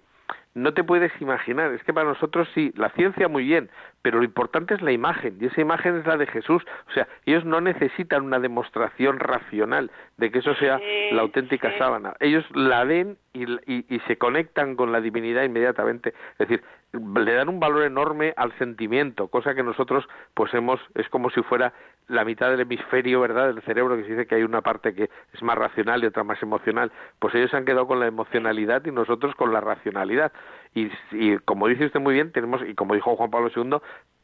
no 0.54 0.74
te 0.74 0.84
puedes 0.84 1.12
imaginar, 1.22 1.72
es 1.72 1.84
que 1.84 1.94
para 1.94 2.08
nosotros 2.08 2.48
sí, 2.56 2.74
la 2.76 2.90
ciencia 2.90 3.28
muy 3.28 3.44
bien, 3.44 3.70
pero 4.02 4.18
lo 4.18 4.24
importante 4.24 4.74
es 4.74 4.82
la 4.82 4.92
imagen, 4.92 5.38
y 5.40 5.46
esa 5.46 5.62
imagen 5.62 5.98
es 5.98 6.06
la 6.08 6.18
de 6.18 6.26
Jesús. 6.26 6.64
O 6.90 6.92
sea, 6.94 7.08
ellos 7.28 7.46
no 7.46 7.62
necesitan 7.62 8.24
una 8.24 8.40
demostración 8.40 9.20
racional 9.20 9.92
de 10.18 10.32
que 10.32 10.40
eso 10.40 10.56
sea 10.56 10.80
la 11.12 11.22
auténtica 11.22 11.78
sábana. 11.78 12.16
Ellos 12.20 12.44
la 12.56 12.84
ven 12.86 13.18
y, 13.34 13.44
y, 13.44 13.86
y, 13.88 14.00
se 14.08 14.18
conectan 14.18 14.76
con 14.76 14.92
la 14.92 15.00
divinidad 15.00 15.44
inmediatamente. 15.44 16.16
Es 16.40 16.48
decir, 16.48 16.64
le 16.94 17.34
dan 17.34 17.50
un 17.50 17.60
valor 17.60 17.84
enorme 17.84 18.34
al 18.36 18.52
sentimiento, 18.58 19.28
cosa 19.28 19.54
que 19.54 19.62
nosotros 19.62 20.08
pues 20.34 20.52
hemos, 20.56 20.80
es 20.96 21.08
como 21.10 21.30
si 21.30 21.44
fuera 21.44 21.74
la 22.08 22.24
mitad 22.24 22.50
del 22.50 22.62
hemisferio, 22.62 23.20
¿verdad?, 23.20 23.48
del 23.54 23.62
cerebro, 23.64 23.98
que 23.98 24.04
se 24.04 24.12
dice 24.12 24.28
que 24.28 24.36
hay 24.36 24.44
una 24.44 24.62
parte 24.62 24.94
que 24.94 25.10
es 25.34 25.42
más 25.42 25.58
racional 25.58 26.04
y 26.04 26.08
otra 26.08 26.24
más 26.24 26.42
emocional. 26.42 26.92
Pues 27.20 27.36
ellos 27.36 27.52
se 27.52 27.58
han 27.58 27.66
quedado 27.66 27.88
con 27.88 28.00
la 28.00 28.08
emocionalidad 28.08 28.86
y 28.86 28.92
nosotros 28.92 29.36
con 29.36 29.54
la 29.54 29.62
racionalidad. 29.62 30.32
Y, 30.74 30.90
y 31.12 31.38
como 31.40 31.68
dice 31.68 31.86
usted 31.86 32.00
muy 32.00 32.14
bien, 32.14 32.32
tenemos, 32.32 32.62
y 32.68 32.76
como 32.76 32.96
dijo 32.96 33.16
Juan 33.16 33.30
Pablo 33.30 33.52
II, 33.56 33.78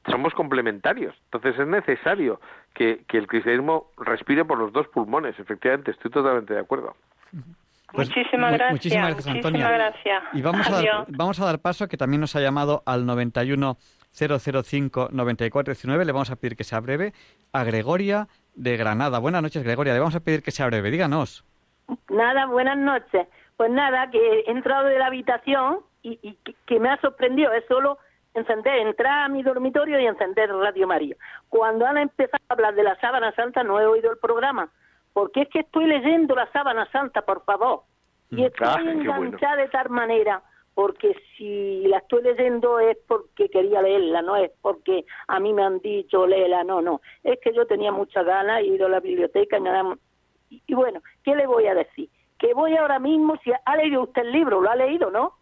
somos 0.10 0.34
complementarios. 0.34 1.16
Entonces 1.26 1.60
es 1.60 1.68
necesario 1.68 2.40
que, 2.74 3.04
que 3.08 3.18
el 3.18 3.28
cristianismo 3.28 3.88
respire 3.98 4.46
por 4.46 4.58
los 4.58 4.72
dos 4.72 4.88
pulmones. 4.88 5.38
Efectivamente, 5.40 5.92
estoy 5.92 6.12
totalmente 6.12 6.54
de 6.54 6.60
acuerdo. 6.60 6.96
Pues 7.92 8.10
muchísimas 8.10 8.54
gracias. 8.54 8.72
Muchísimas 8.72 9.14
gracias, 9.14 9.36
Antonia. 9.36 9.94
Y 10.34 10.42
vamos 10.42 10.68
a, 10.68 10.72
dar, 10.72 11.06
vamos 11.10 11.40
a 11.40 11.46
dar 11.46 11.60
paso, 11.60 11.88
que 11.88 11.96
también 11.96 12.22
nos 12.22 12.36
ha 12.36 12.42
llamado 12.42 12.82
al 12.86 13.06
91 13.06 13.78
005 14.14 15.10
9419. 15.12 16.06
Le 16.06 16.12
vamos 16.12 16.32
a 16.32 16.36
pedir 16.36 16.56
que 16.56 16.64
sea 16.64 16.80
breve. 16.80 17.14
A 17.52 17.64
Gregoria 17.64 18.28
de 18.56 18.78
Granada. 18.78 19.20
Buenas 19.20 19.42
noches, 19.42 19.64
Gregoria. 19.64 19.94
Le 19.94 20.00
vamos 20.00 20.16
a 20.16 20.20
pedir 20.22 20.44
que 20.44 20.52
sea 20.52 20.68
breve. 20.68 20.92
Díganos. 20.92 21.44
Nada, 22.10 22.46
buenas 22.46 22.78
noches. 22.78 23.28
Pues 23.58 23.72
nada, 23.72 24.10
que 24.10 24.18
he 24.18 24.52
entrado 24.52 24.88
de 24.88 24.98
la 24.98 25.08
habitación 25.08 25.80
y, 26.02 26.20
y 26.22 26.36
que, 26.44 26.56
que 26.66 26.80
me 26.80 26.90
ha 26.90 27.00
sorprendido. 27.02 27.52
Es 27.52 27.66
solo 27.68 27.98
encender, 28.34 28.80
entrar 28.80 29.26
a 29.26 29.30
mi 29.30 29.44
dormitorio 29.44 30.00
y 30.00 30.06
encender 30.06 30.50
Radio 30.50 30.88
María. 30.88 31.16
Cuando 31.50 31.86
han 31.86 31.98
empezado 31.98 32.44
a 32.50 32.54
hablar 32.54 32.76
de 32.76 32.84
la 32.84 32.96
sábana 33.00 33.32
santa 33.34 33.64
no 33.64 33.80
he 33.80 33.86
oído 33.86 34.12
el 34.12 34.18
programa, 34.18 34.70
porque 35.14 35.44
es 35.44 35.50
que 35.50 35.60
estoy 35.60 35.86
leyendo 35.86 36.36
la 36.36 36.52
sábana 36.52 36.90
santa, 36.92 37.22
por 37.22 37.44
favor. 37.46 37.82
Y 38.32 38.38
Mm, 38.42 38.46
estoy 38.46 38.68
ah, 38.68 38.92
enganchada 38.92 39.56
de 39.58 39.68
tal 39.68 39.90
manera, 39.90 40.42
porque 40.74 41.16
si 41.38 41.84
la 41.88 41.98
estoy 42.00 42.24
leyendo 42.24 42.80
es 42.80 42.98
porque 43.08 43.50
quería 43.50 43.82
leerla, 43.82 44.22
no 44.22 44.36
es 44.36 44.52
porque 44.62 45.06
a 45.28 45.40
mí 45.40 45.54
me 45.54 45.64
han 45.64 45.80
dicho 45.80 46.26
léela, 46.26 46.64
no, 46.64 46.82
no. 46.82 47.02
Es 47.24 47.40
que 47.40 47.54
yo 47.54 47.66
tenía 47.68 47.92
muchas 47.92 48.26
ganas, 48.26 48.62
he 48.62 48.66
ido 48.68 48.88
a 48.88 48.90
la 48.90 49.00
biblioteca 49.00 49.58
y. 49.60 50.62
Y, 50.68 50.76
bueno, 50.76 51.02
¿qué 51.24 51.36
le 51.36 51.48
voy 51.48 51.66
a 51.68 51.74
decir? 51.74 52.10
Que 52.38 52.54
voy 52.54 52.76
ahora 52.78 53.00
mismo, 53.00 53.38
si 53.44 53.52
ha 53.66 53.76
leído 53.78 54.04
usted 54.04 54.22
el 54.22 54.32
libro, 54.32 54.62
lo 54.62 54.70
ha 54.70 54.76
leído, 54.76 55.10
¿no? 55.10 55.34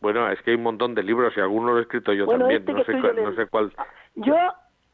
Bueno, 0.00 0.30
es 0.30 0.40
que 0.42 0.50
hay 0.52 0.56
un 0.56 0.62
montón 0.62 0.94
de 0.94 1.02
libros 1.02 1.34
y 1.36 1.40
algunos 1.40 1.72
lo 1.72 1.78
he 1.78 1.82
escrito 1.82 2.12
yo 2.12 2.26
Bueno, 2.26 2.40
también. 2.48 2.60
este 2.62 2.72
no, 2.72 2.78
que 2.78 2.84
sé 2.84 2.92
estoy 2.92 3.02
cuál, 3.02 3.16
yo 3.16 3.22
no 3.22 3.30
leyendo. 3.30 3.42
sé 3.44 3.50
cuál. 3.50 3.72
Yo 4.14 4.36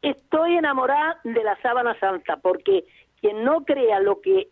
estoy 0.01 0.57
enamorada 0.57 1.19
de 1.23 1.43
la 1.43 1.55
sábana 1.61 1.97
santa, 1.99 2.37
porque 2.37 2.85
quien 3.21 3.43
no 3.43 3.63
crea 3.63 3.99
lo 3.99 4.19
que 4.21 4.49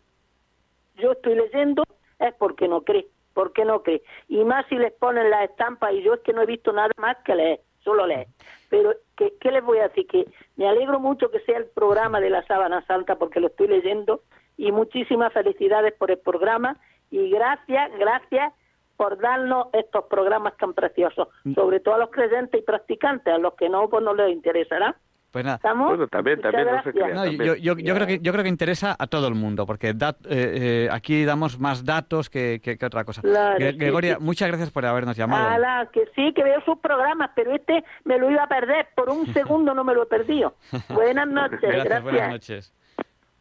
yo 0.96 1.12
estoy 1.12 1.34
leyendo 1.34 1.82
es 2.18 2.34
porque 2.34 2.68
no 2.68 2.82
cree, 2.82 3.06
porque 3.34 3.64
no 3.64 3.82
cree. 3.82 4.02
Y 4.28 4.44
más 4.44 4.66
si 4.68 4.76
les 4.76 4.92
ponen 4.92 5.30
las 5.30 5.50
estampas, 5.50 5.92
y 5.94 6.02
yo 6.02 6.14
es 6.14 6.20
que 6.20 6.32
no 6.32 6.42
he 6.42 6.46
visto 6.46 6.72
nada 6.72 6.90
más 6.96 7.16
que 7.24 7.34
leer, 7.34 7.60
solo 7.84 8.06
leer. 8.06 8.26
Pero, 8.70 8.94
¿qué, 9.16 9.34
qué 9.40 9.50
les 9.50 9.64
voy 9.64 9.78
a 9.78 9.88
decir? 9.88 10.06
Que 10.06 10.26
me 10.56 10.68
alegro 10.68 11.00
mucho 11.00 11.30
que 11.30 11.40
sea 11.40 11.58
el 11.58 11.66
programa 11.66 12.20
de 12.20 12.30
la 12.30 12.44
sábana 12.46 12.84
santa, 12.86 13.16
porque 13.16 13.40
lo 13.40 13.48
estoy 13.48 13.68
leyendo, 13.68 14.22
y 14.56 14.72
muchísimas 14.72 15.32
felicidades 15.32 15.94
por 15.94 16.10
el 16.10 16.18
programa, 16.18 16.78
y 17.10 17.30
gracias, 17.30 17.90
gracias 17.98 18.52
por 18.96 19.18
darnos 19.18 19.66
estos 19.72 20.04
programas 20.04 20.56
tan 20.58 20.74
preciosos, 20.74 21.28
sobre 21.54 21.80
todo 21.80 21.96
a 21.96 21.98
los 21.98 22.10
creyentes 22.10 22.60
y 22.60 22.64
practicantes, 22.64 23.34
a 23.34 23.38
los 23.38 23.54
que 23.54 23.68
no, 23.68 23.88
pues 23.88 24.04
no 24.04 24.14
les 24.14 24.30
interesará. 24.30 24.96
Pues 25.32 25.44
nada. 25.46 25.56
¿Estamos? 25.56 25.88
Bueno, 25.88 26.06
también, 26.08 26.40
también 26.42 26.66
no 26.66 26.82
se 26.82 26.92
crea. 26.92 27.08
No, 27.08 27.24
también. 27.24 27.42
yo, 27.42 27.54
yo, 27.56 27.76
yo 27.78 27.94
creo 27.94 28.06
que, 28.06 28.18
yo 28.20 28.32
creo 28.32 28.42
que 28.44 28.50
interesa 28.50 28.94
a 28.98 29.06
todo 29.06 29.26
el 29.28 29.34
mundo, 29.34 29.64
porque 29.64 29.94
dat- 29.94 30.24
eh, 30.26 30.84
eh, 30.84 30.88
aquí 30.92 31.24
damos 31.24 31.58
más 31.58 31.86
datos 31.86 32.28
que, 32.28 32.60
que- 32.62 32.76
que 32.76 32.84
otra 32.86 33.04
cosa. 33.04 33.22
Claro, 33.22 33.58
Gre- 33.58 33.72
sí, 33.72 33.78
Gregoria, 33.78 34.16
sí. 34.18 34.22
muchas 34.22 34.48
gracias 34.48 34.70
por 34.70 34.84
habernos 34.84 35.16
llamado. 35.16 35.48
Ala, 35.48 35.88
que 35.90 36.04
sí, 36.14 36.34
que 36.34 36.44
veo 36.44 36.60
sus 36.66 36.78
programas, 36.80 37.30
pero 37.34 37.54
este 37.54 37.82
me 38.04 38.18
lo 38.18 38.30
iba 38.30 38.42
a 38.44 38.48
perder. 38.48 38.88
Por 38.94 39.08
un 39.08 39.24
segundo 39.32 39.72
no 39.72 39.84
me 39.84 39.94
lo 39.94 40.02
he 40.02 40.06
perdido. 40.06 40.54
Buenas 40.90 41.26
noches, 41.26 41.60
gracias, 41.62 41.84
gracias. 41.86 42.02
buenas 42.04 42.28
noches. 42.30 42.74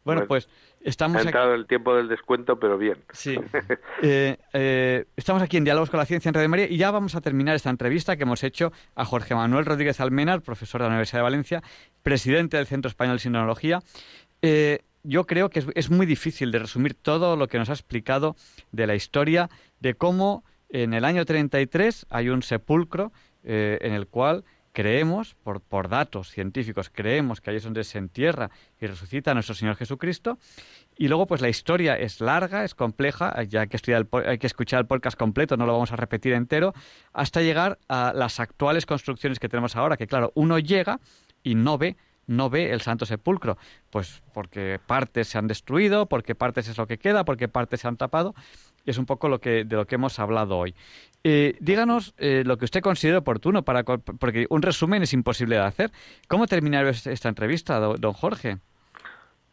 Bueno, 0.03 0.21
Bueno, 0.21 0.27
pues 0.29 0.49
Ha 0.83 0.89
estamos 0.89 1.17
aquí. 1.17 1.27
entrado 1.27 1.53
el 1.53 1.67
tiempo 1.67 1.95
del 1.95 2.07
descuento, 2.07 2.59
pero 2.59 2.77
bien. 2.77 2.97
Sí. 3.11 3.37
Eh, 4.03 4.37
eh, 4.53 5.05
estamos 5.15 5.43
aquí 5.43 5.57
en 5.57 5.63
Diálogos 5.63 5.91
con 5.91 5.99
la 5.99 6.07
Ciencia 6.07 6.29
en 6.29 6.33
Radio 6.33 6.49
María 6.49 6.67
y 6.67 6.77
ya 6.77 6.89
vamos 6.89 7.13
a 7.13 7.21
terminar 7.21 7.55
esta 7.55 7.69
entrevista 7.69 8.17
que 8.17 8.23
hemos 8.23 8.43
hecho 8.43 8.71
a 8.95 9.05
Jorge 9.05 9.35
Manuel 9.35 9.65
Rodríguez 9.65 9.99
Almenar, 9.99 10.41
profesor 10.41 10.81
de 10.81 10.85
la 10.85 10.89
Universidad 10.89 11.19
de 11.19 11.23
Valencia, 11.23 11.63
presidente 12.01 12.57
del 12.57 12.65
Centro 12.65 12.89
Español 12.89 13.17
de 13.17 13.19
Sinología. 13.19 13.79
Eh, 14.41 14.79
yo 15.03 15.27
creo 15.27 15.49
que 15.49 15.59
es, 15.59 15.67
es 15.75 15.91
muy 15.91 16.07
difícil 16.07 16.51
de 16.51 16.59
resumir 16.59 16.95
todo 16.95 17.35
lo 17.35 17.47
que 17.47 17.59
nos 17.59 17.69
ha 17.69 17.73
explicado 17.73 18.35
de 18.71 18.87
la 18.87 18.95
historia, 18.95 19.49
de 19.79 19.93
cómo 19.93 20.43
en 20.69 20.95
el 20.95 21.05
año 21.05 21.25
33 21.25 22.07
hay 22.09 22.29
un 22.29 22.41
sepulcro 22.41 23.11
en 23.43 23.93
el 23.93 24.07
cual 24.07 24.43
creemos, 24.71 25.35
por, 25.43 25.61
por 25.61 25.89
datos 25.89 26.29
científicos, 26.29 26.89
creemos 26.89 27.41
que 27.41 27.49
ahí 27.49 27.57
es 27.57 27.63
donde 27.63 27.83
se 27.83 27.97
entierra 27.97 28.49
y 28.79 28.87
resucita 28.87 29.33
nuestro 29.33 29.55
Señor 29.55 29.75
Jesucristo. 29.75 30.37
Y 30.97 31.07
luego, 31.07 31.25
pues 31.27 31.41
la 31.41 31.49
historia 31.49 31.97
es 31.97 32.21
larga, 32.21 32.63
es 32.63 32.75
compleja, 32.75 33.41
ya 33.43 33.61
hay 33.61 33.67
que, 33.67 33.77
estudiar 33.77 34.07
el 34.11 34.27
hay 34.27 34.37
que 34.37 34.47
escuchar 34.47 34.81
el 34.81 34.87
podcast 34.87 35.17
completo, 35.17 35.57
no 35.57 35.65
lo 35.65 35.73
vamos 35.73 35.91
a 35.91 35.95
repetir 35.95 36.33
entero, 36.33 36.73
hasta 37.13 37.41
llegar 37.41 37.79
a 37.87 38.13
las 38.15 38.39
actuales 38.39 38.85
construcciones 38.85 39.39
que 39.39 39.49
tenemos 39.49 39.75
ahora, 39.75 39.97
que 39.97 40.07
claro, 40.07 40.31
uno 40.35 40.59
llega 40.59 40.99
y 41.43 41.55
no 41.55 41.77
ve 41.77 41.97
no 42.27 42.49
ve 42.49 42.71
el 42.71 42.81
Santo 42.81 43.05
Sepulcro, 43.05 43.57
pues 43.89 44.21
porque 44.33 44.79
partes 44.85 45.27
se 45.27 45.37
han 45.37 45.47
destruido, 45.47 46.05
porque 46.05 46.35
partes 46.35 46.67
es 46.67 46.77
lo 46.77 46.87
que 46.87 46.97
queda, 46.97 47.25
porque 47.25 47.47
partes 47.47 47.81
se 47.81 47.87
han 47.87 47.97
tapado, 47.97 48.33
y 48.85 48.91
es 48.91 48.97
un 48.97 49.05
poco 49.05 49.27
lo 49.27 49.39
que 49.39 49.65
de 49.65 49.75
lo 49.75 49.85
que 49.85 49.95
hemos 49.95 50.17
hablado 50.19 50.57
hoy. 50.57 50.73
Eh, 51.23 51.55
díganos 51.59 52.15
eh, 52.17 52.43
lo 52.45 52.57
que 52.57 52.65
usted 52.65 52.81
considere 52.81 53.17
oportuno, 53.17 53.61
para 53.63 53.83
porque 53.83 54.47
un 54.49 54.61
resumen 54.61 55.03
es 55.03 55.13
imposible 55.13 55.55
de 55.55 55.61
hacer. 55.61 55.91
¿Cómo 56.27 56.47
terminar 56.47 56.87
es- 56.87 57.05
esta 57.07 57.29
entrevista, 57.29 57.79
do- 57.79 57.95
don 57.97 58.13
Jorge? 58.13 58.57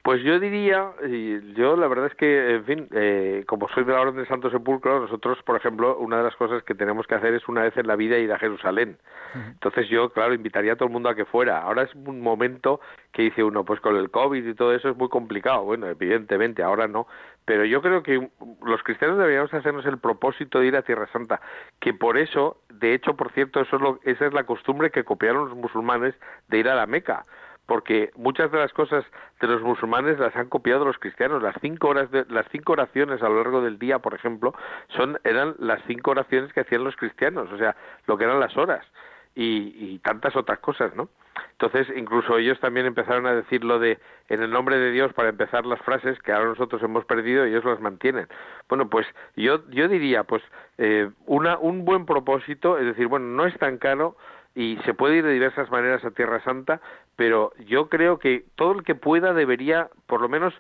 Pues 0.03 0.23
yo 0.23 0.41
diría, 0.41 0.93
y 1.07 1.53
yo 1.53 1.77
la 1.77 1.87
verdad 1.87 2.07
es 2.07 2.15
que, 2.15 2.55
en 2.55 2.65
fin, 2.65 2.89
eh, 2.93 3.45
como 3.47 3.69
soy 3.69 3.85
de 3.85 3.93
la 3.93 4.01
Orden 4.01 4.17
del 4.17 4.29
Santo 4.29 4.49
Sepulcro, 4.51 5.01
nosotros, 5.01 5.37
por 5.45 5.57
ejemplo, 5.57 5.99
una 5.99 6.17
de 6.19 6.23
las 6.23 6.37
cosas 6.37 6.63
que 6.63 6.75
tenemos 6.75 7.07
que 7.07 7.17
hacer 7.17 7.35
es 7.35 7.47
una 7.47 7.63
vez 7.63 7.77
en 7.77 7.87
la 7.87 7.97
vida 7.97 8.17
ir 8.17 8.33
a 8.33 8.39
Jerusalén. 8.39 8.97
Entonces 9.35 9.87
yo, 9.91 10.09
claro, 10.11 10.33
invitaría 10.33 10.73
a 10.73 10.77
todo 10.77 10.87
el 10.87 10.93
mundo 10.95 11.11
a 11.11 11.15
que 11.15 11.27
fuera. 11.27 11.61
Ahora 11.61 11.83
es 11.83 11.95
un 11.95 12.23
momento 12.23 12.81
que 13.13 13.23
dice 13.25 13.45
uno, 13.45 13.65
pues 13.65 13.81
con 13.81 13.97
el 13.97 14.11
COVID 14.11 14.47
y 14.47 14.55
todo 14.55 14.73
eso 14.75 14.89
es 14.89 14.97
muy 14.97 15.11
complicado. 15.11 15.65
Bueno, 15.65 15.87
evidentemente, 15.89 16.63
ahora 16.63 16.89
no. 16.89 17.07
Pero 17.49 17.65
yo 17.65 17.81
creo 17.81 18.03
que 18.03 18.29
los 18.63 18.83
cristianos 18.83 19.17
deberíamos 19.17 19.55
hacernos 19.55 19.87
el 19.87 19.97
propósito 19.97 20.61
de 20.61 20.67
ir 20.67 20.77
a 20.77 20.83
Tierra 20.83 21.09
Santa. 21.11 21.41
Que 21.81 21.95
por 21.95 22.19
eso, 22.19 22.59
de 22.69 22.93
hecho, 22.93 23.17
por 23.17 23.33
cierto, 23.33 23.63
eso 23.63 23.77
es 23.77 23.83
lo, 23.83 24.01
esa 24.03 24.27
es 24.27 24.35
la 24.35 24.45
costumbre 24.45 24.91
que 24.91 25.03
copiaron 25.03 25.49
los 25.49 25.57
musulmanes 25.57 26.15
de 26.49 26.59
ir 26.59 26.69
a 26.69 26.75
la 26.75 26.85
Meca 26.87 27.25
porque 27.65 28.11
muchas 28.17 28.51
de 28.51 28.59
las 28.59 28.73
cosas 28.73 29.05
de 29.41 29.47
los 29.47 29.63
musulmanes 29.63 30.19
las 30.19 30.35
han 30.37 30.49
copiado 30.49 30.87
los 30.87 30.99
cristianos. 30.99 31.43
Las 31.43 31.55
cinco 31.61 31.89
horas, 31.89 32.11
de, 32.11 32.25
las 32.29 32.47
cinco 32.51 32.73
oraciones 32.73 33.23
a 33.23 33.29
lo 33.29 33.37
largo 33.37 33.63
del 33.63 33.79
día, 33.79 33.99
por 33.99 34.15
ejemplo, 34.15 34.55
son 34.97 35.19
eran 35.25 35.55
las 35.59 35.83
cinco 35.87 36.13
oraciones 36.13 36.53
que 36.53 36.61
hacían 36.61 36.85
los 36.85 36.97
cristianos, 36.97 37.51
o 37.53 37.59
sea, 37.59 37.77
lo 38.07 38.17
que 38.17 38.25
eran 38.25 38.41
las 38.41 38.57
horas 38.57 38.87
y, 39.35 39.75
y 39.75 39.99
tantas 39.99 40.35
otras 40.35 40.59
cosas, 40.61 40.95
¿no? 40.97 41.11
Entonces, 41.53 41.89
incluso 41.97 42.39
ellos 42.39 42.59
también 42.61 42.87
empezaron 42.87 43.27
a 43.27 43.35
decir 43.35 43.65
lo 43.65 43.79
de 43.79 43.99
en 44.29 44.43
el 44.43 44.51
nombre 44.51 44.79
de 44.79 44.91
Dios 44.91 45.13
para 45.13 45.29
empezar 45.29 45.67
las 45.67 45.81
frases 45.83 46.19
que 46.21 46.33
ahora 46.33 46.51
nosotros 46.51 46.83
hemos 46.83 47.05
perdido 47.05 47.47
y 47.47 47.51
ellos 47.51 47.65
las 47.65 47.81
mantienen. 47.81 48.29
Bueno, 48.69 48.89
pues 48.89 49.07
yo 49.37 49.69
yo 49.71 49.89
diría, 49.89 50.25
pues 50.25 50.43
eh, 50.79 51.11
una 51.27 51.59
un 51.59 51.85
buen 51.85 52.07
propósito, 52.07 52.79
es 52.79 52.85
decir, 52.85 53.07
bueno, 53.07 53.27
no 53.27 53.47
es 53.47 53.57
tan 53.59 53.79
caro 53.79 54.17
y 54.55 54.77
se 54.85 54.95
puede 54.95 55.17
ir 55.17 55.25
de 55.25 55.33
diversas 55.33 55.71
maneras 55.71 56.05
a 56.05 56.11
Tierra 56.11 56.43
Santa, 56.43 56.81
pero 57.17 57.53
yo 57.67 57.89
creo 57.89 58.19
que 58.19 58.45
todo 58.57 58.73
el 58.73 58.83
que 58.83 58.95
pueda 58.95 59.33
debería, 59.33 59.89
por 60.07 60.21
lo 60.21 60.29
menos, 60.29 60.55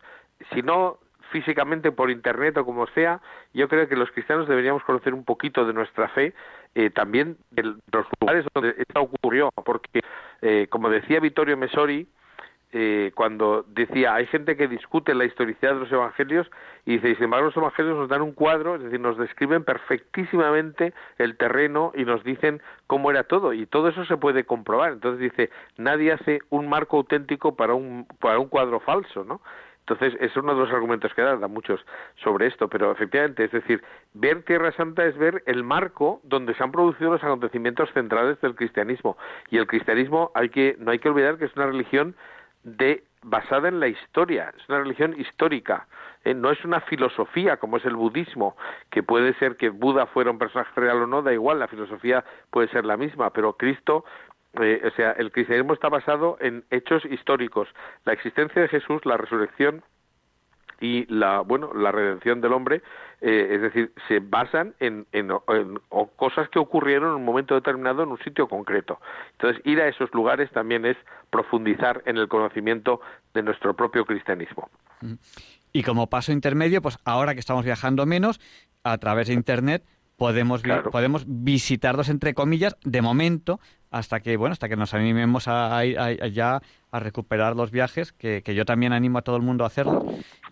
si 0.52 0.62
no 0.62 0.98
físicamente 1.30 1.92
por 1.92 2.10
internet 2.10 2.56
o 2.56 2.64
como 2.64 2.86
sea, 2.88 3.20
yo 3.54 3.68
creo 3.68 3.88
que 3.88 3.96
los 3.96 4.10
cristianos 4.10 4.48
deberíamos 4.48 4.82
conocer 4.84 5.14
un 5.14 5.24
poquito 5.24 5.64
de 5.64 5.72
nuestra 5.72 6.08
fe, 6.08 6.34
eh, 6.74 6.90
también 6.90 7.36
de 7.50 7.62
los 7.62 8.06
lugares 8.20 8.46
donde 8.54 8.74
esta 8.78 9.00
ocurrió, 9.00 9.50
porque, 9.64 10.00
eh, 10.42 10.66
como 10.70 10.90
decía 10.90 11.20
Vittorio 11.20 11.56
Messori, 11.56 12.08
eh, 12.70 13.12
cuando 13.14 13.64
decía 13.66 14.14
hay 14.14 14.26
gente 14.26 14.54
que 14.54 14.68
discute 14.68 15.14
la 15.14 15.24
historicidad 15.24 15.72
de 15.72 15.80
los 15.80 15.90
evangelios 15.90 16.46
y 16.84 16.96
dice 16.96 17.14
sin 17.14 17.24
embargo 17.24 17.46
los 17.46 17.56
evangelios 17.56 17.96
nos 17.96 18.10
dan 18.10 18.20
un 18.20 18.32
cuadro 18.32 18.74
es 18.74 18.82
decir 18.82 19.00
nos 19.00 19.16
describen 19.16 19.64
perfectísimamente 19.64 20.92
el 21.16 21.38
terreno 21.38 21.92
y 21.94 22.04
nos 22.04 22.22
dicen 22.24 22.60
cómo 22.86 23.10
era 23.10 23.24
todo 23.24 23.54
y 23.54 23.64
todo 23.64 23.88
eso 23.88 24.04
se 24.04 24.18
puede 24.18 24.44
comprobar 24.44 24.92
entonces 24.92 25.18
dice 25.18 25.48
nadie 25.78 26.12
hace 26.12 26.40
un 26.50 26.68
marco 26.68 26.98
auténtico 26.98 27.56
para 27.56 27.72
un 27.72 28.06
para 28.20 28.38
un 28.38 28.48
cuadro 28.48 28.80
falso 28.80 29.24
no 29.24 29.40
entonces, 29.88 30.20
es 30.20 30.36
uno 30.36 30.54
de 30.54 30.60
los 30.60 30.70
argumentos 30.70 31.12
que 31.14 31.22
dan, 31.22 31.40
da 31.40 31.48
muchos 31.48 31.84
sobre 32.22 32.46
esto, 32.46 32.68
pero 32.68 32.92
efectivamente, 32.92 33.44
es 33.44 33.52
decir, 33.52 33.82
ver 34.12 34.42
Tierra 34.42 34.72
Santa 34.72 35.06
es 35.06 35.16
ver 35.16 35.42
el 35.46 35.64
marco 35.64 36.20
donde 36.24 36.54
se 36.54 36.62
han 36.62 36.72
producido 36.72 37.12
los 37.12 37.24
acontecimientos 37.24 37.90
centrales 37.94 38.38
del 38.42 38.54
cristianismo. 38.54 39.16
Y 39.50 39.56
el 39.56 39.66
cristianismo, 39.66 40.30
hay 40.34 40.50
que, 40.50 40.76
no 40.78 40.90
hay 40.90 40.98
que 40.98 41.08
olvidar 41.08 41.38
que 41.38 41.46
es 41.46 41.56
una 41.56 41.66
religión 41.66 42.14
de, 42.64 43.04
basada 43.22 43.68
en 43.68 43.80
la 43.80 43.88
historia, 43.88 44.52
es 44.56 44.68
una 44.68 44.80
religión 44.80 45.18
histórica, 45.18 45.86
eh, 46.24 46.34
no 46.34 46.50
es 46.50 46.62
una 46.64 46.80
filosofía 46.80 47.56
como 47.56 47.78
es 47.78 47.84
el 47.86 47.96
budismo, 47.96 48.56
que 48.90 49.02
puede 49.02 49.32
ser 49.34 49.56
que 49.56 49.70
Buda 49.70 50.06
fuera 50.06 50.30
un 50.30 50.38
personaje 50.38 50.72
real 50.76 50.98
o 50.98 51.06
no, 51.06 51.22
da 51.22 51.32
igual, 51.32 51.60
la 51.60 51.68
filosofía 51.68 52.24
puede 52.50 52.68
ser 52.68 52.84
la 52.84 52.96
misma, 52.96 53.30
pero 53.30 53.54
Cristo 53.54 54.04
eh, 54.54 54.82
o 54.84 54.90
sea, 54.96 55.12
el 55.12 55.30
cristianismo 55.30 55.74
está 55.74 55.88
basado 55.88 56.38
en 56.40 56.64
hechos 56.70 57.04
históricos. 57.04 57.68
La 58.04 58.12
existencia 58.12 58.62
de 58.62 58.68
Jesús, 58.68 59.04
la 59.04 59.16
resurrección 59.16 59.82
y 60.80 61.06
la 61.12 61.40
bueno 61.40 61.72
la 61.74 61.90
redención 61.90 62.40
del 62.40 62.52
hombre, 62.52 62.82
eh, 63.20 63.48
es 63.52 63.60
decir, 63.60 63.92
se 64.06 64.20
basan 64.20 64.74
en, 64.78 65.06
en, 65.12 65.30
en 65.48 65.80
o 65.88 66.06
cosas 66.06 66.48
que 66.50 66.58
ocurrieron 66.58 67.10
en 67.10 67.16
un 67.16 67.24
momento 67.24 67.54
determinado 67.54 68.02
en 68.02 68.10
un 68.10 68.18
sitio 68.18 68.48
concreto. 68.48 69.00
Entonces, 69.32 69.60
ir 69.66 69.80
a 69.80 69.88
esos 69.88 70.12
lugares 70.14 70.50
también 70.52 70.86
es 70.86 70.96
profundizar 71.30 72.02
en 72.06 72.16
el 72.16 72.28
conocimiento 72.28 73.00
de 73.34 73.42
nuestro 73.42 73.74
propio 73.74 74.04
cristianismo. 74.04 74.70
Y 75.72 75.82
como 75.82 76.08
paso 76.08 76.32
intermedio, 76.32 76.80
pues 76.80 76.98
ahora 77.04 77.34
que 77.34 77.40
estamos 77.40 77.64
viajando 77.64 78.06
menos, 78.06 78.40
a 78.84 78.98
través 78.98 79.28
de 79.28 79.34
Internet 79.34 79.84
podemos, 80.18 80.62
vi- 80.62 80.70
podemos 80.90 81.24
visitarlos, 81.26 82.08
entre 82.10 82.34
comillas, 82.34 82.76
de 82.84 83.00
momento, 83.00 83.60
hasta 83.90 84.20
que, 84.20 84.36
bueno, 84.36 84.52
hasta 84.52 84.68
que 84.68 84.76
nos 84.76 84.92
animemos 84.92 85.48
a, 85.48 85.78
a 85.78 85.80
a- 85.80 86.26
ya 86.26 86.60
a 86.90 87.00
recuperar 87.00 87.54
los 87.56 87.70
viajes, 87.70 88.12
que, 88.12 88.42
que 88.42 88.54
yo 88.54 88.64
también 88.64 88.92
animo 88.92 89.18
a 89.18 89.22
todo 89.22 89.36
el 89.36 89.42
mundo 89.42 89.64
a 89.64 89.68
hacerlo, 89.68 90.02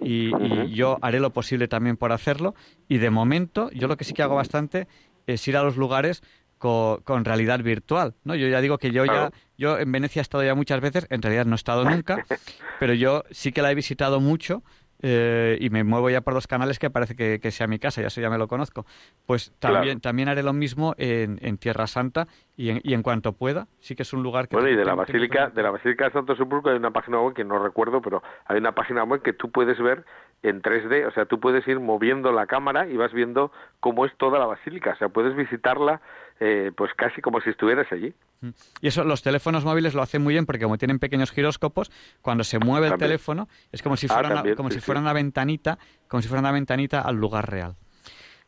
y, 0.01 0.73
yo 0.75 0.99
haré 1.03 1.19
lo 1.21 1.33
posible 1.33 1.67
también 1.69 1.97
por 1.97 2.13
hacerlo, 2.13 2.55
y 2.89 2.99
de 2.99 3.11
momento, 3.11 3.69
yo 3.73 3.89
lo 3.89 3.97
que 3.97 4.05
sí 4.05 4.15
que 4.15 4.23
hago 4.23 4.37
bastante 4.37 4.87
es 5.27 5.47
ir 5.49 5.57
a 5.57 5.65
los 5.65 5.77
lugares 5.77 6.23
co- 6.59 7.01
con, 7.05 7.25
realidad 7.25 7.61
virtual, 7.61 8.15
¿no? 8.23 8.37
Yo 8.37 8.47
ya 8.49 8.61
digo 8.61 8.79
que 8.79 8.93
yo 8.93 9.03
Claro. 9.05 9.31
ya, 9.33 9.39
yo 9.59 9.79
en 9.81 9.91
Venecia 9.91 10.21
he 10.21 10.23
estado 10.23 10.45
ya 10.45 10.55
muchas 10.55 10.81
veces, 10.81 11.07
en 11.11 11.23
realidad 11.23 11.45
no 11.45 11.57
he 11.57 11.57
estado 11.57 11.85
nunca, 11.85 12.21
pero 12.79 12.95
yo 12.95 13.25
sí 13.33 13.51
que 13.53 13.63
la 13.63 13.73
he 13.73 13.75
visitado 13.75 14.21
mucho 14.21 14.63
eh, 15.03 15.57
y 15.61 15.71
me 15.71 15.85
muevo 15.85 16.09
ya 16.11 16.21
por 16.21 16.35
los 16.35 16.47
canales 16.47 16.79
que 16.79 16.91
parece 16.91 17.15
que, 17.17 17.39
que 17.41 17.51
sea 17.51 17.67
mi 17.67 17.79
casa, 17.79 18.01
ya 18.01 18.07
eso 18.09 18.21
ya 18.21 18.31
me 18.31 18.39
lo 18.39 18.49
conozco. 18.49 18.87
Pues 19.27 19.53
también, 19.59 19.83
Claro. 19.85 20.01
también 20.01 20.29
haré 20.29 20.43
lo 20.43 20.53
mismo 20.53 20.95
en, 20.99 21.39
en 21.43 21.59
Tierra 21.59 21.87
Santa 21.87 22.27
y 22.57 22.71
en, 22.71 22.81
y 22.83 22.95
en 22.95 23.03
cuanto 23.03 23.33
pueda, 23.35 23.67
sí 23.81 23.95
que 23.95 24.03
es 24.03 24.13
un 24.13 24.23
lugar 24.23 24.49
que... 24.49 24.57
Bueno, 24.57 24.71
y 24.71 24.77
de 24.77 24.85
la 24.85 24.95
Basílica, 24.95 25.51
de 25.51 25.63
la 25.63 25.71
Basílica 25.71 26.07
de 26.07 26.13
Santo 26.13 26.35
Sepulcro 26.37 26.71
hay 26.73 26.79
una 26.79 26.91
página 26.91 27.21
web 27.21 27.35
que 27.35 27.45
no 27.45 27.59
recuerdo, 27.63 28.01
pero 28.01 28.23
hay 28.47 28.59
una 28.59 28.73
página 28.73 29.05
web 29.05 29.21
que 29.23 29.33
tú 29.33 29.51
puedes 29.51 29.79
ver 29.79 30.05
en 30.43 30.63
3D, 30.63 31.07
o 31.09 31.11
sea, 31.13 31.25
tú 31.27 31.41
puedes 31.41 31.67
ir 31.67 31.81
moviendo 31.81 32.31
la 32.33 32.47
cámara 32.47 32.87
y 32.89 32.97
vas 32.97 33.13
viendo 33.13 33.51
cómo 33.81 34.07
es 34.07 34.13
toda 34.17 34.39
la 34.39 34.47
basílica, 34.47 34.93
o 34.93 34.97
sea, 34.97 35.09
puedes 35.09 35.35
visitarla 35.35 36.01
eh, 36.39 36.71
pues 36.77 36.93
casi 36.95 37.21
como 37.23 37.41
si 37.41 37.51
estuvieras 37.51 37.91
allí. 37.91 38.13
Mm. 38.43 38.51
Y 38.83 38.87
eso 38.89 39.03
los 39.05 39.23
teléfonos 39.23 39.65
móviles 39.65 39.95
lo 39.95 40.03
hacen 40.03 40.23
muy 40.23 40.35
bien 40.35 40.45
porque 40.47 40.63
como 40.65 40.77
tienen 40.79 40.99
pequeños 40.99 41.33
giróscopos, 41.33 41.91
cuando 42.21 42.45
se 42.45 42.59
mueve 42.59 42.87
el 42.87 42.93
También. 42.93 43.09
teléfono 43.09 43.49
es 43.73 43.83
como 43.83 43.97
si 43.97 44.07
Ah, 44.11 44.15
fuera, 44.15 44.41
una, 44.43 44.55
como 44.55 44.69
sí, 44.69 44.75
si 44.75 44.81
sí. 44.81 44.87
fuera 44.87 45.01
una 45.01 45.13
ventanita, 45.15 45.79
como 46.09 46.21
si 46.23 46.29
fuera 46.29 46.41
una 46.41 46.53
ventanita 46.53 47.01
al 47.01 47.17
lugar 47.17 47.51
real. 47.51 47.75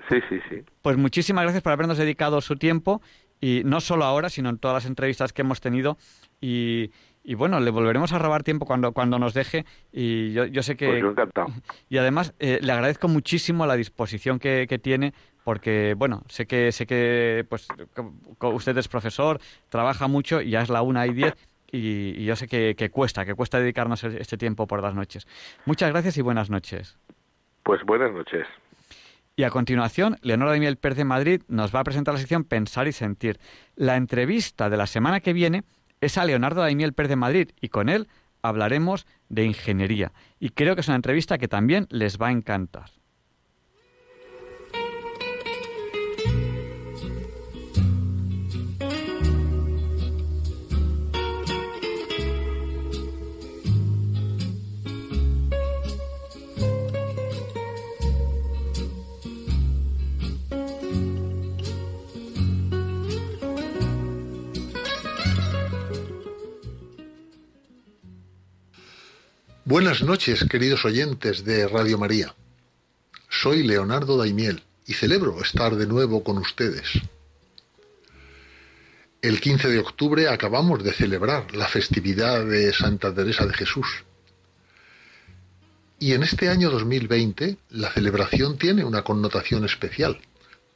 Sí, 0.09 0.21
sí, 0.29 0.39
sí. 0.49 0.63
Pues 0.83 0.97
muchísimas 0.97 1.43
gracias 1.45 1.63
por 1.63 1.73
habernos 1.73 1.99
dedicado 1.99 2.41
su 2.41 2.57
tiempo 2.57 3.01
y 3.41 3.63
no 3.65 3.81
solo 3.81 4.05
ahora, 4.05 4.29
sino 4.29 4.51
en 4.51 4.59
todas 4.59 4.75
las 4.75 4.87
entrevistas 4.87 5.33
que 5.33 5.43
hemos 5.43 5.61
tenido 5.61 5.97
y, 6.41 6.91
y 7.29 7.35
bueno, 7.35 7.61
le 7.61 7.71
volveremos 7.71 8.15
a 8.15 8.19
robar 8.19 8.43
tiempo 8.43 8.65
cuando, 8.65 8.93
cuando 8.93 9.19
nos 9.19 9.35
deje 9.35 9.67
y 9.93 10.33
yo, 10.33 10.47
yo 10.47 10.63
sé 10.63 10.79
que... 10.79 10.87
Pues 10.87 11.03
yo 11.03 11.11
encantado. 11.11 11.49
Y 11.91 11.99
además 11.99 12.33
eh, 12.39 12.59
le 12.63 12.73
agradezco 12.73 13.07
muchísimo 13.07 13.67
la 13.67 13.77
disposición 13.77 14.39
que, 14.39 14.67
que 14.67 14.79
tiene 14.79 15.13
porque 15.45 15.93
bueno 15.95 16.23
sé 16.29 16.47
que 16.47 16.73
sé 16.73 16.87
que 16.87 17.45
pues 17.47 17.69
usted 18.41 18.79
es 18.79 18.89
profesor 18.89 19.41
trabaja 19.69 20.09
mucho 20.09 20.41
y 20.41 20.51
ya 20.51 20.63
es 20.63 20.71
la 20.71 20.81
una 20.81 21.07
y 21.07 21.13
diez 21.13 21.35
y, 21.71 22.15
y 22.19 22.25
yo 22.25 22.35
sé 22.35 22.49
que, 22.49 22.75
que 22.75 22.89
cuesta 22.89 23.27
que 23.27 23.35
cuesta 23.35 23.61
dedicarnos 23.61 24.05
este 24.05 24.39
tiempo 24.39 24.67
por 24.67 24.83
las 24.83 24.95
noches 24.95 25.27
muchas 25.67 25.91
gracias 25.91 26.17
y 26.17 26.23
buenas 26.23 26.49
noches 26.49 26.97
Pues 27.63 27.83
buenas 27.85 28.11
noches. 28.13 28.47
y 29.37 29.43
a 29.45 29.51
continuación, 29.51 30.17
Leonora 30.23 30.53
de 30.53 30.61
Miel 30.61 30.77
Pérez 30.79 30.97
de 30.97 31.05
Madrid 31.05 31.43
nos 31.49 31.75
va 31.75 31.81
a 31.81 31.85
presentar 31.85 32.15
la 32.15 32.21
sección 32.21 32.45
Pensar 32.45 32.89
y 32.89 32.93
Sentir. 32.93 33.39
La 33.77 33.97
entrevista 33.97 34.69
de 34.71 34.77
la 34.77 34.87
semana 34.87 35.21
que 35.21 35.33
viene 35.33 35.63
es 36.01 36.19
a 36.19 36.25
Leonardo 36.25 36.63
de 36.63 36.75
Miel 36.75 36.93
Pérez 36.93 37.11
de 37.11 37.17
Madrid 37.17 37.51
y 37.61 37.69
con 37.69 37.89
él 37.89 38.09
hablaremos 38.43 39.07
de 39.29 39.45
ingeniería. 39.45 40.13
Y 40.39 40.51
creo 40.51 40.75
que 40.75 40.83
es 40.83 40.89
una 40.89 40.97
entrevista 40.97 41.39
que 41.39 41.49
también 41.49 41.87
les 41.91 42.19
va 42.19 42.29
a 42.29 42.33
encantar. 42.33 42.91
Buenas 69.69 70.03
noches, 70.03 70.47
queridos 70.49 70.87
oyentes 70.87 71.45
de 71.45 71.69
Radio 71.69 71.99
María. 71.99 72.35
Soy 73.29 73.63
Leonardo 73.63 74.17
Daimiel 74.17 74.63
y 74.87 74.95
celebro 74.95 75.43
estar 75.43 75.77
de 75.77 75.87
nuevo 75.87 76.25
con 76.25 76.39
ustedes. 76.39 76.87
El 79.21 79.43
15 79.43 79.69
de 79.69 79.79
octubre 79.79 80.27
acabamos 80.31 80.83
de 80.83 80.95
celebrar 80.95 81.55
la 81.55 81.69
festividad 81.69 82.47
de 82.47 82.73
Santa 82.73 83.13
Teresa 83.13 83.45
de 83.45 83.53
Jesús. 83.53 83.87
Y 85.99 86.15
en 86.15 86.23
este 86.23 86.49
año 86.49 86.71
2020 86.71 87.59
la 87.69 87.93
celebración 87.93 88.57
tiene 88.57 88.87
una 88.87 89.03
connotación 89.03 89.67
especial, 89.67 90.19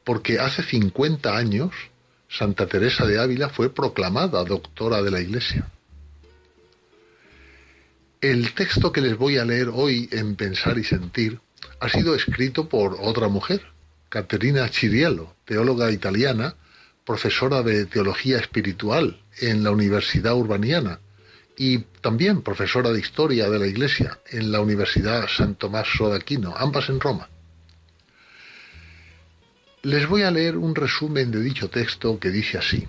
porque 0.04 0.38
hace 0.38 0.62
50 0.62 1.34
años 1.34 1.72
Santa 2.28 2.66
Teresa 2.66 3.06
de 3.06 3.18
Ávila 3.18 3.48
fue 3.48 3.72
proclamada 3.72 4.44
doctora 4.44 5.00
de 5.00 5.10
la 5.10 5.22
Iglesia. 5.22 5.72
El 8.22 8.54
texto 8.54 8.92
que 8.92 9.00
les 9.00 9.18
voy 9.18 9.38
a 9.38 9.44
leer 9.44 9.68
hoy 9.68 10.08
en 10.12 10.36
Pensar 10.36 10.78
y 10.78 10.84
Sentir 10.84 11.40
ha 11.80 11.88
sido 11.88 12.14
escrito 12.14 12.68
por 12.68 12.96
otra 13.00 13.26
mujer, 13.26 13.62
Caterina 14.10 14.68
Ciriello, 14.68 15.34
teóloga 15.44 15.90
italiana, 15.90 16.54
profesora 17.04 17.64
de 17.64 17.84
teología 17.86 18.38
espiritual 18.38 19.20
en 19.40 19.64
la 19.64 19.72
Universidad 19.72 20.36
Urbaniana 20.36 21.00
y 21.56 21.78
también 22.00 22.42
profesora 22.42 22.92
de 22.92 23.00
historia 23.00 23.50
de 23.50 23.58
la 23.58 23.66
Iglesia 23.66 24.20
en 24.30 24.52
la 24.52 24.60
Universidad 24.60 25.26
San 25.26 25.56
de 25.58 26.14
Aquino, 26.16 26.54
ambas 26.56 26.90
en 26.90 27.00
Roma. 27.00 27.28
Les 29.82 30.06
voy 30.06 30.22
a 30.22 30.30
leer 30.30 30.56
un 30.58 30.76
resumen 30.76 31.32
de 31.32 31.40
dicho 31.40 31.70
texto 31.70 32.20
que 32.20 32.30
dice 32.30 32.56
así. 32.56 32.86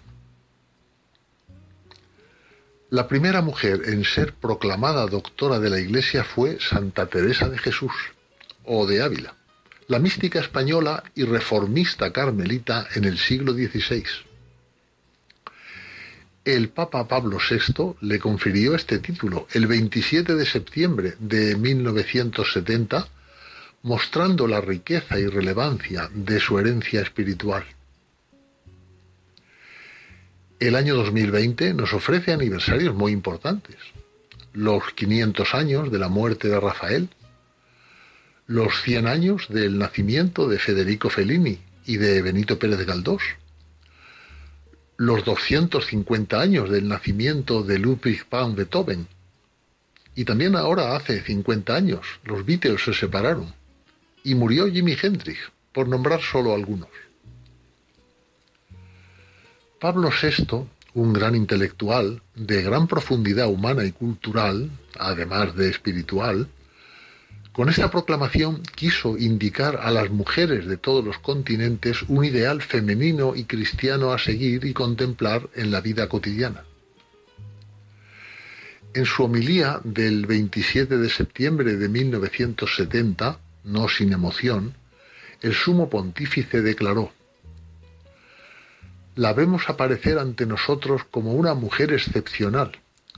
La 2.94 3.08
primera 3.08 3.42
mujer 3.42 3.82
en 3.88 4.04
ser 4.06 4.36
proclamada 4.36 5.08
doctora 5.08 5.58
de 5.58 5.72
la 5.72 5.80
Iglesia 5.80 6.24
fue 6.24 6.60
Santa 6.60 7.08
Teresa 7.08 7.50
de 7.50 7.58
Jesús, 7.58 7.92
o 8.66 8.86
de 8.86 9.02
Ávila, 9.02 9.36
la 9.88 9.98
mística 9.98 10.40
española 10.40 11.04
y 11.16 11.24
reformista 11.24 12.14
carmelita 12.14 12.88
en 12.94 13.06
el 13.06 13.18
siglo 13.18 13.54
XVI. 13.54 14.06
El 16.46 16.70
Papa 16.70 17.08
Pablo 17.08 17.40
VI 17.40 17.96
le 18.02 18.20
confirió 18.20 18.76
este 18.76 19.00
título 19.00 19.48
el 19.54 19.66
27 19.66 20.36
de 20.36 20.46
septiembre 20.46 21.16
de 21.18 21.56
1970, 21.56 23.08
mostrando 23.82 24.46
la 24.48 24.62
riqueza 24.62 25.18
y 25.18 25.26
relevancia 25.26 26.12
de 26.14 26.40
su 26.40 26.60
herencia 26.60 27.02
espiritual. 27.02 27.66
El 30.64 30.76
año 30.76 30.96
2020 30.96 31.74
nos 31.74 31.92
ofrece 31.92 32.32
aniversarios 32.32 32.96
muy 32.96 33.12
importantes. 33.12 33.76
Los 34.54 34.94
500 34.96 35.56
años 35.56 35.92
de 35.92 36.00
la 36.00 36.08
muerte 36.08 36.48
de 36.48 36.58
Rafael, 36.58 37.10
los 38.48 38.82
100 38.84 39.08
años 39.08 39.48
del 39.50 39.78
nacimiento 39.78 40.48
de 40.48 40.60
Federico 40.60 41.10
Fellini 41.10 41.60
y 41.86 41.98
de 41.98 42.22
Benito 42.22 42.58
Pérez 42.60 42.86
Galdós, 42.86 43.22
los 44.96 45.26
250 45.26 46.40
años 46.40 46.70
del 46.70 46.88
nacimiento 46.88 47.62
de 47.64 47.80
Ludwig 47.80 48.26
van 48.32 48.56
Beethoven, 48.56 49.06
y 50.16 50.24
también 50.24 50.56
ahora 50.56 50.96
hace 50.96 51.22
50 51.24 51.76
años 51.76 52.08
los 52.24 52.46
Beatles 52.46 52.82
se 52.86 52.94
separaron, 52.94 53.54
y 54.24 54.34
murió 54.34 54.72
Jimi 54.72 54.96
Hendrix, 55.04 55.40
por 55.74 55.90
nombrar 55.90 56.22
solo 56.22 56.54
algunos. 56.54 56.88
Pablo 59.84 60.12
VI, 60.12 60.66
un 60.94 61.12
gran 61.12 61.36
intelectual 61.36 62.22
de 62.36 62.62
gran 62.62 62.88
profundidad 62.88 63.50
humana 63.50 63.84
y 63.84 63.92
cultural, 63.92 64.72
además 64.98 65.58
de 65.58 65.70
espiritual, 65.70 66.48
con 67.52 67.68
esta 67.68 67.92
proclamación 67.92 68.62
quiso 68.76 69.18
indicar 69.18 69.76
a 69.84 69.92
las 69.92 70.10
mujeres 70.10 70.68
de 70.68 70.78
todos 70.78 71.04
los 71.04 71.20
continentes 71.20 72.04
un 72.08 72.24
ideal 72.24 72.62
femenino 72.62 73.36
y 73.36 73.44
cristiano 73.44 74.14
a 74.14 74.20
seguir 74.20 74.64
y 74.64 74.72
contemplar 74.72 75.50
en 75.54 75.70
la 75.70 75.82
vida 75.82 76.08
cotidiana. 76.08 76.64
En 78.94 79.06
su 79.06 79.26
homilía 79.26 79.82
del 79.84 80.26
27 80.28 80.98
de 80.98 81.10
septiembre 81.10 81.76
de 81.76 81.90
1970, 81.90 83.38
no 83.66 83.90
sin 83.90 84.14
emoción, 84.14 84.76
el 85.42 85.54
sumo 85.54 85.90
pontífice 85.90 86.62
declaró, 86.62 87.12
la 89.16 89.34
vemos 89.34 89.70
aparecer 89.70 90.18
ante 90.18 90.46
nosotros 90.46 91.04
como 91.12 91.34
una 91.34 91.54
mujer 91.54 91.94
excepcional, 91.94 92.72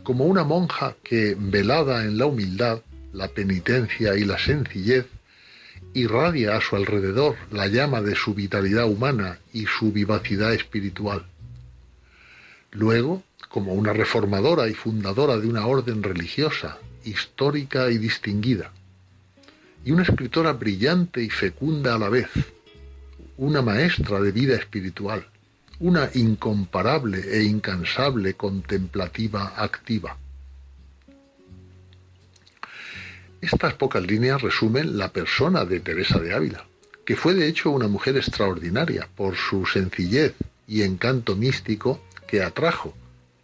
como 0.04 0.26
una 0.26 0.44
monja 0.44 0.96
que, 1.04 1.36
velada 1.40 2.04
en 2.04 2.18
la 2.18 2.26
humildad, 2.26 2.82
la 3.14 3.30
penitencia 3.30 4.16
y 4.16 4.26
la 4.26 4.38
sencillez, 4.38 5.06
irradia 5.94 6.58
a 6.58 6.62
su 6.62 6.76
alrededor 6.76 7.38
la 7.52 7.68
llama 7.68 8.02
de 8.02 8.16
su 8.16 8.34
vitalidad 8.34 8.88
humana 8.88 9.40
y 9.54 9.66
su 9.68 9.94
vivacidad 9.94 10.54
espiritual. 10.54 11.26
Luego, 12.72 13.24
como 13.48 13.74
una 13.74 13.94
reformadora 13.94 14.68
y 14.68 14.74
fundadora 14.74 15.38
de 15.38 15.48
una 15.48 15.66
orden 15.66 16.04
religiosa, 16.04 16.78
histórica 17.06 17.90
y 17.90 17.98
distinguida, 17.98 18.72
y 19.86 19.92
una 19.92 20.04
escritora 20.04 20.52
brillante 20.52 21.24
y 21.24 21.30
fecunda 21.30 21.96
a 21.96 22.00
la 22.00 22.10
vez, 22.10 22.28
una 23.38 23.62
maestra 23.62 24.20
de 24.20 24.34
vida 24.34 24.56
espiritual, 24.56 25.26
una 25.80 26.10
incomparable 26.14 27.20
e 27.38 27.44
incansable 27.44 28.36
contemplativa 28.36 29.54
activa. 29.58 30.18
Estas 33.42 33.74
pocas 33.74 34.04
líneas 34.04 34.42
resumen 34.42 34.98
la 34.98 35.12
persona 35.12 35.66
de 35.66 35.82
Teresa 35.82 36.20
de 36.20 36.34
Ávila, 36.34 36.66
que 37.06 37.16
fue 37.16 37.34
de 37.34 37.48
hecho 37.48 37.72
una 37.72 37.88
mujer 37.88 38.16
extraordinaria 38.16 39.08
por 39.16 39.36
su 39.36 39.66
sencillez 39.66 40.34
y 40.68 40.82
encanto 40.82 41.36
místico 41.36 42.02
que 42.26 42.42
atrajo 42.42 42.96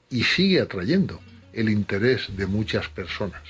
y 0.09 0.23
sigue 0.23 0.61
atrayendo 0.61 1.19
el 1.53 1.69
interés 1.69 2.35
de 2.35 2.47
muchas 2.47 2.87
personas. 2.87 3.43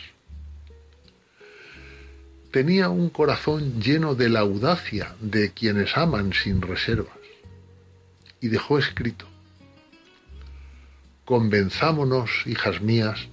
Tenía 2.51 2.89
un 2.89 3.09
corazón 3.09 3.79
lleno 3.79 4.15
de 4.15 4.27
la 4.27 4.41
audacia 4.41 5.15
de 5.21 5.51
quienes 5.51 5.95
aman 5.95 6.33
sin 6.33 6.61
reservas 6.61 7.20
y 8.41 8.49
dejó 8.49 8.77
escrito, 8.77 9.25
Convenzámonos, 11.25 12.29
hijas 12.45 12.81
mías, 12.81 13.29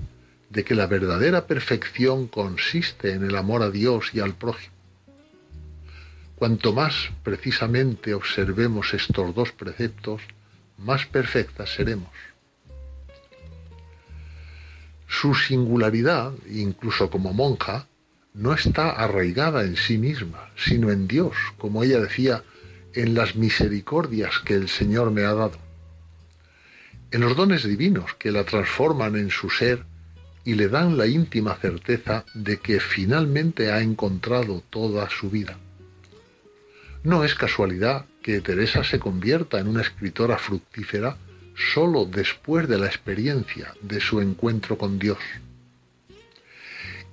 de 0.50 0.64
que 0.64 0.74
la 0.74 0.86
verdadera 0.86 1.46
perfección 1.46 2.28
consiste 2.28 3.12
en 3.12 3.24
el 3.24 3.36
amor 3.36 3.62
a 3.62 3.70
Dios 3.70 4.10
y 4.14 4.20
al 4.20 4.34
prójimo. 4.34 4.74
Cuanto 6.36 6.72
más 6.72 7.10
precisamente 7.24 8.14
observemos 8.14 8.94
estos 8.94 9.34
dos 9.34 9.50
preceptos, 9.50 10.22
más 10.76 11.06
perfectas 11.06 11.74
seremos. 11.74 12.12
Su 15.08 15.34
singularidad, 15.34 16.32
incluso 16.48 17.10
como 17.10 17.32
monja, 17.32 17.86
no 18.34 18.52
está 18.54 18.90
arraigada 18.90 19.64
en 19.64 19.76
sí 19.76 19.98
misma, 19.98 20.50
sino 20.56 20.92
en 20.92 21.08
Dios, 21.08 21.34
como 21.56 21.82
ella 21.82 21.98
decía, 21.98 22.44
en 22.94 23.14
las 23.14 23.36
misericordias 23.36 24.40
que 24.44 24.54
el 24.54 24.68
Señor 24.68 25.10
me 25.10 25.24
ha 25.24 25.34
dado, 25.34 25.58
en 27.10 27.20
los 27.20 27.36
dones 27.36 27.64
divinos 27.64 28.14
que 28.18 28.32
la 28.32 28.44
transforman 28.44 29.16
en 29.16 29.30
su 29.30 29.50
ser 29.50 29.84
y 30.44 30.54
le 30.54 30.68
dan 30.68 30.96
la 30.96 31.06
íntima 31.06 31.54
certeza 31.56 32.24
de 32.34 32.58
que 32.58 32.80
finalmente 32.80 33.70
ha 33.70 33.80
encontrado 33.80 34.62
toda 34.70 35.08
su 35.10 35.30
vida. 35.30 35.58
No 37.02 37.24
es 37.24 37.34
casualidad 37.34 38.06
que 38.22 38.40
Teresa 38.40 38.84
se 38.84 38.98
convierta 38.98 39.58
en 39.58 39.68
una 39.68 39.82
escritora 39.82 40.38
fructífera 40.38 41.16
solo 41.74 42.04
después 42.04 42.68
de 42.68 42.78
la 42.78 42.86
experiencia 42.86 43.74
de 43.80 44.00
su 44.00 44.20
encuentro 44.20 44.78
con 44.78 44.98
Dios. 44.98 45.18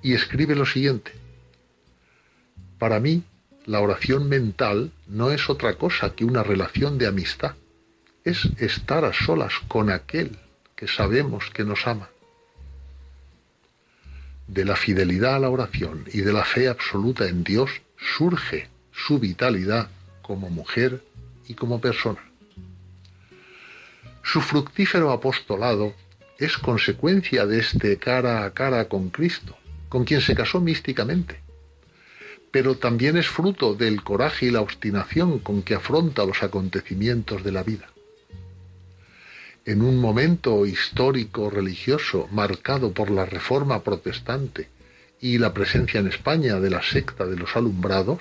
Y 0.02 0.14
escribe 0.14 0.54
lo 0.54 0.66
siguiente, 0.66 1.12
para 2.78 3.00
mí 3.00 3.22
la 3.64 3.80
oración 3.80 4.28
mental 4.28 4.92
no 5.06 5.30
es 5.30 5.48
otra 5.48 5.74
cosa 5.74 6.14
que 6.14 6.24
una 6.24 6.42
relación 6.42 6.98
de 6.98 7.06
amistad. 7.06 7.54
Es 8.24 8.44
estar 8.58 9.04
a 9.04 9.12
solas 9.12 9.52
con 9.68 9.90
aquel 9.90 10.36
que 10.74 10.88
sabemos 10.88 11.50
que 11.50 11.64
nos 11.64 11.86
ama. 11.86 12.08
De 14.48 14.64
la 14.64 14.76
fidelidad 14.76 15.36
a 15.36 15.38
la 15.38 15.50
oración 15.50 16.04
y 16.12 16.20
de 16.20 16.32
la 16.32 16.44
fe 16.44 16.68
absoluta 16.68 17.28
en 17.28 17.44
Dios 17.44 17.70
surge 17.96 18.68
su 18.92 19.18
vitalidad 19.18 19.88
como 20.22 20.50
mujer 20.50 21.02
y 21.46 21.54
como 21.54 21.80
persona. 21.80 22.20
Su 24.22 24.40
fructífero 24.40 25.12
apostolado 25.12 25.94
es 26.38 26.58
consecuencia 26.58 27.46
de 27.46 27.60
este 27.60 27.96
cara 27.96 28.44
a 28.44 28.52
cara 28.52 28.88
con 28.88 29.10
Cristo, 29.10 29.56
con 29.88 30.04
quien 30.04 30.20
se 30.20 30.34
casó 30.34 30.60
místicamente 30.60 31.45
pero 32.50 32.76
también 32.76 33.16
es 33.16 33.28
fruto 33.28 33.74
del 33.74 34.02
coraje 34.02 34.46
y 34.46 34.50
la 34.50 34.60
obstinación 34.60 35.38
con 35.40 35.62
que 35.62 35.74
afronta 35.74 36.24
los 36.24 36.42
acontecimientos 36.42 37.44
de 37.44 37.52
la 37.52 37.62
vida. 37.62 37.88
En 39.64 39.82
un 39.82 39.98
momento 40.00 40.64
histórico 40.64 41.50
religioso 41.50 42.28
marcado 42.30 42.92
por 42.92 43.10
la 43.10 43.26
reforma 43.26 43.82
protestante 43.82 44.68
y 45.20 45.38
la 45.38 45.52
presencia 45.52 45.98
en 45.98 46.06
España 46.06 46.60
de 46.60 46.70
la 46.70 46.82
secta 46.82 47.26
de 47.26 47.36
los 47.36 47.56
alumbrados, 47.56 48.20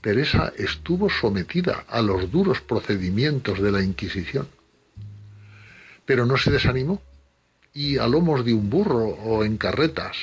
Teresa 0.00 0.52
estuvo 0.56 1.10
sometida 1.10 1.84
a 1.88 2.02
los 2.02 2.32
duros 2.32 2.60
procedimientos 2.60 3.60
de 3.60 3.70
la 3.70 3.82
Inquisición. 3.82 4.48
Pero 6.06 6.26
no 6.26 6.36
se 6.36 6.50
desanimó 6.50 7.00
y 7.72 7.98
a 7.98 8.08
lomos 8.08 8.44
de 8.44 8.54
un 8.54 8.68
burro 8.70 9.04
o 9.04 9.44
en 9.44 9.56
carretas 9.56 10.16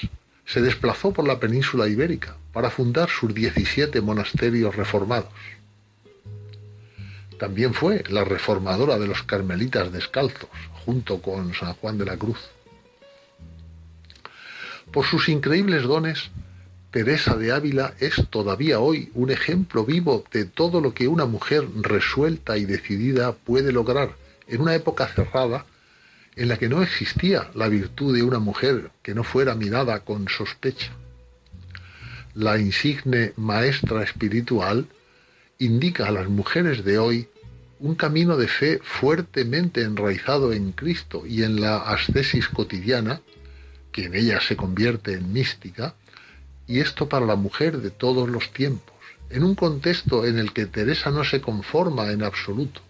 se 0.48 0.62
desplazó 0.62 1.12
por 1.12 1.28
la 1.28 1.40
península 1.40 1.88
ibérica 1.88 2.38
para 2.54 2.70
fundar 2.70 3.10
sus 3.10 3.34
17 3.34 4.02
monasterios 4.02 4.76
reformados. 4.76 5.30
También 7.38 7.74
fue 7.74 8.04
la 8.10 8.24
reformadora 8.24 8.98
de 8.98 9.08
los 9.08 9.24
carmelitas 9.24 9.92
descalzos, 9.92 10.50
junto 10.86 11.22
con 11.22 11.54
San 11.54 11.74
Juan 11.74 11.98
de 11.98 12.06
la 12.06 12.18
Cruz. 12.18 12.40
Por 14.92 15.06
sus 15.06 15.30
increíbles 15.30 15.84
dones, 15.84 16.32
Teresa 16.92 17.36
de 17.36 17.52
Ávila 17.52 17.94
es 18.00 18.28
todavía 18.30 18.80
hoy 18.80 19.12
un 19.14 19.30
ejemplo 19.30 19.84
vivo 19.84 20.24
de 20.32 20.46
todo 20.46 20.80
lo 20.80 20.94
que 20.94 21.10
una 21.10 21.26
mujer 21.26 21.68
resuelta 21.82 22.58
y 22.58 22.66
decidida 22.66 23.34
puede 23.34 23.74
lograr 23.74 24.16
en 24.48 24.62
una 24.62 24.74
época 24.74 25.08
cerrada 25.08 25.66
en 26.38 26.48
la 26.50 26.58
que 26.58 26.70
no 26.70 26.84
existía 26.84 27.50
la 27.56 27.68
virtud 27.68 28.16
de 28.16 28.22
una 28.22 28.38
mujer 28.38 28.92
que 29.02 29.16
no 29.16 29.24
fuera 29.24 29.56
mirada 29.56 30.02
con 30.02 30.30
sospecha. 30.30 30.92
La 32.36 32.60
insigne 32.60 33.34
maestra 33.36 34.04
espiritual, 34.04 34.88
indica 35.58 36.08
a 36.08 36.12
las 36.12 36.30
mujeres 36.30 36.86
de 36.86 37.00
hoy 37.00 37.28
un 37.80 37.96
camino 37.96 38.38
de 38.38 38.48
fe 38.48 38.80
fuertemente 38.84 39.82
enraizado 39.82 40.54
en 40.54 40.72
Cristo 40.74 41.26
y 41.26 41.42
en 41.42 41.60
la 41.60 41.78
ascesis 41.78 42.48
cotidiana, 42.50 43.22
que 43.92 44.06
en 44.06 44.14
ella 44.14 44.40
se 44.40 44.56
convierte 44.56 45.14
en 45.14 45.34
mística, 45.34 45.96
y 46.68 46.80
esto 46.80 47.10
para 47.10 47.26
la 47.26 47.36
mujer 47.36 47.80
de 47.80 47.90
todos 47.90 48.30
los 48.30 48.54
tiempos, 48.54 48.96
en 49.32 49.44
un 49.44 49.56
contexto 49.56 50.24
en 50.26 50.38
el 50.38 50.54
que 50.54 50.68
Teresa 50.68 51.10
no 51.10 51.24
se 51.24 51.42
conforma 51.42 52.12
en 52.12 52.22
absoluto, 52.24 52.82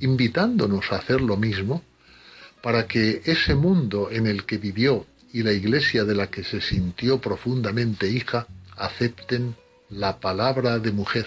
invitándonos 0.00 0.90
a 0.90 0.96
hacer 0.96 1.20
lo 1.20 1.36
mismo, 1.36 1.82
para 2.62 2.86
que 2.86 3.22
ese 3.24 3.54
mundo 3.54 4.08
en 4.10 4.26
el 4.26 4.44
que 4.44 4.58
vivió 4.58 5.06
y 5.32 5.42
la 5.42 5.52
iglesia 5.52 6.04
de 6.04 6.14
la 6.14 6.30
que 6.30 6.44
se 6.44 6.60
sintió 6.60 7.20
profundamente 7.20 8.08
hija, 8.08 8.46
acepten 8.76 9.56
la 9.90 10.20
palabra 10.20 10.78
de 10.78 10.92
mujer. 10.92 11.26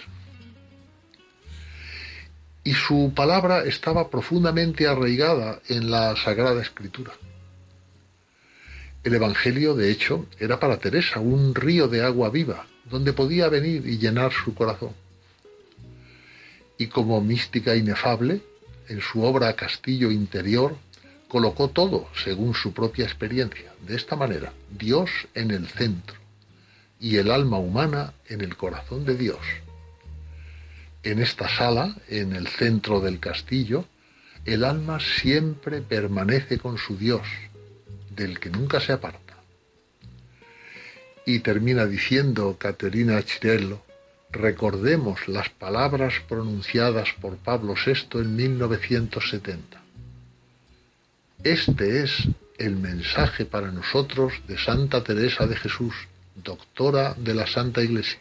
Y 2.63 2.73
su 2.73 3.13
palabra 3.15 3.63
estaba 3.63 4.09
profundamente 4.09 4.87
arraigada 4.87 5.59
en 5.67 5.91
la 5.91 6.15
Sagrada 6.15 6.61
Escritura. 6.61 7.13
El 9.03 9.13
Evangelio, 9.13 9.75
de 9.75 9.91
hecho, 9.91 10.25
era 10.39 10.59
para 10.59 10.77
Teresa 10.77 11.19
un 11.19 11.53
río 11.53 11.87
de 11.87 12.03
agua 12.03 12.29
viva, 12.29 12.65
donde 12.85 13.13
podía 13.13 13.49
venir 13.49 13.85
y 13.85 13.97
llenar 13.99 14.31
su 14.31 14.55
corazón. 14.55 14.93
Y 16.77 16.87
como 16.87 17.21
mística 17.21 17.75
inefable, 17.75 18.41
en 18.87 19.01
su 19.01 19.23
obra 19.23 19.55
Castillo 19.55 20.09
Interior, 20.11 20.75
colocó 21.27 21.69
todo 21.69 22.07
según 22.23 22.53
su 22.53 22.73
propia 22.73 23.05
experiencia. 23.05 23.73
De 23.85 23.95
esta 23.95 24.15
manera, 24.15 24.53
Dios 24.69 25.09
en 25.33 25.51
el 25.51 25.67
centro 25.67 26.15
y 26.99 27.17
el 27.17 27.31
alma 27.31 27.57
humana 27.57 28.13
en 28.27 28.41
el 28.41 28.55
corazón 28.55 29.05
de 29.05 29.15
Dios. 29.15 29.39
En 31.03 31.19
esta 31.19 31.47
sala, 31.47 31.95
en 32.07 32.35
el 32.35 32.47
centro 32.47 32.99
del 32.99 33.19
castillo, 33.19 33.85
el 34.45 34.63
alma 34.63 34.99
siempre 34.99 35.81
permanece 35.81 36.57
con 36.57 36.77
su 36.77 36.97
Dios, 36.97 37.27
del 38.09 38.39
que 38.39 38.49
nunca 38.49 38.79
se 38.79 38.93
aparta. 38.93 39.35
Y 41.25 41.39
termina 41.39 41.85
diciendo 41.85 42.55
Caterina 42.57 43.21
Chirello, 43.23 43.81
recordemos 44.31 45.27
las 45.27 45.49
palabras 45.49 46.13
pronunciadas 46.27 47.09
por 47.19 47.37
Pablo 47.37 47.73
VI 47.73 48.19
en 48.19 48.35
1970. 48.35 49.84
Este 51.43 52.03
es 52.03 52.27
el 52.57 52.75
mensaje 52.77 53.45
para 53.45 53.71
nosotros 53.71 54.33
de 54.47 54.57
Santa 54.57 55.03
Teresa 55.03 55.45
de 55.45 55.55
Jesús, 55.55 55.93
doctora 56.35 57.13
de 57.15 57.33
la 57.33 57.47
Santa 57.47 57.83
Iglesia. 57.83 58.19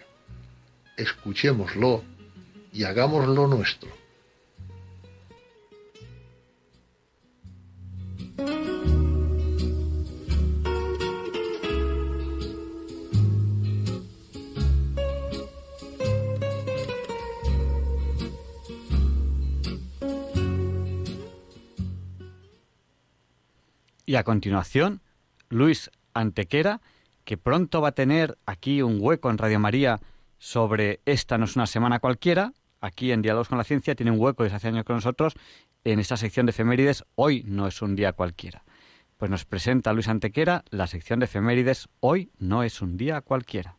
Escuchémoslo 0.96 2.04
y 2.72 2.84
hagámoslo 2.84 3.46
nuestro. 3.46 4.03
Y 24.14 24.16
a 24.16 24.22
continuación, 24.22 25.00
Luis 25.48 25.90
Antequera 26.12 26.80
que 27.24 27.36
pronto 27.36 27.80
va 27.80 27.88
a 27.88 27.94
tener 27.96 28.38
aquí 28.46 28.80
un 28.80 28.98
hueco 29.00 29.28
en 29.28 29.38
Radio 29.38 29.58
María 29.58 29.98
sobre 30.38 31.00
Esta 31.04 31.36
no 31.36 31.46
es 31.46 31.56
una 31.56 31.66
semana 31.66 31.98
cualquiera, 31.98 32.52
aquí 32.80 33.10
en 33.10 33.22
Diálogos 33.22 33.48
con 33.48 33.58
la 33.58 33.64
Ciencia, 33.64 33.96
tiene 33.96 34.12
un 34.12 34.20
hueco 34.20 34.44
desde 34.44 34.54
hace 34.54 34.68
años 34.68 34.84
con 34.84 34.94
nosotros 34.94 35.34
en 35.82 35.98
esta 35.98 36.16
sección 36.16 36.46
de 36.46 36.50
efemérides. 36.50 37.02
Hoy 37.16 37.42
no 37.44 37.66
es 37.66 37.82
un 37.82 37.96
día 37.96 38.12
cualquiera. 38.12 38.62
Pues 39.16 39.32
nos 39.32 39.46
presenta 39.46 39.92
Luis 39.92 40.06
Antequera 40.06 40.62
la 40.70 40.86
sección 40.86 41.18
de 41.18 41.24
efemérides. 41.24 41.88
Hoy 41.98 42.30
no 42.38 42.62
es 42.62 42.82
un 42.82 42.96
día 42.96 43.20
cualquiera. 43.20 43.78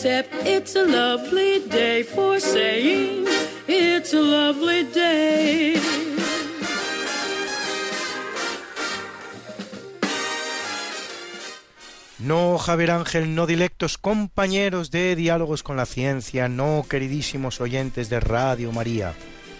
Except 0.00 0.32
it's 0.46 0.76
a 0.76 0.84
lovely 0.84 1.58
day 1.68 2.04
for 2.04 2.38
saying 2.38 3.26
it's 3.66 4.14
a 4.14 4.20
lovely 4.20 4.84
day. 4.94 5.74
No, 12.20 12.58
Javier 12.58 12.92
Ángel, 12.92 13.34
no 13.34 13.48
dilectos 13.48 13.98
compañeros 13.98 14.92
de 14.92 15.16
Diálogos 15.16 15.64
con 15.64 15.76
la 15.76 15.84
Ciencia, 15.84 16.48
no, 16.48 16.86
queridísimos 16.88 17.60
oyentes 17.60 18.08
de 18.08 18.20
Radio 18.20 18.70
María. 18.70 19.14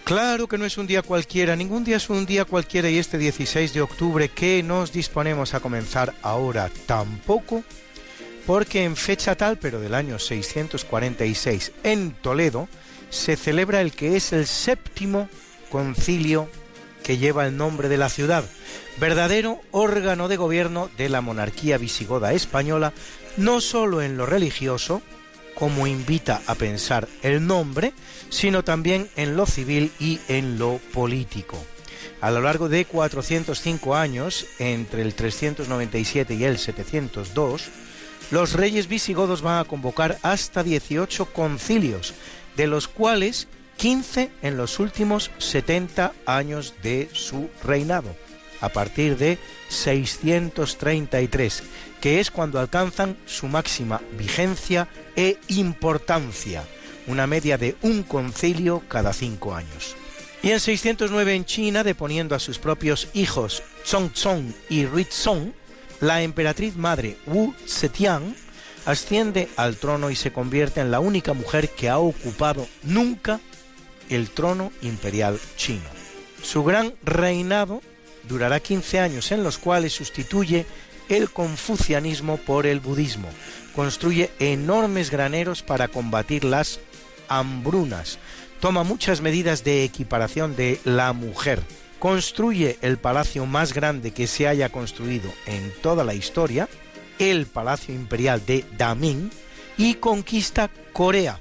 Claro 0.04 0.46
que 0.46 0.56
no 0.56 0.64
es 0.64 0.78
un 0.78 0.86
día 0.86 1.02
cualquiera, 1.02 1.56
ningún 1.56 1.82
día 1.82 1.96
es 1.96 2.08
un 2.08 2.26
día 2.26 2.44
cualquiera 2.44 2.88
y 2.88 2.98
este 2.98 3.18
16 3.18 3.74
de 3.74 3.80
octubre 3.80 4.28
que 4.28 4.62
nos 4.62 4.92
disponemos 4.92 5.54
a 5.54 5.60
comenzar 5.60 6.14
ahora 6.22 6.70
tampoco, 6.86 7.64
porque 8.48 8.84
en 8.84 8.96
fecha 8.96 9.34
tal, 9.34 9.58
pero 9.58 9.78
del 9.78 9.92
año 9.92 10.18
646, 10.18 11.72
en 11.82 12.12
Toledo, 12.12 12.66
se 13.10 13.36
celebra 13.36 13.82
el 13.82 13.92
que 13.92 14.16
es 14.16 14.32
el 14.32 14.46
séptimo 14.46 15.28
concilio 15.68 16.48
que 17.04 17.18
lleva 17.18 17.46
el 17.46 17.58
nombre 17.58 17.90
de 17.90 17.98
la 17.98 18.08
ciudad, 18.08 18.46
verdadero 18.98 19.60
órgano 19.70 20.28
de 20.28 20.38
gobierno 20.38 20.88
de 20.96 21.10
la 21.10 21.20
monarquía 21.20 21.76
visigoda 21.76 22.32
española, 22.32 22.94
no 23.36 23.60
sólo 23.60 24.00
en 24.00 24.16
lo 24.16 24.24
religioso, 24.24 25.02
como 25.54 25.86
invita 25.86 26.40
a 26.46 26.54
pensar 26.54 27.06
el 27.22 27.46
nombre, 27.46 27.92
sino 28.30 28.64
también 28.64 29.10
en 29.16 29.36
lo 29.36 29.44
civil 29.44 29.92
y 30.00 30.20
en 30.26 30.58
lo 30.58 30.80
político. 30.94 31.62
A 32.22 32.30
lo 32.30 32.40
largo 32.40 32.70
de 32.70 32.86
405 32.86 33.94
años, 33.94 34.46
entre 34.58 35.02
el 35.02 35.14
397 35.14 36.32
y 36.32 36.44
el 36.44 36.56
702, 36.56 37.70
los 38.30 38.52
reyes 38.52 38.88
visigodos 38.88 39.42
van 39.42 39.58
a 39.60 39.64
convocar 39.64 40.18
hasta 40.22 40.62
18 40.62 41.26
concilios, 41.26 42.14
de 42.56 42.66
los 42.66 42.88
cuales 42.88 43.48
15 43.78 44.30
en 44.42 44.56
los 44.56 44.78
últimos 44.80 45.30
70 45.38 46.12
años 46.26 46.74
de 46.82 47.08
su 47.12 47.48
reinado 47.62 48.14
a 48.60 48.68
partir 48.68 49.16
de 49.16 49.38
633, 49.68 51.62
que 52.00 52.20
es 52.20 52.30
cuando 52.30 52.60
alcanzan 52.60 53.16
su 53.26 53.46
máxima 53.46 54.00
vigencia 54.18 54.88
e 55.16 55.38
importancia, 55.48 56.64
una 57.06 57.26
media 57.26 57.58
de 57.58 57.76
un 57.82 58.02
concilio 58.02 58.82
cada 58.88 59.12
cinco 59.12 59.54
años. 59.54 59.96
Y 60.42 60.50
en 60.50 60.60
609 60.60 61.34
en 61.34 61.44
China, 61.44 61.84
deponiendo 61.84 62.34
a 62.34 62.40
sus 62.40 62.58
propios 62.58 63.08
hijos 63.12 63.62
Chongzong 63.84 64.54
y 64.68 64.86
Ruizong, 64.86 65.52
la 66.00 66.22
emperatriz 66.22 66.76
madre 66.76 67.16
Wu 67.26 67.54
Zetian 67.66 68.34
asciende 68.86 69.48
al 69.56 69.76
trono 69.76 70.10
y 70.10 70.16
se 70.16 70.32
convierte 70.32 70.80
en 70.80 70.90
la 70.90 71.00
única 71.00 71.32
mujer 71.32 71.70
que 71.70 71.88
ha 71.88 71.98
ocupado 71.98 72.66
nunca 72.82 73.40
el 74.08 74.30
trono 74.30 74.72
imperial 74.82 75.38
chino. 75.56 75.84
Su 76.42 76.64
gran 76.64 76.94
reinado 77.02 77.82
durará 78.28 78.60
15 78.60 79.00
años 79.00 79.32
en 79.32 79.42
los 79.42 79.58
cuales 79.58 79.92
sustituye 79.92 80.66
el 81.08 81.30
confucianismo 81.30 82.36
por 82.36 82.66
el 82.66 82.80
budismo. 82.80 83.28
Construye 83.74 84.30
enormes 84.38 85.10
graneros 85.10 85.62
para 85.62 85.88
combatir 85.88 86.44
las 86.44 86.80
hambrunas. 87.28 88.18
Toma 88.60 88.84
muchas 88.84 89.20
medidas 89.20 89.64
de 89.64 89.84
equiparación 89.84 90.56
de 90.56 90.80
la 90.84 91.12
mujer. 91.12 91.62
Construye 91.98 92.78
el 92.82 92.98
palacio 92.98 93.46
más 93.46 93.72
grande 93.72 94.12
que 94.12 94.26
se 94.26 94.46
haya 94.46 94.68
construido 94.68 95.30
en 95.46 95.72
toda 95.82 96.04
la 96.04 96.14
historia, 96.14 96.68
el 97.18 97.46
Palacio 97.46 97.94
Imperial 97.94 98.44
de 98.46 98.64
Daming, 98.76 99.30
y 99.76 99.94
conquista 99.94 100.70
Corea. 100.92 101.40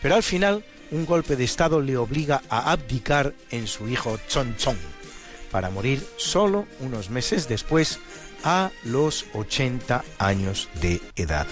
Pero 0.00 0.14
al 0.14 0.22
final, 0.22 0.64
un 0.90 1.04
golpe 1.04 1.36
de 1.36 1.44
Estado 1.44 1.80
le 1.80 1.96
obliga 1.96 2.42
a 2.48 2.70
abdicar 2.72 3.34
en 3.50 3.66
su 3.66 3.88
hijo 3.88 4.18
Chongchong 4.28 4.78
para 5.50 5.70
morir 5.70 6.06
solo 6.16 6.66
unos 6.80 7.10
meses 7.10 7.48
después 7.48 7.98
a 8.44 8.70
los 8.84 9.26
80 9.34 10.04
años 10.18 10.68
de 10.80 11.00
edad. 11.16 11.46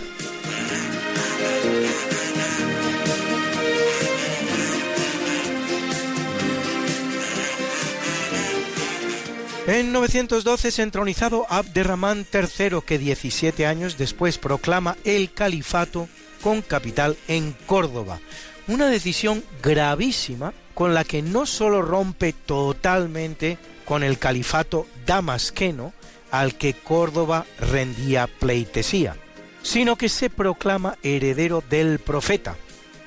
En 9.67 9.91
912 9.91 10.69
es 10.69 10.79
entronizado 10.79 11.45
Abderramán 11.49 12.25
III, 12.33 12.83
que 12.87 12.99
17 12.99 13.67
años 13.67 13.99
después 13.99 14.39
proclama 14.39 14.97
el 15.03 15.33
califato 15.33 16.09
con 16.41 16.63
capital 16.63 17.17
en 17.27 17.53
Córdoba. 17.67 18.21
Una 18.69 18.87
decisión 18.87 19.43
gravísima 19.65 20.55
con 20.73 20.95
la 20.95 21.03
que 21.03 21.21
no 21.21 21.47
solo 21.47 21.83
rompe 21.83 22.33
totalmente 22.33 23.59
con 23.85 24.05
el 24.05 24.21
califato 24.21 24.87
damasqueno 25.05 25.93
al 26.31 26.55
que 26.55 26.75
Córdoba 26.75 27.45
rendía 27.59 28.29
pleitesía, 28.29 29.17
sino 29.63 29.97
que 29.97 30.09
se 30.09 30.31
proclama 30.31 30.97
heredero 31.03 31.61
del 31.69 31.99
profeta, 31.99 32.55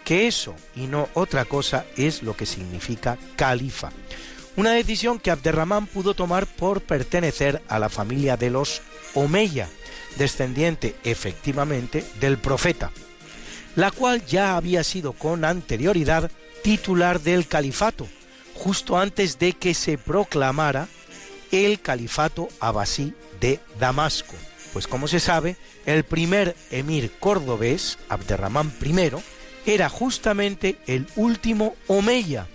que 0.04 0.28
eso 0.28 0.56
y 0.76 0.88
no 0.88 1.08
otra 1.14 1.46
cosa 1.46 1.86
es 1.96 2.22
lo 2.22 2.36
que 2.36 2.46
significa 2.46 3.18
califa. 3.38 3.92
Una 4.60 4.74
decisión 4.74 5.20
que 5.20 5.32
Abderramán 5.32 5.88
pudo 5.88 6.16
tomar 6.16 6.46
por 6.46 6.82
pertenecer 6.82 7.62
a 7.70 7.80
la 7.80 7.88
familia 7.88 8.36
de 8.36 8.50
los 8.50 8.82
Omeya, 9.14 9.70
descendiente 10.18 10.98
efectivamente 11.06 12.04
del 12.20 12.38
profeta, 12.38 12.92
la 13.78 13.90
cual 13.90 14.26
ya 14.26 14.58
había 14.58 14.84
sido 14.84 15.14
con 15.14 15.46
anterioridad 15.46 16.30
titular 16.62 17.22
del 17.22 17.48
califato, 17.48 18.06
justo 18.54 18.98
antes 18.98 19.40
de 19.40 19.54
que 19.54 19.74
se 19.74 19.98
proclamara 19.98 20.90
el 21.54 21.80
califato 21.80 22.50
abasí 22.60 23.14
de 23.40 23.62
Damasco. 23.80 24.36
Pues 24.74 24.88
como 24.88 25.08
se 25.08 25.22
sabe, 25.22 25.56
el 25.86 26.04
primer 26.04 26.54
emir 26.70 27.14
cordobés, 27.22 27.98
Abderramán 28.10 28.74
I, 28.84 29.10
era 29.66 29.88
justamente 29.88 30.76
el 30.86 31.08
último 31.16 31.78
Omeya 31.88 32.46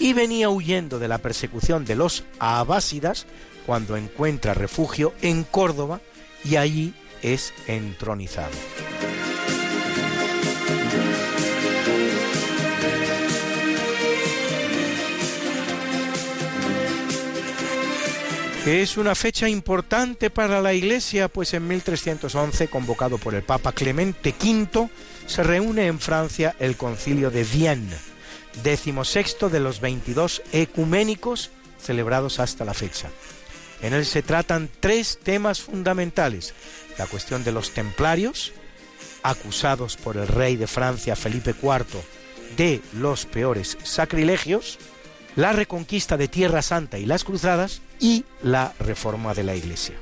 y 0.00 0.14
venía 0.14 0.48
huyendo 0.48 0.98
de 0.98 1.06
la 1.06 1.18
persecución 1.18 1.84
de 1.84 1.94
los 1.94 2.24
abásidas 2.40 3.26
cuando 3.66 3.96
encuentra 3.96 4.54
refugio 4.54 5.12
en 5.22 5.44
Córdoba 5.44 6.00
y 6.44 6.56
allí 6.56 6.94
es 7.22 7.52
entronizado. 7.68 8.50
Es 18.66 18.98
una 18.98 19.14
fecha 19.14 19.48
importante 19.48 20.28
para 20.28 20.60
la 20.60 20.74
Iglesia, 20.74 21.28
pues 21.28 21.54
en 21.54 21.66
1311, 21.66 22.68
convocado 22.68 23.16
por 23.18 23.34
el 23.34 23.42
Papa 23.42 23.72
Clemente 23.72 24.34
V, 24.38 24.90
se 25.26 25.42
reúne 25.42 25.86
en 25.86 25.98
Francia 25.98 26.54
el 26.58 26.76
Concilio 26.76 27.30
de 27.30 27.44
Vienne, 27.44 27.96
decimosexto 28.62 29.48
de 29.48 29.60
los 29.60 29.80
22 29.80 30.42
ecuménicos 30.52 31.50
celebrados 31.80 32.40
hasta 32.40 32.64
la 32.64 32.74
fecha. 32.74 33.10
En 33.82 33.94
él 33.94 34.04
se 34.04 34.22
tratan 34.22 34.68
tres 34.80 35.18
temas 35.22 35.60
fundamentales, 35.60 36.54
la 36.98 37.06
cuestión 37.06 37.44
de 37.44 37.52
los 37.52 37.70
templarios, 37.70 38.52
acusados 39.22 39.96
por 39.96 40.16
el 40.16 40.28
rey 40.28 40.56
de 40.56 40.66
Francia 40.66 41.16
Felipe 41.16 41.54
IV 41.62 42.02
de 42.56 42.82
los 42.94 43.26
peores 43.26 43.78
sacrilegios, 43.82 44.78
la 45.36 45.52
reconquista 45.52 46.16
de 46.16 46.28
Tierra 46.28 46.62
Santa 46.62 46.98
y 46.98 47.06
las 47.06 47.24
cruzadas 47.24 47.80
y 48.00 48.24
la 48.42 48.74
reforma 48.80 49.34
de 49.34 49.44
la 49.44 49.54
Iglesia. 49.54 49.94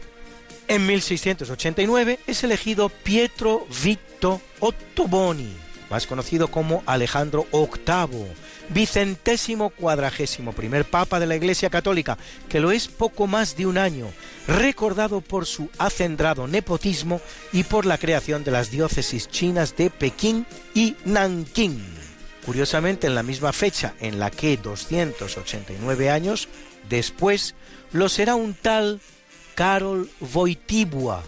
En 0.67 0.87
1689 0.87 2.19
es 2.27 2.45
elegido 2.45 2.89
Pietro 2.89 3.67
Vitto 3.83 4.41
Ottoboni 4.61 5.68
más 5.91 6.07
conocido 6.07 6.49
como 6.49 6.83
Alejandro 6.87 7.47
VIII, 7.53 8.27
vicentésimo 8.71 9.71
cuadragésimo 9.71 10.53
primer 10.53 10.85
papa 10.85 11.21
de 11.21 11.27
la 11.27 11.37
Iglesia 11.37 11.71
Católica, 11.71 12.19
que 12.49 12.61
lo 12.61 12.71
es 12.71 12.89
poco 12.89 13.27
más 13.27 13.57
de 13.57 13.67
un 13.67 13.79
año, 13.79 14.07
recordado 14.47 15.21
por 15.21 15.47
su 15.47 15.71
acendrado 15.79 16.47
nepotismo 16.47 17.21
y 17.53 17.65
por 17.65 17.87
la 17.87 17.99
creación 17.99 18.45
de 18.45 18.51
las 18.51 18.71
diócesis 18.71 19.29
chinas 19.29 19.77
de 19.77 19.91
Pekín 19.91 20.47
y 20.75 20.97
Nankín. 21.05 21.83
Curiosamente, 22.45 23.07
en 23.07 23.15
la 23.15 23.23
misma 23.23 23.53
fecha 23.53 23.95
en 24.01 24.19
la 24.19 24.31
que 24.31 24.57
289 24.57 26.11
años 26.11 26.49
después 26.89 27.55
lo 27.93 28.09
será 28.09 28.35
un 28.37 28.55
tal 28.55 29.01
Karol 29.55 30.09
Wojtyła, 30.21 31.23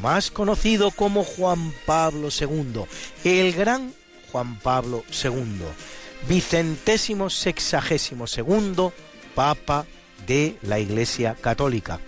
más 0.00 0.30
conocido 0.30 0.90
como 0.90 1.24
Juan 1.24 1.72
Pablo 1.86 2.28
II, 2.28 2.84
el 3.24 3.52
gran 3.52 3.92
Juan 4.30 4.58
Pablo 4.58 5.04
II, 5.10 5.62
vicentésimo 6.28 7.30
sexagésimo 7.30 8.26
segundo 8.26 8.92
Papa 9.34 9.86
de 10.26 10.56
la 10.62 10.78
Iglesia 10.78 11.36
Católica, 11.40 12.00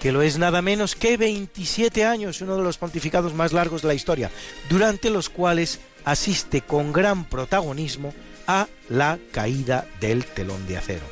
que 0.00 0.12
lo 0.12 0.22
es 0.22 0.38
nada 0.38 0.62
menos 0.62 0.94
que 0.94 1.16
27 1.16 2.04
años, 2.04 2.40
uno 2.40 2.56
de 2.56 2.62
los 2.62 2.78
pontificados 2.78 3.34
más 3.34 3.52
largos 3.52 3.82
de 3.82 3.88
la 3.88 3.94
historia, 3.94 4.30
durante 4.68 5.10
los 5.10 5.28
cuales 5.28 5.80
asiste 6.04 6.60
con 6.60 6.92
gran 6.92 7.24
protagonismo 7.24 8.14
a 8.46 8.68
la 8.88 9.18
caída 9.32 9.86
del 10.00 10.24
telón 10.24 10.66
de 10.66 10.76
acero. 10.76 11.04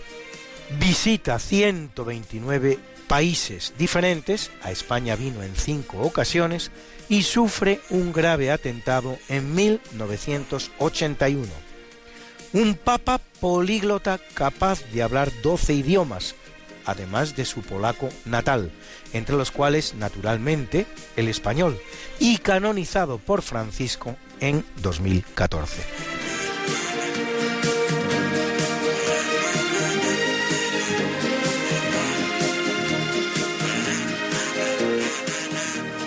Visita 0.79 1.39
129 1.39 2.79
países 3.09 3.75
diferentes, 3.79 4.51
a 4.63 4.71
España 4.71 5.17
vino 5.17 5.43
en 5.43 5.55
cinco 5.57 6.01
ocasiones, 6.01 6.71
y 7.09 7.23
sufre 7.23 7.81
un 7.91 8.13
grave 8.13 8.51
atentado 8.51 9.19
en 9.29 9.55
1981. 9.55 11.47
Un 12.53 12.75
papa 12.75 13.21
políglota 13.41 14.21
capaz 14.35 14.85
de 14.93 15.03
hablar 15.03 15.31
12 15.43 15.75
idiomas, 15.75 16.35
además 16.87 17.37
de 17.37 17.45
su 17.45 17.63
polaco 17.63 18.09
natal, 18.25 18.71
entre 19.13 19.37
los 19.37 19.51
cuales, 19.51 19.95
naturalmente, 19.95 20.87
el 21.17 21.29
español, 21.29 21.79
y 22.19 22.39
canonizado 22.39 23.19
por 23.19 23.43
Francisco 23.43 24.17
en 24.41 24.65
2014. 24.83 26.34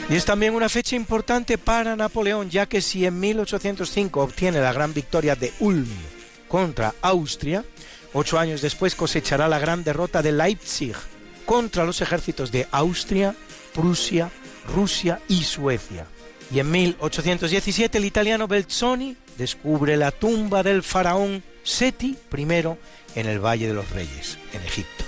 Y 0.09 0.15
es 0.15 0.23
también 0.23 0.55
una 0.55 0.69
fecha 0.69 0.95
importante 0.95 1.57
para 1.57 1.97
Napoleón, 1.97 2.49
ya 2.49 2.65
que 2.65 2.79
si 2.79 3.05
en 3.05 3.19
1805 3.19 4.21
obtiene 4.21 4.61
la 4.61 4.71
gran 4.71 4.93
victoria 4.93 5.35
de 5.35 5.51
Ulm 5.59 5.89
contra 6.47 6.95
Austria, 7.01 7.65
ocho 8.13 8.39
años 8.39 8.61
después 8.61 8.95
cosechará 8.95 9.49
la 9.49 9.59
gran 9.59 9.83
derrota 9.83 10.21
de 10.21 10.31
Leipzig 10.31 10.95
contra 11.45 11.83
los 11.83 11.99
ejércitos 11.99 12.53
de 12.53 12.67
Austria, 12.71 13.35
Prusia, 13.73 14.31
Rusia 14.73 15.19
y 15.27 15.43
Suecia. 15.43 16.05
Y 16.53 16.59
en 16.59 16.71
1817 16.71 17.97
el 17.97 18.05
italiano 18.05 18.47
Belzoni 18.47 19.17
descubre 19.37 19.97
la 19.97 20.11
tumba 20.11 20.63
del 20.63 20.83
faraón 20.83 21.43
Seti 21.63 22.17
I 22.33 22.47
en 23.15 23.27
el 23.27 23.39
Valle 23.39 23.67
de 23.67 23.73
los 23.73 23.89
Reyes, 23.91 24.37
en 24.53 24.63
Egipto. 24.63 25.03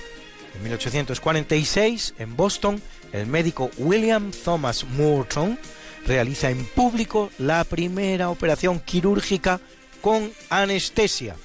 En 0.54 0.62
1846, 0.64 2.14
en 2.18 2.36
Boston, 2.36 2.82
el 3.12 3.26
médico 3.26 3.70
William 3.78 4.30
Thomas 4.30 4.84
Morton 4.84 5.58
realiza 6.06 6.50
en 6.50 6.64
público 6.64 7.30
la 7.38 7.64
primera 7.64 8.30
operación 8.30 8.80
quirúrgica 8.80 9.60
con 10.00 10.32
anestesia, 10.48 11.36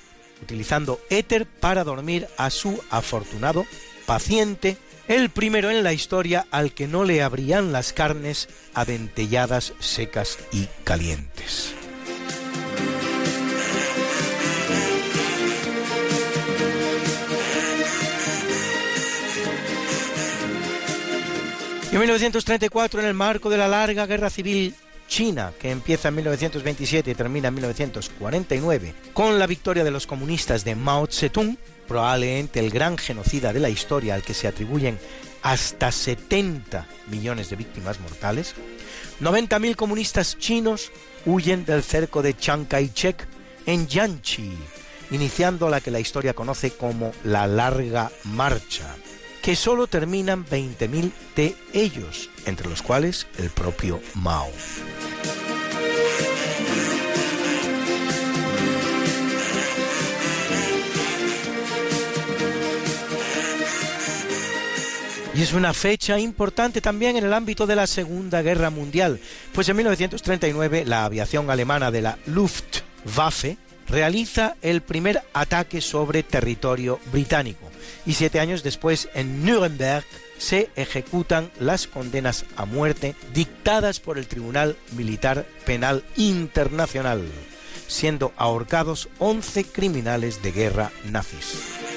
utilizando 0.42 1.00
éter 1.10 1.46
para 1.46 1.84
dormir 1.84 2.28
a 2.38 2.50
su 2.50 2.82
afortunado 2.90 3.66
paciente, 4.06 4.78
el 5.08 5.30
primero 5.30 5.70
en 5.70 5.84
la 5.84 5.94
historia 5.94 6.48
al 6.52 6.74
que 6.74 6.88
no 6.88 7.04
le 7.04 7.22
abrían 7.22 7.72
las 7.72 7.94
carnes 7.94 8.48
adentelladas, 8.74 9.74
secas 9.80 10.38
y 10.52 10.68
calientes. 10.84 11.74
En 21.96 22.02
1934, 22.02 23.00
en 23.00 23.06
el 23.06 23.14
marco 23.14 23.50
de 23.50 23.58
la 23.58 23.70
larga 23.70 24.06
guerra 24.06 24.30
civil 24.30 24.76
china, 25.08 25.54
que 25.58 25.72
empieza 25.72 26.10
en 26.10 26.16
1927 26.16 27.12
y 27.12 27.16
termina 27.16 27.48
en 27.48 27.54
1949, 27.54 28.94
con 29.14 29.40
la 29.40 29.48
victoria 29.48 29.86
de 29.86 29.92
los 29.92 30.06
comunistas 30.06 30.66
de 30.66 30.76
Mao 30.76 31.08
Zedong, 31.08 31.58
probablemente 31.88 32.60
el 32.60 32.70
gran 32.70 32.98
genocida 32.98 33.54
de 33.54 33.62
la 33.62 33.70
historia 33.70 34.16
al 34.16 34.24
que 34.24 34.34
se 34.34 34.50
atribuyen 34.50 35.00
hasta 35.42 35.90
70 35.90 36.86
millones 37.08 37.50
de 37.50 37.56
víctimas 37.56 38.02
mortales, 38.02 38.56
90.000 39.22 39.76
comunistas 39.78 40.38
chinos 40.38 40.92
huyen 41.26 41.64
del 41.64 41.82
cerco 41.82 42.22
de 42.22 42.36
Chiang 42.36 42.66
Kai-shek 42.66 43.26
en 43.68 43.88
Yanchi, 43.88 44.52
iniciando 45.12 45.70
la 45.70 45.80
que 45.80 45.92
la 45.92 46.02
historia 46.02 46.34
conoce 46.34 46.72
como 46.72 47.14
la 47.24 47.48
Larga 47.48 48.12
Marcha, 48.26 48.96
que 49.46 49.56
solo 49.56 49.86
terminan 49.86 50.44
20.000 50.44 51.12
de 51.36 51.56
ellos, 51.72 52.32
entre 52.48 52.68
los 52.68 52.82
cuales 52.82 53.28
el 53.38 53.52
propio 53.52 54.02
Mao. 54.16 54.50
Y 65.36 65.44
es 65.44 65.54
una 65.54 65.76
fecha 65.76 66.18
importante 66.18 66.82
también 66.82 67.16
en 67.16 67.26
el 67.26 67.34
ámbito 67.34 67.68
de 67.68 67.76
la 67.76 67.86
Segunda 67.86 68.42
Guerra 68.42 68.72
Mundial, 68.72 69.20
pues 69.54 69.70
en 69.70 69.76
1939 69.76 70.86
la 70.88 71.06
aviación 71.06 71.52
alemana 71.52 71.92
de 71.92 72.02
la 72.02 72.18
Luftwaffe 72.26 73.58
realiza 73.88 74.56
el 74.62 74.82
primer 74.82 75.22
ataque 75.34 75.82
sobre 75.82 76.24
territorio 76.24 77.00
británico 77.12 77.70
y 78.06 78.14
siete 78.14 78.40
años 78.40 78.64
después 78.64 79.10
en 79.14 79.46
Nuremberg 79.46 80.06
se 80.38 80.70
ejecutan 80.76 81.52
las 81.60 81.88
condenas 81.88 82.46
a 82.56 82.66
muerte 82.66 83.16
dictadas 83.34 84.00
por 84.00 84.18
el 84.18 84.28
Tribunal 84.28 84.76
Militar 84.96 85.46
Penal 85.66 86.04
Internacional, 86.18 87.24
siendo 87.88 88.34
ahorcados 88.36 89.10
11 89.20 89.66
criminales 89.66 90.42
de 90.42 90.52
guerra 90.52 90.92
nazis. 91.06 91.95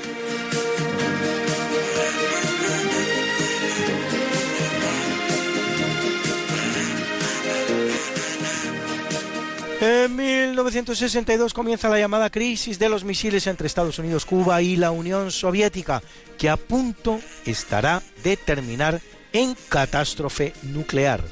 En 9.80 10.16
1962 10.16 11.54
comienza 11.54 11.88
la 11.88 12.00
llamada 12.00 12.30
crisis 12.30 12.80
de 12.80 12.88
los 12.88 13.04
misiles 13.04 13.46
entre 13.46 13.68
Estados 13.68 14.00
Unidos, 14.00 14.24
Cuba 14.24 14.60
y 14.60 14.74
la 14.74 14.90
Unión 14.90 15.30
Soviética, 15.30 16.02
que 16.36 16.50
a 16.50 16.56
punto 16.56 17.20
estará 17.46 18.02
de 18.24 18.36
terminar 18.36 19.00
en 19.32 19.54
catástrofe 19.68 20.52
nuclear, 20.62 21.22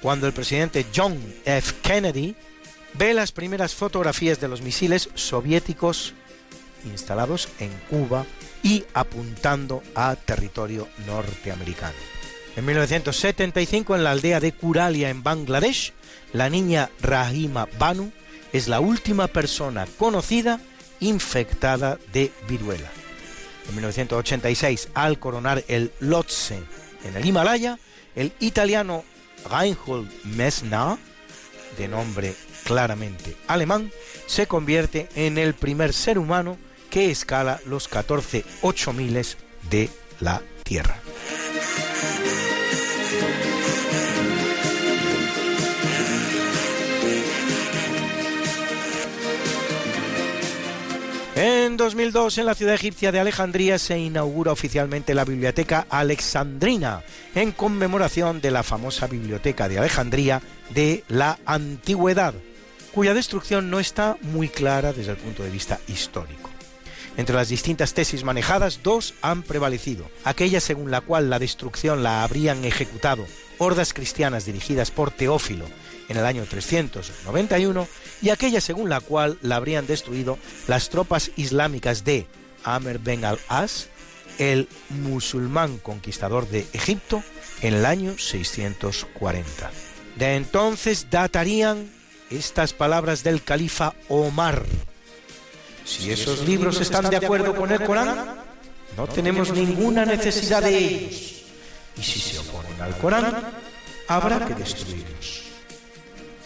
cuando 0.00 0.28
el 0.28 0.32
presidente 0.32 0.86
John 0.94 1.18
F. 1.44 1.74
Kennedy 1.82 2.36
ve 2.94 3.12
las 3.12 3.32
primeras 3.32 3.74
fotografías 3.74 4.40
de 4.40 4.46
los 4.46 4.62
misiles 4.62 5.10
soviéticos 5.14 6.14
instalados 6.84 7.48
en 7.58 7.72
Cuba 7.90 8.24
y 8.62 8.84
apuntando 8.94 9.82
a 9.96 10.14
territorio 10.14 10.86
norteamericano. 11.08 11.96
En 12.54 12.64
1975, 12.64 13.96
en 13.96 14.04
la 14.04 14.12
aldea 14.12 14.38
de 14.38 14.52
Kuralia, 14.52 15.10
en 15.10 15.24
Bangladesh, 15.24 15.92
la 16.32 16.48
niña 16.48 16.90
Rahima 17.00 17.68
Banu 17.78 18.12
es 18.52 18.68
la 18.68 18.80
última 18.80 19.26
persona 19.28 19.86
conocida 19.98 20.60
infectada 21.00 21.98
de 22.12 22.32
viruela. 22.48 22.90
En 23.68 23.74
1986, 23.74 24.88
al 24.94 25.18
coronar 25.18 25.64
el 25.68 25.92
Lhotse 26.00 26.62
en 27.04 27.16
el 27.16 27.24
Himalaya, 27.24 27.78
el 28.14 28.32
italiano 28.40 29.04
Reinhold 29.50 30.10
Messner, 30.24 30.96
de 31.76 31.88
nombre 31.88 32.34
claramente 32.64 33.36
alemán, 33.46 33.90
se 34.26 34.46
convierte 34.46 35.08
en 35.14 35.38
el 35.38 35.54
primer 35.54 35.92
ser 35.92 36.18
humano 36.18 36.56
que 36.90 37.10
escala 37.10 37.60
los 37.66 37.88
14 37.88 38.44
miles 38.94 39.36
de 39.70 39.90
la 40.20 40.42
Tierra. 40.62 40.98
En 51.36 51.76
2002, 51.76 52.38
en 52.38 52.46
la 52.46 52.54
ciudad 52.54 52.74
egipcia 52.74 53.12
de 53.12 53.20
Alejandría, 53.20 53.78
se 53.78 53.98
inaugura 53.98 54.52
oficialmente 54.52 55.12
la 55.12 55.26
Biblioteca 55.26 55.86
Alexandrina, 55.90 57.02
en 57.34 57.52
conmemoración 57.52 58.40
de 58.40 58.50
la 58.50 58.62
famosa 58.62 59.06
Biblioteca 59.06 59.68
de 59.68 59.78
Alejandría 59.78 60.40
de 60.70 61.04
la 61.08 61.38
Antigüedad, 61.44 62.32
cuya 62.90 63.12
destrucción 63.12 63.68
no 63.68 63.80
está 63.80 64.16
muy 64.22 64.48
clara 64.48 64.94
desde 64.94 65.10
el 65.10 65.18
punto 65.18 65.42
de 65.42 65.50
vista 65.50 65.78
histórico. 65.88 66.48
Entre 67.18 67.36
las 67.36 67.50
distintas 67.50 67.92
tesis 67.92 68.24
manejadas, 68.24 68.80
dos 68.82 69.12
han 69.20 69.42
prevalecido. 69.42 70.08
Aquella 70.24 70.60
según 70.60 70.90
la 70.90 71.02
cual 71.02 71.28
la 71.28 71.38
destrucción 71.38 72.02
la 72.02 72.24
habrían 72.24 72.64
ejecutado 72.64 73.26
hordas 73.58 73.92
cristianas 73.92 74.46
dirigidas 74.46 74.90
por 74.90 75.10
Teófilo 75.10 75.66
en 76.08 76.16
el 76.16 76.24
año 76.24 76.44
391 76.48 77.88
y 78.22 78.30
aquella 78.30 78.60
según 78.60 78.88
la 78.88 79.00
cual 79.00 79.38
la 79.42 79.56
habrían 79.56 79.86
destruido 79.86 80.38
las 80.66 80.88
tropas 80.88 81.30
islámicas 81.36 82.04
de 82.04 82.26
Amr 82.64 82.98
ben 82.98 83.24
al-As, 83.24 83.88
el 84.38 84.68
musulmán 84.90 85.78
conquistador 85.78 86.48
de 86.48 86.66
Egipto, 86.72 87.22
en 87.62 87.74
el 87.74 87.86
año 87.86 88.18
640. 88.18 89.70
De 90.16 90.36
entonces 90.36 91.08
datarían 91.10 91.90
estas 92.30 92.72
palabras 92.72 93.22
del 93.22 93.42
califa 93.42 93.94
Omar. 94.08 94.64
Si 95.84 96.10
esos 96.10 96.46
libros 96.46 96.80
están 96.80 97.08
de 97.10 97.16
acuerdo 97.16 97.54
con 97.54 97.70
el 97.70 97.82
Corán, 97.84 98.34
no 98.96 99.06
tenemos 99.06 99.52
ninguna 99.52 100.04
necesidad 100.04 100.62
de 100.62 100.76
ellos. 100.76 101.44
Y 101.96 102.02
si 102.02 102.18
se 102.18 102.38
oponen 102.38 102.80
al 102.80 102.96
Corán, 102.98 103.52
habrá 104.08 104.44
que 104.46 104.54
destruirlos. 104.54 105.44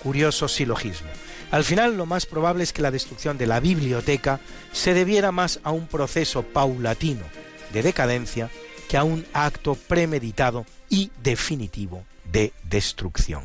Curioso 0.02 0.48
silogismo. 0.48 1.08
Al 1.50 1.64
final 1.64 1.96
lo 1.96 2.06
más 2.06 2.26
probable 2.26 2.62
es 2.62 2.72
que 2.72 2.82
la 2.82 2.90
destrucción 2.90 3.36
de 3.36 3.46
la 3.46 3.60
biblioteca 3.60 4.40
se 4.72 4.94
debiera 4.94 5.32
más 5.32 5.60
a 5.64 5.72
un 5.72 5.86
proceso 5.86 6.42
paulatino 6.42 7.24
de 7.72 7.82
decadencia 7.82 8.50
que 8.88 8.96
a 8.96 9.04
un 9.04 9.26
acto 9.32 9.74
premeditado 9.74 10.64
y 10.88 11.10
definitivo 11.22 12.04
de 12.24 12.52
destrucción. 12.64 13.44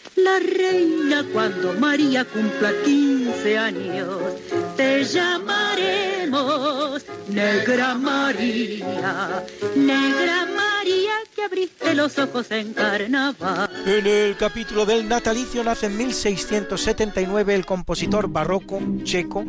la 0.23 0.39
reina 0.39 1.25
cuando 1.33 1.73
María 1.73 2.25
cumpla 2.25 2.71
15 2.85 3.57
años. 3.57 4.17
Te 4.77 5.03
llamaremos 5.03 7.05
Negra 7.27 7.95
María, 7.95 9.43
Negra 9.75 10.45
María 10.45 11.11
que 11.35 11.43
abriste 11.43 11.93
los 11.93 12.17
ojos 12.17 12.51
en 12.51 12.73
carnaval. 12.73 13.69
En 13.85 14.05
el 14.05 14.35
capítulo 14.37 14.85
del 14.85 15.07
natalicio 15.07 15.63
nace 15.63 15.87
en 15.87 15.97
1679 15.97 17.55
el 17.55 17.65
compositor 17.65 18.27
barroco 18.27 18.79
checo 19.03 19.45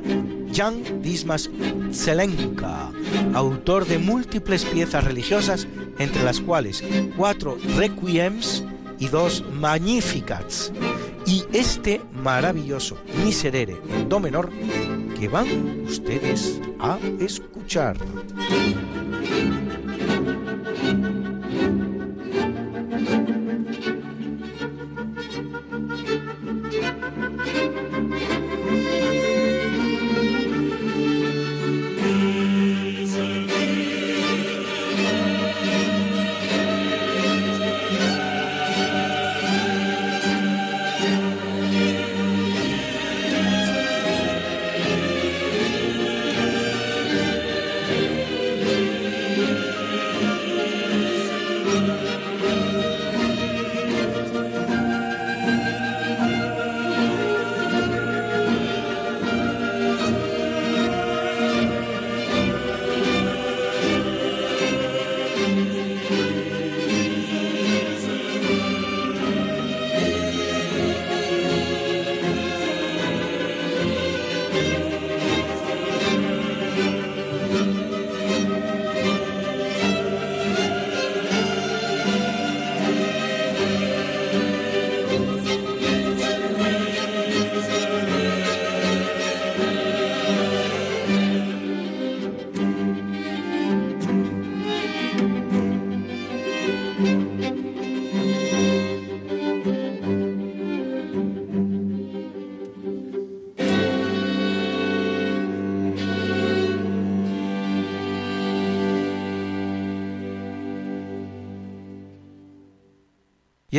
Jan 0.53 1.03
Dismas 1.03 1.51
Zelenka, 1.93 2.91
autor 3.35 3.87
de 3.87 3.99
múltiples 3.99 4.65
piezas 4.65 5.05
religiosas, 5.05 5.67
entre 5.99 6.23
las 6.23 6.41
cuales 6.41 6.83
cuatro 7.17 7.59
requiems 7.77 8.65
y 9.03 9.09
dos 9.09 9.43
magnificats, 9.55 10.73
y 11.27 11.43
este 11.53 12.01
maravilloso 12.23 12.97
miserere 13.25 13.77
en 13.91 14.09
do 14.09 14.21
menor 14.21 14.49
que 15.19 15.27
van 15.27 15.83
ustedes 15.85 16.61
a 16.79 17.01
escuchar. 17.19 17.97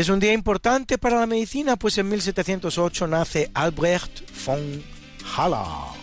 Es 0.03 0.09
un 0.09 0.19
día 0.19 0.33
importante 0.33 0.97
para 0.97 1.17
la 1.17 1.25
medicina, 1.25 1.77
pues 1.77 1.97
en 1.97 2.09
1708 2.09 3.07
nace 3.07 3.49
Albrecht 3.53 4.21
von 4.45 4.83
Haller, 5.33 5.97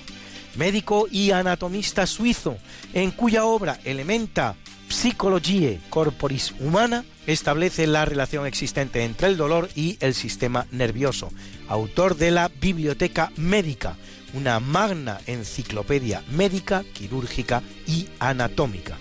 médico 0.57 1.07
y 1.11 1.33
anatomista 1.33 2.07
suizo, 2.07 2.57
en 2.95 3.11
cuya 3.11 3.45
obra 3.45 3.79
Elementa 3.85 4.57
Psychologiae 4.89 5.81
Corporis 5.91 6.55
Humana 6.61 7.05
establece 7.27 7.87
la 7.87 8.07
relación 8.07 8.47
existente 8.47 9.05
entre 9.05 9.29
el 9.29 9.37
dolor 9.37 9.69
y 9.75 9.99
el 10.01 10.15
sistema 10.15 10.67
nervioso, 10.71 11.29
autor 11.69 12.17
de 12.17 12.31
la 12.31 12.49
Biblioteca 12.49 13.31
Médica, 13.37 13.99
una 14.33 14.61
magna 14.61 15.21
enciclopedia 15.27 16.25
médica, 16.31 16.85
quirúrgica 16.95 17.63
y 17.87 18.09
anatómica. 18.19 18.97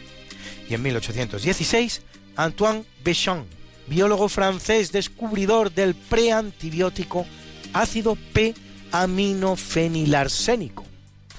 Y 0.70 0.74
en 0.74 0.82
1816, 0.82 2.02
Antoine 2.36 2.84
Béchamp, 3.02 3.59
biólogo 3.90 4.30
francés 4.30 4.92
descubridor 4.92 5.74
del 5.74 5.96
preantibiótico 5.96 7.26
ácido 7.74 8.16
P-aminofenilarsénico, 8.34 10.86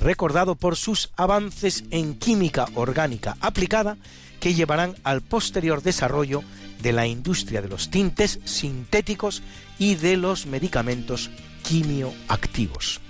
recordado 0.01 0.57
por 0.57 0.75
sus 0.77 1.11
avances 1.17 1.85
en 1.91 2.15
química 2.15 2.67
orgánica 2.75 3.37
aplicada 3.41 3.97
que 4.41 4.55
llevarán 4.55 4.97
al 5.05 5.21
posterior 5.21 5.83
desarrollo 5.83 6.43
de 6.83 6.93
la 6.93 7.07
industria 7.07 7.63
de 7.63 7.69
los 7.69 7.91
tintes 7.91 8.41
sintéticos 8.45 9.43
y 9.79 9.95
de 9.97 10.17
los 10.17 10.47
medicamentos 10.47 11.31
quimioactivos. 11.63 13.01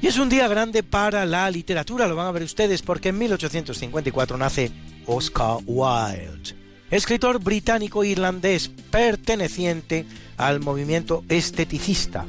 Y 0.00 0.06
es 0.06 0.18
un 0.18 0.28
día 0.28 0.46
grande 0.46 0.84
para 0.84 1.26
la 1.26 1.50
literatura, 1.50 2.06
lo 2.06 2.14
van 2.14 2.28
a 2.28 2.32
ver 2.32 2.44
ustedes, 2.44 2.82
porque 2.82 3.08
en 3.08 3.18
1854 3.18 4.36
nace 4.36 4.70
Oscar 5.06 5.58
Wilde, 5.66 6.54
escritor 6.90 7.42
británico-irlandés 7.42 8.70
perteneciente 8.90 10.06
al 10.36 10.60
movimiento 10.60 11.24
esteticista, 11.28 12.26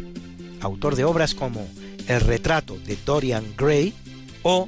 autor 0.61 0.95
de 0.95 1.03
obras 1.03 1.35
como 1.35 1.67
El 2.07 2.21
retrato 2.21 2.75
de 2.75 2.97
Dorian 3.05 3.53
Gray 3.55 3.93
o 4.41 4.67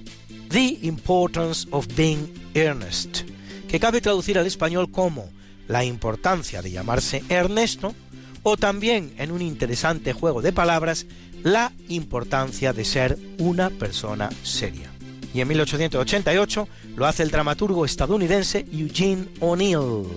The 0.49 0.79
Importance 0.83 1.67
of 1.71 1.87
Being 1.95 2.51
Earnest, 2.53 3.21
que 3.67 3.79
cabe 3.79 4.01
traducir 4.01 4.37
al 4.37 4.45
español 4.45 4.91
como 4.91 5.27
La 5.67 5.83
importancia 5.83 6.61
de 6.61 6.69
llamarse 6.69 7.23
Ernesto 7.29 7.95
o 8.43 8.57
también 8.57 9.13
en 9.17 9.31
un 9.31 9.41
interesante 9.41 10.13
juego 10.13 10.41
de 10.41 10.53
palabras, 10.53 11.05
la 11.43 11.71
importancia 11.89 12.73
de 12.73 12.85
ser 12.85 13.17
una 13.39 13.69
persona 13.69 14.29
seria. 14.43 14.91
Y 15.33 15.41
en 15.41 15.47
1888 15.47 16.67
lo 16.95 17.05
hace 17.05 17.23
el 17.23 17.31
dramaturgo 17.31 17.85
estadounidense 17.85 18.65
Eugene 18.71 19.27
O'Neill. 19.39 20.07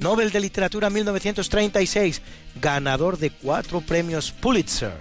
Nobel 0.00 0.30
de 0.30 0.40
Literatura 0.40 0.90
1936, 0.90 2.22
ganador 2.60 3.18
de 3.18 3.30
cuatro 3.30 3.80
premios 3.80 4.32
Pulitzer 4.32 4.98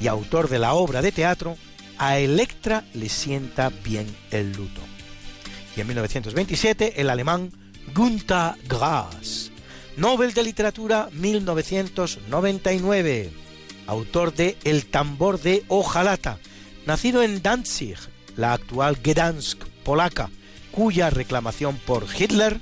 y 0.00 0.06
autor 0.06 0.48
de 0.48 0.58
la 0.58 0.74
obra 0.74 1.02
de 1.02 1.12
teatro 1.12 1.56
A 1.98 2.18
Electra 2.18 2.84
le 2.94 3.08
sienta 3.08 3.70
bien 3.84 4.06
el 4.30 4.52
luto. 4.52 4.80
Y 5.76 5.80
en 5.80 5.88
1927 5.88 7.00
el 7.00 7.10
alemán 7.10 7.50
Gunther 7.94 8.52
Grass, 8.68 9.50
Nobel 9.96 10.32
de 10.32 10.44
Literatura 10.44 11.08
1999, 11.12 13.32
autor 13.88 14.34
de 14.34 14.56
El 14.64 14.86
tambor 14.86 15.40
de 15.40 15.64
Ojalata, 15.66 16.38
nacido 16.86 17.22
en 17.22 17.42
Danzig, 17.42 17.96
la 18.36 18.52
actual 18.52 18.98
Gdansk 19.02 19.64
polaca, 19.82 20.30
cuya 20.70 21.10
reclamación 21.10 21.76
por 21.78 22.06
Hitler 22.16 22.60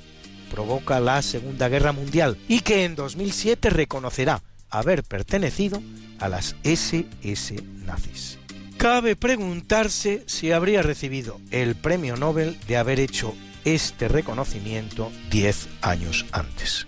provoca 0.51 1.01
la 1.01 1.21
Segunda 1.23 1.69
Guerra 1.69 1.93
Mundial 1.93 2.39
y 2.49 2.61
que 2.61 2.85
en 2.85 2.95
2007 2.95 3.71
reconocerá 3.71 4.43
haber 4.71 5.03
pertenecido 5.03 5.83
a 6.21 6.29
las 6.29 6.55
SS 6.63 7.57
nazis. 7.85 8.39
Cabe 8.79 9.17
preguntarse 9.17 10.23
si 10.27 10.53
habría 10.53 10.83
recibido 10.83 11.41
el 11.51 11.75
premio 11.75 12.17
Nobel 12.17 12.59
de 12.69 12.77
haber 12.77 13.01
hecho 13.01 13.35
este 13.65 14.07
reconocimiento 14.07 15.11
10 15.31 15.69
años 15.83 16.25
antes. 16.31 16.87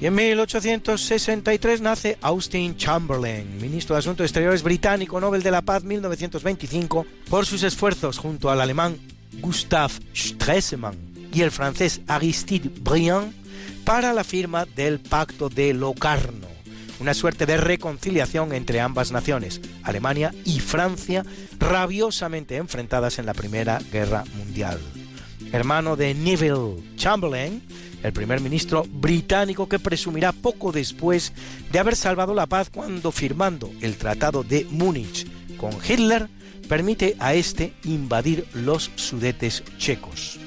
Y 0.00 0.06
en 0.06 0.14
1863 0.14 1.82
nace 1.82 2.16
Austin 2.22 2.74
Chamberlain, 2.74 3.60
ministro 3.60 3.94
de 3.94 3.98
Asuntos 3.98 4.24
Exteriores 4.24 4.62
británico, 4.62 5.20
Nobel 5.20 5.42
de 5.42 5.50
la 5.50 5.60
Paz 5.60 5.84
1925, 5.84 7.04
por 7.28 7.44
sus 7.44 7.62
esfuerzos 7.62 8.16
junto 8.16 8.50
al 8.50 8.62
alemán 8.62 8.96
Gustav 9.40 9.90
Stresemann 10.16 10.96
y 11.34 11.42
el 11.42 11.50
francés 11.50 12.00
Aristide 12.06 12.70
Briand 12.80 13.34
para 13.84 14.14
la 14.14 14.24
firma 14.24 14.64
del 14.64 15.00
Pacto 15.00 15.50
de 15.50 15.74
Locarno, 15.74 16.48
una 16.98 17.12
suerte 17.12 17.44
de 17.44 17.58
reconciliación 17.58 18.54
entre 18.54 18.80
ambas 18.80 19.12
naciones, 19.12 19.60
Alemania 19.82 20.34
y 20.46 20.60
Francia, 20.60 21.26
rabiosamente 21.58 22.56
enfrentadas 22.56 23.18
en 23.18 23.26
la 23.26 23.34
Primera 23.34 23.80
Guerra 23.92 24.24
Mundial. 24.34 24.80
Hermano 25.52 25.96
de 25.96 26.14
Neville 26.14 26.76
Chamberlain, 26.96 27.62
el 28.02 28.12
primer 28.12 28.40
ministro 28.40 28.84
británico 28.88 29.68
que 29.68 29.78
presumirá 29.78 30.32
poco 30.32 30.72
después 30.72 31.32
de 31.70 31.78
haber 31.78 31.96
salvado 31.96 32.34
la 32.34 32.46
paz 32.46 32.70
cuando 32.70 33.12
firmando 33.12 33.70
el 33.80 33.96
Tratado 33.96 34.42
de 34.42 34.66
Múnich 34.70 35.26
con 35.56 35.72
Hitler 35.86 36.28
permite 36.68 37.16
a 37.18 37.34
este 37.34 37.74
invadir 37.84 38.46
los 38.54 38.90
sudetes 38.94 39.62
checos. 39.76 40.38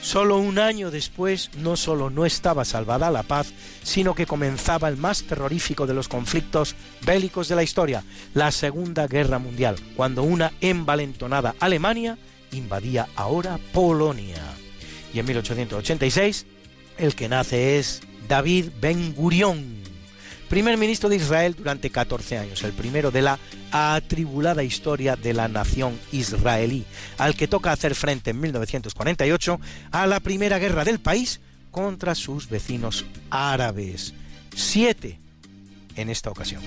Solo 0.00 0.38
un 0.38 0.58
año 0.58 0.90
después 0.90 1.50
no 1.58 1.76
solo 1.76 2.10
no 2.10 2.26
estaba 2.26 2.64
salvada 2.64 3.10
la 3.10 3.22
paz, 3.22 3.52
sino 3.84 4.16
que 4.16 4.26
comenzaba 4.26 4.88
el 4.88 4.96
más 4.96 5.22
terrorífico 5.22 5.86
de 5.86 5.94
los 5.94 6.08
conflictos 6.08 6.74
bélicos 7.06 7.46
de 7.48 7.54
la 7.54 7.62
historia, 7.62 8.02
la 8.34 8.50
Segunda 8.50 9.06
Guerra 9.06 9.38
Mundial, 9.38 9.76
cuando 9.94 10.24
una 10.24 10.52
envalentonada 10.60 11.54
Alemania 11.60 12.18
invadía 12.50 13.06
ahora 13.14 13.60
Polonia. 13.72 14.42
Y 15.14 15.20
en 15.20 15.26
1886 15.26 16.46
el 17.02 17.16
que 17.16 17.28
nace 17.28 17.78
es 17.78 18.00
David 18.28 18.66
Ben 18.80 19.12
Gurión, 19.12 19.82
primer 20.48 20.78
ministro 20.78 21.08
de 21.08 21.16
Israel 21.16 21.56
durante 21.58 21.90
14 21.90 22.38
años, 22.38 22.62
el 22.62 22.72
primero 22.72 23.10
de 23.10 23.22
la 23.22 23.40
atribulada 23.72 24.62
historia 24.62 25.16
de 25.16 25.34
la 25.34 25.48
nación 25.48 25.98
israelí, 26.12 26.84
al 27.18 27.34
que 27.34 27.48
toca 27.48 27.72
hacer 27.72 27.96
frente 27.96 28.30
en 28.30 28.40
1948 28.40 29.60
a 29.90 30.06
la 30.06 30.20
primera 30.20 30.60
guerra 30.60 30.84
del 30.84 31.00
país 31.00 31.40
contra 31.72 32.14
sus 32.14 32.48
vecinos 32.48 33.04
árabes. 33.30 34.14
Siete 34.54 35.18
en 35.96 36.08
esta 36.08 36.30
ocasión. 36.30 36.62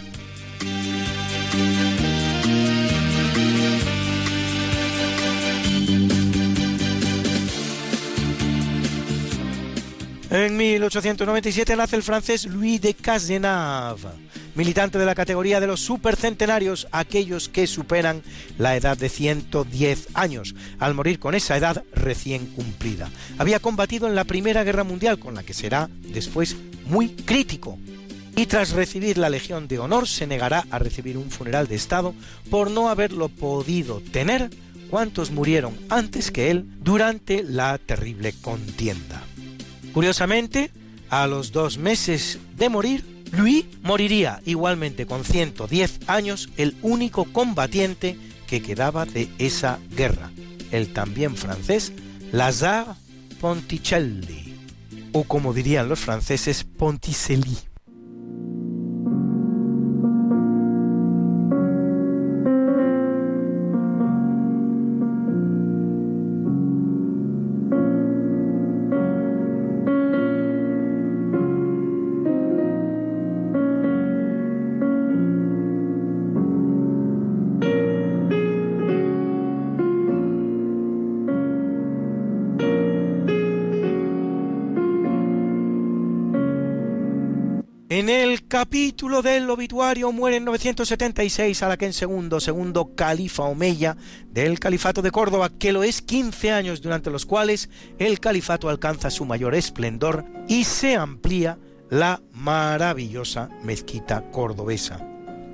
En 10.36 10.58
1897 10.58 11.78
nace 11.78 11.96
el 11.96 12.04
francés 12.04 12.46
Louis 12.46 12.82
de 12.82 12.94
Cazenave, 12.94 14.10
militante 14.54 15.00
de 15.00 15.06
la 15.06 15.16
categoría 15.16 15.62
de 15.62 15.68
los 15.68 15.80
supercentenarios, 15.80 16.90
aquellos 16.92 17.48
que 17.48 17.68
superan 17.68 18.22
la 18.58 18.76
edad 18.76 18.98
de 18.98 19.08
110 19.08 20.10
años, 20.14 20.54
al 20.78 20.94
morir 20.94 21.20
con 21.20 21.36
esa 21.36 21.56
edad 21.56 21.86
recién 21.94 22.48
cumplida. 22.48 23.10
Había 23.38 23.62
combatido 23.62 24.10
en 24.10 24.16
la 24.16 24.26
Primera 24.26 24.66
Guerra 24.66 24.84
Mundial, 24.84 25.20
con 25.20 25.36
la 25.36 25.44
que 25.44 25.54
será 25.54 25.90
después 26.02 26.58
muy 26.86 27.12
crítico. 27.16 27.80
Y 28.36 28.48
tras 28.48 28.72
recibir 28.72 29.18
la 29.18 29.30
Legión 29.30 29.70
de 29.70 29.80
Honor 29.80 30.06
se 30.06 30.28
negará 30.28 30.66
a 30.70 30.80
recibir 30.80 31.18
un 31.18 31.32
funeral 31.32 31.70
de 31.70 31.76
Estado 31.76 32.14
por 32.50 32.70
no 32.70 32.90
haberlo 32.90 33.30
podido 33.30 34.02
tener 34.02 34.50
cuantos 34.90 35.32
murieron 35.32 35.78
antes 35.88 36.30
que 36.30 36.52
él 36.52 36.66
durante 36.82 37.42
la 37.42 37.78
terrible 37.78 38.34
contienda. 38.42 39.24
Curiosamente, 39.96 40.72
a 41.10 41.26
los 41.26 41.54
dos 41.54 41.78
meses 41.78 42.38
de 42.58 42.68
morir, 42.68 43.24
Louis 43.32 43.64
moriría 43.82 44.42
igualmente 44.46 45.06
con 45.06 45.24
110 45.24 46.02
años, 46.08 46.50
el 46.58 46.76
único 46.82 47.24
combatiente 47.32 48.18
que 48.46 48.62
quedaba 48.62 49.06
de 49.06 49.30
esa 49.38 49.80
guerra, 49.96 50.32
el 50.72 50.92
también 50.92 51.38
francés 51.38 51.94
Lazare 52.34 52.92
Ponticelli, 53.40 54.54
o 55.14 55.24
como 55.24 55.54
dirían 55.54 55.88
los 55.88 56.00
franceses, 56.02 56.66
Ponticelli. 56.66 57.58
Capítulo 88.48 89.22
del 89.22 89.50
obituario 89.50 90.12
muere 90.12 90.38
en 90.38 90.46
976 90.46 91.62
en 91.80 91.94
segundo, 91.94 92.40
segundo 92.40 92.96
califa 92.96 93.44
Omeya 93.44 93.98
del 94.30 94.60
califato 94.60 95.02
de 95.02 95.12
Córdoba, 95.12 95.50
que 95.58 95.74
lo 95.74 95.84
es 95.84 96.02
15 96.02 96.52
años 96.52 96.82
durante 96.82 97.10
los 97.10 97.26
cuales 97.26 97.70
el 97.98 98.20
califato 98.20 98.70
alcanza 98.70 99.10
su 99.10 99.26
mayor 99.26 99.56
esplendor 99.56 100.26
y 100.48 100.64
se 100.64 100.96
amplía 100.96 101.58
la 101.90 102.22
maravillosa 102.32 103.50
mezquita 103.64 104.30
cordobesa. 104.32 105.06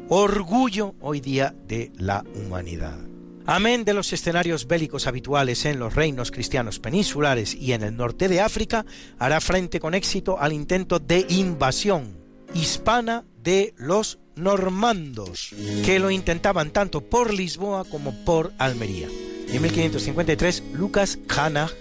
Orgullo 0.09 0.95
hoy 0.99 1.21
día 1.21 1.55
de 1.67 1.91
la 1.97 2.23
humanidad. 2.35 2.99
Amén 3.45 3.85
de 3.85 3.93
los 3.93 4.13
escenarios 4.13 4.67
bélicos 4.67 5.07
habituales 5.07 5.65
en 5.65 5.79
los 5.79 5.95
reinos 5.95 6.31
cristianos 6.31 6.79
peninsulares 6.79 7.55
y 7.55 7.73
en 7.73 7.83
el 7.83 7.95
norte 7.95 8.27
de 8.27 8.41
África, 8.41 8.85
hará 9.17 9.41
frente 9.41 9.79
con 9.79 9.93
éxito 9.93 10.39
al 10.39 10.53
intento 10.53 10.99
de 10.99 11.25
invasión 11.29 12.20
hispana 12.53 13.23
de 13.43 13.73
los 13.77 14.19
normandos, 14.35 15.53
que 15.85 15.99
lo 15.99 16.11
intentaban 16.11 16.71
tanto 16.71 17.01
por 17.01 17.33
Lisboa 17.33 17.85
como 17.85 18.13
por 18.25 18.53
Almería. 18.57 19.07
en 19.47 19.61
1553, 19.61 20.63
Lucas 20.73 21.19
Cranach, 21.27 21.71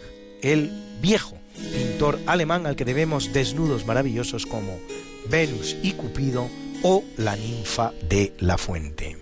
el 0.43 0.71
viejo 1.01 1.37
pintor 1.55 2.19
alemán 2.27 2.67
al 2.67 2.77
que 2.77 2.85
debemos 2.85 3.33
desnudos 3.33 3.87
maravillosos 3.87 4.47
como 4.47 4.79
Venus 5.29 5.77
y 5.83 5.93
Cupido 5.93 6.49
o 6.83 7.05
la 7.17 7.37
ninfa 7.37 7.93
de 8.09 8.35
la 8.39 8.57
fuente. 8.59 9.17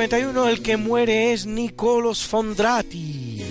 1591 0.00 0.48
el 0.48 0.62
que 0.62 0.78
muere 0.78 1.32
es 1.34 1.44
Nicolos 1.44 2.26
Fondrati, 2.26 3.44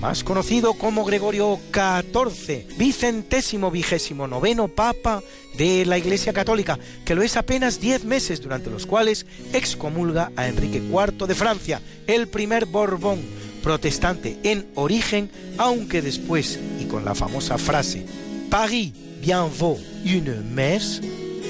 más 0.00 0.24
conocido 0.24 0.74
como 0.74 1.04
Gregorio 1.04 1.60
XIV, 1.72 2.66
vicentésimo 2.76 3.70
vigésimo 3.70 4.26
noveno 4.26 4.66
papa 4.66 5.22
de 5.56 5.86
la 5.86 5.96
Iglesia 5.96 6.32
Católica, 6.32 6.80
que 7.04 7.14
lo 7.14 7.22
es 7.22 7.36
apenas 7.36 7.80
diez 7.80 8.02
meses 8.04 8.40
durante 8.40 8.70
los 8.70 8.86
cuales 8.86 9.24
excomulga 9.52 10.32
a 10.34 10.48
Enrique 10.48 10.78
IV 10.78 11.28
de 11.28 11.34
Francia, 11.36 11.80
el 12.08 12.26
primer 12.26 12.66
Borbón, 12.66 13.20
protestante 13.62 14.36
en 14.42 14.66
origen, 14.74 15.30
aunque 15.58 16.02
después, 16.02 16.58
y 16.80 16.86
con 16.86 17.04
la 17.04 17.14
famosa 17.14 17.56
frase, 17.56 18.04
Paris 18.50 18.92
bien 19.20 19.48
vaut 19.60 19.78
une 20.04 20.42
messe, 20.42 21.00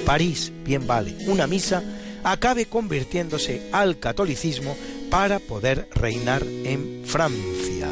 París 0.04 0.52
bien 0.66 0.86
vale 0.86 1.16
una 1.28 1.46
misa, 1.46 1.82
acabe 2.24 2.66
convirtiéndose 2.66 3.68
al 3.72 3.98
catolicismo 3.98 4.76
para 5.10 5.38
poder 5.38 5.88
reinar 5.94 6.42
en 6.42 7.02
Francia. 7.04 7.88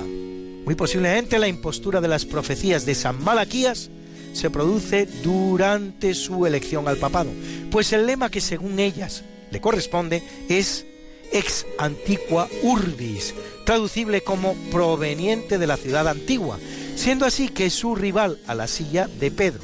Muy 0.65 0.75
posiblemente 0.75 1.39
la 1.39 1.49
impostura 1.49 2.01
de 2.01 2.09
las 2.09 2.25
profecías 2.25 2.85
de 2.87 2.95
San 2.95 3.23
Malaquías 3.23 3.91
se 4.33 4.51
produce 4.51 5.07
durante 5.23 6.15
su 6.15 6.47
elección 6.47 6.89
al 6.89 6.97
papado, 6.97 7.31
pues 7.71 7.93
el 7.93 8.07
lema 8.07 8.31
que 8.31 8.41
según 8.41 8.81
ellas 8.81 9.23
le 9.51 9.61
corresponde 9.61 10.23
es 10.49 10.87
ex 11.33 11.67
antiqua 11.79 12.49
urbis, 12.63 13.35
traducible 13.65 14.23
como 14.23 14.55
proveniente 14.71 15.59
de 15.59 15.67
la 15.67 15.77
ciudad 15.77 16.09
antigua, 16.09 16.59
siendo 16.97 17.27
así 17.27 17.49
que 17.49 17.71
su 17.71 17.95
rival 17.95 18.39
a 18.47 18.55
la 18.55 18.67
silla 18.67 19.09
de 19.09 19.31
Pedro, 19.31 19.63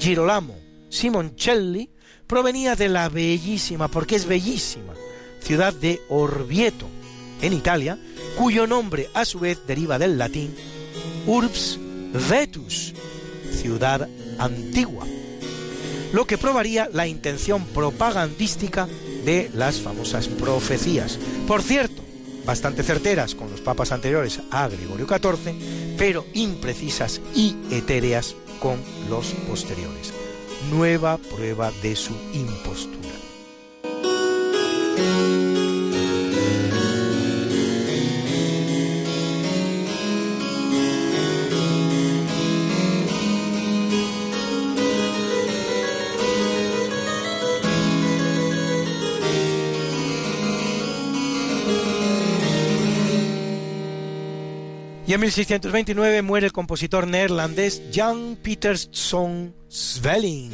Girolamo 0.00 0.68
Simoncelli, 0.88 1.90
provenía 2.28 2.76
de 2.76 2.88
la 2.88 3.08
bellísima, 3.08 3.88
porque 3.88 4.14
es 4.14 4.26
bellísima, 4.26 4.92
ciudad 5.40 5.72
de 5.72 6.00
Orvieto, 6.08 6.86
en 7.40 7.54
Italia, 7.54 7.98
cuyo 8.36 8.66
nombre 8.66 9.08
a 9.14 9.24
su 9.24 9.40
vez 9.40 9.58
deriva 9.66 9.98
del 9.98 10.18
latín 10.18 10.54
Urbs 11.26 11.78
Vetus, 12.28 12.94
ciudad 13.50 14.08
antigua, 14.38 15.06
lo 16.12 16.26
que 16.26 16.38
probaría 16.38 16.88
la 16.92 17.06
intención 17.06 17.64
propagandística 17.66 18.88
de 19.24 19.50
las 19.54 19.80
famosas 19.80 20.28
profecías. 20.28 21.18
Por 21.46 21.62
cierto, 21.62 22.02
bastante 22.44 22.82
certeras 22.82 23.34
con 23.34 23.50
los 23.50 23.60
papas 23.60 23.92
anteriores 23.92 24.40
a 24.50 24.68
Gregorio 24.68 25.06
XIV, 25.06 25.96
pero 25.96 26.24
imprecisas 26.34 27.20
y 27.34 27.56
etéreas 27.70 28.36
con 28.60 28.80
los 29.08 29.28
posteriores. 29.48 30.12
Nueva 30.70 31.16
prueba 31.16 31.70
de 31.82 31.96
su 31.96 32.14
impostura. 32.34 33.08
Y 55.08 55.14
en 55.14 55.20
1629 55.20 56.20
muere 56.20 56.44
el 56.44 56.52
compositor 56.52 57.06
neerlandés 57.06 57.80
Jan 57.94 58.36
Pieterszoon 58.42 59.54
Svelling, 59.66 60.52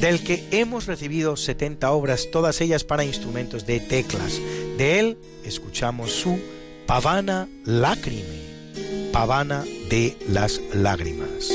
del 0.00 0.24
que 0.24 0.48
hemos 0.50 0.86
recibido 0.86 1.36
70 1.36 1.90
obras, 1.90 2.30
todas 2.32 2.62
ellas 2.62 2.84
para 2.84 3.04
instrumentos 3.04 3.66
de 3.66 3.80
teclas. 3.80 4.40
De 4.78 4.98
él 4.98 5.18
escuchamos 5.44 6.10
su 6.10 6.40
Pavana 6.86 7.50
Lacrime, 7.66 9.10
Pavana 9.12 9.62
de 9.90 10.16
las 10.26 10.58
Lágrimas. 10.72 11.52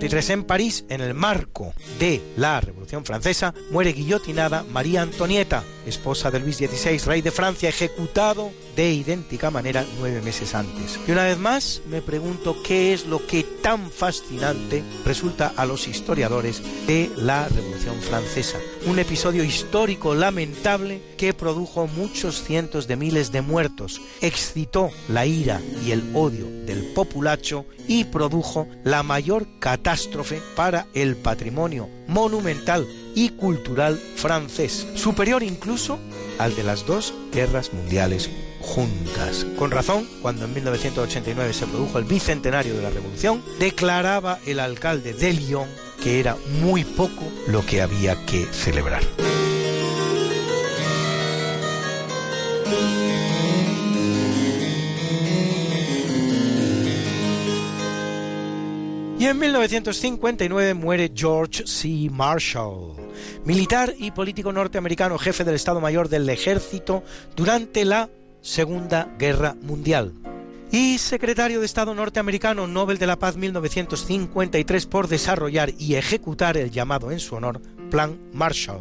1793 0.00 0.30
en 0.30 0.44
París, 0.44 0.84
en 0.88 1.00
el 1.02 1.14
marco 1.14 1.74
de 1.98 2.22
la 2.36 2.58
Revolución 2.60 3.04
Francesa, 3.04 3.52
muere 3.70 3.92
guillotinada 3.92 4.64
María 4.72 5.02
Antonieta, 5.02 5.62
esposa 5.84 6.30
de 6.30 6.40
Luis 6.40 6.56
XVI, 6.56 6.98
rey 7.04 7.20
de 7.20 7.30
Francia, 7.30 7.68
ejecutado 7.68 8.50
de 8.76 8.92
idéntica 8.92 9.50
manera 9.50 9.84
nueve 9.98 10.22
meses 10.22 10.54
antes. 10.54 10.98
Y 11.06 11.12
una 11.12 11.24
vez 11.24 11.36
más 11.36 11.82
me 11.90 12.00
pregunto 12.00 12.56
qué 12.62 12.94
es 12.94 13.04
lo 13.06 13.26
que 13.26 13.42
tan 13.42 13.90
fascinante 13.90 14.82
resulta 15.04 15.52
a 15.54 15.66
los 15.66 15.86
historiadores 15.86 16.62
de 16.86 17.10
la 17.16 17.46
Revolución 17.48 18.00
Francesa. 18.00 18.58
Un 18.86 18.98
episodio 18.98 19.44
histórico 19.44 20.14
lamentable 20.14 21.02
que 21.18 21.34
produjo 21.34 21.86
muchos 21.86 22.42
cientos 22.42 22.88
de 22.88 22.96
miles 22.96 23.32
de 23.32 23.42
muertos, 23.42 24.00
excitó 24.22 24.90
la 25.10 25.26
ira 25.26 25.60
y 25.84 25.90
el 25.90 26.10
odio 26.14 26.49
del 26.70 26.84
populacho 26.84 27.66
y 27.88 28.04
produjo 28.04 28.68
la 28.84 29.02
mayor 29.02 29.46
catástrofe 29.58 30.40
para 30.54 30.86
el 30.94 31.16
patrimonio 31.16 31.88
monumental 32.06 32.86
y 33.16 33.30
cultural 33.30 33.98
francés, 34.14 34.86
superior 34.94 35.42
incluso 35.42 35.98
al 36.38 36.54
de 36.54 36.62
las 36.62 36.86
dos 36.86 37.12
guerras 37.32 37.72
mundiales 37.72 38.30
juntas. 38.60 39.44
Con 39.58 39.72
razón, 39.72 40.06
cuando 40.22 40.44
en 40.44 40.54
1989 40.54 41.52
se 41.52 41.66
produjo 41.66 41.98
el 41.98 42.04
bicentenario 42.04 42.76
de 42.76 42.82
la 42.82 42.90
Revolución, 42.90 43.42
declaraba 43.58 44.38
el 44.46 44.60
alcalde 44.60 45.12
de 45.12 45.32
Lyon 45.32 45.68
que 46.00 46.20
era 46.20 46.36
muy 46.62 46.84
poco 46.84 47.24
lo 47.48 47.66
que 47.66 47.82
había 47.82 48.14
que 48.26 48.46
celebrar. 48.46 49.02
Y 59.20 59.26
en 59.26 59.38
1959 59.38 60.72
muere 60.72 61.12
George 61.14 61.66
C. 61.66 62.08
Marshall, 62.10 62.96
militar 63.44 63.92
y 63.98 64.12
político 64.12 64.50
norteamericano, 64.50 65.18
jefe 65.18 65.44
del 65.44 65.56
Estado 65.56 65.78
Mayor 65.78 66.08
del 66.08 66.26
Ejército 66.30 67.04
durante 67.36 67.84
la 67.84 68.08
Segunda 68.40 69.14
Guerra 69.18 69.56
Mundial. 69.60 70.14
Y 70.72 70.96
secretario 70.96 71.60
de 71.60 71.66
Estado 71.66 71.94
norteamericano 71.94 72.66
Nobel 72.66 72.96
de 72.96 73.06
la 73.06 73.18
Paz 73.18 73.36
1953 73.36 74.86
por 74.86 75.06
desarrollar 75.06 75.74
y 75.76 75.96
ejecutar 75.96 76.56
el 76.56 76.70
llamado 76.70 77.10
en 77.10 77.20
su 77.20 77.34
honor 77.34 77.60
Plan 77.90 78.18
Marshall, 78.32 78.80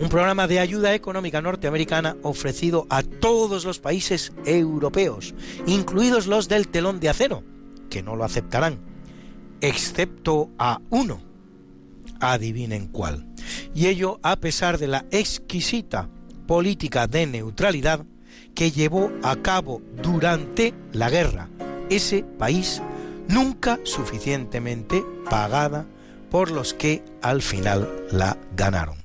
un 0.00 0.08
programa 0.08 0.48
de 0.48 0.58
ayuda 0.58 0.96
económica 0.96 1.40
norteamericana 1.40 2.16
ofrecido 2.24 2.88
a 2.90 3.04
todos 3.04 3.64
los 3.64 3.78
países 3.78 4.32
europeos, 4.46 5.32
incluidos 5.64 6.26
los 6.26 6.48
del 6.48 6.66
telón 6.66 6.98
de 6.98 7.08
acero, 7.08 7.44
que 7.88 8.02
no 8.02 8.16
lo 8.16 8.24
aceptarán, 8.24 8.93
excepto 9.60 10.50
a 10.58 10.80
uno. 10.90 11.22
Adivinen 12.20 12.88
cuál. 12.88 13.26
Y 13.74 13.86
ello 13.86 14.18
a 14.22 14.36
pesar 14.36 14.78
de 14.78 14.88
la 14.88 15.04
exquisita 15.10 16.08
política 16.46 17.06
de 17.06 17.26
neutralidad 17.26 18.04
que 18.54 18.70
llevó 18.70 19.10
a 19.22 19.36
cabo 19.36 19.82
durante 20.02 20.74
la 20.92 21.10
guerra 21.10 21.48
ese 21.90 22.22
país 22.22 22.82
nunca 23.28 23.78
suficientemente 23.84 25.04
pagada 25.28 25.86
por 26.30 26.50
los 26.50 26.74
que 26.74 27.04
al 27.22 27.42
final 27.42 27.88
la 28.10 28.36
ganaron. 28.56 29.04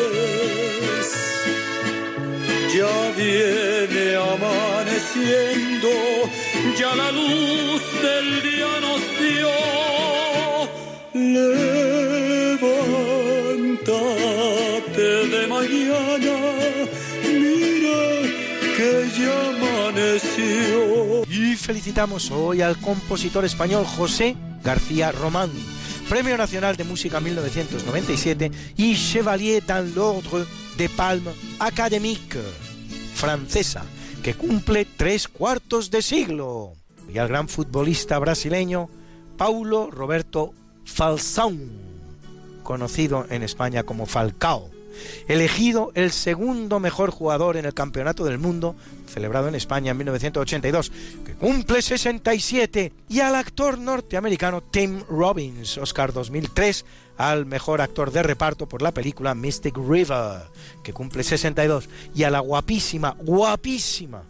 ya 2.81 2.97
viene 3.15 4.05
amaneciendo, 4.15 5.91
ya 6.79 6.91
la 6.95 7.09
luz 7.11 7.81
del 8.05 8.27
día 8.41 8.71
nos 8.85 9.01
dio. 9.21 9.53
Levántate 11.13 12.67
de 15.33 15.41
mañana, 15.47 16.37
mira 17.23 18.01
que 18.77 18.91
ya 19.19 19.37
amaneció. 19.49 20.77
Y 21.29 21.55
felicitamos 21.55 22.31
hoy 22.31 22.61
al 22.61 22.77
compositor 22.77 23.45
español 23.45 23.85
José 23.85 24.35
García 24.63 25.11
Román, 25.11 25.51
Premio 26.09 26.35
Nacional 26.35 26.75
de 26.77 26.83
Música 26.83 27.19
1997 27.19 28.51
y 28.77 28.95
Chevalier 28.95 29.61
dans 29.67 29.85
l'Ordre 29.95 30.47
de 30.77 30.89
Palme 30.89 31.31
Académique 31.59 32.39
francesa, 33.21 33.83
que 34.23 34.33
cumple 34.33 34.83
tres 34.97 35.27
cuartos 35.27 35.91
de 35.91 36.01
siglo, 36.01 36.73
y 37.07 37.19
al 37.19 37.27
gran 37.27 37.47
futbolista 37.47 38.17
brasileño 38.17 38.89
Paulo 39.37 39.91
Roberto 39.91 40.55
Falcão, 40.85 41.55
conocido 42.63 43.27
en 43.29 43.43
España 43.43 43.83
como 43.83 44.07
Falcao, 44.07 44.71
elegido 45.27 45.91
el 45.93 46.11
segundo 46.11 46.79
mejor 46.79 47.11
jugador 47.11 47.57
en 47.57 47.65
el 47.65 47.75
Campeonato 47.75 48.25
del 48.25 48.39
Mundo, 48.39 48.75
celebrado 49.07 49.49
en 49.49 49.53
España 49.53 49.91
en 49.91 49.97
1982, 49.97 50.91
que 51.23 51.35
cumple 51.35 51.83
67, 51.83 52.91
y 53.07 53.19
al 53.19 53.35
actor 53.35 53.77
norteamericano 53.77 54.61
Tim 54.61 55.03
Robbins, 55.07 55.77
Oscar 55.77 56.11
2003, 56.11 56.85
al 57.17 57.45
mejor 57.45 57.81
actor 57.81 58.11
de 58.11 58.23
reparto 58.23 58.67
por 58.67 58.81
la 58.81 58.93
película 58.93 59.35
Mystic 59.35 59.77
River, 59.77 60.43
que 60.83 60.93
cumple 60.93 61.23
62, 61.23 61.89
y 62.15 62.23
a 62.23 62.29
la 62.29 62.39
guapísima, 62.39 63.15
guapísima 63.19 64.23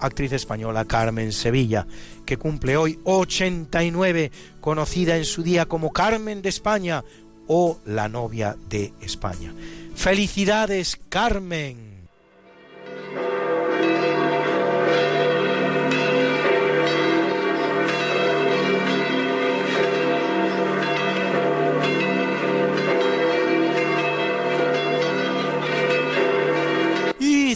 actriz 0.00 0.32
española 0.32 0.84
Carmen 0.84 1.32
Sevilla, 1.32 1.86
que 2.24 2.36
cumple 2.36 2.76
hoy 2.76 2.98
89, 3.04 4.32
conocida 4.60 5.16
en 5.16 5.24
su 5.24 5.42
día 5.42 5.66
como 5.66 5.92
Carmen 5.92 6.42
de 6.42 6.48
España 6.48 7.04
o 7.46 7.78
la 7.84 8.08
novia 8.08 8.56
de 8.68 8.92
España. 9.00 9.52
Felicidades, 9.94 10.98
Carmen. 11.08 11.89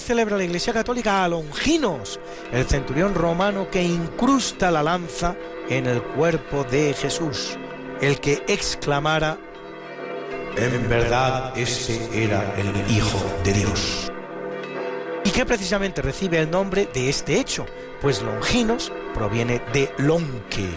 Celebra 0.04 0.36
la 0.36 0.44
Iglesia 0.44 0.74
Católica 0.74 1.24
a 1.24 1.28
Longinos, 1.28 2.20
el 2.52 2.66
centurión 2.66 3.14
romano 3.14 3.70
que 3.70 3.82
incrusta 3.82 4.70
la 4.70 4.82
lanza 4.82 5.34
en 5.68 5.86
el 5.86 6.02
cuerpo 6.02 6.62
de 6.64 6.92
Jesús, 6.92 7.56
el 8.02 8.20
que 8.20 8.44
exclamara 8.46 9.38
en 10.56 10.88
verdad 10.88 11.56
este 11.56 12.22
era 12.22 12.54
el 12.58 12.94
Hijo 12.94 13.18
de 13.44 13.52
Dios. 13.54 14.12
Y 15.24 15.30
que 15.30 15.46
precisamente 15.46 16.02
recibe 16.02 16.38
el 16.38 16.50
nombre 16.50 16.86
de 16.92 17.08
este 17.08 17.40
hecho, 17.40 17.64
pues 18.02 18.20
Longinos 18.20 18.92
proviene 19.14 19.62
de 19.72 19.90
lonque, 19.96 20.68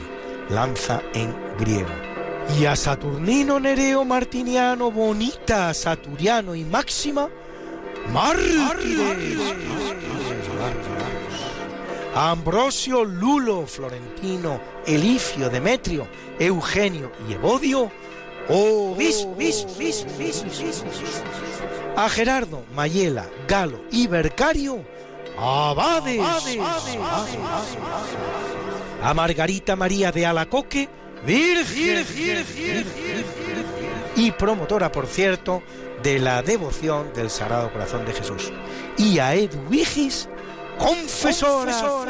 lanza 0.49 1.01
en 1.13 1.35
griego. 1.59 1.89
Y 2.57 2.63
a 2.63 2.77
Saturnino, 2.77 3.59
Nereo, 3.59 4.05
Martiniano, 4.05 4.89
Bonita, 4.89 5.73
Saturiano 5.73 6.55
y 6.55 6.63
Máxima, 6.63 7.29
mártires. 8.13 9.37
A 12.15 12.31
Ambrosio, 12.31 13.03
Lulo, 13.03 13.67
Florentino, 13.67 14.59
Elifio, 14.85 15.49
Demetrio, 15.49 16.07
Eugenio 16.39 17.11
y 17.29 17.33
Evodio, 17.33 17.91
Oh, 18.49 18.95
bis, 18.95 19.27
bis, 19.37 19.65
bis, 19.77 20.05
bis, 20.17 20.43
bis, 20.43 20.83
A 21.97 22.07
Gerardo, 22.07 22.63
Mayela, 22.73 23.25
Galo 23.45 23.81
y 23.91 24.07
Bercario, 24.07 24.85
abades. 25.37 26.21
A 29.03 29.13
Margarita 29.13 29.75
María 29.75 30.13
de 30.13 30.25
Alacoque, 30.25 30.87
virgen. 31.25 32.05
Y 34.15 34.31
promotora, 34.31 34.91
por 34.93 35.07
cierto, 35.07 35.61
de 36.03 36.19
la 36.19 36.41
devoción 36.41 37.11
del 37.13 37.29
Sagrado 37.29 37.71
Corazón 37.71 38.05
de 38.05 38.13
Jesús. 38.13 38.51
Y 38.97 39.19
a 39.19 39.33
Edwigis, 39.33 40.29
confesora, 40.77 42.05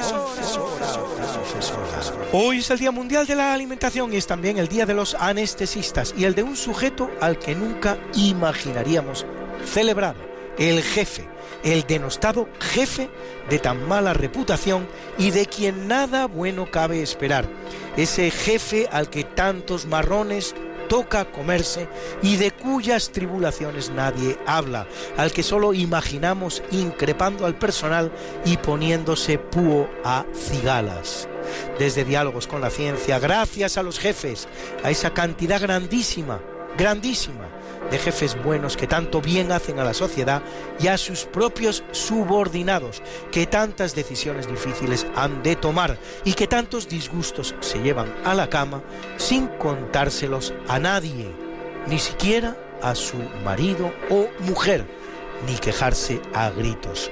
Hoy 2.33 2.59
es 2.59 2.69
el 2.69 2.79
Día 2.79 2.91
Mundial 2.91 3.25
de 3.25 3.35
la 3.35 3.53
Alimentación 3.53 4.13
y 4.13 4.17
es 4.17 4.27
también 4.27 4.57
el 4.57 4.67
Día 4.67 4.85
de 4.85 4.93
los 4.93 5.15
Anestesistas 5.15 6.13
y 6.17 6.25
el 6.25 6.35
de 6.35 6.43
un 6.43 6.55
sujeto 6.55 7.09
al 7.21 7.39
que 7.39 7.55
nunca 7.55 7.97
imaginaríamos 8.13 9.25
celebrar, 9.65 10.15
el 10.57 10.81
jefe, 10.81 11.27
el 11.63 11.83
denostado 11.83 12.49
jefe 12.59 13.09
de 13.49 13.59
tan 13.59 13.87
mala 13.87 14.13
reputación 14.13 14.87
y 15.17 15.31
de 15.31 15.45
quien 15.45 15.87
nada 15.87 16.27
bueno 16.27 16.69
cabe 16.69 17.01
esperar, 17.01 17.47
ese 17.95 18.29
jefe 18.31 18.87
al 18.91 19.09
que 19.09 19.23
tantos 19.23 19.85
marrones 19.85 20.55
toca 20.87 21.31
comerse 21.31 21.87
y 22.21 22.37
de 22.37 22.51
cuyas 22.51 23.11
tribulaciones 23.11 23.89
nadie 23.89 24.37
habla, 24.45 24.87
al 25.17 25.31
que 25.31 25.43
solo 25.43 25.73
imaginamos 25.73 26.63
increpando 26.71 27.45
al 27.45 27.57
personal 27.57 28.11
y 28.45 28.57
poniéndose 28.57 29.37
púo 29.37 29.89
a 30.03 30.25
cigalas. 30.33 31.27
Desde 31.79 32.03
diálogos 32.03 32.47
con 32.47 32.61
la 32.61 32.69
ciencia, 32.69 33.19
gracias 33.19 33.77
a 33.77 33.83
los 33.83 33.99
jefes, 33.99 34.47
a 34.83 34.89
esa 34.89 35.13
cantidad 35.13 35.61
grandísima, 35.61 36.41
grandísima, 36.77 37.47
de 37.89 37.97
jefes 37.97 38.41
buenos 38.43 38.77
que 38.77 38.87
tanto 38.87 39.21
bien 39.21 39.51
hacen 39.51 39.79
a 39.79 39.83
la 39.83 39.93
sociedad 39.93 40.41
y 40.79 40.87
a 40.87 40.97
sus 40.97 41.25
propios 41.25 41.83
subordinados, 41.91 43.01
que 43.31 43.47
tantas 43.47 43.95
decisiones 43.95 44.47
difíciles 44.47 45.05
han 45.15 45.43
de 45.43 45.55
tomar 45.55 45.97
y 46.23 46.33
que 46.33 46.47
tantos 46.47 46.87
disgustos 46.87 47.55
se 47.59 47.79
llevan 47.79 48.13
a 48.25 48.33
la 48.33 48.49
cama 48.49 48.81
sin 49.17 49.47
contárselos 49.47 50.53
a 50.67 50.79
nadie, 50.79 51.31
ni 51.87 51.99
siquiera 51.99 52.57
a 52.81 52.95
su 52.95 53.17
marido 53.43 53.91
o 54.09 54.27
mujer, 54.39 54.85
ni 55.47 55.55
quejarse 55.55 56.21
a 56.33 56.49
gritos. 56.49 57.11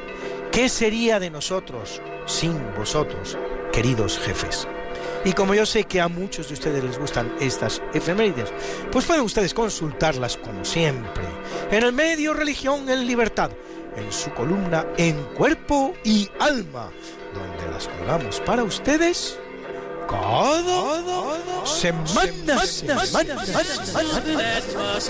¿Qué 0.52 0.70
sería 0.70 1.20
de 1.20 1.30
nosotros 1.30 2.02
sin 2.26 2.58
vosotros, 2.76 3.38
queridos 3.72 4.18
jefes? 4.20 4.68
Y 5.26 5.34
como 5.34 5.56
yo 5.56 5.66
sé 5.66 5.86
que 5.86 6.00
a 6.00 6.08
muchos 6.08 6.48
de 6.48 6.54
ustedes 6.54 6.84
les 6.84 7.00
gustan 7.00 7.34
estas 7.40 7.82
efemérides, 7.94 8.54
pues 8.92 9.06
pueden 9.06 9.24
ustedes 9.24 9.56
consultarlas 9.56 10.38
como 10.38 10.64
siempre 10.64 11.24
en 11.72 11.84
el 11.84 11.92
medio 11.94 12.34
Religión 12.34 12.88
en 12.90 13.08
Libertad, 13.08 13.50
en 13.96 14.12
su 14.14 14.32
columna 14.34 14.86
En 14.98 15.16
Cuerpo 15.36 15.96
y 16.04 16.30
Alma, 16.40 16.92
donde 17.34 17.72
las 17.72 17.88
colgamos 17.88 18.40
para 18.42 18.64
ustedes 18.64 19.40
cada 20.08 21.66
semana. 21.66 22.54
Must 22.56 22.86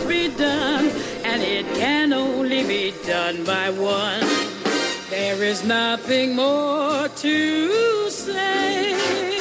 be. 0.08 0.32
There 5.10 5.44
is 5.44 5.64
nothing 5.64 6.36
more 6.36 7.08
to 7.08 8.10
say. 8.10 9.35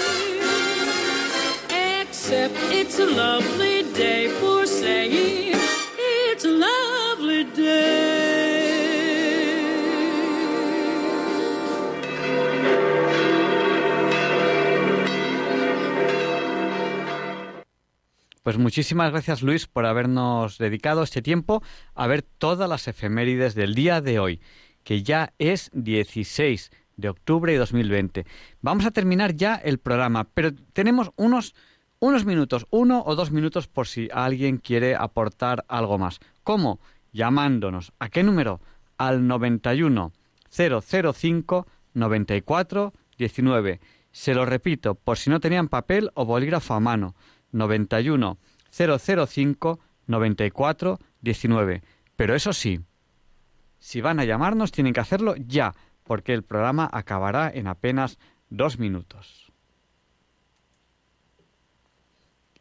Pues 18.45 18.59
muchísimas 18.59 19.11
gracias 19.11 19.41
Luis 19.41 19.67
por 19.67 19.87
habernos 19.87 20.59
dedicado 20.59 21.03
este 21.03 21.23
tiempo 21.23 21.63
a 21.95 22.07
ver 22.07 22.21
todas 22.21 22.69
las 22.69 22.87
efemérides 22.89 23.55
del 23.55 23.75
día 23.75 24.03
de 24.03 24.19
hoy, 24.19 24.43
que 24.83 25.03
ya 25.03 25.33
es 25.39 25.71
16 25.73 26.71
de 26.99 27.09
octubre 27.09 27.53
de 27.53 27.59
2020. 27.59 28.27
Vamos 28.61 28.85
a 28.85 28.91
terminar 28.91 29.35
ya 29.35 29.55
el 29.55 29.79
programa, 29.79 30.29
pero 30.35 30.53
tenemos 30.75 31.11
unos, 31.17 31.55
unos 32.05 32.27
minutos, 32.27 32.67
uno 32.69 33.03
o 33.07 33.15
dos 33.15 33.31
minutos 33.31 33.67
por 33.67 33.87
si 33.87 34.11
alguien 34.13 34.59
quiere 34.59 34.95
aportar 34.95 35.65
algo 35.69 35.97
más. 35.97 36.21
¿Cómo? 36.43 36.79
Llamándonos. 37.13 37.95
¿A 37.99 38.11
qué 38.11 38.23
número? 38.23 38.61
Al 38.99 39.27
91 39.27 40.13
005 40.51 41.67
94 41.95 42.93
19. 43.17 43.81
Se 44.13 44.35
lo 44.35 44.45
repito, 44.45 44.97
por 44.97 45.17
si 45.17 45.31
no 45.31 45.41
tenían 45.41 45.69
papel 45.69 46.11
o 46.13 46.27
bolígrafo 46.27 46.75
a 46.75 46.81
mano. 46.81 47.15
91 47.53 48.37
005 48.71 49.81
94 50.07 50.99
19. 51.23 51.83
Pero 52.17 52.35
eso 52.35 52.53
sí, 52.53 52.81
si 53.79 54.03
van 54.03 54.21
a 54.21 54.27
llamarnos 54.27 54.73
tienen 54.73 54.93
que 54.93 55.01
hacerlo 55.01 55.37
ya, 55.37 55.75
porque 56.03 56.35
el 56.35 56.43
programa 56.43 56.87
acabará 56.93 57.51
en 57.51 57.67
apenas 57.67 58.19
dos 58.51 58.79
minutos. 58.79 59.44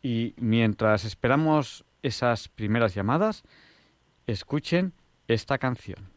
Y 0.03 0.35
mientras 0.37 1.05
esperamos 1.05 1.85
esas 2.01 2.49
primeras 2.49 2.93
llamadas, 2.93 3.43
escuchen 4.27 4.91
esta 5.29 5.57
canción. 5.57 6.11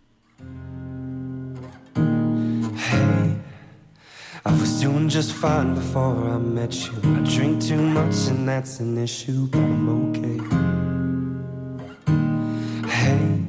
Hey, 2.75 3.37
I 4.45 4.51
was 4.51 4.81
doing 4.81 5.09
just 5.09 5.33
fine 5.33 5.75
before 5.75 6.29
I 6.29 6.37
met 6.37 6.75
you. 6.75 6.99
I 7.15 7.21
drink 7.23 7.63
too 7.63 7.81
much 7.81 8.29
and 8.29 8.49
that's 8.49 8.81
an 8.81 8.99
issue, 8.99 9.47
but 9.47 9.61
I'm 9.61 9.89
okay. 10.11 10.41
Hey, 12.89 13.47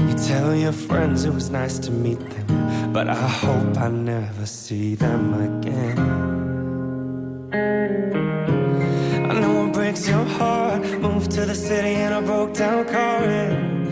you 0.00 0.14
tell 0.14 0.52
your 0.56 0.72
friends 0.72 1.24
it 1.24 1.32
was 1.32 1.48
nice 1.48 1.78
to 1.78 1.92
meet 1.92 2.18
them, 2.18 2.92
but 2.92 3.08
I 3.08 3.14
hope 3.14 3.78
I 3.78 3.88
never 3.88 4.46
see 4.46 4.96
them 4.96 5.34
again. 5.34 6.11
The 11.52 11.58
city 11.58 11.92
in 11.92 12.12
a 12.14 12.22
broke 12.22 12.54
down 12.54 12.82
car. 12.86 13.22
And 13.24 13.86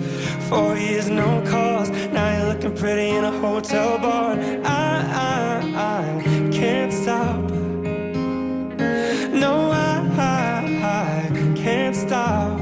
four 0.44 0.76
years, 0.78 1.10
no 1.10 1.42
calls. 1.46 1.90
Now 2.16 2.28
you're 2.34 2.54
looking 2.54 2.74
pretty 2.74 3.10
in 3.10 3.24
a 3.24 3.32
hotel 3.38 3.98
bar. 3.98 4.32
I, 4.64 4.94
I, 5.28 5.48
I 5.92 6.50
can't 6.50 6.92
stop. 6.92 7.38
No, 9.44 9.54
I, 9.72 9.92
I, 10.16 10.60
I 11.02 11.54
can't 11.54 11.94
stop. 11.94 12.58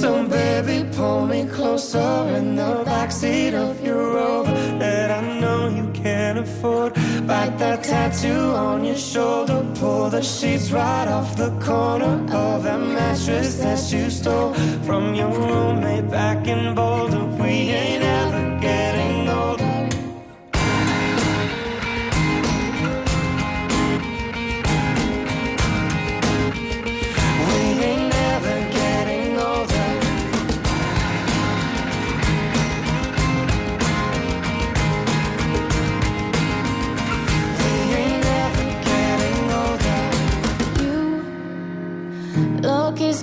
So 0.00 0.10
baby, 0.28 0.86
pull 0.92 1.26
me 1.26 1.46
closer 1.46 2.12
in 2.36 2.56
the 2.56 2.84
backseat 2.84 3.54
of 3.54 3.82
your 3.82 4.14
Rover 4.16 4.52
that 4.78 5.10
I 5.10 5.40
know 5.40 5.68
you 5.68 5.90
can't 5.92 6.38
afford. 6.38 6.92
Bite 7.26 7.58
that 7.58 7.82
tattoo 7.82 8.54
on 8.54 8.84
your 8.84 8.96
shoulder, 8.96 9.66
pull 9.74 10.08
the 10.10 10.22
sheets 10.22 10.70
right 10.70 11.08
off 11.08 11.36
the 11.36 11.50
corner 11.58 12.24
of 12.32 12.62
that 12.62 12.78
mattress 12.78 13.56
that 13.56 13.80
you 13.92 14.10
stole 14.10 14.54
from 14.84 15.12
your 15.14 15.30
roommate 15.30 16.08
back 16.08 16.46
in 16.46 16.74
Boulder. 16.76 17.24
We 17.42 17.48
ain't 17.48 18.04
ever 18.04 18.25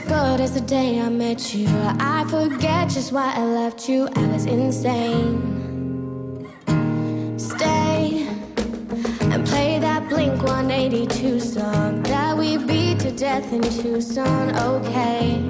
good 0.07 0.41
as 0.41 0.53
the 0.53 0.61
day 0.61 0.99
I 0.99 1.09
met 1.09 1.53
you. 1.53 1.67
I 1.99 2.25
forget 2.29 2.89
just 2.89 3.11
why 3.11 3.33
I 3.35 3.43
left 3.43 3.87
you. 3.87 4.07
I 4.15 4.27
was 4.27 4.45
insane. 4.45 6.49
Stay 7.37 8.27
and 9.21 9.45
play 9.45 9.79
that 9.79 10.07
Blink 10.09 10.41
182 10.43 11.39
song 11.39 12.03
that 12.03 12.37
we 12.37 12.57
beat 12.57 12.99
to 12.99 13.11
death 13.11 13.51
in 13.53 13.61
Tucson. 13.61 14.55
Okay. 14.57 15.49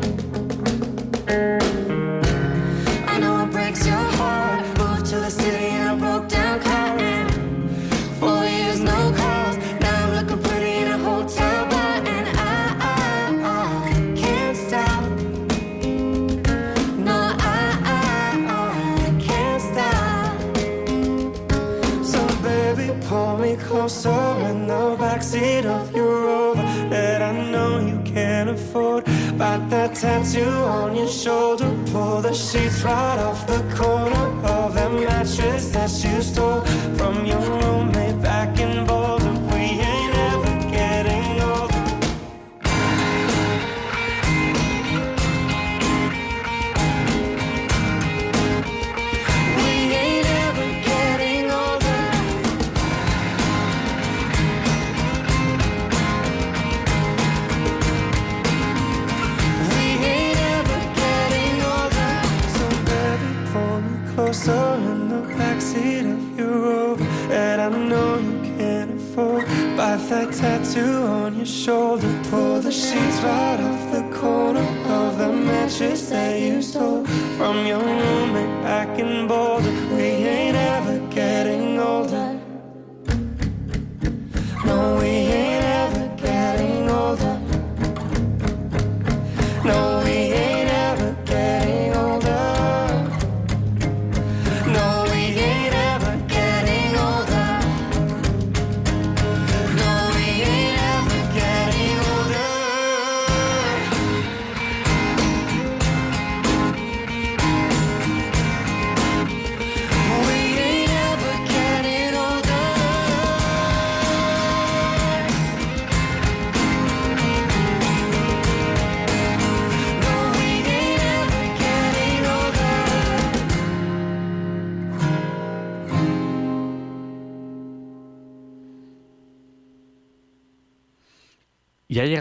I 3.07 3.19
know 3.19 3.43
it 3.43 3.51
breaks 3.51 3.85
your 3.85 3.95
heart. 3.95 4.65
Moved 4.77 5.05
to 5.07 5.15
the 5.15 5.29
city 5.29 5.67
in 5.67 5.87
a 5.87 5.95
broke 5.95 6.27
down 6.27 6.59
car. 6.61 7.22
Tattoo 30.03 30.43
on 30.43 30.93
your 30.97 31.07
shoulder, 31.07 31.71
pull 31.85 32.21
the 32.21 32.33
sheets 32.33 32.83
right 32.83 33.19
off 33.19 33.47
the 33.47 33.61
corner 33.73 34.25
of 34.43 34.73
that 34.73 34.91
mattress 34.91 35.69
that 35.69 35.89
you 36.03 36.21
stole 36.21 36.59
from 36.97 37.25
your 37.25 37.39
roommate 37.39 38.21
back 38.21 38.59
in 38.59 38.85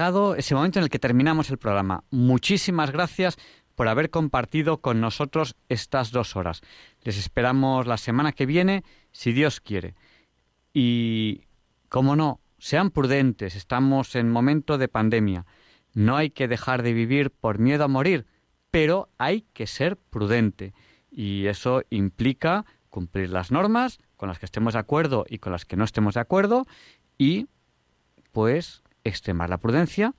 llegado 0.02 0.34
ese 0.34 0.56
momento 0.56 0.80
en 0.80 0.82
el 0.82 0.90
que 0.90 0.98
terminamos 0.98 1.48
el 1.50 1.58
programa. 1.58 2.02
Muchísimas 2.10 2.90
gracias 2.90 3.38
por 3.76 3.86
haber 3.86 4.10
compartido 4.10 4.78
con 4.78 5.00
nosotros 5.00 5.54
estas 5.68 6.10
dos 6.10 6.34
horas. 6.34 6.60
Les 7.04 7.16
esperamos 7.16 7.86
la 7.86 7.96
semana 7.96 8.32
que 8.32 8.44
viene, 8.44 8.82
si 9.12 9.32
Dios 9.32 9.60
quiere. 9.60 9.94
Y, 10.74 11.42
como 11.88 12.16
no, 12.16 12.40
sean 12.58 12.90
prudentes, 12.90 13.54
estamos 13.54 14.16
en 14.16 14.28
momento 14.28 14.76
de 14.76 14.88
pandemia. 14.88 15.46
No 15.94 16.16
hay 16.16 16.30
que 16.30 16.48
dejar 16.48 16.82
de 16.82 16.94
vivir 16.94 17.30
por 17.30 17.60
miedo 17.60 17.84
a 17.84 17.88
morir, 17.88 18.26
pero 18.72 19.08
hay 19.18 19.42
que 19.52 19.68
ser 19.68 19.96
prudente. 19.96 20.74
Y 21.12 21.46
eso 21.46 21.82
implica 21.90 22.64
cumplir 22.90 23.30
las 23.30 23.52
normas, 23.52 24.00
con 24.16 24.28
las 24.28 24.40
que 24.40 24.46
estemos 24.46 24.72
de 24.72 24.80
acuerdo 24.80 25.26
y 25.28 25.38
con 25.38 25.52
las 25.52 25.64
que 25.64 25.76
no 25.76 25.84
estemos 25.84 26.14
de 26.14 26.20
acuerdo, 26.20 26.66
y 27.18 27.46
pues 28.32 28.81
extremar 29.04 29.50
la 29.50 29.58
prudencia 29.58 30.14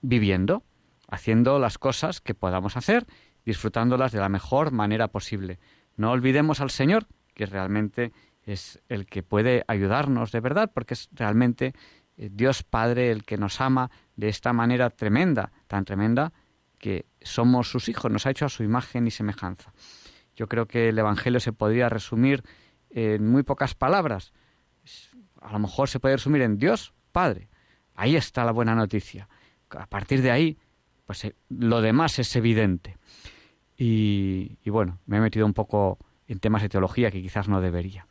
viviendo, 0.00 0.64
haciendo 1.08 1.58
las 1.58 1.78
cosas 1.78 2.20
que 2.20 2.34
podamos 2.34 2.76
hacer, 2.76 3.06
disfrutándolas 3.44 4.12
de 4.12 4.20
la 4.20 4.28
mejor 4.28 4.72
manera 4.72 5.08
posible. 5.08 5.58
No 5.96 6.10
olvidemos 6.12 6.60
al 6.60 6.70
Señor, 6.70 7.06
que 7.34 7.46
realmente 7.46 8.12
es 8.42 8.80
el 8.88 9.06
que 9.06 9.22
puede 9.22 9.64
ayudarnos 9.68 10.32
de 10.32 10.40
verdad, 10.40 10.70
porque 10.72 10.94
es 10.94 11.08
realmente 11.12 11.74
eh, 12.16 12.30
Dios 12.32 12.62
Padre 12.62 13.10
el 13.10 13.24
que 13.24 13.36
nos 13.36 13.60
ama 13.60 13.90
de 14.16 14.28
esta 14.28 14.52
manera 14.52 14.90
tremenda, 14.90 15.52
tan 15.66 15.84
tremenda 15.84 16.32
que 16.78 17.06
somos 17.20 17.70
sus 17.70 17.88
hijos, 17.88 18.10
nos 18.10 18.26
ha 18.26 18.30
hecho 18.30 18.46
a 18.46 18.48
su 18.48 18.62
imagen 18.62 19.06
y 19.06 19.10
semejanza. 19.10 19.72
Yo 20.36 20.46
creo 20.46 20.66
que 20.66 20.90
el 20.90 20.98
Evangelio 20.98 21.40
se 21.40 21.52
podría 21.52 21.88
resumir 21.88 22.44
en 22.90 23.26
muy 23.26 23.42
pocas 23.42 23.74
palabras. 23.74 24.32
A 25.40 25.52
lo 25.52 25.58
mejor 25.58 25.88
se 25.88 26.00
puede 26.00 26.16
resumir 26.16 26.42
en 26.42 26.58
Dios 26.58 26.94
Padre. 27.12 27.48
Ahí 27.98 28.14
está 28.14 28.44
la 28.44 28.52
buena 28.52 28.76
noticia. 28.76 29.28
A 29.70 29.86
partir 29.86 30.22
de 30.22 30.30
ahí, 30.30 30.56
pues 31.04 31.24
eh, 31.24 31.34
lo 31.48 31.80
demás 31.80 32.20
es 32.20 32.34
evidente. 32.36 32.96
Y, 33.76 34.56
y 34.64 34.70
bueno, 34.70 35.00
me 35.06 35.16
he 35.16 35.20
metido 35.20 35.44
un 35.44 35.52
poco 35.52 35.98
en 36.28 36.38
temas 36.38 36.62
de 36.62 36.68
teología 36.68 37.10
que 37.10 37.20
quizás 37.20 37.48
no 37.48 37.60
debería. 37.60 38.06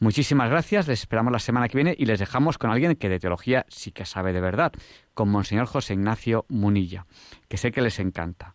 Muchísimas 0.00 0.50
gracias, 0.50 0.86
les 0.86 1.00
esperamos 1.00 1.32
la 1.32 1.38
semana 1.38 1.68
que 1.68 1.78
viene 1.78 1.94
y 1.96 2.04
les 2.04 2.18
dejamos 2.18 2.58
con 2.58 2.70
alguien 2.70 2.94
que 2.96 3.08
de 3.08 3.20
teología 3.20 3.64
sí 3.68 3.90
que 3.90 4.04
sabe 4.04 4.34
de 4.34 4.40
verdad, 4.42 4.72
con 5.14 5.30
Monseñor 5.30 5.66
José 5.66 5.94
Ignacio 5.94 6.44
Munilla, 6.48 7.06
que 7.48 7.56
sé 7.56 7.72
que 7.72 7.80
les 7.80 8.00
encanta. 8.00 8.54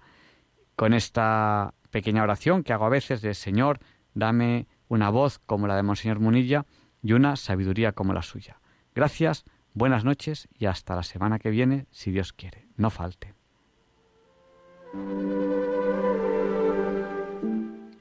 Con 0.76 0.94
esta 0.94 1.74
pequeña 1.90 2.22
oración 2.22 2.64
que 2.64 2.74
hago 2.74 2.86
a 2.86 2.90
veces 2.90 3.22
de 3.24 3.34
Señor, 3.34 3.80
dame 4.14 4.68
una 4.90 5.10
voz 5.10 5.40
como 5.40 5.66
la 5.66 5.76
de 5.76 5.82
Monseñor 5.82 6.20
Munilla 6.20 6.66
y 7.02 7.14
una 7.14 7.36
sabiduría 7.36 7.94
como 7.94 8.14
la 8.14 8.22
suya. 8.22 8.60
Gracias, 8.94 9.45
buenas 9.78 10.04
noches 10.04 10.48
y 10.58 10.66
hasta 10.66 10.95
la 10.95 11.04
semana 11.04 11.40
que 11.40 11.52
viene, 11.52 11.86
si 11.91 12.12
Dios 12.12 12.34
quiere. 12.34 12.68
No 12.76 12.90
falte. 12.90 13.34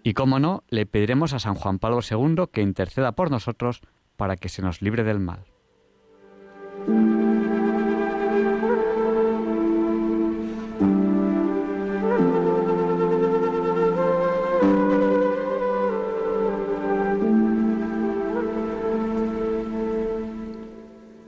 Y 0.02 0.14
cómo 0.14 0.38
no, 0.38 0.62
le 0.68 0.86
pediremos 0.86 1.32
a 1.32 1.38
San 1.38 1.54
Juan 1.54 1.78
Pablo 1.78 2.00
II 2.08 2.46
que 2.50 2.62
interceda 2.62 3.12
por 3.12 3.30
nosotros 3.30 3.82
para 4.16 4.36
que 4.36 4.48
se 4.48 4.62
nos 4.62 4.80
libre 4.80 5.04
del 5.04 5.18
mal. 5.18 5.44